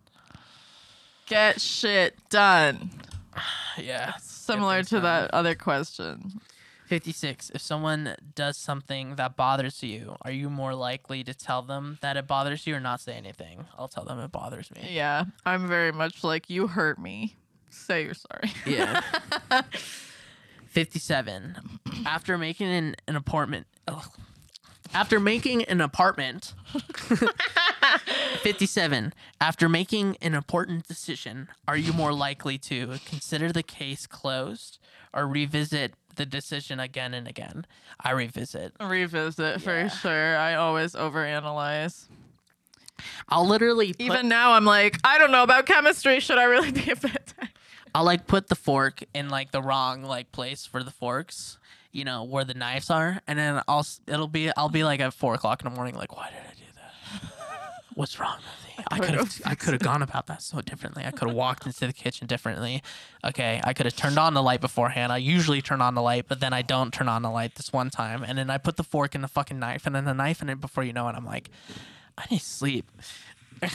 Get 1.27 1.61
shit 1.61 2.15
done. 2.29 2.89
Yeah. 3.77 4.13
Similar 4.21 4.83
to 4.83 4.89
done. 4.95 5.03
that 5.03 5.33
other 5.33 5.53
question. 5.55 6.39
56. 6.85 7.49
If 7.49 7.61
someone 7.61 8.15
does 8.33 8.55
something 8.55 9.15
that 9.15 9.35
bothers 9.35 9.83
you, 9.83 10.15
are 10.21 10.31
you 10.31 10.49
more 10.49 10.73
likely 10.73 11.21
to 11.25 11.33
tell 11.33 11.61
them 11.61 11.97
that 12.01 12.15
it 12.15 12.25
bothers 12.25 12.65
you 12.65 12.75
or 12.75 12.79
not 12.79 13.01
say 13.01 13.15
anything? 13.15 13.65
I'll 13.77 13.89
tell 13.89 14.05
them 14.05 14.17
it 14.19 14.31
bothers 14.31 14.71
me. 14.71 14.87
Yeah, 14.89 15.25
I'm 15.45 15.67
very 15.67 15.91
much 15.91 16.23
like 16.23 16.49
you 16.49 16.67
hurt 16.67 16.97
me. 16.97 17.35
Say 17.69 18.05
you're 18.05 18.13
sorry. 18.13 18.53
Yeah. 18.65 19.01
57. 20.67 21.79
After 22.05 22.37
making 22.37 22.67
an, 22.67 22.95
an 23.09 23.17
apartment. 23.17 23.67
After 24.93 25.19
making 25.19 25.63
an 25.65 25.81
apartment. 25.81 26.53
57. 28.41 29.13
After 29.41 29.67
making 29.67 30.17
an 30.21 30.33
important 30.33 30.87
decision, 30.87 31.49
are 31.67 31.77
you 31.77 31.93
more 31.93 32.13
likely 32.13 32.57
to 32.59 32.99
consider 33.05 33.51
the 33.51 33.63
case 33.63 34.07
closed 34.07 34.79
or 35.13 35.27
revisit 35.27 35.93
the 36.15 36.25
decision 36.25 36.79
again 36.79 37.13
and 37.13 37.27
again? 37.27 37.65
I 37.99 38.11
revisit. 38.11 38.73
Revisit 38.79 39.61
for 39.61 39.89
sure. 39.89 40.37
I 40.37 40.55
always 40.55 40.93
overanalyze. 40.93 42.05
I'll 43.27 43.47
literally 43.47 43.93
put, 43.93 44.01
Even 44.01 44.29
now, 44.29 44.53
I'm 44.53 44.65
like, 44.65 44.97
I 45.03 45.17
don't 45.17 45.31
know 45.31 45.43
about 45.43 45.65
chemistry. 45.65 46.19
Should 46.19 46.37
I 46.37 46.45
really 46.45 46.71
be 46.83 46.89
a 46.91 46.95
vet? 46.95 47.33
I'll 47.93 48.05
like 48.05 48.27
put 48.27 48.47
the 48.47 48.55
fork 48.55 49.03
in 49.13 49.29
like 49.29 49.51
the 49.51 49.61
wrong 49.61 50.03
like 50.03 50.31
place 50.31 50.65
for 50.65 50.83
the 50.83 50.91
forks, 50.91 51.57
you 51.95 52.03
know, 52.03 52.25
where 52.25 52.43
the 52.43 52.53
knives 52.53 52.89
are, 52.89 53.21
and 53.25 53.39
then 53.39 53.61
I'll 53.69 53.87
it'll 54.05 54.27
be 54.27 54.51
I'll 54.57 54.69
be 54.69 54.83
like 54.83 54.99
at 54.99 55.13
four 55.13 55.33
o'clock 55.33 55.63
in 55.63 55.69
the 55.69 55.75
morning, 55.75 55.95
like, 55.95 56.15
why 56.15 56.29
did 56.29 56.39
I 56.39 56.53
do 56.53 56.65
that? 56.75 57.81
What's 57.93 58.19
wrong 58.19 58.35
with 58.35 58.77
me? 58.77 58.83
I 58.91 58.99
could 58.99 59.15
have 59.15 59.41
I 59.45 59.55
could 59.55 59.73
have 59.73 59.81
gone 59.81 60.01
about 60.01 60.27
that 60.27 60.41
so 60.41 60.59
differently. 60.59 61.05
I 61.05 61.11
could 61.11 61.29
have 61.29 61.37
walked 61.37 61.65
into 61.65 61.87
the 61.87 61.93
kitchen 61.93 62.27
differently. 62.27 62.83
Okay, 63.23 63.61
I 63.63 63.71
could 63.71 63.85
have 63.85 63.95
turned 63.95 64.19
on 64.19 64.33
the 64.33 64.43
light 64.43 64.59
beforehand. 64.59 65.13
I 65.13 65.17
usually 65.17 65.61
turn 65.61 65.81
on 65.81 65.95
the 65.95 66.01
light, 66.01 66.25
but 66.27 66.41
then 66.41 66.51
I 66.51 66.61
don't 66.61 66.93
turn 66.93 67.07
on 67.07 67.21
the 67.21 67.31
light 67.31 67.55
this 67.55 67.71
one 67.71 67.89
time, 67.89 68.25
and 68.27 68.37
then 68.37 68.49
I 68.49 68.57
put 68.57 68.75
the 68.75 68.83
fork 68.83 69.15
in 69.15 69.21
the 69.21 69.29
fucking 69.29 69.57
knife, 69.57 69.85
and 69.85 69.95
then 69.95 70.03
the 70.03 70.13
knife 70.13 70.41
in 70.41 70.49
it 70.49 70.59
before 70.59 70.83
you 70.83 70.91
know 70.91 71.07
it, 71.07 71.15
I'm 71.15 71.25
like, 71.25 71.49
I 72.17 72.25
need 72.29 72.41
sleep. 72.41 72.91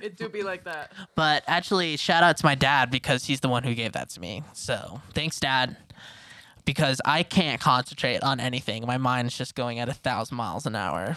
It 0.00 0.16
do 0.16 0.28
be 0.28 0.44
like 0.44 0.62
that. 0.64 0.92
But 1.16 1.42
actually, 1.48 1.96
shout 1.96 2.22
out 2.22 2.36
to 2.36 2.46
my 2.46 2.54
dad 2.54 2.88
because 2.88 3.24
he's 3.24 3.40
the 3.40 3.48
one 3.48 3.64
who 3.64 3.74
gave 3.74 3.92
that 3.92 4.10
to 4.10 4.20
me. 4.20 4.44
So 4.52 5.02
thanks, 5.12 5.40
dad. 5.40 5.76
Because 6.68 7.00
I 7.02 7.22
can't 7.22 7.62
concentrate 7.62 8.22
on 8.22 8.40
anything. 8.40 8.84
My 8.84 8.98
mind's 8.98 9.34
just 9.34 9.54
going 9.54 9.78
at 9.78 9.88
a 9.88 9.94
thousand 9.94 10.36
miles 10.36 10.66
an 10.66 10.76
hour. 10.76 11.16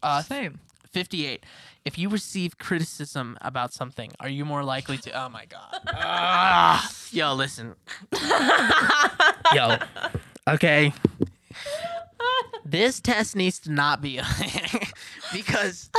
Uh, 0.00 0.22
Same. 0.22 0.60
58. 0.92 1.42
If 1.84 1.98
you 1.98 2.08
receive 2.08 2.56
criticism 2.58 3.36
about 3.40 3.72
something, 3.72 4.12
are 4.20 4.28
you 4.28 4.44
more 4.44 4.62
likely 4.62 4.96
to? 4.98 5.10
Oh 5.24 5.28
my 5.28 5.44
God. 5.46 5.80
Ah, 5.88 6.88
yo, 7.10 7.34
listen. 7.34 7.74
yo. 9.52 9.76
Okay. 10.46 10.92
This 12.64 13.00
test 13.00 13.34
needs 13.34 13.58
to 13.60 13.72
not 13.72 14.00
be 14.00 14.20
because 15.32 15.90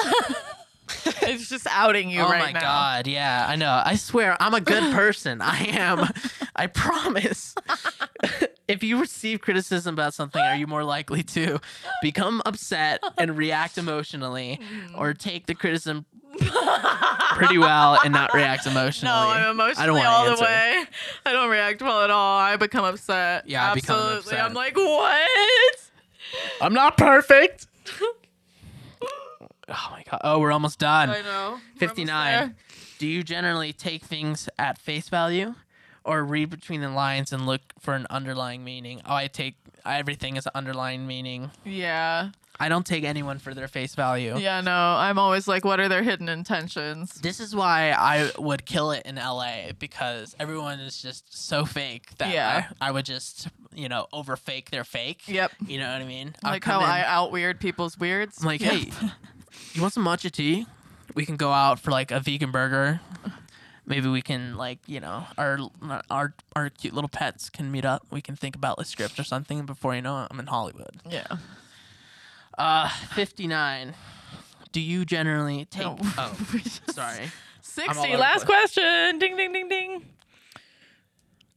it's 1.21 1.49
just 1.49 1.67
outing 1.69 2.09
you 2.09 2.21
oh 2.21 2.29
right 2.29 2.53
my 2.53 2.59
god, 2.59 3.07
yeah, 3.07 3.45
I 3.47 3.55
know. 3.55 3.81
I 3.83 3.95
swear, 3.95 4.37
I'm 4.39 4.53
a 4.53 4.61
good 4.61 4.93
person. 4.93 5.41
I 5.41 5.65
am. 5.65 6.09
I 6.55 6.67
promise. 6.67 7.55
if 8.67 8.83
you 8.83 8.99
receive 8.99 9.41
criticism 9.41 9.95
about 9.95 10.13
something, 10.13 10.41
are 10.41 10.55
you 10.55 10.67
more 10.67 10.83
likely 10.83 11.23
to 11.23 11.59
become 12.01 12.41
upset 12.45 13.01
and 13.17 13.37
react 13.37 13.77
emotionally, 13.77 14.59
mm. 14.61 14.97
or 14.97 15.13
take 15.13 15.45
the 15.45 15.55
criticism 15.55 16.05
pretty 17.35 17.57
well 17.57 17.99
and 18.03 18.13
not 18.13 18.33
react 18.33 18.65
emotionally? 18.65 19.07
No, 19.13 19.29
I'm 19.29 19.51
emotionally 19.51 19.83
I 19.83 19.85
don't 19.85 19.97
wanna 19.97 20.09
all 20.09 20.25
the 20.25 20.31
answer. 20.31 20.43
way. 20.43 20.83
I 21.25 21.31
don't 21.33 21.49
react 21.49 21.81
well 21.81 22.01
at 22.01 22.09
all. 22.09 22.39
I 22.39 22.55
become 22.55 22.85
upset. 22.85 23.47
Yeah, 23.47 23.71
I 23.71 23.75
become 23.75 23.95
Absolutely. 23.95 24.33
upset. 24.33 24.45
I'm 24.45 24.53
like, 24.53 24.75
what? 24.75 25.91
I'm 26.61 26.73
not 26.73 26.97
perfect. 26.97 27.67
Oh 29.69 29.87
my 29.91 30.03
god. 30.09 30.21
Oh, 30.23 30.39
we're 30.39 30.51
almost 30.51 30.79
done. 30.79 31.09
I 31.09 31.21
know. 31.21 31.57
59. 31.77 32.55
Do 32.99 33.07
you 33.07 33.23
generally 33.23 33.73
take 33.73 34.03
things 34.03 34.49
at 34.57 34.77
face 34.77 35.09
value 35.09 35.55
or 36.03 36.23
read 36.23 36.49
between 36.49 36.81
the 36.81 36.89
lines 36.89 37.31
and 37.33 37.45
look 37.45 37.61
for 37.79 37.93
an 37.93 38.07
underlying 38.09 38.63
meaning? 38.63 39.01
Oh, 39.05 39.13
I 39.13 39.27
take 39.27 39.55
everything 39.85 40.37
as 40.37 40.45
an 40.45 40.51
underlying 40.55 41.05
meaning. 41.05 41.51
Yeah. 41.63 42.29
I 42.59 42.69
don't 42.69 42.87
take 42.87 43.03
anyone 43.03 43.37
for 43.37 43.53
their 43.53 43.67
face 43.67 43.93
value. 43.93 44.35
Yeah, 44.39 44.61
no. 44.61 44.71
I'm 44.71 45.19
always 45.19 45.47
like, 45.47 45.63
what 45.63 45.79
are 45.79 45.87
their 45.87 46.01
hidden 46.01 46.27
intentions? 46.27 47.13
This 47.21 47.39
is 47.39 47.55
why 47.55 47.91
I 47.91 48.31
would 48.39 48.65
kill 48.65 48.89
it 48.89 49.03
in 49.05 49.17
LA 49.17 49.73
because 49.77 50.35
everyone 50.39 50.79
is 50.79 50.99
just 50.99 51.31
so 51.31 51.65
fake 51.65 52.17
that 52.17 52.33
Yeah. 52.33 52.69
I, 52.81 52.87
I 52.87 52.91
would 52.91 53.05
just, 53.05 53.49
you 53.75 53.87
know, 53.89 54.07
over 54.11 54.35
fake 54.35 54.71
their 54.71 54.83
fake. 54.83 55.27
Yep. 55.27 55.51
You 55.67 55.77
know 55.77 55.91
what 55.91 56.01
I 56.01 56.05
mean? 56.05 56.33
I'll 56.43 56.53
Like 56.53 56.63
come 56.63 56.81
how 56.81 56.87
in- 56.87 56.91
I 56.91 57.03
out 57.05 57.31
weird 57.31 57.59
people's 57.59 57.95
weirds. 57.95 58.39
I'm 58.41 58.47
like, 58.47 58.61
hey, 58.61 58.89
you 59.77 59.81
want 59.81 59.93
some 59.93 60.03
matcha 60.05 60.31
tea? 60.31 60.65
We 61.13 61.25
can 61.25 61.37
go 61.37 61.51
out 61.51 61.79
for 61.79 61.91
like 61.91 62.11
a 62.11 62.19
vegan 62.19 62.51
burger. 62.51 62.99
Maybe 63.85 64.09
we 64.09 64.21
can 64.21 64.57
like 64.57 64.79
you 64.85 64.99
know 64.99 65.25
our 65.37 65.59
our 66.09 66.33
our 66.55 66.69
cute 66.69 66.93
little 66.93 67.07
pets 67.09 67.49
can 67.49 67.71
meet 67.71 67.85
up. 67.85 68.05
We 68.11 68.21
can 68.21 68.35
think 68.35 68.55
about 68.55 68.79
a 68.79 68.85
script 68.85 69.17
or 69.19 69.23
something. 69.23 69.65
Before 69.65 69.95
you 69.95 70.01
know 70.01 70.23
it, 70.23 70.27
I'm 70.31 70.39
in 70.39 70.47
Hollywood. 70.47 70.97
Yeah. 71.09 71.27
Uh, 72.57 72.89
fifty 73.15 73.47
nine. 73.47 73.93
Do 74.71 74.81
you 74.81 75.05
generally 75.05 75.65
take? 75.65 75.85
No. 75.85 75.97
Oh, 76.17 76.35
sorry. 76.91 77.31
60. 77.61 78.15
Last 78.17 78.45
question. 78.45 79.19
Ding, 79.19 79.37
ding, 79.37 79.53
ding, 79.53 79.67
ding. 79.67 80.05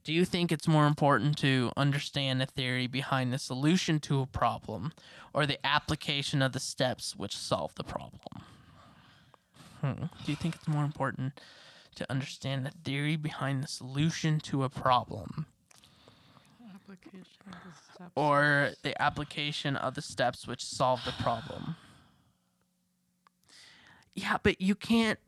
Do 0.05 0.13
you 0.13 0.25
think 0.25 0.51
it's 0.51 0.67
more 0.67 0.87
important 0.87 1.37
to 1.39 1.71
understand 1.77 2.41
the 2.41 2.47
theory 2.47 2.87
behind 2.87 3.33
the 3.33 3.39
solution 3.39 4.01
to 4.01 4.21
a 4.23 4.27
problem, 4.27 4.93
or 5.33 5.47
the 5.47 5.65
application 5.65 6.43
of 6.43 6.53
the 6.53 6.61
steps 6.61 7.17
which 7.17 7.37
solve 7.37 7.75
the 7.75 7.85
problem? 7.85 8.43
Hmm. 9.81 10.05
Do 10.25 10.33
you 10.33 10.37
think 10.37 10.57
it's 10.57 10.69
more 10.69 10.85
important 10.85 11.41
to 11.95 12.11
understand 12.11 12.67
the 12.67 12.73
theory 12.85 13.17
behind 13.17 13.63
the 13.63 13.69
solution 13.69 14.41
to 14.41 14.65
a 14.65 14.69
problem, 14.69 15.47
or 18.15 18.73
the 18.83 19.01
application 19.01 19.77
of 19.77 19.95
the 19.95 20.03
steps 20.03 20.47
which 20.47 20.65
solve 20.65 21.01
the 21.05 21.13
problem? 21.23 21.77
Yeah, 24.15 24.39
but 24.43 24.61
you 24.61 24.75
can't. 24.75 25.19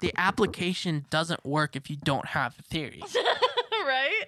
The 0.00 0.12
application 0.16 1.06
doesn't 1.08 1.44
work 1.46 1.76
if 1.76 1.88
you 1.88 1.96
don't 1.96 2.26
have 2.26 2.56
the 2.56 2.62
theory. 2.62 3.02
right? 3.86 4.24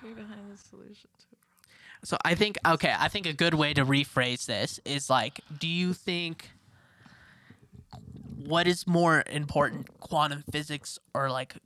Theory 0.00 0.14
behind 0.14 0.52
the 0.52 0.58
solution 0.58 1.08
to 1.18 1.35
So 2.04 2.16
I 2.24 2.34
think 2.34 2.58
okay, 2.66 2.94
I 2.96 3.08
think 3.08 3.26
a 3.26 3.32
good 3.32 3.54
way 3.54 3.74
to 3.74 3.84
rephrase 3.84 4.46
this 4.46 4.80
is 4.84 5.10
like, 5.10 5.40
do 5.58 5.66
you 5.66 5.92
think 5.92 6.50
what 8.36 8.66
is 8.66 8.86
more 8.86 9.24
important, 9.30 9.98
quantum 10.00 10.44
physics 10.50 10.98
or 11.14 11.30
like 11.30 11.56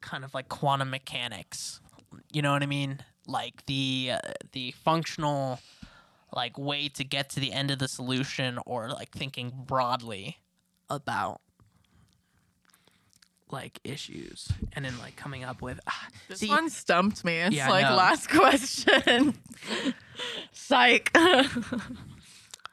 kind 0.00 0.24
of 0.24 0.34
like 0.34 0.48
quantum 0.48 0.90
mechanics? 0.90 1.80
You 2.32 2.42
know 2.42 2.52
what 2.52 2.62
I 2.62 2.66
mean? 2.66 3.00
Like 3.26 3.66
the 3.66 4.12
uh, 4.14 4.32
the 4.52 4.72
functional 4.72 5.60
like 6.34 6.58
way 6.58 6.88
to 6.88 7.04
get 7.04 7.30
to 7.30 7.40
the 7.40 7.52
end 7.52 7.70
of 7.70 7.78
the 7.78 7.88
solution 7.88 8.58
or 8.66 8.88
like 8.88 9.10
thinking 9.10 9.52
broadly 9.66 10.38
about 10.90 11.40
like 13.52 13.80
issues 13.84 14.48
and 14.74 14.84
then 14.84 14.98
like 14.98 15.16
coming 15.16 15.44
up 15.44 15.62
with 15.62 15.80
ah, 15.86 16.08
This 16.28 16.40
see, 16.40 16.48
one 16.48 16.70
stumped 16.70 17.24
me. 17.24 17.38
It's 17.38 17.56
Yeah, 17.56 17.68
like 17.70 17.84
last 17.84 18.28
question. 18.30 19.34
Psych. 20.52 21.10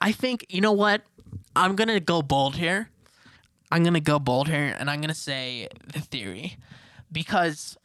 I 0.01 0.11
think 0.11 0.45
you 0.49 0.61
know 0.61 0.71
what? 0.73 1.01
I'm 1.55 1.75
gonna 1.75 1.99
go 1.99 2.21
bold 2.21 2.55
here. 2.55 2.89
I'm 3.71 3.83
gonna 3.83 3.99
go 3.99 4.19
bold 4.19 4.47
here, 4.47 4.75
and 4.77 4.89
I'm 4.89 5.01
gonna 5.01 5.13
say 5.13 5.67
the 5.91 5.99
theory, 5.99 6.57
because 7.11 7.77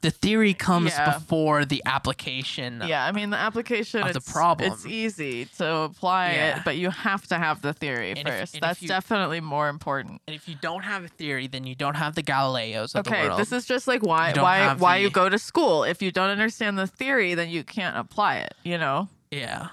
the 0.00 0.10
theory 0.10 0.54
comes 0.54 0.92
Yeah. 0.92 1.14
before 1.14 1.64
the 1.64 1.82
application. 1.84 2.82
yeah, 2.86 3.04
I 3.04 3.10
mean 3.12 3.30
the 3.30 3.36
application 3.36 4.02
Of 4.02 4.14
the 4.14 4.20
problem. 4.20 4.72
It's 4.72 4.86
easy 4.86 5.46
to 5.58 5.78
apply 5.80 6.32
Yeah. 6.32 6.56
it, 6.58 6.64
but 6.64 6.76
you 6.76 6.90
have 6.90 7.26
to 7.28 7.36
have 7.36 7.62
the 7.62 7.72
theory 7.72 8.10
And 8.12 8.28
first. 8.28 8.54
if 8.54 8.60
That's 8.60 8.80
you- 8.82 8.88
definitely 8.88 9.40
more 9.40 9.68
important. 9.68 10.22
And 10.28 10.36
if 10.36 10.48
you 10.48 10.54
don't 10.60 10.82
have 10.84 11.04
a 11.04 11.08
theory, 11.08 11.46
then 11.48 11.64
you 11.64 11.74
don't 11.74 11.96
have 11.96 12.14
the 12.14 12.22
Galileos 12.22 12.94
of 12.94 13.04
the 13.04 13.10
Okay, 13.10 13.26
world. 13.28 13.40
this 13.40 13.50
is 13.52 13.66
just 13.66 13.88
like 13.88 14.02
why 14.04 14.32
why 14.36 14.74
why 14.74 14.98
the- 14.98 15.02
you 15.04 15.10
go 15.10 15.28
to 15.28 15.38
school. 15.38 15.82
If 15.84 16.00
you 16.00 16.12
don't 16.12 16.30
understand 16.30 16.78
the 16.78 16.86
theory, 16.86 17.34
then 17.34 17.48
you 17.50 17.64
can't 17.64 17.96
apply 17.96 18.36
it, 18.36 18.54
you 18.62 18.78
know? 18.78 19.08
yeah. 19.32 19.68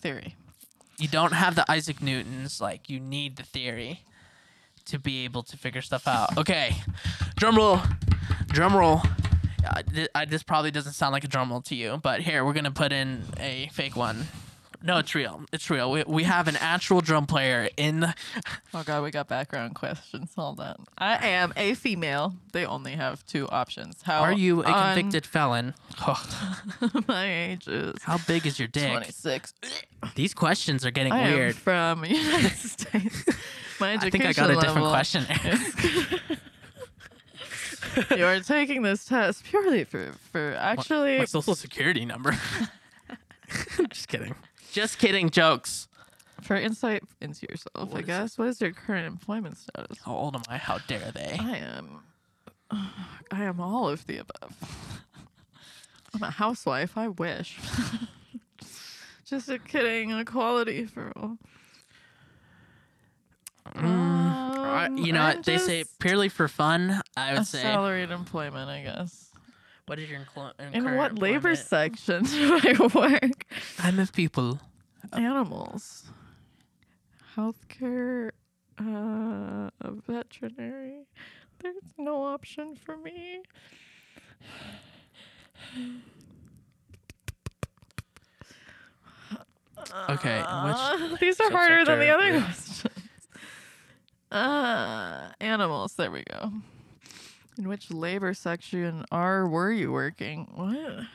Theory. 0.00 0.34
You 0.98 1.06
don't 1.08 1.32
have 1.32 1.54
the 1.54 1.64
Isaac 1.70 2.02
Newtons. 2.02 2.60
Like 2.60 2.90
you 2.90 2.98
need 2.98 3.36
the 3.36 3.44
theory 3.44 4.02
to 4.86 4.98
be 4.98 5.24
able 5.24 5.42
to 5.44 5.56
figure 5.56 5.82
stuff 5.82 6.08
out. 6.08 6.36
Okay, 6.36 6.76
drum 7.36 7.56
roll, 7.56 7.80
drum 8.48 8.74
roll. 8.76 9.02
I, 10.14 10.24
this 10.24 10.42
probably 10.42 10.70
doesn't 10.70 10.92
sound 10.92 11.12
like 11.12 11.24
a 11.24 11.28
drum 11.28 11.50
roll 11.50 11.62
to 11.62 11.74
you, 11.74 11.98
but 12.02 12.20
here 12.20 12.44
we're 12.44 12.52
gonna 12.52 12.70
put 12.70 12.92
in 12.92 13.24
a 13.38 13.68
fake 13.72 13.96
one. 13.96 14.26
No, 14.80 14.98
it's 14.98 15.12
real. 15.12 15.42
It's 15.52 15.68
real. 15.70 15.90
We, 15.90 16.04
we 16.06 16.22
have 16.22 16.46
an 16.46 16.54
actual 16.54 17.00
drum 17.00 17.26
player 17.26 17.68
in. 17.76 17.98
The, 18.00 18.14
Oh 18.74 18.84
god, 18.84 19.02
we 19.02 19.10
got 19.10 19.26
background 19.26 19.74
questions. 19.74 20.30
Hold 20.36 20.60
on. 20.60 20.84
I 20.96 21.26
am 21.30 21.52
a 21.56 21.74
female. 21.74 22.36
They 22.52 22.64
only 22.64 22.92
have 22.92 23.26
two 23.26 23.48
options. 23.48 24.02
How 24.02 24.20
are 24.20 24.32
you 24.32 24.62
a 24.62 24.66
un- 24.68 24.94
convicted 24.94 25.26
felon? 25.26 25.74
Oh, 26.06 26.22
My 27.08 27.28
age 27.28 27.66
is 27.66 28.02
how 28.04 28.18
big 28.18 28.46
is 28.46 28.58
your 28.60 28.68
dick? 28.68 28.88
26. 28.88 29.54
These 30.14 30.32
questions 30.34 30.86
are 30.86 30.92
getting 30.92 31.12
I 31.12 31.22
am 31.22 31.34
weird. 31.34 31.56
from 31.56 32.04
United 32.04 32.50
States. 32.52 33.24
My 33.80 33.94
education 33.94 34.06
I 34.06 34.10
think 34.10 34.24
I 34.26 34.32
got 34.32 34.50
a 34.50 34.60
different 34.60 34.88
question. 34.88 35.26
you 38.16 38.24
are 38.24 38.40
taking 38.40 38.82
this 38.82 39.04
test 39.04 39.44
purely 39.44 39.84
for 39.84 40.12
for 40.32 40.54
actually 40.58 41.18
My 41.18 41.24
social 41.24 41.54
security 41.54 42.04
number. 42.04 42.36
Just 43.90 44.08
kidding. 44.08 44.34
Just 44.72 44.98
kidding. 44.98 45.30
Jokes. 45.30 45.88
for 46.42 46.56
insight 46.56 47.02
into 47.20 47.46
yourself. 47.48 47.94
I 47.94 48.00
is 48.00 48.06
guess. 48.06 48.38
What 48.38 48.48
is 48.48 48.60
your 48.60 48.72
current 48.72 49.06
employment 49.06 49.56
status? 49.58 49.98
How 50.04 50.14
old 50.14 50.34
am 50.34 50.42
I? 50.48 50.58
How 50.58 50.78
dare 50.86 51.10
they? 51.12 51.36
I 51.40 51.56
am. 51.56 52.00
I 52.70 53.44
am 53.44 53.60
all 53.60 53.88
of 53.88 54.06
the 54.06 54.18
above. 54.18 54.54
I'm 56.14 56.22
a 56.22 56.30
housewife. 56.30 56.96
I 56.96 57.08
wish. 57.08 57.58
Just 59.24 59.48
a 59.48 59.58
kidding. 59.58 60.10
Equality 60.10 60.84
for 60.86 61.12
all. 61.16 61.38
Uh, 63.76 63.84
Um, 64.86 64.96
you 64.98 65.12
know, 65.12 65.20
I'm 65.22 65.36
what? 65.38 65.44
they 65.46 65.58
say 65.58 65.84
purely 65.98 66.28
for 66.28 66.46
fun. 66.48 67.00
I 67.16 67.32
would 67.32 67.42
a 67.42 67.44
say. 67.44 67.62
salaried 67.62 68.10
employment, 68.10 68.68
I 68.70 68.82
guess. 68.82 69.30
What 69.86 69.98
is 69.98 70.10
your 70.10 70.20
inclu- 70.20 70.52
In 70.72 70.82
current 70.84 70.96
what 70.98 71.18
labor 71.18 71.50
employment? 71.50 71.58
section 71.58 72.24
do 72.24 72.60
I 72.62 72.88
work? 72.94 73.44
I'm 73.78 73.98
a 73.98 74.06
people. 74.06 74.60
Animals, 75.12 76.04
healthcare, 77.36 78.30
uh, 78.78 79.70
a 79.80 79.90
veterinary. 80.06 81.06
There's 81.60 81.76
no 81.96 82.22
option 82.24 82.76
for 82.76 82.96
me. 82.96 83.40
Okay, 90.10 90.42
Uh, 90.44 91.16
these 91.20 91.38
are 91.40 91.50
harder 91.50 91.84
than 91.84 92.00
the 92.00 92.08
other 92.08 92.26
is- 92.26 92.42
questions. 92.44 92.97
Uh, 94.30 95.28
animals. 95.40 95.94
There 95.94 96.10
we 96.10 96.24
go. 96.24 96.52
In 97.56 97.68
which 97.68 97.90
labor 97.90 98.34
section 98.34 99.04
are 99.10 99.48
were 99.48 99.72
you 99.72 99.90
working? 99.90 100.48
What? 100.54 101.06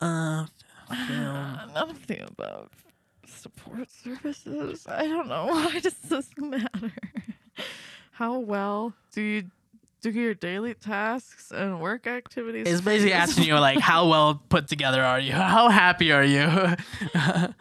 Uh, 0.00 0.46
film. 1.06 1.60
None 1.74 1.90
of 1.90 2.06
the 2.06 2.26
above. 2.26 2.70
Support 3.26 3.88
services. 3.90 4.86
I 4.88 5.06
don't 5.06 5.28
know. 5.28 5.46
Why 5.50 5.78
does 5.80 5.94
this 5.94 6.28
matter? 6.36 6.92
How 8.12 8.38
well 8.38 8.94
do 9.14 9.22
you 9.22 9.44
do 10.02 10.10
your 10.10 10.34
daily 10.34 10.74
tasks 10.74 11.50
and 11.50 11.80
work 11.80 12.06
activities? 12.06 12.66
It's 12.66 12.80
basically 12.80 13.12
asking 13.12 13.44
you 13.44 13.58
like, 13.58 13.78
how 13.78 14.08
well 14.08 14.42
put 14.48 14.68
together 14.68 15.02
are 15.04 15.20
you? 15.20 15.32
How 15.32 15.68
happy 15.68 16.12
are 16.12 16.24
you? 16.24 16.76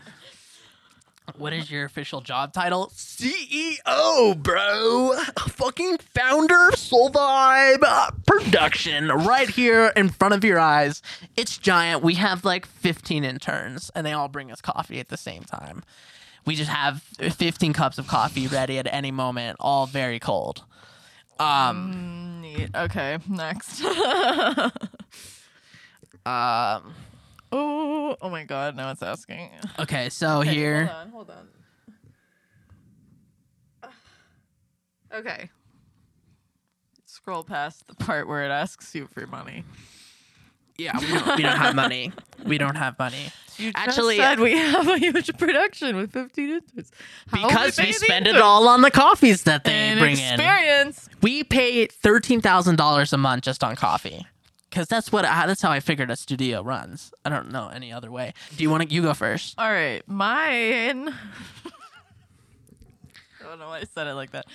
what 1.37 1.53
is 1.53 1.69
your 1.69 1.85
official 1.85 2.21
job 2.21 2.53
title? 2.53 2.91
CEO, 2.95 4.41
bro. 4.41 5.13
Fucking 5.49 5.97
founder, 6.13 6.71
Soul 6.75 7.11
Vibe 7.11 8.25
Production, 8.25 9.09
right 9.09 9.49
here 9.49 9.91
in 9.95 10.09
front 10.09 10.33
of 10.33 10.43
your 10.43 10.59
eyes. 10.59 11.01
It's 11.35 11.57
giant. 11.57 12.03
We 12.03 12.15
have 12.15 12.45
like 12.45 12.65
15 12.65 13.23
interns, 13.23 13.91
and 13.95 14.05
they 14.05 14.13
all 14.13 14.27
bring 14.27 14.51
us 14.51 14.61
coffee 14.61 14.99
at 14.99 15.09
the 15.09 15.17
same 15.17 15.43
time. 15.43 15.83
We 16.45 16.55
just 16.55 16.69
have 16.69 17.01
15 17.01 17.73
cups 17.73 17.97
of 17.97 18.07
coffee 18.07 18.47
ready 18.47 18.79
at 18.79 18.91
any 18.91 19.11
moment, 19.11 19.57
all 19.59 19.85
very 19.85 20.19
cold. 20.19 20.63
Um, 21.39 22.41
Neat. 22.41 22.69
Okay, 22.75 23.17
next. 23.27 23.83
um, 26.25 26.93
oh, 27.51 28.15
oh 28.21 28.29
my 28.29 28.43
god, 28.43 28.75
now 28.75 28.91
it's 28.91 29.01
asking. 29.03 29.49
okay, 29.79 30.09
so 30.09 30.39
Okay, 30.41 30.53
here. 30.53 30.85
Hold 30.85 30.97
on, 30.97 31.09
hold 31.09 31.29
on. 31.29 31.47
Okay. 35.13 35.49
Scroll 37.05 37.43
past 37.43 37.87
the 37.87 37.95
part 37.95 38.27
where 38.27 38.45
it 38.45 38.49
asks 38.51 38.93
you 38.93 39.07
for 39.07 39.25
money. 39.27 39.63
Yeah, 40.77 40.97
we 40.99 41.07
don't, 41.07 41.37
we 41.37 41.43
don't 41.43 41.57
have 41.57 41.75
money. 41.75 42.13
We 42.45 42.57
don't 42.57 42.75
have 42.75 42.97
money. 42.97 43.31
You 43.57 43.71
Actually- 43.75 44.15
just 44.17 44.29
said 44.29 44.39
we 44.39 44.55
have 44.57 44.87
a 44.87 44.97
huge 44.97 45.37
production 45.37 45.97
with 45.97 46.13
15 46.13 46.49
interns. 46.49 46.91
How 47.27 47.47
Because 47.49 47.77
we 47.77 47.85
we 47.85 47.87
pay 47.87 47.91
the 47.91 48.05
spend 48.05 48.27
it 48.27 48.37
all 48.37 48.67
on 48.69 48.81
the 48.81 48.91
coffees 48.91 49.43
that 49.43 49.65
they 49.65 49.73
and 49.73 49.99
bring 49.99 50.17
in. 50.17 50.35
experience. 50.35 51.09
We 51.21 51.43
pay 51.43 51.87
thirteen 51.87 52.39
thousand 52.39 52.77
dollars 52.77 53.11
a 53.11 53.17
month 53.17 53.43
just 53.43 53.61
on 53.63 53.75
coffee, 53.75 54.25
because 54.69 54.87
that's 54.87 55.11
what 55.11 55.25
I, 55.25 55.47
that's 55.47 55.61
how 55.61 55.71
I 55.71 55.79
figured 55.79 56.11
a 56.11 56.15
studio 56.15 56.61
runs. 56.61 57.11
I 57.25 57.29
don't 57.29 57.51
know 57.51 57.69
any 57.69 57.91
other 57.91 58.11
way. 58.11 58.33
Do 58.55 58.63
you 58.63 58.69
want 58.69 58.87
to? 58.87 58.93
You 58.93 59.01
go 59.01 59.13
first. 59.13 59.55
All 59.57 59.71
right, 59.71 60.07
mine. 60.07 61.09
I 63.41 63.51
don't 63.51 63.59
know 63.59 63.69
why 63.69 63.79
I 63.79 63.83
said 63.83 64.07
it 64.07 64.13
like 64.13 64.31
that. 64.31 64.45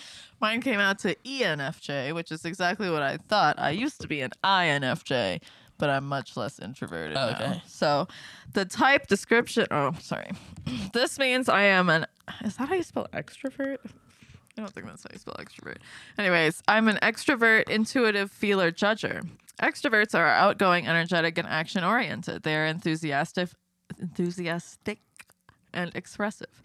Mine 0.40 0.60
came 0.60 0.78
out 0.78 0.98
to 1.00 1.16
ENFJ, 1.24 2.14
which 2.14 2.30
is 2.30 2.44
exactly 2.44 2.90
what 2.90 3.02
I 3.02 3.16
thought. 3.16 3.58
I 3.58 3.70
used 3.70 4.00
to 4.02 4.08
be 4.08 4.20
an 4.20 4.30
INFJ, 4.44 5.40
but 5.78 5.90
I'm 5.90 6.06
much 6.06 6.36
less 6.36 6.60
introverted 6.60 7.16
oh, 7.16 7.30
now. 7.30 7.34
Okay. 7.34 7.62
So, 7.66 8.06
the 8.52 8.64
type 8.64 9.08
description. 9.08 9.66
Oh, 9.70 9.94
sorry. 10.00 10.30
this 10.92 11.18
means 11.18 11.48
I 11.48 11.62
am 11.62 11.88
an. 11.88 12.06
Is 12.44 12.56
that 12.56 12.68
how 12.68 12.74
you 12.74 12.82
spell 12.82 13.08
extrovert? 13.12 13.78
I 14.56 14.60
don't 14.60 14.70
think 14.70 14.86
that's 14.86 15.02
how 15.02 15.10
you 15.12 15.18
spell 15.18 15.34
extrovert. 15.38 15.78
Anyways, 16.16 16.62
I'm 16.68 16.86
an 16.86 16.98
extrovert, 17.02 17.68
intuitive 17.68 18.30
feeler, 18.30 18.70
judger. 18.70 19.26
Extroverts 19.62 20.14
are 20.14 20.28
outgoing, 20.28 20.86
energetic, 20.86 21.38
and 21.38 21.46
action 21.48 21.84
oriented. 21.84 22.42
They 22.42 22.56
are 22.56 22.66
enthusiastic, 22.66 23.50
enthusiastic, 23.98 25.00
and 25.72 25.94
expressive. 25.94 26.62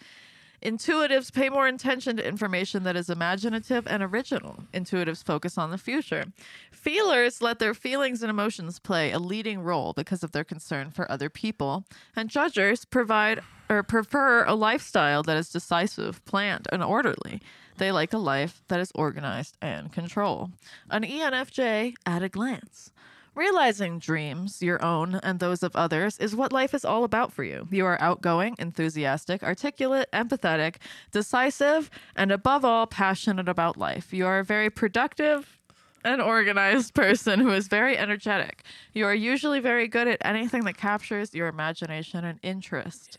Intuitives 0.61 1.31
pay 1.31 1.49
more 1.49 1.67
attention 1.67 2.17
to 2.17 2.27
information 2.27 2.83
that 2.83 2.97
is 2.97 3.09
imaginative 3.09 3.87
and 3.87 4.03
original. 4.03 4.63
Intuitives 4.73 5.23
focus 5.23 5.57
on 5.57 5.71
the 5.71 5.77
future. 5.77 6.25
Feelers 6.71 7.41
let 7.41 7.59
their 7.59 7.73
feelings 7.73 8.21
and 8.21 8.29
emotions 8.29 8.77
play 8.77 9.11
a 9.11 9.19
leading 9.19 9.61
role 9.61 9.93
because 9.93 10.21
of 10.21 10.33
their 10.33 10.43
concern 10.43 10.91
for 10.91 11.09
other 11.09 11.29
people. 11.29 11.85
And 12.13 12.29
judgers 12.29 12.83
provide 12.83 13.41
or 13.69 13.83
prefer 13.83 14.43
a 14.43 14.55
lifestyle 14.55 15.23
that 15.23 15.37
is 15.37 15.49
decisive, 15.49 16.25
planned, 16.25 16.67
and 16.71 16.83
orderly. 16.83 17.39
They 17.79 17.93
like 17.93 18.11
a 18.11 18.17
life 18.17 18.61
that 18.67 18.81
is 18.81 18.91
organized 18.93 19.57
and 19.61 19.91
control. 19.91 20.51
An 20.89 21.03
ENFJ 21.03 21.95
at 22.05 22.21
a 22.21 22.27
glance. 22.27 22.91
Realizing 23.35 23.99
dreams, 23.99 24.61
your 24.61 24.83
own 24.83 25.15
and 25.23 25.39
those 25.39 25.63
of 25.63 25.77
others, 25.77 26.17
is 26.17 26.35
what 26.35 26.51
life 26.51 26.73
is 26.73 26.83
all 26.83 27.05
about 27.05 27.31
for 27.31 27.45
you. 27.45 27.69
You 27.71 27.85
are 27.85 28.01
outgoing, 28.01 28.57
enthusiastic, 28.59 29.43
articulate, 29.43 30.09
empathetic, 30.11 30.75
decisive, 31.13 31.89
and 32.17 32.33
above 32.33 32.65
all, 32.65 32.85
passionate 32.85 33.47
about 33.47 33.77
life. 33.77 34.11
You 34.11 34.25
are 34.25 34.39
a 34.39 34.43
very 34.43 34.69
productive 34.69 35.57
and 36.03 36.21
organized 36.21 36.93
person 36.95 37.39
who 37.39 37.51
is 37.51 37.69
very 37.69 37.97
energetic. 37.97 38.63
You 38.91 39.05
are 39.05 39.15
usually 39.15 39.61
very 39.61 39.87
good 39.87 40.09
at 40.09 40.17
anything 40.25 40.65
that 40.65 40.75
captures 40.75 41.33
your 41.33 41.47
imagination 41.47 42.25
and 42.25 42.39
interest. 42.43 43.17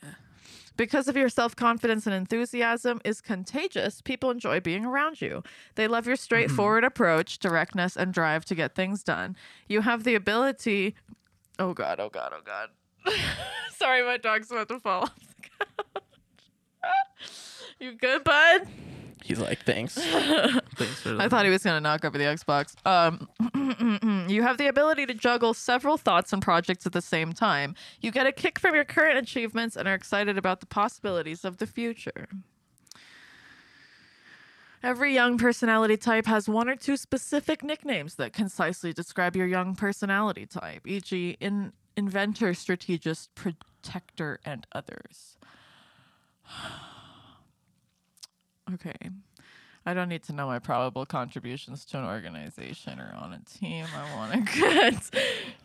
Because 0.81 1.09
of 1.09 1.15
your 1.15 1.29
self 1.29 1.55
confidence 1.55 2.07
and 2.07 2.15
enthusiasm 2.15 3.03
is 3.05 3.21
contagious, 3.21 4.01
people 4.01 4.31
enjoy 4.31 4.61
being 4.61 4.87
around 4.87 5.21
you. 5.21 5.43
They 5.75 5.87
love 5.87 6.07
your 6.07 6.17
mm-hmm. 6.17 6.23
straightforward 6.23 6.85
approach, 6.85 7.39
directness, 7.39 7.99
and 7.99 8.15
drive 8.15 8.47
to 8.47 8.55
get 8.55 8.75
things 8.75 9.03
done. 9.05 9.37
You 9.69 9.83
have 9.83 10.05
the 10.05 10.15
ability. 10.15 10.95
Oh, 11.59 11.75
God, 11.75 12.01
oh, 12.01 12.09
God, 12.09 12.33
oh, 12.35 12.41
God. 12.43 12.71
Sorry, 13.77 14.03
my 14.03 14.17
dog's 14.17 14.51
about 14.51 14.69
to 14.69 14.81
fall 14.81 15.03
off 15.03 15.19
the 15.19 15.51
couch. 15.51 16.03
you 17.79 17.93
good, 17.93 18.25
bud? 18.25 18.67
He's 19.25 19.39
like, 19.39 19.65
thanks. 19.65 19.95
thanks 19.95 21.01
for 21.01 21.17
I 21.21 21.29
thought 21.29 21.45
he 21.45 21.51
was 21.51 21.63
going 21.63 21.77
to 21.77 21.81
knock 21.81 22.05
over 22.05 22.19
the 22.19 22.25
Xbox. 22.25 22.75
Um, 22.87 23.29
you 24.29 24.43
have 24.43 24.59
the 24.59 24.67
ability 24.69 25.07
to 25.07 25.15
juggle 25.15 25.55
several 25.55 25.97
thoughts 25.97 26.33
and 26.33 26.43
projects 26.43 26.87
at 26.87 26.93
the 26.93 27.03
same 27.03 27.33
time. 27.33 27.75
You 28.01 28.11
get 28.11 28.27
a 28.27 28.33
kick 28.33 28.59
from 28.59 28.75
your 28.75 28.85
current 28.85 29.19
achievements 29.19 29.77
and 29.77 29.87
are 29.87 29.95
excited 29.95 30.39
about 30.39 30.61
the 30.61 30.67
possibilities 30.67 31.45
of 31.45 31.59
the 31.59 31.67
future. 31.67 32.29
Every 34.83 35.13
young 35.13 35.37
personality 35.37 35.99
type 35.99 36.25
has 36.27 36.49
one 36.49 36.69
or 36.69 36.77
two 36.77 36.97
specific 36.97 37.63
nicknames 37.63 38.15
that 38.15 38.33
concisely 38.33 38.95
describe 38.95 39.37
your 39.37 39.47
young 39.47 39.77
personality 39.77 40.47
type, 40.47 40.87
e.g., 40.87 41.37
in 41.39 41.75
inventor, 41.97 42.55
strategist, 42.55 43.35
protector, 43.35 44.41
and 44.45 44.67
others. 44.73 45.37
Okay. 48.75 48.95
I 49.87 49.95
don't 49.95 50.11
need 50.11 50.23
to 50.25 50.35
know 50.35 50.47
my 50.47 50.59
probable 50.59 51.07
contributions 51.07 51.87
to 51.87 51.99
an 51.99 52.05
organization 52.05 53.01
or 53.01 53.15
on 53.19 53.33
a 53.33 53.41
team. 53.59 53.87
I 53.97 54.15
want 54.15 54.47
to 54.47 54.61
get. 54.61 55.11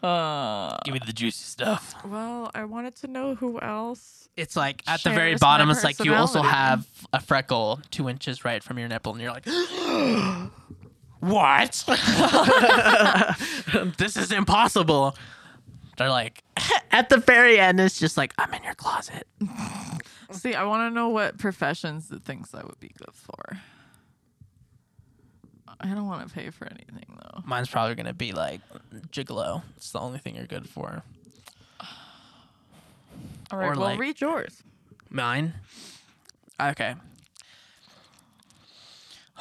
Uh, 0.02 0.78
Give 0.86 0.94
me 0.94 1.02
the 1.06 1.12
juicy 1.12 1.44
stuff. 1.44 1.94
well, 2.06 2.50
I 2.56 2.64
wanted 2.64 2.96
to 2.98 3.08
know 3.08 3.36
who 3.36 3.60
else. 3.60 4.30
It's 4.38 4.56
like 4.56 4.84
at 4.88 5.04
the 5.04 5.10
very 5.10 5.32
Shares 5.32 5.42
bottom, 5.42 5.70
it's 5.70 5.84
like 5.84 6.00
you 6.04 6.14
also 6.14 6.42
personality. 6.42 6.56
have 6.58 6.88
a 7.14 7.22
freckle 7.22 7.82
two 7.92 8.08
inches 8.10 8.44
right 8.46 8.64
from 8.64 8.80
your 8.80 8.88
nipple, 8.88 9.12
and 9.14 9.22
you're 9.22 9.32
like, 9.32 9.46
what? 11.20 11.84
this 13.98 14.18
is 14.18 14.32
impossible. 14.32 15.16
They're 15.98 16.10
like, 16.10 16.44
at 16.92 17.10
the 17.10 17.18
very 17.18 17.60
end, 17.60 17.80
it's 17.80 18.00
just 18.00 18.18
like, 18.18 18.34
I'm 18.38 18.54
in 18.54 18.64
your 18.64 18.76
closet. 18.76 19.28
See, 20.32 20.54
I 20.56 20.64
want 20.64 20.90
to 20.90 20.94
know 20.94 21.10
what 21.10 21.38
professions 21.38 22.12
it 22.12 22.24
thinks 22.24 22.54
I 22.54 22.64
would 22.64 22.80
be 22.80 22.92
good 22.98 23.14
for. 23.14 23.60
I 25.80 25.88
don't 25.90 26.08
want 26.08 26.28
to 26.28 26.34
pay 26.34 26.50
for 26.52 26.66
anything 26.66 27.18
though. 27.22 27.42
Mine's 27.46 27.68
probably 27.70 27.96
gonna 27.96 28.14
be 28.14 28.32
like 28.32 28.62
gigolo. 29.12 29.62
It's 29.78 29.92
the 29.92 30.00
only 30.00 30.20
thing 30.20 30.36
you're 30.36 30.46
good 30.48 30.68
for. 30.70 31.04
All 33.52 33.60
right, 33.60 33.68
Or 33.68 33.72
well, 33.72 33.80
like- 33.80 34.00
read 34.00 34.22
yours. 34.22 34.64
Mine. 35.10 35.54
Okay. 36.62 36.96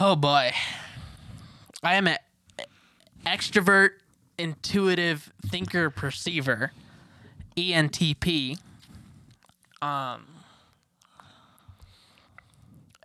Oh 0.00 0.16
boy. 0.16 0.50
I 1.82 1.94
am 1.94 2.08
an 2.08 2.18
extrovert, 3.24 3.90
intuitive 4.38 5.32
thinker, 5.46 5.88
perceiver. 5.90 6.72
ENTP. 7.56 8.58
Um. 9.80 10.26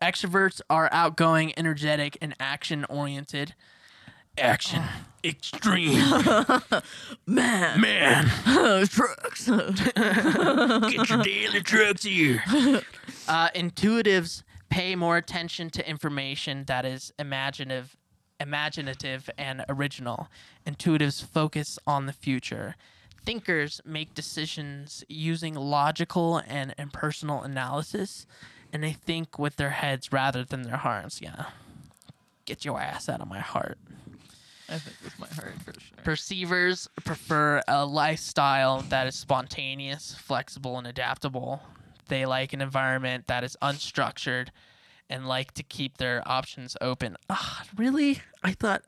Extroverts 0.01 0.61
are 0.69 0.89
outgoing, 0.91 1.53
energetic, 1.57 2.17
and 2.21 2.35
action 2.39 2.85
oriented. 2.89 3.55
Action. 4.37 4.81
Extreme. 5.23 5.99
Man, 7.27 7.81
Man. 7.81 8.25
trucks. 8.87 9.47
Get 9.47 11.09
your 11.09 11.23
daily 11.23 11.61
trucks 11.61 12.03
here. 12.03 12.41
Uh, 13.27 13.49
intuitives 13.49 14.43
pay 14.69 14.95
more 14.95 15.17
attention 15.17 15.69
to 15.71 15.89
information 15.89 16.63
that 16.65 16.85
is 16.85 17.11
imaginative, 17.19 17.97
imaginative 18.39 19.29
and 19.37 19.65
original. 19.67 20.29
Intuitives 20.65 21.21
focus 21.25 21.77
on 21.85 22.05
the 22.05 22.13
future. 22.13 22.75
Thinkers 23.25 23.81
make 23.85 24.13
decisions 24.13 25.03
using 25.09 25.53
logical 25.53 26.37
and 26.47 26.73
impersonal 26.77 27.43
analysis, 27.43 28.25
and 28.71 28.83
they 28.83 28.93
think 28.93 29.39
with 29.39 29.55
their 29.55 29.71
heads 29.71 30.11
rather 30.11 30.43
than 30.43 30.63
their 30.63 30.77
hearts. 30.77 31.21
Yeah. 31.21 31.45
Get 32.45 32.65
your 32.65 32.79
ass 32.79 33.09
out 33.09 33.21
of 33.21 33.27
my 33.27 33.39
heart. 33.39 33.77
I 34.67 34.77
think 34.77 34.97
with 35.03 35.19
my 35.19 35.27
heart 35.27 35.53
for 35.63 35.73
sure. 35.79 35.97
Perceivers 36.03 36.87
prefer 37.03 37.61
a 37.67 37.85
lifestyle 37.85 38.81
that 38.89 39.07
is 39.07 39.15
spontaneous, 39.15 40.15
flexible, 40.15 40.77
and 40.77 40.85
adaptable. 40.85 41.61
They 42.07 42.25
like 42.25 42.53
an 42.53 42.61
environment 42.61 43.27
that 43.27 43.43
is 43.43 43.57
unstructured 43.61 44.49
and 45.09 45.27
like 45.27 45.53
to 45.53 45.63
keep 45.63 45.97
their 45.97 46.21
options 46.27 46.77
open. 46.81 47.17
Ah, 47.29 47.63
really? 47.75 48.21
I 48.43 48.51
thought 48.51 48.83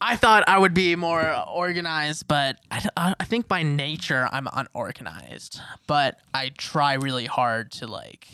I 0.00 0.16
thought 0.16 0.44
I 0.48 0.58
would 0.58 0.72
be 0.74 0.96
more 0.96 1.44
organized, 1.48 2.26
but 2.26 2.56
I, 2.70 2.84
I 2.96 3.14
I 3.20 3.24
think 3.24 3.48
by 3.48 3.62
nature 3.62 4.28
I'm 4.32 4.48
unorganized. 4.52 5.60
But 5.86 6.18
I 6.32 6.50
try 6.56 6.94
really 6.94 7.26
hard 7.26 7.70
to 7.72 7.86
like 7.86 8.26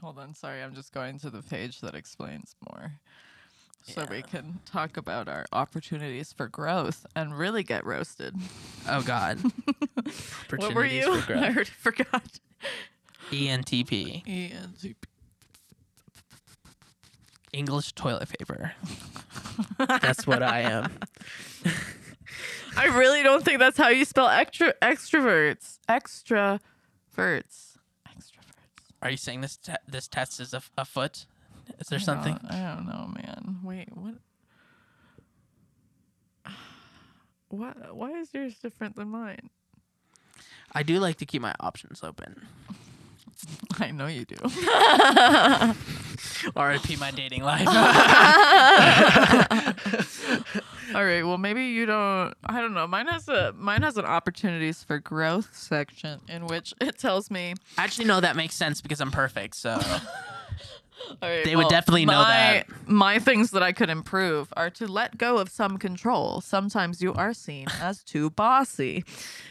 Hold 0.00 0.18
on, 0.18 0.34
sorry, 0.34 0.62
I'm 0.62 0.74
just 0.74 0.92
going 0.92 1.18
to 1.20 1.30
the 1.30 1.42
page 1.42 1.80
that 1.80 1.94
explains 1.94 2.54
more. 2.70 2.92
So 3.86 4.06
we 4.10 4.22
can 4.22 4.60
talk 4.64 4.96
about 4.96 5.28
our 5.28 5.44
opportunities 5.52 6.32
for 6.32 6.48
growth 6.48 7.04
and 7.14 7.36
really 7.38 7.62
get 7.62 7.84
roasted. 7.84 8.34
oh 8.88 9.02
god. 9.02 9.38
What 10.56 10.74
were 10.74 10.84
you? 10.86 11.20
for 11.20 11.32
I 11.34 11.36
growth. 11.38 11.54
already 11.54 11.70
forgot. 11.70 12.38
E 13.30 13.48
ENTP. 13.48 14.24
ENTP. 14.26 14.94
English 17.54 17.92
toilet 17.92 18.28
paper. 18.28 18.72
That's 19.78 20.26
what 20.26 20.42
I 20.42 20.60
am. 20.76 20.92
I 22.76 22.86
really 22.86 23.22
don't 23.22 23.44
think 23.44 23.60
that's 23.60 23.78
how 23.78 23.88
you 23.88 24.04
spell 24.04 24.28
extra 24.28 24.74
extroverts. 24.82 25.78
Extraverts. 25.88 26.58
Extroverts. 27.16 27.76
Are 29.02 29.10
you 29.10 29.16
saying 29.16 29.40
this 29.42 29.56
te- 29.56 29.72
this 29.86 30.08
test 30.08 30.40
is 30.40 30.52
a, 30.52 30.62
a 30.76 30.84
foot? 30.84 31.26
Is 31.78 31.86
there 31.88 31.98
I 31.98 32.02
something? 32.02 32.34
don't- 32.42 32.52
I 32.52 32.74
don't 32.74 32.86
know, 32.86 33.12
man. 33.14 33.58
Wait, 33.62 33.88
what? 33.96 34.14
What? 37.48 37.94
Why 37.94 38.10
is 38.18 38.34
yours 38.34 38.58
different 38.58 38.96
than 38.96 39.08
mine? 39.10 39.50
I 40.72 40.82
do 40.82 40.98
like 40.98 41.18
to 41.18 41.26
keep 41.26 41.40
my 41.40 41.54
options 41.60 42.02
open. 42.02 42.48
I 43.78 43.92
know 43.92 44.06
you 44.06 44.24
do. 44.24 44.34
R.I.P. 46.56 46.96
my 46.96 47.10
dating 47.10 47.42
life. 47.42 47.66
All 50.94 51.04
right. 51.04 51.22
Well, 51.22 51.38
maybe 51.38 51.64
you 51.64 51.86
don't. 51.86 52.34
I 52.44 52.60
don't 52.60 52.74
know. 52.74 52.86
Mine 52.86 53.08
has 53.08 53.28
a 53.28 53.52
mine 53.56 53.82
has 53.82 53.96
an 53.96 54.04
opportunities 54.04 54.84
for 54.84 54.98
growth 54.98 55.56
section 55.56 56.20
in 56.28 56.46
which 56.46 56.74
it 56.80 56.98
tells 56.98 57.30
me. 57.30 57.54
Actually, 57.78 58.06
no, 58.06 58.20
that 58.20 58.36
makes 58.36 58.54
sense 58.54 58.80
because 58.80 59.00
I'm 59.00 59.10
perfect. 59.10 59.56
So 59.56 59.80
right, 61.22 61.44
They 61.44 61.56
would 61.56 61.68
definitely 61.68 62.06
know 62.06 62.12
my, 62.12 62.28
that. 62.28 62.66
My 62.86 63.18
things 63.18 63.50
that 63.52 63.62
I 63.62 63.72
could 63.72 63.90
improve 63.90 64.52
are 64.56 64.70
to 64.70 64.86
let 64.86 65.18
go 65.18 65.38
of 65.38 65.48
some 65.48 65.78
control. 65.78 66.40
Sometimes 66.40 67.02
you 67.02 67.12
are 67.14 67.34
seen 67.34 67.66
as 67.80 68.02
too 68.02 68.30
bossy. 68.30 69.04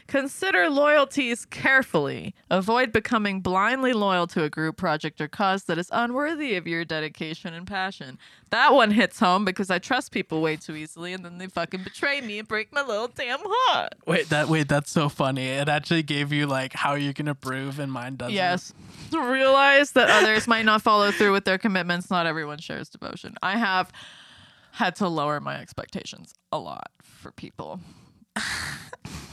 Consider 0.08 0.70
loyalties 0.70 1.46
carefully. 1.46 2.36
Avoid 2.50 2.92
becoming 2.92 3.42
blindly 3.42 3.94
loyal 3.94 4.28
to 4.28 4.44
a 4.44 4.50
group 4.50 4.78
project 4.78 5.22
or 5.22 5.28
cause 5.28 5.64
that 5.64 5.78
is 5.78 5.90
unworthy 5.92 6.56
of 6.56 6.68
your 6.68 6.86
dedication 6.86 7.54
and 7.54 7.66
passion. 7.66 8.18
That 8.54 8.72
one 8.72 8.92
hits 8.92 9.20
home 9.20 9.46
because 9.46 9.72
I 9.72 9.80
trust 9.80 10.12
people 10.12 10.40
way 10.40 10.58
too 10.58 10.76
easily 10.76 11.14
and 11.14 11.26
then 11.26 11.40
they 11.40 11.48
fucking 11.48 11.84
betray 11.84 12.22
me 12.22 12.38
and 12.38 12.48
break 12.48 12.72
my 12.72 12.84
little 12.84 13.08
damn 13.08 13.40
heart. 13.42 13.96
wait, 14.06 14.30
that 14.30 14.48
wait, 14.48 14.68
that's 14.68 14.92
so 14.92 15.10
funny. 15.10 15.48
It 15.48 15.68
actually 15.68 16.04
gave 16.04 16.32
you 16.32 16.46
like 16.46 16.72
how 16.72 16.94
you 16.94 17.16
can 17.16 17.28
approve, 17.28 17.80
and 17.80 17.92
mine 17.92 18.16
doesn't. 18.16 18.36
Yes. 18.36 18.72
Realize 19.12 19.94
that 19.94 20.08
others 20.12 20.48
might 20.48 20.66
not 20.66 20.84
follow 20.84 21.10
through 21.10 21.32
with 21.32 21.46
their 21.46 21.58
commitments. 21.58 22.12
Not 22.12 22.28
everyone 22.28 22.60
shares 22.60 22.90
devotion. 22.90 23.34
I 23.42 23.58
have 23.58 23.92
had 24.74 24.98
to 24.98 25.08
lower 25.08 25.40
my 25.40 25.60
expectations 25.60 26.36
a 26.52 26.60
lot 26.60 26.92
for 27.02 27.32
people. 27.32 27.80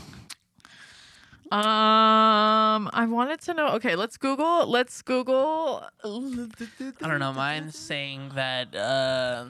um, 1.51 2.89
I 2.93 3.07
wanted 3.09 3.41
to 3.43 3.55
know. 3.55 3.69
Okay, 3.75 3.97
let's 3.97 4.17
Google. 4.17 4.69
Let's 4.69 5.03
Google. 5.03 5.85
I 6.05 7.09
don't 7.09 7.19
know. 7.19 7.33
Mine's 7.33 7.77
saying 7.77 8.31
that 8.37 8.73
uh, 8.75 9.47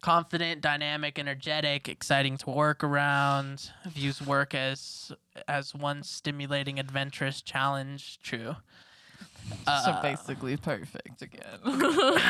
confident, 0.00 0.62
dynamic, 0.62 1.18
energetic, 1.18 1.88
exciting 1.88 2.38
to 2.38 2.50
work 2.50 2.82
around. 2.82 3.70
Views 3.86 4.22
work 4.22 4.54
as 4.54 5.12
as 5.46 5.74
one 5.74 6.02
stimulating, 6.02 6.78
adventurous 6.78 7.42
challenge. 7.42 8.18
True. 8.22 8.56
so 9.66 9.98
basically 10.02 10.56
perfect 10.56 11.20
again. 11.20 11.60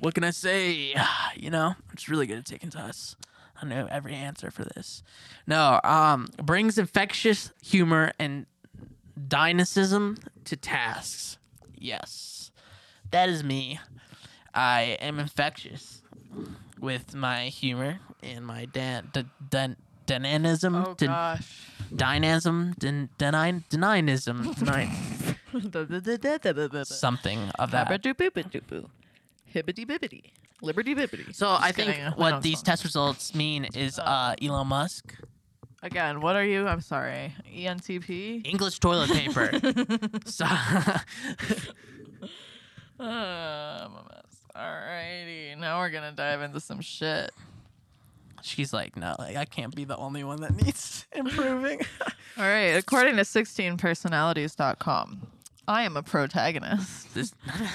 What 0.00 0.14
can 0.14 0.24
I 0.24 0.30
say? 0.30 0.94
You 1.36 1.50
know, 1.50 1.74
I'm 1.76 1.96
just 1.96 2.08
really 2.08 2.26
good 2.26 2.38
at 2.38 2.44
taking 2.46 2.70
tests. 2.70 3.14
I 3.60 3.66
know 3.66 3.88
every 3.90 4.14
answer 4.14 4.50
for 4.50 4.64
this. 4.64 5.02
No, 5.46 5.80
um, 5.84 6.28
brings 6.42 6.78
infectious 6.78 7.52
humor 7.62 8.12
and 8.18 8.46
dynamism 9.28 10.18
to 10.44 10.56
tasks. 10.56 11.38
Yes, 11.78 12.50
that 13.10 13.28
is 13.28 13.42
me. 13.44 13.78
I 14.54 14.96
am 15.00 15.18
infectious 15.18 16.02
with 16.80 17.14
my 17.14 17.44
humor 17.46 18.00
and 18.22 18.44
my 18.46 18.66
dan- 18.66 19.08
d- 19.12 19.24
dan- 19.50 19.76
dynamism, 20.06 20.74
oh 20.74 20.94
d- 20.94 21.06
gosh. 21.06 21.68
dynamism, 21.94 22.74
din- 22.78 23.08
denyism, 23.18 24.54
something 26.84 27.50
of 27.58 27.70
that. 27.70 27.88
Habba-doo-boo-boo-doo-boo. 27.88 28.88
Hibbity-bibbity. 30.62 30.62
Liberty-bibbity. 30.62 31.34
So 31.34 31.46
Just 31.46 31.62
I 31.62 31.72
think 31.72 31.90
kidding. 31.92 32.12
What 32.12 32.34
it's 32.34 32.42
these 32.44 32.56
fun. 32.58 32.64
test 32.64 32.84
results 32.84 33.34
mean 33.34 33.64
is 33.74 33.98
uh, 33.98 34.34
Elon 34.42 34.66
Musk, 34.68 35.14
Again, 35.82 36.20
what 36.20 36.34
are 36.34 36.44
you? 36.44 36.66
I'm 36.66 36.80
sorry. 36.80 37.32
ENTP? 37.54 38.44
English 38.46 38.80
toilet 38.80 39.10
paper. 39.10 39.50
so, 40.24 40.44
Uh, 40.46 40.98
I'm 42.98 43.92
a 43.92 44.02
mess. 44.10 44.22
Alrighty. 44.56 45.56
Now 45.58 45.78
we're 45.78 45.90
gonna 45.90 46.12
dive 46.12 46.40
into 46.40 46.60
some 46.60 46.80
shit. 46.80 47.30
she's 48.42 48.72
like, 48.72 48.96
no, 48.96 49.14
like, 49.18 49.36
I 49.36 49.44
can't 49.44 49.74
be 49.76 49.84
the 49.84 49.96
only 49.96 50.24
one 50.24 50.40
that 50.40 50.54
needs 50.56 51.06
improving. 51.14 51.82
Alright, 52.38 52.76
according 52.76 53.16
to 53.16 53.22
16personalities.com, 53.22 55.26
I 55.68 55.82
am 55.82 55.96
a 55.96 56.02
protagonist, 56.02 57.12
This 57.14 57.32
and 57.46 57.68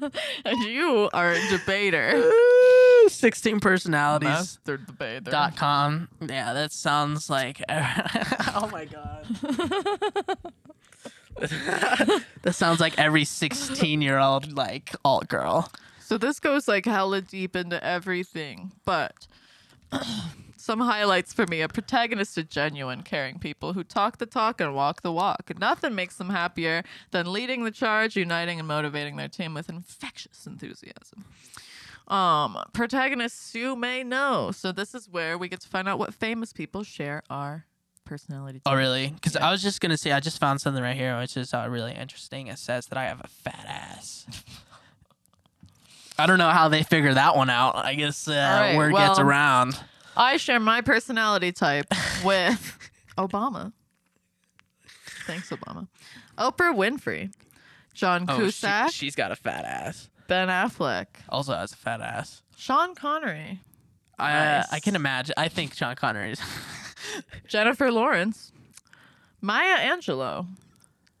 you 0.66 1.08
are 1.12 1.32
a 1.32 1.48
debater. 1.48 2.30
sixteen 3.08 3.60
personalities. 3.60 4.28
Master 4.28 4.76
debater. 4.76 5.30
Dot 5.30 5.56
com. 5.56 6.08
Yeah, 6.20 6.52
that 6.52 6.72
sounds 6.72 7.28
like. 7.30 7.62
oh 7.70 8.68
my 8.72 8.86
god. 8.86 9.26
that 12.42 12.54
sounds 12.54 12.80
like 12.80 12.98
every 12.98 13.24
sixteen-year-old 13.24 14.56
like 14.56 14.94
alt 15.04 15.28
girl. 15.28 15.70
So 16.00 16.18
this 16.18 16.40
goes 16.40 16.66
like 16.66 16.86
hella 16.86 17.20
deep 17.20 17.54
into 17.54 17.82
everything, 17.84 18.72
but 18.84 19.26
some 20.70 20.78
highlights 20.78 21.32
for 21.32 21.48
me: 21.48 21.62
a 21.62 21.68
protagonist 21.68 22.38
of 22.38 22.48
genuine, 22.48 23.02
caring 23.02 23.40
people 23.40 23.72
who 23.72 23.82
talk 23.82 24.18
the 24.18 24.26
talk 24.26 24.60
and 24.60 24.72
walk 24.72 25.02
the 25.02 25.10
walk. 25.10 25.50
Nothing 25.58 25.96
makes 25.96 26.14
them 26.14 26.30
happier 26.30 26.84
than 27.10 27.32
leading 27.32 27.64
the 27.64 27.72
charge, 27.72 28.14
uniting 28.14 28.60
and 28.60 28.68
motivating 28.68 29.16
their 29.16 29.26
team 29.26 29.52
with 29.52 29.68
infectious 29.68 30.46
enthusiasm. 30.46 31.24
Um, 32.06 32.56
protagonists 32.72 33.52
you 33.52 33.74
may 33.74 34.04
know. 34.04 34.52
So 34.52 34.70
this 34.70 34.94
is 34.94 35.08
where 35.08 35.36
we 35.36 35.48
get 35.48 35.60
to 35.62 35.68
find 35.68 35.88
out 35.88 35.98
what 35.98 36.14
famous 36.14 36.52
people 36.52 36.84
share 36.84 37.24
our 37.28 37.66
personality. 38.04 38.62
Oh 38.64 38.76
really? 38.76 39.08
Because 39.08 39.34
Yeah. 39.34 39.48
I 39.48 39.50
was 39.50 39.62
just 39.62 39.80
gonna 39.80 39.96
say 39.96 40.12
I 40.12 40.20
just 40.20 40.38
found 40.38 40.60
something 40.60 40.84
right 40.84 40.96
here 40.96 41.18
which 41.18 41.36
is 41.36 41.52
uh, 41.52 41.66
really 41.68 41.94
interesting. 41.94 42.46
It 42.46 42.60
says 42.60 42.86
that 42.86 42.96
I 42.98 43.06
have 43.06 43.20
a 43.20 43.28
fat 43.28 43.64
ass. 43.66 44.24
I 46.18 46.26
don't 46.26 46.38
know 46.38 46.50
how 46.50 46.68
they 46.68 46.84
figure 46.84 47.14
that 47.14 47.34
one 47.34 47.50
out. 47.50 47.74
I 47.74 47.94
guess 47.94 48.28
uh, 48.28 48.32
right, 48.32 48.76
word 48.76 48.92
gets 48.92 49.18
around. 49.18 49.76
I 50.20 50.36
share 50.36 50.60
my 50.60 50.82
personality 50.82 51.50
type 51.50 51.86
with 52.24 52.78
Obama. 53.16 53.72
Thanks, 55.26 55.48
Obama. 55.50 55.88
Oprah 56.38 56.74
Winfrey, 56.76 57.32
John 57.94 58.26
Oh, 58.28 58.36
she, 58.36 58.42
Cusack, 58.44 58.90
she's 58.92 59.14
got 59.16 59.32
a 59.32 59.36
fat 59.36 59.64
ass. 59.64 60.08
Ben 60.28 60.48
Affleck, 60.48 61.06
Also 61.28 61.54
has 61.54 61.72
a 61.72 61.76
fat 61.76 62.00
ass. 62.00 62.42
Sean 62.56 62.94
Connery, 62.94 63.60
I 64.18 64.32
Nice. 64.32 64.72
I 64.72 64.80
can 64.80 64.94
imagine. 64.94 65.34
I 65.38 65.48
think 65.48 65.74
Sean 65.74 65.94
Connery 65.96 66.32
is. 66.32 66.40
Jennifer 67.48 67.90
Lawrence, 67.90 68.52
Maya 69.40 69.78
Angelou, 69.78 70.46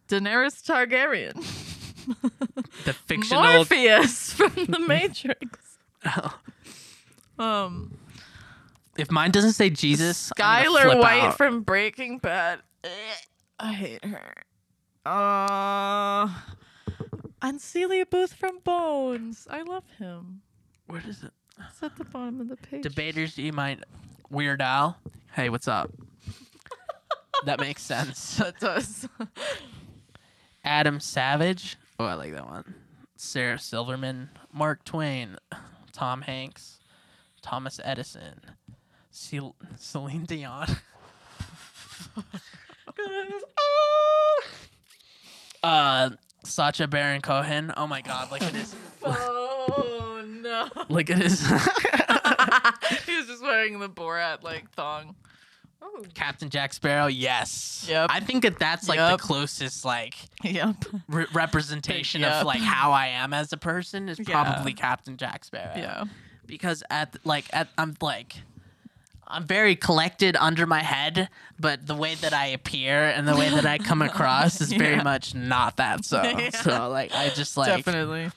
Daenerys 0.08 0.62
Targaryen, 0.62 1.34
the 2.84 2.92
fictional. 2.92 3.42
Morpheus 3.42 4.32
from 4.34 4.52
The 4.66 4.78
Matrix. 4.78 5.78
Um, 7.38 7.98
if 9.00 9.10
mine 9.10 9.30
doesn't 9.30 9.52
say 9.52 9.70
Jesus, 9.70 10.30
Skyler 10.36 11.00
White 11.00 11.22
out. 11.22 11.36
from 11.36 11.62
Breaking 11.62 12.18
Bad. 12.18 12.60
Eh, 12.84 12.88
I 13.58 13.72
hate 13.72 14.04
her. 14.04 14.34
Uh, 15.06 16.28
and 17.42 17.60
Seeley 17.60 18.04
Booth 18.04 18.34
from 18.34 18.58
Bones. 18.60 19.46
I 19.50 19.62
love 19.62 19.84
him. 19.98 20.42
Where 20.86 21.02
is 21.06 21.22
it? 21.22 21.32
It's 21.68 21.82
at 21.82 21.96
the 21.96 22.04
bottom 22.04 22.40
of 22.40 22.48
the 22.48 22.56
page. 22.56 22.82
Debaters, 22.82 23.36
you 23.38 23.52
mind? 23.52 23.84
Weird 24.30 24.60
Al. 24.62 24.98
Hey, 25.32 25.48
what's 25.48 25.68
up? 25.68 25.90
that 27.44 27.60
makes 27.60 27.82
sense. 27.82 28.36
That 28.38 28.58
does. 28.60 29.08
Adam 30.64 31.00
Savage. 31.00 31.76
Oh, 31.98 32.04
I 32.04 32.14
like 32.14 32.32
that 32.32 32.46
one. 32.46 32.74
Sarah 33.16 33.58
Silverman, 33.58 34.30
Mark 34.52 34.84
Twain, 34.84 35.36
Tom 35.92 36.22
Hanks, 36.22 36.78
Thomas 37.42 37.78
Edison, 37.84 38.40
Cel- 39.10 39.56
Celine 39.76 40.24
Dion. 40.24 40.66
uh, 45.62 46.10
Sacha 46.44 46.86
Baron 46.88 47.20
Cohen. 47.20 47.72
Oh 47.76 47.86
my 47.86 48.00
God! 48.00 48.30
Look 48.30 48.42
at 48.42 48.54
his. 48.54 48.74
oh 49.02 50.24
no! 50.26 50.68
Look 50.88 51.10
at 51.10 51.18
his. 51.18 51.40
he 51.46 53.16
was 53.16 53.26
just 53.26 53.42
wearing 53.42 53.78
the 53.78 53.88
Borat 53.88 54.42
like 54.42 54.70
thong. 54.72 55.14
Oh. 55.82 56.04
Captain 56.14 56.50
Jack 56.50 56.74
Sparrow. 56.74 57.06
Yes. 57.06 57.86
Yep. 57.88 58.10
I 58.12 58.20
think 58.20 58.42
that 58.42 58.58
that's 58.58 58.86
like 58.88 58.98
Yep. 58.98 59.12
the 59.18 59.22
closest 59.22 59.82
like 59.84 60.14
Yep. 60.44 60.76
re- 61.08 61.24
representation 61.32 62.20
Yep. 62.20 62.32
of 62.32 62.46
like 62.46 62.60
how 62.60 62.92
I 62.92 63.06
am 63.08 63.32
as 63.32 63.52
a 63.54 63.56
person 63.56 64.08
is 64.10 64.18
Yeah. 64.18 64.42
probably 64.44 64.74
Captain 64.74 65.16
Jack 65.16 65.42
Sparrow. 65.44 65.72
Yeah. 65.76 66.04
because 66.46 66.82
at 66.90 67.16
like 67.24 67.46
at 67.54 67.68
I'm 67.78 67.96
like 68.02 68.36
I'm 69.30 69.46
very 69.46 69.76
collected 69.76 70.36
under 70.36 70.66
my 70.66 70.80
head, 70.82 71.28
but 71.58 71.86
the 71.86 71.94
way 71.94 72.14
that 72.16 72.32
I 72.32 72.46
appear 72.46 73.04
and 73.08 73.26
the 73.28 73.36
way 73.36 73.48
that 73.48 73.64
I 73.66 73.78
come 73.78 74.02
across 74.02 74.60
is 74.60 74.72
very 74.72 74.94
Yeah. 74.96 75.02
much 75.02 75.34
not 75.34 75.76
that 75.76 76.04
so. 76.04 76.22
Yeah. 76.38 76.50
So 76.50 76.88
like 76.90 77.14
I 77.14 77.28
just 77.30 77.56
like 77.56 77.68
Definitely. 77.84 78.30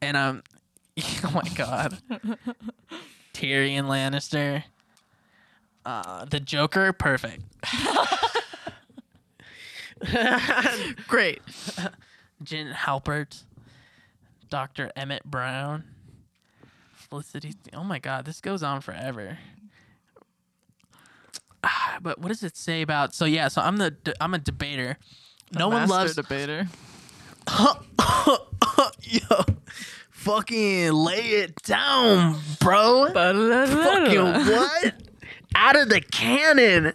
and 0.00 0.16
um 0.16 0.42
oh 1.24 1.30
my 1.34 1.48
god. 1.54 1.98
Tyrion 3.34 3.84
Lannister. 3.86 4.62
Uh 5.84 6.24
the 6.26 6.38
Joker, 6.40 6.92
perfect. 6.92 7.42
Great. 11.08 11.42
Jen 12.42 12.72
Halpert. 12.72 13.42
Dr. 14.50 14.90
Emmett 14.96 15.24
Brown. 15.24 15.84
Felicity. 16.92 17.54
Oh 17.72 17.84
my 17.84 17.98
god, 17.98 18.24
this 18.26 18.40
goes 18.40 18.62
on 18.62 18.80
forever. 18.80 19.38
Ah, 21.64 21.98
but 22.02 22.18
what 22.18 22.28
does 22.28 22.42
it 22.42 22.56
say 22.56 22.82
about? 22.82 23.14
So 23.14 23.24
yeah, 23.24 23.48
so 23.48 23.60
I'm 23.62 23.76
the 23.76 23.94
I'm 24.20 24.34
a 24.34 24.38
debater. 24.38 24.96
No 25.54 25.68
one 25.68 25.88
loves 25.88 26.14
debater. 26.16 26.66
yo. 29.02 29.20
Fucking 30.10 30.92
lay 30.92 31.18
it 31.42 31.56
down, 31.62 32.36
bro. 32.60 33.06
Fucking 33.12 34.22
what? 34.22 34.94
Out 35.54 35.76
of 35.80 35.88
the 35.88 36.00
cannon. 36.00 36.92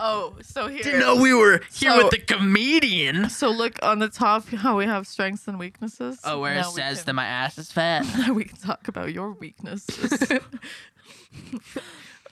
Oh, 0.00 0.36
so 0.42 0.68
here. 0.68 0.82
Didn't 0.82 1.00
know 1.00 1.16
we 1.16 1.34
were 1.34 1.60
here 1.74 1.90
So- 1.90 1.98
with 2.04 2.10
the 2.10 2.18
comedian. 2.18 3.28
So 3.30 3.50
look 3.50 3.78
on 3.82 3.98
the 3.98 4.08
top 4.08 4.48
how 4.48 4.76
we 4.78 4.86
have 4.86 5.06
strengths 5.06 5.46
and 5.48 5.58
weaknesses. 5.58 6.20
Oh, 6.24 6.40
where 6.40 6.52
it 6.54 6.56
Now 6.60 6.70
we 6.70 6.76
says 6.76 6.98
can- 6.98 7.06
that 7.06 7.12
my 7.14 7.26
ass 7.26 7.58
is 7.58 7.70
fat. 7.72 8.06
Now 8.18 8.32
we 8.32 8.44
can 8.44 8.56
talk 8.56 8.86
about 8.88 9.12
your 9.12 9.32
weaknesses. 9.32 10.22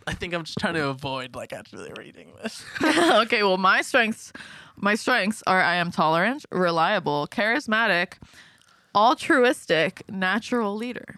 I 0.07 0.15
think 0.15 0.35
I'm 0.35 0.45
just 0.45 0.59
trying 0.59 0.75
to 0.75 0.89
avoid 0.89 1.35
like 1.35 1.53
actually 1.53 1.91
reading 1.99 2.33
this. 2.43 2.65
okay, 2.83 3.43
well 3.43 3.57
my 3.59 3.83
strengths 3.83 4.33
my 4.77 4.95
strengths 4.95 5.43
are 5.47 5.61
I 5.61 5.77
am 5.77 5.91
tolerant, 5.91 6.45
reliable, 6.53 7.27
charismatic, 7.31 8.15
altruistic, 8.95 10.03
natural 10.11 10.77
leader. 10.77 11.17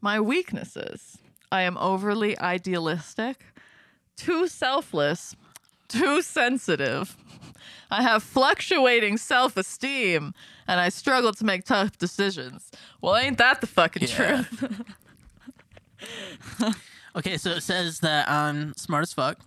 My 0.00 0.20
weaknesses. 0.20 1.18
I 1.50 1.62
am 1.62 1.78
overly 1.78 2.38
idealistic, 2.38 3.42
too 4.16 4.48
selfless, 4.48 5.34
too 5.88 6.20
sensitive. 6.20 7.16
I 7.90 8.02
have 8.02 8.22
fluctuating 8.22 9.16
self-esteem 9.16 10.34
and 10.68 10.78
I 10.80 10.90
struggle 10.90 11.32
to 11.32 11.44
make 11.44 11.64
tough 11.64 11.96
decisions. 11.96 12.70
Well, 13.00 13.16
ain't 13.16 13.38
that 13.38 13.62
the 13.62 13.66
fucking 13.66 14.02
Yeah. 14.08 14.44
truth? 14.44 14.86
Okay, 17.16 17.36
so 17.36 17.50
it 17.50 17.62
says 17.62 18.00
that 18.00 18.28
I'm 18.30 18.74
smart 18.76 19.02
as 19.02 19.12
fuck, 19.12 19.40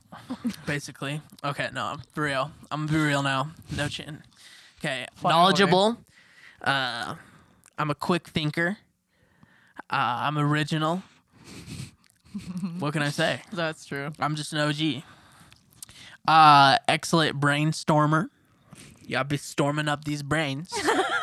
basically. 0.65 1.21
Okay, 1.43 1.69
no, 1.73 1.85
I'm 1.85 2.01
for 2.13 2.23
real. 2.23 2.51
I'm 2.69 2.85
gonna 2.85 2.97
be 2.97 3.05
real 3.05 3.23
now. 3.23 3.51
No 3.75 3.87
chin. 3.87 4.23
Okay, 4.79 5.05
Fine, 5.15 5.31
knowledgeable. 5.31 5.97
Uh, 6.61 7.15
I'm 7.77 7.89
a 7.89 7.95
quick 7.95 8.27
thinker. 8.27 8.77
Uh, 9.89 10.25
I'm 10.25 10.37
original. 10.37 11.03
what 12.79 12.93
can 12.93 13.03
I 13.03 13.09
say? 13.09 13.41
That's 13.53 13.85
true. 13.85 14.11
I'm 14.19 14.35
just 14.35 14.53
an 14.53 14.59
OG. 14.59 15.03
Uh, 16.27 16.77
excellent 16.87 17.39
brainstormer. 17.39 18.29
Yeah, 19.05 19.19
I'll 19.19 19.23
be 19.23 19.37
storming 19.37 19.87
up 19.87 20.03
these 20.03 20.23
brains. 20.23 20.73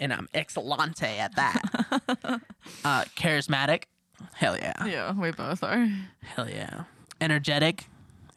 and 0.00 0.12
I'm 0.12 0.28
excellente 0.34 1.02
at 1.18 1.34
that. 1.36 2.40
Uh, 2.84 3.04
charismatic. 3.16 3.84
Hell 4.34 4.56
yeah. 4.56 4.84
Yeah, 4.84 5.12
we 5.14 5.30
both 5.30 5.62
are. 5.64 5.88
Hell 6.22 6.48
yeah. 6.48 6.84
Energetic. 7.20 7.86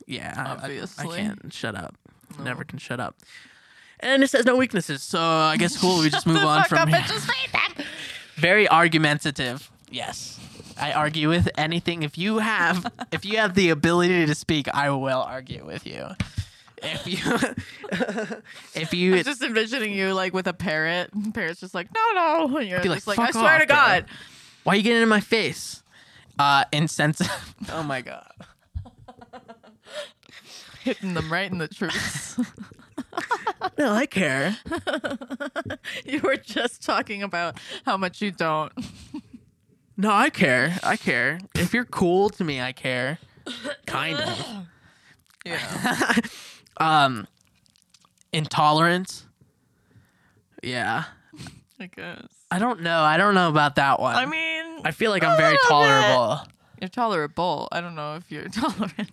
Yeah. 0.07 0.33
I- 0.38 0.41
I- 0.41 0.45
I, 0.45 0.55
Obviously. 0.63 1.17
can't 1.17 1.53
shut 1.53 1.75
up. 1.75 1.95
Never 2.39 2.63
can 2.63 2.79
shut 2.79 2.99
up. 2.99 3.15
And 3.99 4.23
it 4.23 4.29
says 4.29 4.45
no 4.45 4.55
weaknesses, 4.55 5.03
so 5.03 5.19
I 5.21 5.57
guess 5.57 5.77
cool. 5.79 5.99
We 5.99 6.09
just 6.09 6.25
move 6.25 6.38
on 6.38 6.59
fuck 6.61 6.69
from 6.69 6.77
up 6.79 6.88
here. 6.89 6.97
and 6.99 7.07
just 7.07 7.27
read 7.27 7.51
them. 7.75 7.85
Very 8.35 8.67
argumentative. 8.69 9.69
Yes. 9.89 10.39
I 10.79 10.93
argue 10.93 11.27
with 11.29 11.49
anything. 11.57 12.01
If 12.03 12.17
you 12.17 12.39
have 12.39 12.91
if 13.11 13.25
you 13.25 13.38
have 13.38 13.53
the 13.53 13.69
ability 13.69 14.25
to 14.25 14.33
speak, 14.33 14.67
I 14.73 14.89
will 14.91 15.21
argue 15.21 15.65
with 15.65 15.85
you. 15.85 16.07
If 16.82 17.08
you 17.08 17.18
if 18.82 18.94
you 18.94 19.16
I'm 19.16 19.24
just 19.24 19.44
envisioning 19.44 19.94
you 19.94 20.14
like 20.14 20.34
with 20.34 20.48
a 20.48 20.53
parrot. 20.53 21.12
Parrot's 21.34 21.60
just 21.60 21.76
like, 21.76 21.88
no, 21.94 22.02
no. 22.14 22.58
And 22.58 22.68
you're 22.68 22.80
just 22.82 23.08
like, 23.08 23.18
like, 23.18 23.30
I 23.30 23.32
swear 23.32 23.56
off, 23.56 23.62
to 23.62 23.68
bro." 23.68 23.76
God. 23.76 24.06
why 24.64 24.74
are 24.74 24.76
you 24.78 24.84
getting 24.84 25.02
in 25.02 25.10
my 25.10 25.20
face? 25.20 25.84
Uh 26.40 26.66
insensitive. 26.72 27.56
oh 27.72 27.84
my 27.84 28.02
god. 28.02 28.32
hitting 30.84 31.14
them 31.14 31.32
right 31.32 31.52
in 31.52 31.60
the 31.60 31.68
truth. 31.68 32.40
No, 33.78 33.91
I 33.91 34.06
care. 34.06 34.58
you 36.06 36.20
were 36.22 36.38
just 36.38 36.84
talking 36.84 37.22
about 37.24 37.60
how 37.86 37.98
much 37.98 38.22
you 38.22 38.32
don't. 38.32 38.72
No, 39.98 40.12
I 40.12 40.30
care. 40.30 40.80
I 40.82 40.98
care. 40.98 41.40
If 41.53 41.74
you're 41.74 41.86
cool 41.86 42.30
to 42.32 42.44
me, 42.44 42.60
I 42.62 42.72
care. 42.72 43.20
Kind 43.86 44.18
of. 44.20 44.66
Yeah. 45.45 46.16
Um, 46.82 47.28
intolerance. 48.34 49.26
Yeah. 50.64 51.06
I 51.80 51.88
guess. 51.88 52.28
I 52.52 52.60
don't 52.60 52.82
know. 52.82 53.02
I 53.02 53.18
don't 53.18 53.34
know 53.34 53.49
about 53.49 53.76
that 53.76 53.99
one. 53.99 54.16
I 54.16 54.26
mean, 54.26 54.82
I 54.84 54.91
feel 54.91 55.12
like 55.12 55.24
I'm 55.24 55.38
very 55.38 55.53
little 55.53 55.64
bit. 55.64 55.70
tolerable. 55.70 56.48
you're 56.82 56.90
tolerable. 56.90 57.68
I 57.72 57.82
don't 57.82 57.95
know 57.95 58.16
if 58.16 58.32
you're 58.32 58.48
tolerant. 58.49 59.10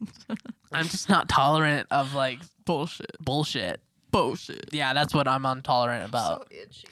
I'm 0.72 0.86
just 0.86 1.08
not 1.08 1.28
tolerant 1.28 1.86
of 1.90 2.14
like 2.14 2.40
Bullshit. 2.64 3.16
bullshit. 3.20 3.80
Bullshit. 4.10 4.68
Yeah, 4.72 4.92
that's 4.92 5.14
what 5.14 5.26
I'm 5.28 5.44
intolerant 5.46 6.04
about. 6.08 6.50
So 6.50 6.56
itchy. 6.62 6.88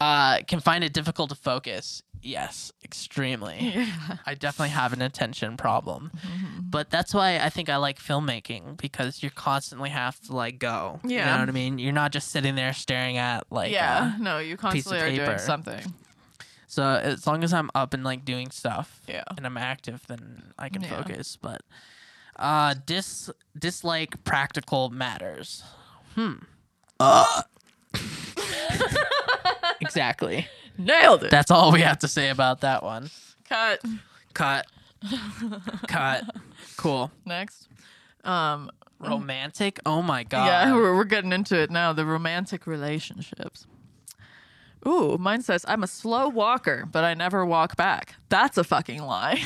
Uh, 0.00 0.38
can 0.46 0.60
find 0.60 0.82
it 0.82 0.92
difficult 0.92 1.28
to 1.30 1.36
focus. 1.36 2.02
Yes, 2.22 2.72
extremely. 2.84 3.58
Yeah. 3.74 4.16
I 4.26 4.34
definitely 4.34 4.70
have 4.70 4.92
an 4.92 5.02
attention 5.02 5.56
problem. 5.56 6.12
Mm-hmm. 6.18 6.60
But 6.70 6.88
that's 6.90 7.12
why 7.12 7.38
I 7.38 7.48
think 7.50 7.68
I 7.68 7.76
like 7.76 7.98
filmmaking 7.98 8.76
because 8.76 9.22
you 9.22 9.30
constantly 9.30 9.90
have 9.90 10.20
to 10.22 10.34
like 10.36 10.58
go. 10.58 11.00
Yeah. 11.04 11.18
You 11.26 11.32
know 11.34 11.40
what 11.40 11.48
I 11.48 11.52
mean? 11.52 11.78
You're 11.78 11.92
not 11.92 12.12
just 12.12 12.28
sitting 12.30 12.54
there 12.54 12.72
staring 12.72 13.16
at 13.16 13.44
like 13.50 13.72
yeah. 13.72 14.14
no, 14.20 14.38
you 14.38 14.56
constantly 14.56 15.00
are 15.00 15.26
doing 15.26 15.38
something. 15.38 15.92
so 16.68 16.84
as 16.84 17.26
long 17.26 17.42
as 17.44 17.52
I'm 17.52 17.70
up 17.74 17.92
and 17.92 18.04
like 18.04 18.24
doing 18.24 18.50
stuff 18.50 19.00
Yeah. 19.08 19.24
and 19.36 19.44
I'm 19.44 19.56
active 19.56 20.06
then 20.06 20.52
I 20.58 20.68
can 20.68 20.82
Yeah. 20.82 21.02
focus. 21.02 21.36
But 21.40 21.62
uh 22.36 22.74
dis 22.86 23.30
dislike 23.58 24.22
practical 24.24 24.90
matters. 24.90 25.64
Hmm. 26.14 26.34
Uh. 27.00 27.42
exactly. 29.80 30.46
Nailed 30.78 31.24
it. 31.24 31.30
That's 31.30 31.50
all 31.50 31.72
we 31.72 31.80
have 31.82 31.98
to 32.00 32.08
say 32.08 32.30
about 32.30 32.60
that 32.60 32.82
one. 32.82 33.10
Cut. 33.48 33.80
Cut. 34.34 34.66
Cut. 35.88 36.24
Cool. 36.76 37.10
Next. 37.24 37.68
Um. 38.24 38.70
Romantic? 39.00 39.80
Oh 39.84 40.00
my 40.00 40.22
god. 40.22 40.46
Yeah, 40.46 40.74
we're, 40.74 40.94
we're 40.94 41.04
getting 41.04 41.32
into 41.32 41.60
it 41.60 41.70
now. 41.70 41.92
The 41.92 42.06
romantic 42.06 42.66
relationships. 42.68 43.66
Ooh, 44.86 45.16
mine 45.18 45.42
says 45.42 45.64
I'm 45.68 45.82
a 45.82 45.86
slow 45.88 46.28
walker, 46.28 46.88
but 46.90 47.04
I 47.04 47.14
never 47.14 47.44
walk 47.44 47.76
back. 47.76 48.14
That's 48.28 48.58
a 48.58 48.64
fucking 48.64 49.02
lie. 49.02 49.40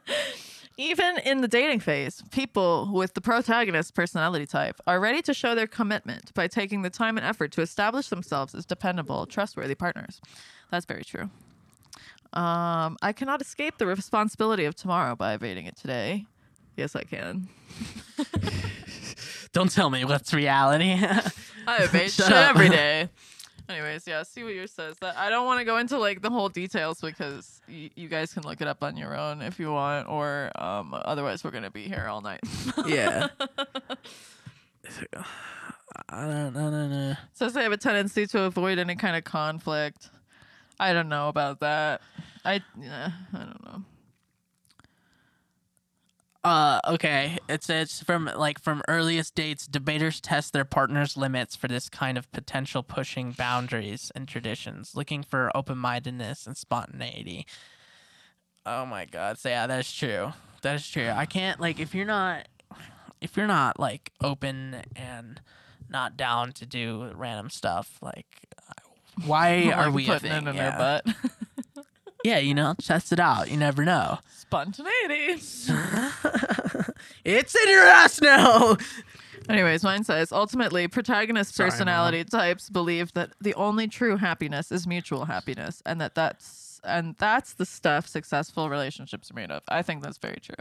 Even 0.81 1.19
in 1.19 1.43
the 1.43 1.49
dating 1.49 1.81
phase, 1.81 2.23
people 2.31 2.89
with 2.91 3.13
the 3.13 3.21
protagonist 3.21 3.93
personality 3.93 4.47
type 4.47 4.81
are 4.87 4.99
ready 4.99 5.21
to 5.21 5.35
show 5.35 5.55
their 5.55 5.67
commitment 5.67 6.33
by 6.33 6.49
taking 6.49 6.81
the 6.81 6.89
time 6.89 7.19
and 7.19 7.27
effort 7.27 7.53
to 7.53 7.61
establish 7.61 8.09
themselves 8.09 8.55
as 8.55 8.65
dependable, 8.65 9.27
trustworthy 9.27 9.75
partners. 9.75 10.23
That's 10.71 10.87
very 10.87 11.05
true. 11.05 11.29
Um, 12.33 12.97
I 13.03 13.13
cannot 13.15 13.43
escape 13.43 13.77
the 13.77 13.87
responsibility 13.87 14.65
of 14.65 14.75
tomorrow 14.75 15.15
by 15.15 15.35
evading 15.35 15.67
it 15.67 15.77
today. 15.77 16.25
Yes, 16.79 16.97
I 16.97 17.03
can. 17.03 17.49
Don't 19.53 19.71
tell 19.71 19.91
me 19.91 20.07
what's 20.07 20.33
reality. 20.33 20.93
I 21.67 21.77
evade 21.83 22.11
shit 22.11 22.33
every 22.33 22.71
day. 22.71 23.11
Anyways, 23.71 24.07
yeah, 24.07 24.23
see 24.25 24.43
what 24.43 24.53
yours 24.55 24.73
says. 24.73 24.97
That 25.01 25.17
I 25.17 25.31
don't 25.31 25.47
want 25.47 25.61
to 25.61 25.65
go 25.65 25.77
into 25.79 25.97
like 25.99 26.23
the 26.23 26.31
whole 26.31 26.49
details 26.49 27.01
because 27.01 27.61
y- 27.69 27.91
you 27.95 28.09
guys 28.09 28.35
can 28.35 28.43
look 28.43 28.61
it 28.61 28.67
up 28.67 28.83
on 28.83 28.97
your 28.97 29.17
own 29.17 29.43
if 29.43 29.61
you 29.61 29.73
want, 29.73 30.09
or 30.09 30.51
um, 30.61 30.93
otherwise 30.93 31.45
we're 31.45 31.53
gonna 31.53 31.71
be 31.71 31.85
here 31.85 32.07
all 32.09 32.21
night. 32.21 32.41
yeah. 32.87 33.29
I 36.09 36.27
don't, 36.27 36.55
know. 36.55 37.15
says 37.33 37.53
they 37.53 37.63
have 37.63 37.73
a 37.73 37.77
tendency 37.77 38.27
to 38.29 38.43
avoid 38.43 38.79
any 38.79 38.97
kind 38.97 39.17
of 39.17 39.25
conflict. 39.25 40.09
I 40.79 40.93
don't 40.93 41.09
know 41.09 41.29
about 41.29 41.61
that. 41.61 42.01
I 42.45 42.61
yeah, 42.81 43.11
I 43.33 43.39
don't 43.39 43.65
know. 43.65 43.83
Uh, 46.43 46.81
okay. 46.89 47.39
It 47.49 47.63
says 47.63 48.01
from 48.01 48.31
like 48.35 48.59
from 48.59 48.83
earliest 48.89 49.35
dates, 49.35 49.67
debaters 49.67 50.21
test 50.21 50.53
their 50.53 50.65
partner's 50.65 51.17
limits 51.17 51.55
for 51.55 51.69
this 51.69 51.89
kind 51.89 52.17
of 52.17 52.31
potential 52.33 52.83
pushing 52.83 53.33
boundaries 53.33 54.11
and 54.15 54.27
traditions, 54.27 54.93
looking 54.95 55.23
for 55.23 55.55
open 55.55 55.77
mindedness 55.77 56.47
and 56.47 56.57
spontaneity. 56.57 57.47
Oh 58.65 58.87
my 58.87 59.05
god. 59.05 59.39
So 59.39 59.51
yeah, 59.51 59.67
that's 59.67 59.93
true. 59.93 60.33
That 60.63 60.77
is 60.77 60.89
true. 60.89 61.11
I 61.11 61.27
can't 61.27 61.61
like 61.61 61.79
if 61.79 61.95
you're 61.95 62.07
not 62.07 62.49
if 63.21 63.37
you're 63.37 63.47
not 63.47 63.79
like 63.79 64.11
open 64.23 64.83
and 64.97 65.41
not 65.91 66.17
down 66.17 66.53
to 66.53 66.65
do 66.65 67.13
random 67.15 67.51
stuff, 67.51 67.99
like 68.01 68.27
why 69.27 69.73
are 69.73 69.91
we 69.91 70.07
putting 70.07 70.33
it 70.33 70.39
in 70.39 70.47
yeah. 70.47 70.53
their 70.53 70.73
butt? 70.73 71.17
yeah, 72.25 72.39
you 72.39 72.55
know, 72.55 72.75
test 72.83 73.13
it 73.13 73.21
out. 73.21 73.51
You 73.51 73.57
never 73.57 73.85
know. 73.85 74.19
Spontaneity. 74.37 75.41
It's 77.25 77.55
in 77.55 77.69
your 77.69 77.85
ass 77.85 78.21
now. 78.21 78.77
Anyways, 79.49 79.83
mine 79.83 80.05
says 80.05 80.33
ultimately, 80.33 80.87
protagonist 80.89 81.55
Sorry, 81.55 81.71
personality 81.71 82.25
types 82.25 82.69
believe 82.71 83.13
that 83.15 83.33
the 83.41 83.55
only 83.55 83.89
true 83.89 84.17
happiness 84.17 84.71
is 84.71 84.87
mutual 84.87 85.25
happiness, 85.25 85.83
and 85.87 86.01
that 86.01 86.15
that's 86.15 86.81
and 86.85 87.15
that's 87.19 87.55
the 87.55 87.67
stuff 87.67 88.07
successful 88.07 88.69
relationships 88.71 89.31
are 89.31 89.35
made 89.35 89.51
of. 89.51 89.63
I 89.69 89.83
think 89.83 90.03
that's 90.03 90.19
very 90.19 90.41
true. 90.41 90.55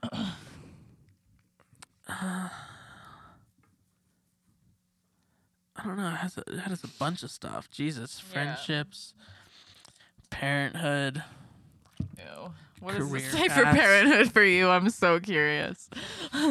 I 5.76 5.84
don't 5.84 5.96
know. 5.96 6.08
It 6.08 6.16
has 6.16 6.36
a, 6.36 6.42
it 6.46 6.58
has 6.60 6.84
a 6.84 6.88
bunch 6.88 7.22
of 7.22 7.30
stuff. 7.30 7.70
Jesus, 7.70 8.22
Yeah. 8.34 8.56
Friendships, 10.38 10.72
parenthood. 10.78 11.22
Ew. 12.18 12.52
What 12.80 12.96
does 12.96 13.12
it 13.12 13.30
say 13.30 13.48
for 13.48 13.62
paths. 13.62 13.78
parenthood 13.78 14.32
for 14.32 14.42
you? 14.42 14.68
I'm 14.68 14.90
so 14.90 15.20
curious. 15.20 15.88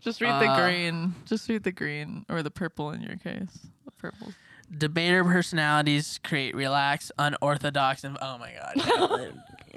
Just 0.00 0.20
read 0.20 0.40
the 0.40 0.46
Uh, 0.48 0.64
green. 0.64 1.14
Just 1.26 1.48
read 1.48 1.62
the 1.62 1.70
green 1.72 2.24
or 2.28 2.42
the 2.42 2.50
purple 2.50 2.90
in 2.90 3.02
your 3.02 3.16
case. 3.16 3.66
The 3.84 3.90
purple. 3.92 4.32
Debater 4.76 5.22
personalities 5.22 6.18
create 6.24 6.54
relaxed, 6.56 7.12
unorthodox, 7.18 8.04
and 8.04 8.16
oh 8.22 8.38
my 8.38 8.52
god, 8.52 9.32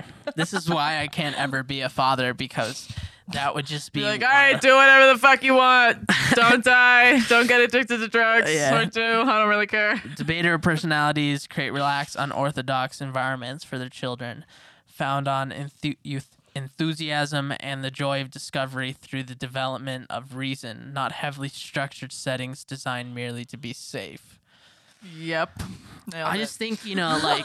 this 0.35 0.53
is 0.53 0.69
why 0.69 0.99
I 1.01 1.07
can't 1.07 1.37
ever 1.37 1.63
be 1.63 1.81
a 1.81 1.89
father 1.89 2.33
because 2.33 2.87
that 3.33 3.55
would 3.55 3.65
just 3.65 3.91
be 3.91 4.01
like, 4.03 4.21
all 4.21 4.29
right, 4.29 4.59
do 4.61 4.75
whatever 4.75 5.13
the 5.13 5.19
fuck 5.19 5.43
you 5.43 5.55
want. 5.55 6.05
Don't 6.35 6.63
die. 6.63 7.19
Don't 7.27 7.47
get 7.47 7.61
addicted 7.61 7.97
to 7.97 8.07
drugs. 8.07 8.53
Yeah. 8.53 8.79
Or 8.79 8.85
do. 8.85 9.01
I 9.01 9.39
don't 9.39 9.49
really 9.49 9.67
care. 9.67 10.01
Debater 10.15 10.57
personalities 10.59 11.47
create 11.47 11.71
relaxed, 11.71 12.15
unorthodox 12.19 13.01
environments 13.01 13.63
for 13.63 13.77
their 13.79 13.89
children, 13.89 14.45
found 14.85 15.27
on 15.27 15.51
enthu- 15.51 15.97
youth 16.03 16.29
enthusiasm 16.55 17.53
and 17.59 17.83
the 17.83 17.91
joy 17.91 18.21
of 18.21 18.31
discovery 18.31 18.93
through 18.93 19.23
the 19.23 19.35
development 19.35 20.07
of 20.09 20.35
reason, 20.35 20.91
not 20.93 21.11
heavily 21.11 21.49
structured 21.49 22.13
settings 22.13 22.63
designed 22.63 23.13
merely 23.13 23.43
to 23.43 23.57
be 23.57 23.73
safe. 23.73 24.39
Yep. 25.17 25.61
Nailed 26.13 26.27
I 26.27 26.35
it. 26.35 26.37
just 26.37 26.59
think 26.59 26.85
you 26.85 26.95
know, 26.95 27.19
like 27.23 27.43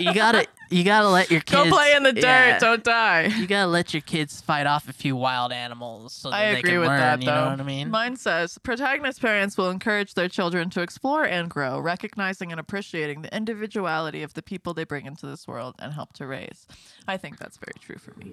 you 0.00 0.12
gotta 0.12 0.46
you 0.70 0.82
gotta 0.82 1.08
let 1.08 1.30
your 1.30 1.40
kids 1.40 1.70
Go 1.70 1.70
play 1.70 1.94
in 1.94 2.02
the 2.02 2.12
dirt. 2.12 2.22
Yeah. 2.22 2.58
Don't 2.58 2.82
die. 2.82 3.26
You 3.26 3.46
gotta 3.46 3.70
let 3.70 3.94
your 3.94 4.00
kids 4.00 4.40
fight 4.40 4.66
off 4.66 4.88
a 4.88 4.92
few 4.92 5.14
wild 5.14 5.52
animals 5.52 6.12
so 6.12 6.30
that 6.30 6.36
I 6.36 6.52
they 6.54 6.58
agree 6.58 6.70
can 6.72 6.80
with 6.80 6.88
learn. 6.88 6.98
that, 6.98 7.20
you 7.20 7.26
though. 7.26 7.44
know 7.44 7.50
what 7.50 7.60
I 7.60 7.64
mean? 7.64 7.90
Mine 7.90 8.16
says 8.16 8.58
protagonist 8.58 9.20
parents 9.20 9.56
will 9.56 9.70
encourage 9.70 10.14
their 10.14 10.28
children 10.28 10.68
to 10.70 10.80
explore 10.82 11.22
and 11.24 11.48
grow, 11.48 11.78
recognizing 11.78 12.50
and 12.50 12.58
appreciating 12.58 13.22
the 13.22 13.32
individuality 13.36 14.24
of 14.24 14.34
the 14.34 14.42
people 14.42 14.74
they 14.74 14.84
bring 14.84 15.06
into 15.06 15.26
this 15.26 15.46
world 15.46 15.76
and 15.78 15.92
help 15.92 16.12
to 16.14 16.26
raise. 16.26 16.66
I 17.06 17.16
think 17.18 17.38
that's 17.38 17.56
very 17.56 17.74
true 17.80 17.98
for 17.98 18.18
me. 18.18 18.32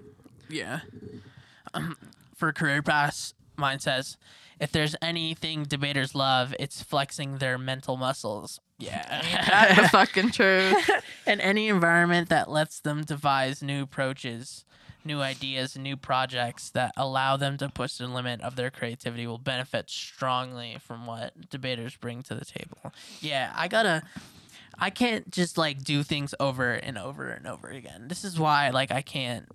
Yeah. 0.49 0.79
Um, 1.75 1.95
for 2.35 2.51
career 2.53 2.81
paths, 2.81 3.35
mine 3.55 3.79
says, 3.79 4.17
if 4.59 4.71
there's 4.71 4.95
anything 5.01 5.63
debaters 5.63 6.13
love, 6.13 6.53
it's 6.59 6.83
flexing 6.83 7.37
their 7.37 7.57
mental 7.57 7.97
muscles. 7.97 8.59
Yeah. 8.77 9.21
That's 9.49 9.81
the 9.81 9.87
fucking 9.89 10.31
truth. 10.31 10.89
and 11.25 11.41
any 11.41 11.67
environment 11.67 12.29
that 12.29 12.49
lets 12.49 12.79
them 12.79 13.03
devise 13.03 13.61
new 13.61 13.83
approaches, 13.83 14.65
new 15.05 15.21
ideas, 15.21 15.77
new 15.77 15.95
projects 15.95 16.69
that 16.71 16.91
allow 16.97 17.37
them 17.37 17.57
to 17.57 17.69
push 17.69 17.97
the 17.97 18.07
limit 18.07 18.41
of 18.41 18.55
their 18.55 18.69
creativity 18.69 19.27
will 19.27 19.37
benefit 19.37 19.89
strongly 19.89 20.77
from 20.79 21.05
what 21.05 21.49
debaters 21.49 21.95
bring 21.95 22.21
to 22.23 22.35
the 22.35 22.45
table. 22.45 22.93
Yeah, 23.21 23.53
I 23.55 23.67
gotta. 23.67 24.03
I 24.81 24.89
can't 24.89 25.29
just 25.29 25.57
like 25.57 25.83
do 25.83 26.03
things 26.03 26.33
over 26.39 26.71
and 26.71 26.97
over 26.97 27.27
and 27.29 27.45
over 27.47 27.67
again. 27.67 28.07
This 28.07 28.23
is 28.23 28.39
why 28.39 28.69
like 28.69 28.91
I 28.91 29.01
can't 29.01 29.45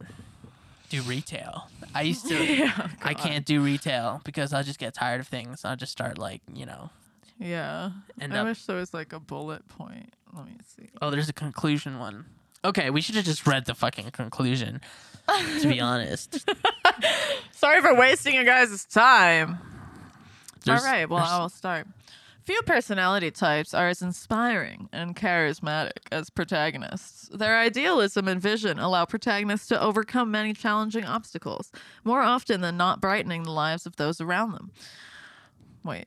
do 0.88 1.02
retail. 1.02 1.68
I 1.94 2.02
used 2.02 2.26
to 2.28 2.44
yeah. 2.56 2.88
I 3.02 3.14
can't 3.14 3.44
do 3.44 3.60
retail 3.62 4.20
because 4.24 4.52
I'll 4.52 4.62
just 4.64 4.78
get 4.78 4.94
tired 4.94 5.20
of 5.20 5.28
things. 5.28 5.64
I'll 5.64 5.76
just 5.76 5.92
start 5.92 6.18
like, 6.18 6.40
you 6.52 6.66
know, 6.66 6.90
Yeah. 7.38 7.90
end 8.20 8.34
I 8.34 8.38
up 8.40 8.46
wish 8.46 8.64
there 8.66 8.76
was 8.76 8.92
like 8.94 9.12
a 9.12 9.20
bullet 9.20 9.66
point. 9.68 10.12
Let 10.34 10.46
me 10.46 10.52
see. 10.76 10.88
Oh, 11.00 11.10
there's 11.10 11.28
a 11.28 11.32
conclusion 11.32 11.98
one. 11.98 12.26
Okay, 12.64 12.90
we 12.90 13.00
should 13.00 13.14
have 13.14 13.24
just 13.24 13.46
read 13.46 13.66
the 13.66 13.74
fucking 13.74 14.10
conclusion. 14.12 14.80
To 15.60 15.68
be 15.68 15.80
honest, 15.80 16.44
Sorry 17.52 17.80
for 17.80 17.94
wasting 17.94 18.34
your 18.34 18.44
guys' 18.44 18.84
time. 18.84 19.58
There's- 20.64 20.82
All 20.82 20.90
right, 20.90 21.08
well, 21.08 21.22
I 21.24 21.38
will 21.40 21.48
start. 21.50 21.86
Few 22.44 22.60
personality 22.62 23.30
types 23.30 23.72
are 23.72 23.88
as 23.88 24.02
inspiring 24.02 24.90
and 24.92 25.16
charismatic 25.16 26.00
as 26.12 26.28
protagonists. 26.28 27.30
Their 27.32 27.58
idealism 27.58 28.28
and 28.28 28.38
vision 28.38 28.78
allow 28.78 29.06
protagonists 29.06 29.66
to 29.68 29.80
overcome 29.80 30.30
many 30.30 30.52
challenging 30.52 31.06
obstacles, 31.06 31.72
more 32.04 32.20
often 32.20 32.60
than 32.60 32.76
not 32.76 33.00
brightening 33.00 33.44
the 33.44 33.50
lives 33.50 33.86
of 33.86 33.96
those 33.96 34.20
around 34.20 34.52
them. 34.52 34.72
Wait. 35.82 36.06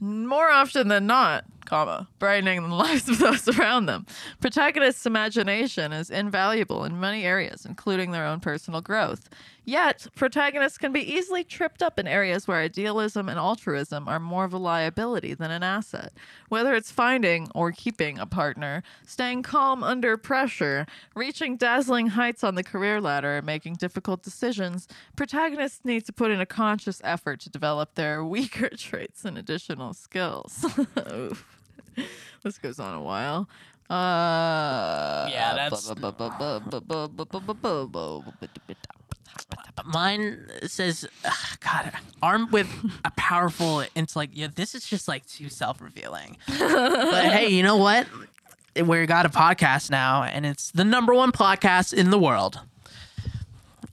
More 0.00 0.50
often 0.50 0.88
than 0.88 1.06
not, 1.06 1.44
comma, 1.70 2.08
brightening 2.18 2.68
the 2.68 2.74
lives 2.74 3.08
of 3.08 3.18
those 3.20 3.46
around 3.56 3.86
them. 3.86 4.04
Protagonists' 4.40 5.06
imagination 5.06 5.92
is 5.92 6.10
invaluable 6.10 6.84
in 6.84 6.98
many 6.98 7.24
areas, 7.24 7.64
including 7.64 8.10
their 8.10 8.26
own 8.26 8.40
personal 8.40 8.80
growth. 8.80 9.28
Yet, 9.64 10.08
protagonists 10.16 10.78
can 10.78 10.92
be 10.92 11.00
easily 11.00 11.44
tripped 11.44 11.80
up 11.80 11.96
in 11.96 12.08
areas 12.08 12.48
where 12.48 12.58
idealism 12.58 13.28
and 13.28 13.38
altruism 13.38 14.08
are 14.08 14.18
more 14.18 14.44
of 14.44 14.52
a 14.52 14.58
liability 14.58 15.32
than 15.32 15.52
an 15.52 15.62
asset. 15.62 16.12
Whether 16.48 16.74
it's 16.74 16.90
finding 16.90 17.48
or 17.54 17.70
keeping 17.70 18.18
a 18.18 18.26
partner, 18.26 18.82
staying 19.06 19.44
calm 19.44 19.84
under 19.84 20.16
pressure, 20.16 20.86
reaching 21.14 21.56
dazzling 21.56 22.08
heights 22.08 22.42
on 22.42 22.56
the 22.56 22.64
career 22.64 23.00
ladder, 23.00 23.36
and 23.36 23.46
making 23.46 23.74
difficult 23.74 24.24
decisions, 24.24 24.88
protagonists 25.14 25.84
need 25.84 26.04
to 26.06 26.12
put 26.12 26.32
in 26.32 26.40
a 26.40 26.46
conscious 26.46 27.00
effort 27.04 27.38
to 27.40 27.50
develop 27.50 27.94
their 27.94 28.24
weaker 28.34 28.70
traits 28.70 29.24
and 29.24 29.38
additional 29.38 29.94
skills. 29.94 30.66
This 32.42 32.58
goes 32.58 32.78
on 32.80 32.94
a 32.94 33.02
while. 33.02 33.48
Uh, 33.88 35.28
Yeah, 35.30 35.54
that's- 35.54 35.90
mine 39.84 40.46
says, 40.66 41.06
ugh, 41.24 41.34
God, 41.60 41.92
armed 42.22 42.52
with 42.52 42.68
a 43.04 43.10
powerful 43.12 43.84
intellect. 43.94 44.34
Yeah, 44.34 44.48
this 44.54 44.74
is 44.74 44.84
just 44.86 45.08
like 45.08 45.26
too 45.26 45.48
self-revealing. 45.48 46.36
but 46.46 47.24
hey, 47.24 47.48
you 47.48 47.62
know 47.62 47.76
what? 47.76 48.06
We 48.76 49.06
got 49.06 49.26
a 49.26 49.30
podcast 49.30 49.90
now, 49.90 50.22
and 50.22 50.46
it's 50.46 50.70
the 50.70 50.84
number 50.84 51.12
one 51.14 51.32
podcast 51.32 51.92
in 51.92 52.10
the 52.10 52.18
world. 52.18 52.60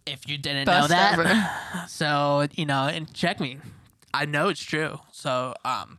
If 0.06 0.28
you 0.30 0.38
didn't 0.38 0.68
know 0.68 0.88
that, 0.88 1.14
ever. 1.20 1.88
so 1.88 2.48
you 2.54 2.66
know, 2.66 2.88
and 2.88 3.12
check 3.14 3.40
me. 3.40 3.58
I 4.14 4.26
know 4.26 4.50
it's 4.50 4.62
true. 4.64 5.00
So, 5.12 5.54
um, 5.66 5.98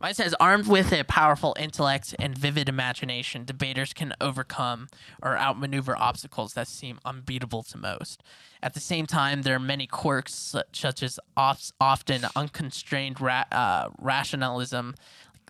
mine 0.00 0.14
says, 0.14 0.34
armed 0.40 0.66
with 0.66 0.92
a 0.92 1.04
powerful 1.04 1.54
intellect 1.58 2.14
and 2.18 2.36
vivid 2.36 2.68
imagination, 2.68 3.44
debaters 3.44 3.92
can 3.92 4.14
overcome 4.20 4.88
or 5.22 5.36
outmaneuver 5.36 5.96
obstacles 5.96 6.54
that 6.54 6.68
seem 6.68 6.98
unbeatable 7.04 7.62
to 7.64 7.78
most. 7.78 8.22
At 8.62 8.74
the 8.74 8.80
same 8.80 9.06
time, 9.06 9.42
there 9.42 9.56
are 9.56 9.60
many 9.60 9.86
quirks, 9.86 10.54
such 10.72 11.02
as 11.02 11.20
often 11.36 12.22
unconstrained 12.34 13.20
ra- 13.20 13.44
uh, 13.52 13.90
rationalism, 13.98 14.94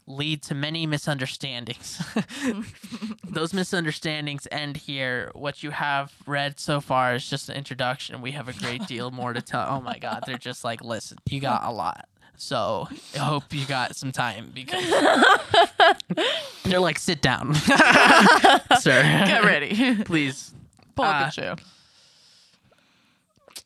lead 0.06 0.43
to 0.43 0.55
many 0.55 0.86
misunderstandings. 0.86 2.01
Those 3.24 3.52
misunderstandings 3.52 4.47
end 4.52 4.77
here. 4.77 5.31
What 5.35 5.62
you 5.62 5.70
have 5.73 6.12
read 6.27 6.60
so 6.60 6.81
far 6.81 7.14
is 7.14 7.28
just 7.28 7.48
an 7.48 7.56
introduction. 7.56 8.23
We 8.23 8.32
have 8.32 8.48
a 8.48 8.52
great 8.52 8.86
deal 8.86 9.10
more 9.10 9.32
to 9.32 9.43
tell. 9.43 9.66
Oh 9.68 9.81
my 9.81 9.98
God, 9.98 10.23
they're 10.27 10.39
just 10.39 10.62
like, 10.64 10.82
listen, 10.82 11.18
you 11.28 11.40
got 11.40 11.64
a 11.64 11.73
lot. 11.73 12.09
So 12.39 12.89
I 13.15 13.19
hope 13.19 13.45
you 13.53 13.65
got 13.67 13.97
some 13.97 14.13
time 14.13 14.51
because 14.55 14.85
they're 16.65 16.81
like, 16.81 16.99
sit 16.99 17.23
down, 17.23 17.55
sir. 18.81 19.03
Get 19.03 19.45
ready. 19.45 20.03
please. 20.05 20.53
Pull 20.95 21.05
Uh, 21.05 21.29
a 21.29 21.31
chair. 21.33 21.57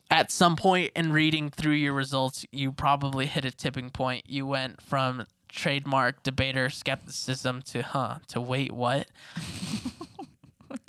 At 0.09 0.31
some 0.31 0.55
point 0.57 0.91
in 0.95 1.13
reading 1.13 1.49
through 1.49 1.73
your 1.75 1.93
results, 1.93 2.45
you 2.51 2.71
probably 2.73 3.25
hit 3.27 3.45
a 3.45 3.51
tipping 3.51 3.89
point. 3.89 4.25
You 4.29 4.45
went 4.45 4.81
from 4.81 5.25
trademark 5.47 6.21
debater 6.23 6.69
skepticism 6.69 7.61
to, 7.63 7.81
huh, 7.81 8.17
to 8.27 8.41
wait, 8.41 8.71
what? 8.73 9.07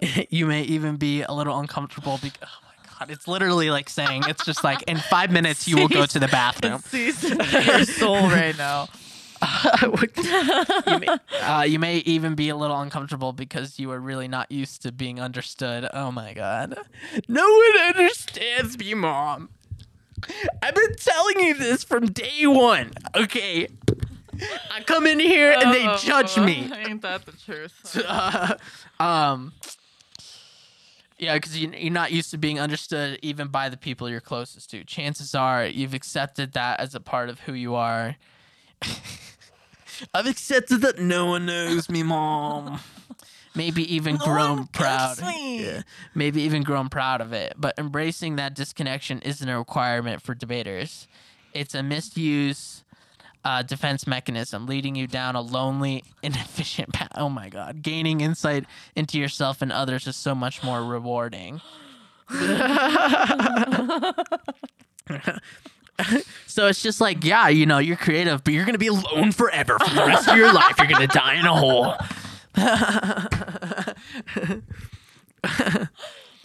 you 0.31 0.47
may 0.47 0.63
even 0.63 0.97
be 0.97 1.23
a 1.23 1.33
little 1.33 1.59
uncomfortable 1.59 2.19
because, 2.21 2.49
oh 2.49 2.72
God, 3.03 3.11
it's 3.11 3.27
literally 3.27 3.69
like 3.70 3.89
saying, 3.89 4.23
it's 4.29 4.45
just 4.45 4.62
like, 4.62 4.83
in 4.83 4.97
five 4.97 5.33
minutes, 5.33 5.66
you 5.66 5.77
will 5.77 5.89
go 5.89 6.07
to 6.07 6.20
the 6.20 6.29
bathroom. 6.29 6.74
It 6.93 7.15
seizes 7.15 7.53
your 7.66 7.85
soul 7.85 8.29
right 8.29 8.57
now. 8.57 8.89
you, 9.83 10.99
may, 11.01 11.09
uh, 11.41 11.62
you 11.66 11.81
may 11.81 11.97
even 11.99 12.37
be 12.37 12.49
a 12.49 12.55
little 12.55 12.81
uncomfortable 12.81 13.33
because 13.33 13.81
you 13.81 13.91
are 13.91 13.99
really 13.99 14.29
not 14.29 14.53
used 14.53 14.83
to 14.83 14.93
being 14.93 15.20
understood. 15.20 15.89
Oh 15.93 16.12
my 16.12 16.33
god. 16.33 16.79
No 17.27 17.43
one 17.43 17.89
understands 17.89 18.79
me, 18.79 18.95
mom. 18.95 19.49
I've 20.62 20.77
been 20.77 20.95
telling 20.95 21.41
you 21.41 21.55
this 21.55 21.83
from 21.83 22.07
day 22.07 22.47
one. 22.47 22.93
Okay. 23.16 23.66
I 24.70 24.83
come 24.85 25.09
in 25.09 25.19
here 25.19 25.57
and 25.59 25.74
they 25.74 25.93
judge 25.99 26.39
me. 26.39 26.70
Oh, 26.73 26.77
Ain't 26.77 27.03
that 27.03 27.27
the 27.27 27.33
truth? 27.33 28.01
Uh, 28.07 28.55
um 29.01 29.53
yeah, 31.19 31.35
because 31.35 31.61
you, 31.61 31.73
you're 31.77 31.93
not 31.93 32.13
used 32.13 32.31
to 32.31 32.39
being 32.39 32.59
understood 32.61 33.19
even 33.23 33.49
by 33.49 33.69
the 33.69 33.77
people 33.77 34.09
you're 34.09 34.21
closest 34.21 34.71
to. 34.71 34.85
Chances 34.85 35.35
are 35.35 35.67
you've 35.67 35.95
accepted 35.95 36.53
that 36.53 36.81
as 36.81 36.95
a 36.95 37.01
part 37.01 37.29
of 37.29 37.41
who 37.41 37.53
you 37.53 37.75
are. 37.75 38.17
I've 40.15 40.27
accepted 40.27 40.81
that 40.81 40.99
no 40.99 41.27
one 41.27 41.47
knows 41.47 41.89
me, 41.89 42.03
mom. 42.03 42.81
Maybe 43.55 43.95
even 43.95 44.17
grown 44.17 44.67
proud. 44.69 45.19
Yeah. 45.21 45.83
Maybe 46.15 46.43
even 46.43 46.63
grown 46.63 46.89
proud 46.89 47.21
of 47.21 47.35
it. 47.35 47.53
But 47.59 47.75
embracing 47.77 48.37
that 48.37 48.55
disconnection 48.55 49.21
isn't 49.21 49.47
a 49.47 49.59
requirement 49.59 50.23
for 50.23 50.35
debaters. 50.35 51.07
It's 51.53 51.75
a 51.75 51.83
misuse 51.83 52.83
uh, 53.44 53.62
defense 53.62 54.06
mechanism, 54.06 54.66
leading 54.66 54.94
you 54.94 55.06
down 55.06 55.36
a 55.36 55.40
lonely, 55.40 56.05
inefficient 56.23 56.93
path. 56.93 57.12
Oh 57.16 57.28
my 57.28 57.48
God. 57.48 57.82
Gaining 57.82 58.20
insight 58.20 58.64
into 58.94 59.19
yourself 59.19 59.62
and 59.62 59.73
others 59.73 60.06
is 60.06 60.16
so 60.16 60.35
much 60.35 60.62
more 60.62 60.85
rewarding. 60.85 61.60
so 66.47 66.66
it's 66.66 66.82
just 66.82 67.01
like, 67.01 67.24
yeah, 67.24 67.48
you 67.48 67.66
know, 67.66 67.78
you're 67.78 67.97
creative, 67.97 68.44
but 68.44 68.55
you're 68.55 68.64
going 68.64 68.74
to 68.74 68.78
be 68.78 68.86
alone 68.86 69.32
forever 69.32 69.78
for 69.78 69.94
the 69.94 70.06
rest 70.06 70.28
of 70.28 70.36
your 70.36 70.52
life. 70.52 70.74
You're 70.78 70.86
going 70.86 71.09
to 71.09 71.19
die 71.19 71.35
in 71.35 71.47
a 71.47 71.55
hole. 71.55 71.94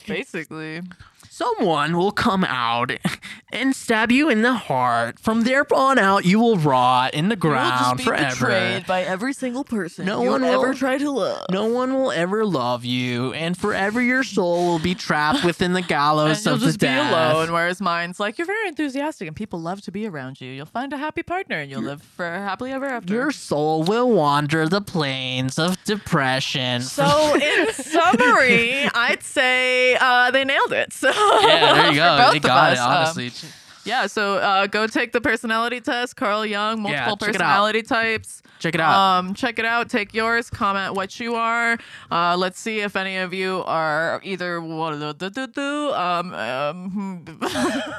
Basically. 0.07 0.81
Someone 1.38 1.95
will 1.97 2.11
come 2.11 2.43
out 2.43 2.91
and 3.53 3.76
stab 3.76 4.11
you 4.11 4.27
in 4.27 4.41
the 4.41 4.53
heart. 4.55 5.19
From 5.19 5.41
there 5.41 5.65
on 5.72 5.99
out, 5.99 6.26
you 6.26 6.39
will 6.39 6.57
rot 6.57 7.14
in 7.14 7.30
the 7.30 7.35
ground 7.35 8.01
forever. 8.01 8.47
Betrayed 8.47 8.88
by 8.88 9.03
every 9.03 9.34
single 9.34 9.64
person 9.64 10.05
No 10.07 10.22
one 10.23 10.41
will- 10.41 10.49
ever 10.64 10.73
try 10.73 10.97
to 10.97 11.11
love. 11.11 11.45
No 11.51 11.65
one 11.68 11.93
will 11.93 12.11
ever 12.11 12.43
love 12.43 12.85
you, 12.85 13.34
and 13.34 13.55
forever 13.55 14.01
your 14.01 14.23
soul 14.23 14.65
will 14.65 14.80
be 14.80 14.95
trapped 14.95 15.43
within 15.43 15.73
the 15.73 15.84
gallows 15.84 16.38
And 16.38 16.43
gallows 16.43 16.45
you'll 16.45 16.53
of 16.55 16.59
just 16.61 16.80
the 16.80 16.85
be 16.88 16.93
death. 16.93 17.11
alone, 17.34 17.51
whereas 17.51 17.81
mine's 17.81 18.19
like 18.19 18.39
you're 18.39 18.47
very 18.47 18.68
enthusiastic 18.68 19.27
and 19.27 19.35
people 19.38 19.59
love 19.61 19.81
to 19.81 19.91
be 19.91 20.07
around 20.07 20.41
you. 20.41 20.49
You'll 20.51 20.65
find 20.65 20.91
a 20.91 20.97
happy 20.97 21.22
partner 21.22 21.57
and 21.59 21.69
you'll 21.69 21.84
live 21.84 22.01
for 22.01 22.26
happily 22.26 22.72
ever 22.72 22.88
after. 22.88 23.14
Your 23.14 23.31
soul 23.31 23.84
will 23.84 24.09
wander 24.09 24.68
the 24.68 24.81
plains 24.81 25.59
of 25.59 25.77
depression. 25.84 26.81
so, 26.81 27.35
in 27.35 27.72
summary, 27.73 28.85
I'd 28.95 29.22
say 29.22 29.95
uh, 30.01 30.31
they 30.31 30.43
nailed 30.43 30.73
it. 30.73 30.93
So 30.93 31.11
yeah, 31.41 31.73
there 31.73 31.91
you 31.91 31.95
go. 31.97 32.29
They 32.31 32.39
got 32.39 32.73
it. 32.73 32.79
um, 32.79 32.91
Honestly, 32.91 33.31
yeah, 33.85 34.07
so 34.07 34.35
uh, 34.37 34.67
go 34.67 34.85
take 34.85 35.13
the 35.13 35.21
personality 35.21 35.79
test. 35.79 36.15
Carl 36.17 36.45
Jung, 36.45 36.81
multiple 36.81 37.13
out. 37.13 37.19
personality 37.21 37.83
types. 37.83 38.41
check 38.59 38.75
it 38.75 38.81
out. 38.81 38.93
Um, 39.19 39.33
check 39.33 39.59
it 39.59 39.65
out. 39.65 39.89
Take 39.89 40.13
yours. 40.13 40.49
Comment 40.49 40.93
what 40.93 41.19
you 41.21 41.35
are. 41.35 41.77
Uh, 42.11 42.35
let's 42.35 42.59
see 42.59 42.81
if 42.81 42.97
any 42.97 43.15
of 43.17 43.33
you 43.33 43.63
are 43.65 44.19
either 44.23 44.59
what 44.59 44.93
um, 44.93 46.33
um 46.33 47.39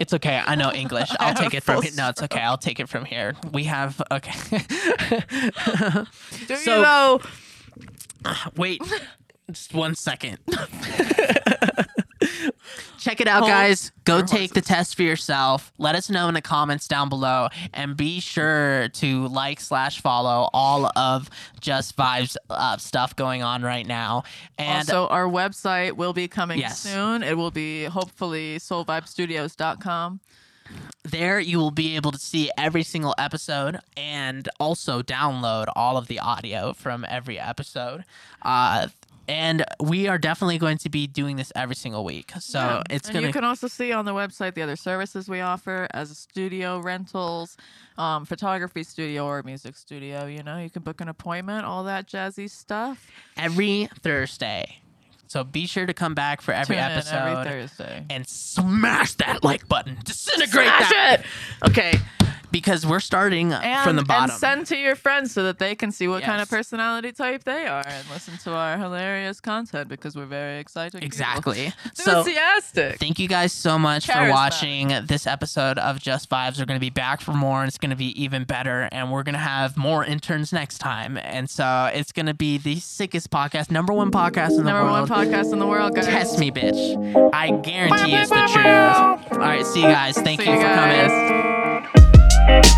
It's 0.00 0.12
okay. 0.12 0.42
I 0.44 0.54
know 0.56 0.72
English. 0.72 1.08
I'll 1.20 1.34
take 1.34 1.54
it 1.54 1.62
from 1.62 1.82
here. 1.82 1.92
No, 1.96 2.08
it's 2.10 2.22
okay. 2.22 2.40
I'll 2.40 2.58
take 2.58 2.78
it 2.80 2.88
from 2.88 3.04
here. 3.04 3.34
We 3.52 3.64
have 3.64 4.00
okay. 4.12 4.32
do 6.46 6.56
So- 6.56 6.76
you 6.76 6.82
know? 6.82 7.20
Wait, 8.56 8.80
just 9.50 9.74
one 9.74 9.94
second. 9.94 10.38
Check 13.04 13.20
it 13.20 13.28
out, 13.28 13.40
Hold 13.40 13.50
guys. 13.50 13.92
Go 14.04 14.22
take 14.22 14.54
the 14.54 14.62
test 14.62 14.96
for 14.96 15.02
yourself. 15.02 15.72
Let 15.76 15.94
us 15.94 16.08
know 16.08 16.26
in 16.28 16.32
the 16.34 16.40
comments 16.40 16.88
down 16.88 17.10
below, 17.10 17.48
and 17.74 17.96
be 17.98 18.18
sure 18.18 18.88
to 18.94 19.28
like 19.28 19.60
slash 19.60 20.00
follow 20.00 20.48
all 20.54 20.90
of 20.98 21.28
Just 21.60 21.96
Vibes 21.98 22.36
uh, 22.48 22.78
stuff 22.78 23.14
going 23.14 23.42
on 23.42 23.62
right 23.62 23.86
now. 23.86 24.24
And 24.56 24.88
also, 24.88 25.06
our 25.08 25.26
website 25.26 25.92
will 25.92 26.14
be 26.14 26.28
coming 26.28 26.58
Yes. 26.58 26.80
soon. 26.80 27.22
It 27.22 27.36
will 27.36 27.50
be 27.50 27.84
hopefully 27.84 28.56
soulvibestudios.com. 28.58 30.20
there 31.02 31.38
you 31.38 31.58
will 31.58 31.70
be 31.70 31.94
able 31.96 32.10
to 32.10 32.18
see 32.18 32.50
every 32.56 32.82
single 32.82 33.14
episode 33.18 33.78
and 33.98 34.48
also 34.58 35.02
download 35.02 35.66
all 35.76 35.98
of 35.98 36.06
the 36.08 36.18
audio 36.18 36.72
from 36.72 37.04
every 37.06 37.38
episode. 37.38 38.02
Uh, 38.40 38.88
and 39.28 39.64
we 39.80 40.08
are 40.08 40.18
definitely 40.18 40.58
going 40.58 40.78
to 40.78 40.88
be 40.90 41.06
doing 41.06 41.36
this 41.36 41.52
every 41.56 41.74
single 41.76 42.04
week. 42.04 42.32
So 42.40 42.58
Yeah. 42.58 42.82
it's 42.90 43.08
and 43.08 43.14
gonna 43.14 43.26
you 43.28 43.32
can 43.32 43.44
also 43.44 43.68
see 43.68 43.92
on 43.92 44.04
the 44.04 44.12
website 44.12 44.54
the 44.54 44.62
other 44.62 44.76
services 44.76 45.28
we 45.28 45.40
offer 45.40 45.86
as 45.92 46.10
a 46.10 46.14
studio 46.14 46.78
rentals, 46.80 47.56
um, 47.98 48.24
photography 48.24 48.82
studio 48.82 49.24
or 49.26 49.42
music 49.42 49.76
studio. 49.76 50.26
You 50.26 50.42
know, 50.42 50.58
you 50.58 50.70
can 50.70 50.82
book 50.82 51.00
an 51.00 51.08
appointment, 51.08 51.64
all 51.64 51.84
that 51.84 52.08
jazzy 52.08 52.50
stuff. 52.50 53.10
every 53.36 53.88
Thursday. 54.00 54.78
So 55.26 55.42
be 55.42 55.66
sure 55.66 55.86
to 55.86 55.94
come 55.94 56.14
back 56.14 56.40
for 56.42 56.52
every 56.52 56.76
Tune 56.76 56.84
episode 56.84 57.16
every 57.16 57.50
Thursday. 57.50 58.04
and 58.10 58.26
smash 58.28 59.14
that 59.14 59.42
like 59.42 59.66
button. 59.68 59.96
Disintegrate 60.04 60.66
Smash 60.68 60.90
that. 60.90 61.20
it! 61.20 61.70
Okay. 61.70 61.94
Because 62.54 62.86
we're 62.86 63.00
starting 63.00 63.52
And, 63.52 63.82
from 63.82 63.96
the 63.96 64.04
bottom. 64.04 64.30
and 64.30 64.38
send 64.38 64.66
to 64.68 64.76
your 64.76 64.94
friends 64.94 65.32
so 65.32 65.42
that 65.42 65.58
they 65.58 65.74
can 65.74 65.90
see 65.90 66.06
what 66.06 66.22
kind 66.22 66.40
of 66.40 66.48
personality 66.48 67.10
type 67.10 67.42
they 67.42 67.66
are 67.66 67.82
and 67.84 68.08
listen 68.10 68.38
to 68.44 68.52
our 68.54 68.78
hilarious 68.78 69.40
content 69.40 69.88
because 69.88 70.14
we're 70.14 70.24
very 70.24 70.60
excited. 70.60 71.02
exactly. 71.02 71.72
So 71.94 72.18
Enthusiastic. 72.18 72.98
Thank 73.00 73.18
you 73.18 73.26
guys 73.28 73.52
so 73.52 73.76
much 73.78 74.06
for 74.06 74.30
watching 74.30 74.88
this 75.06 75.26
episode 75.26 75.78
of 75.78 76.00
Just 76.00 76.30
Vibes. 76.30 76.58
We're 76.60 76.64
going 76.66 76.78
to 76.78 76.84
be 76.84 76.90
back 76.90 77.20
for 77.20 77.32
more, 77.32 77.60
and 77.62 77.68
it's 77.68 77.78
going 77.78 77.90
to 77.90 77.96
be 77.96 78.10
even 78.22 78.44
better. 78.44 78.88
And 78.92 79.10
we're 79.10 79.22
going 79.24 79.32
to 79.34 79.38
have 79.40 79.76
more 79.76 80.04
interns 80.04 80.52
next 80.52 80.78
time. 80.78 81.18
And 81.18 81.50
so 81.50 81.90
it's 81.92 82.12
going 82.12 82.26
to 82.26 82.34
be 82.34 82.58
the 82.58 82.76
sickest 82.80 83.30
podcast, 83.30 83.70
number 83.72 83.92
one 83.92 84.10
podcast 84.12 84.50
in 84.50 84.56
the 84.58 84.62
Number 84.64 84.84
world. 84.92 85.08
Number 85.08 85.14
one 85.14 85.26
podcast 85.28 85.52
in 85.52 85.58
the 85.58 85.66
world, 85.66 85.94
guys. 85.94 86.06
Test 86.06 86.38
me, 86.38 86.50
bitch. 86.52 87.30
I 87.34 87.50
guarantee 87.62 88.14
it's 88.14 88.30
the 88.30 88.46
truth. 88.52 89.32
All 89.32 89.38
right, 89.38 89.66
see 89.66 89.80
you 89.82 89.88
guys. 89.88 90.14
Thank 90.16 90.40
See 90.40 90.46
you 90.48 90.54
you 90.54 90.60
for 90.62 90.66
coming. 90.74 91.08
guys. 91.08 91.53
Thank 92.46 92.74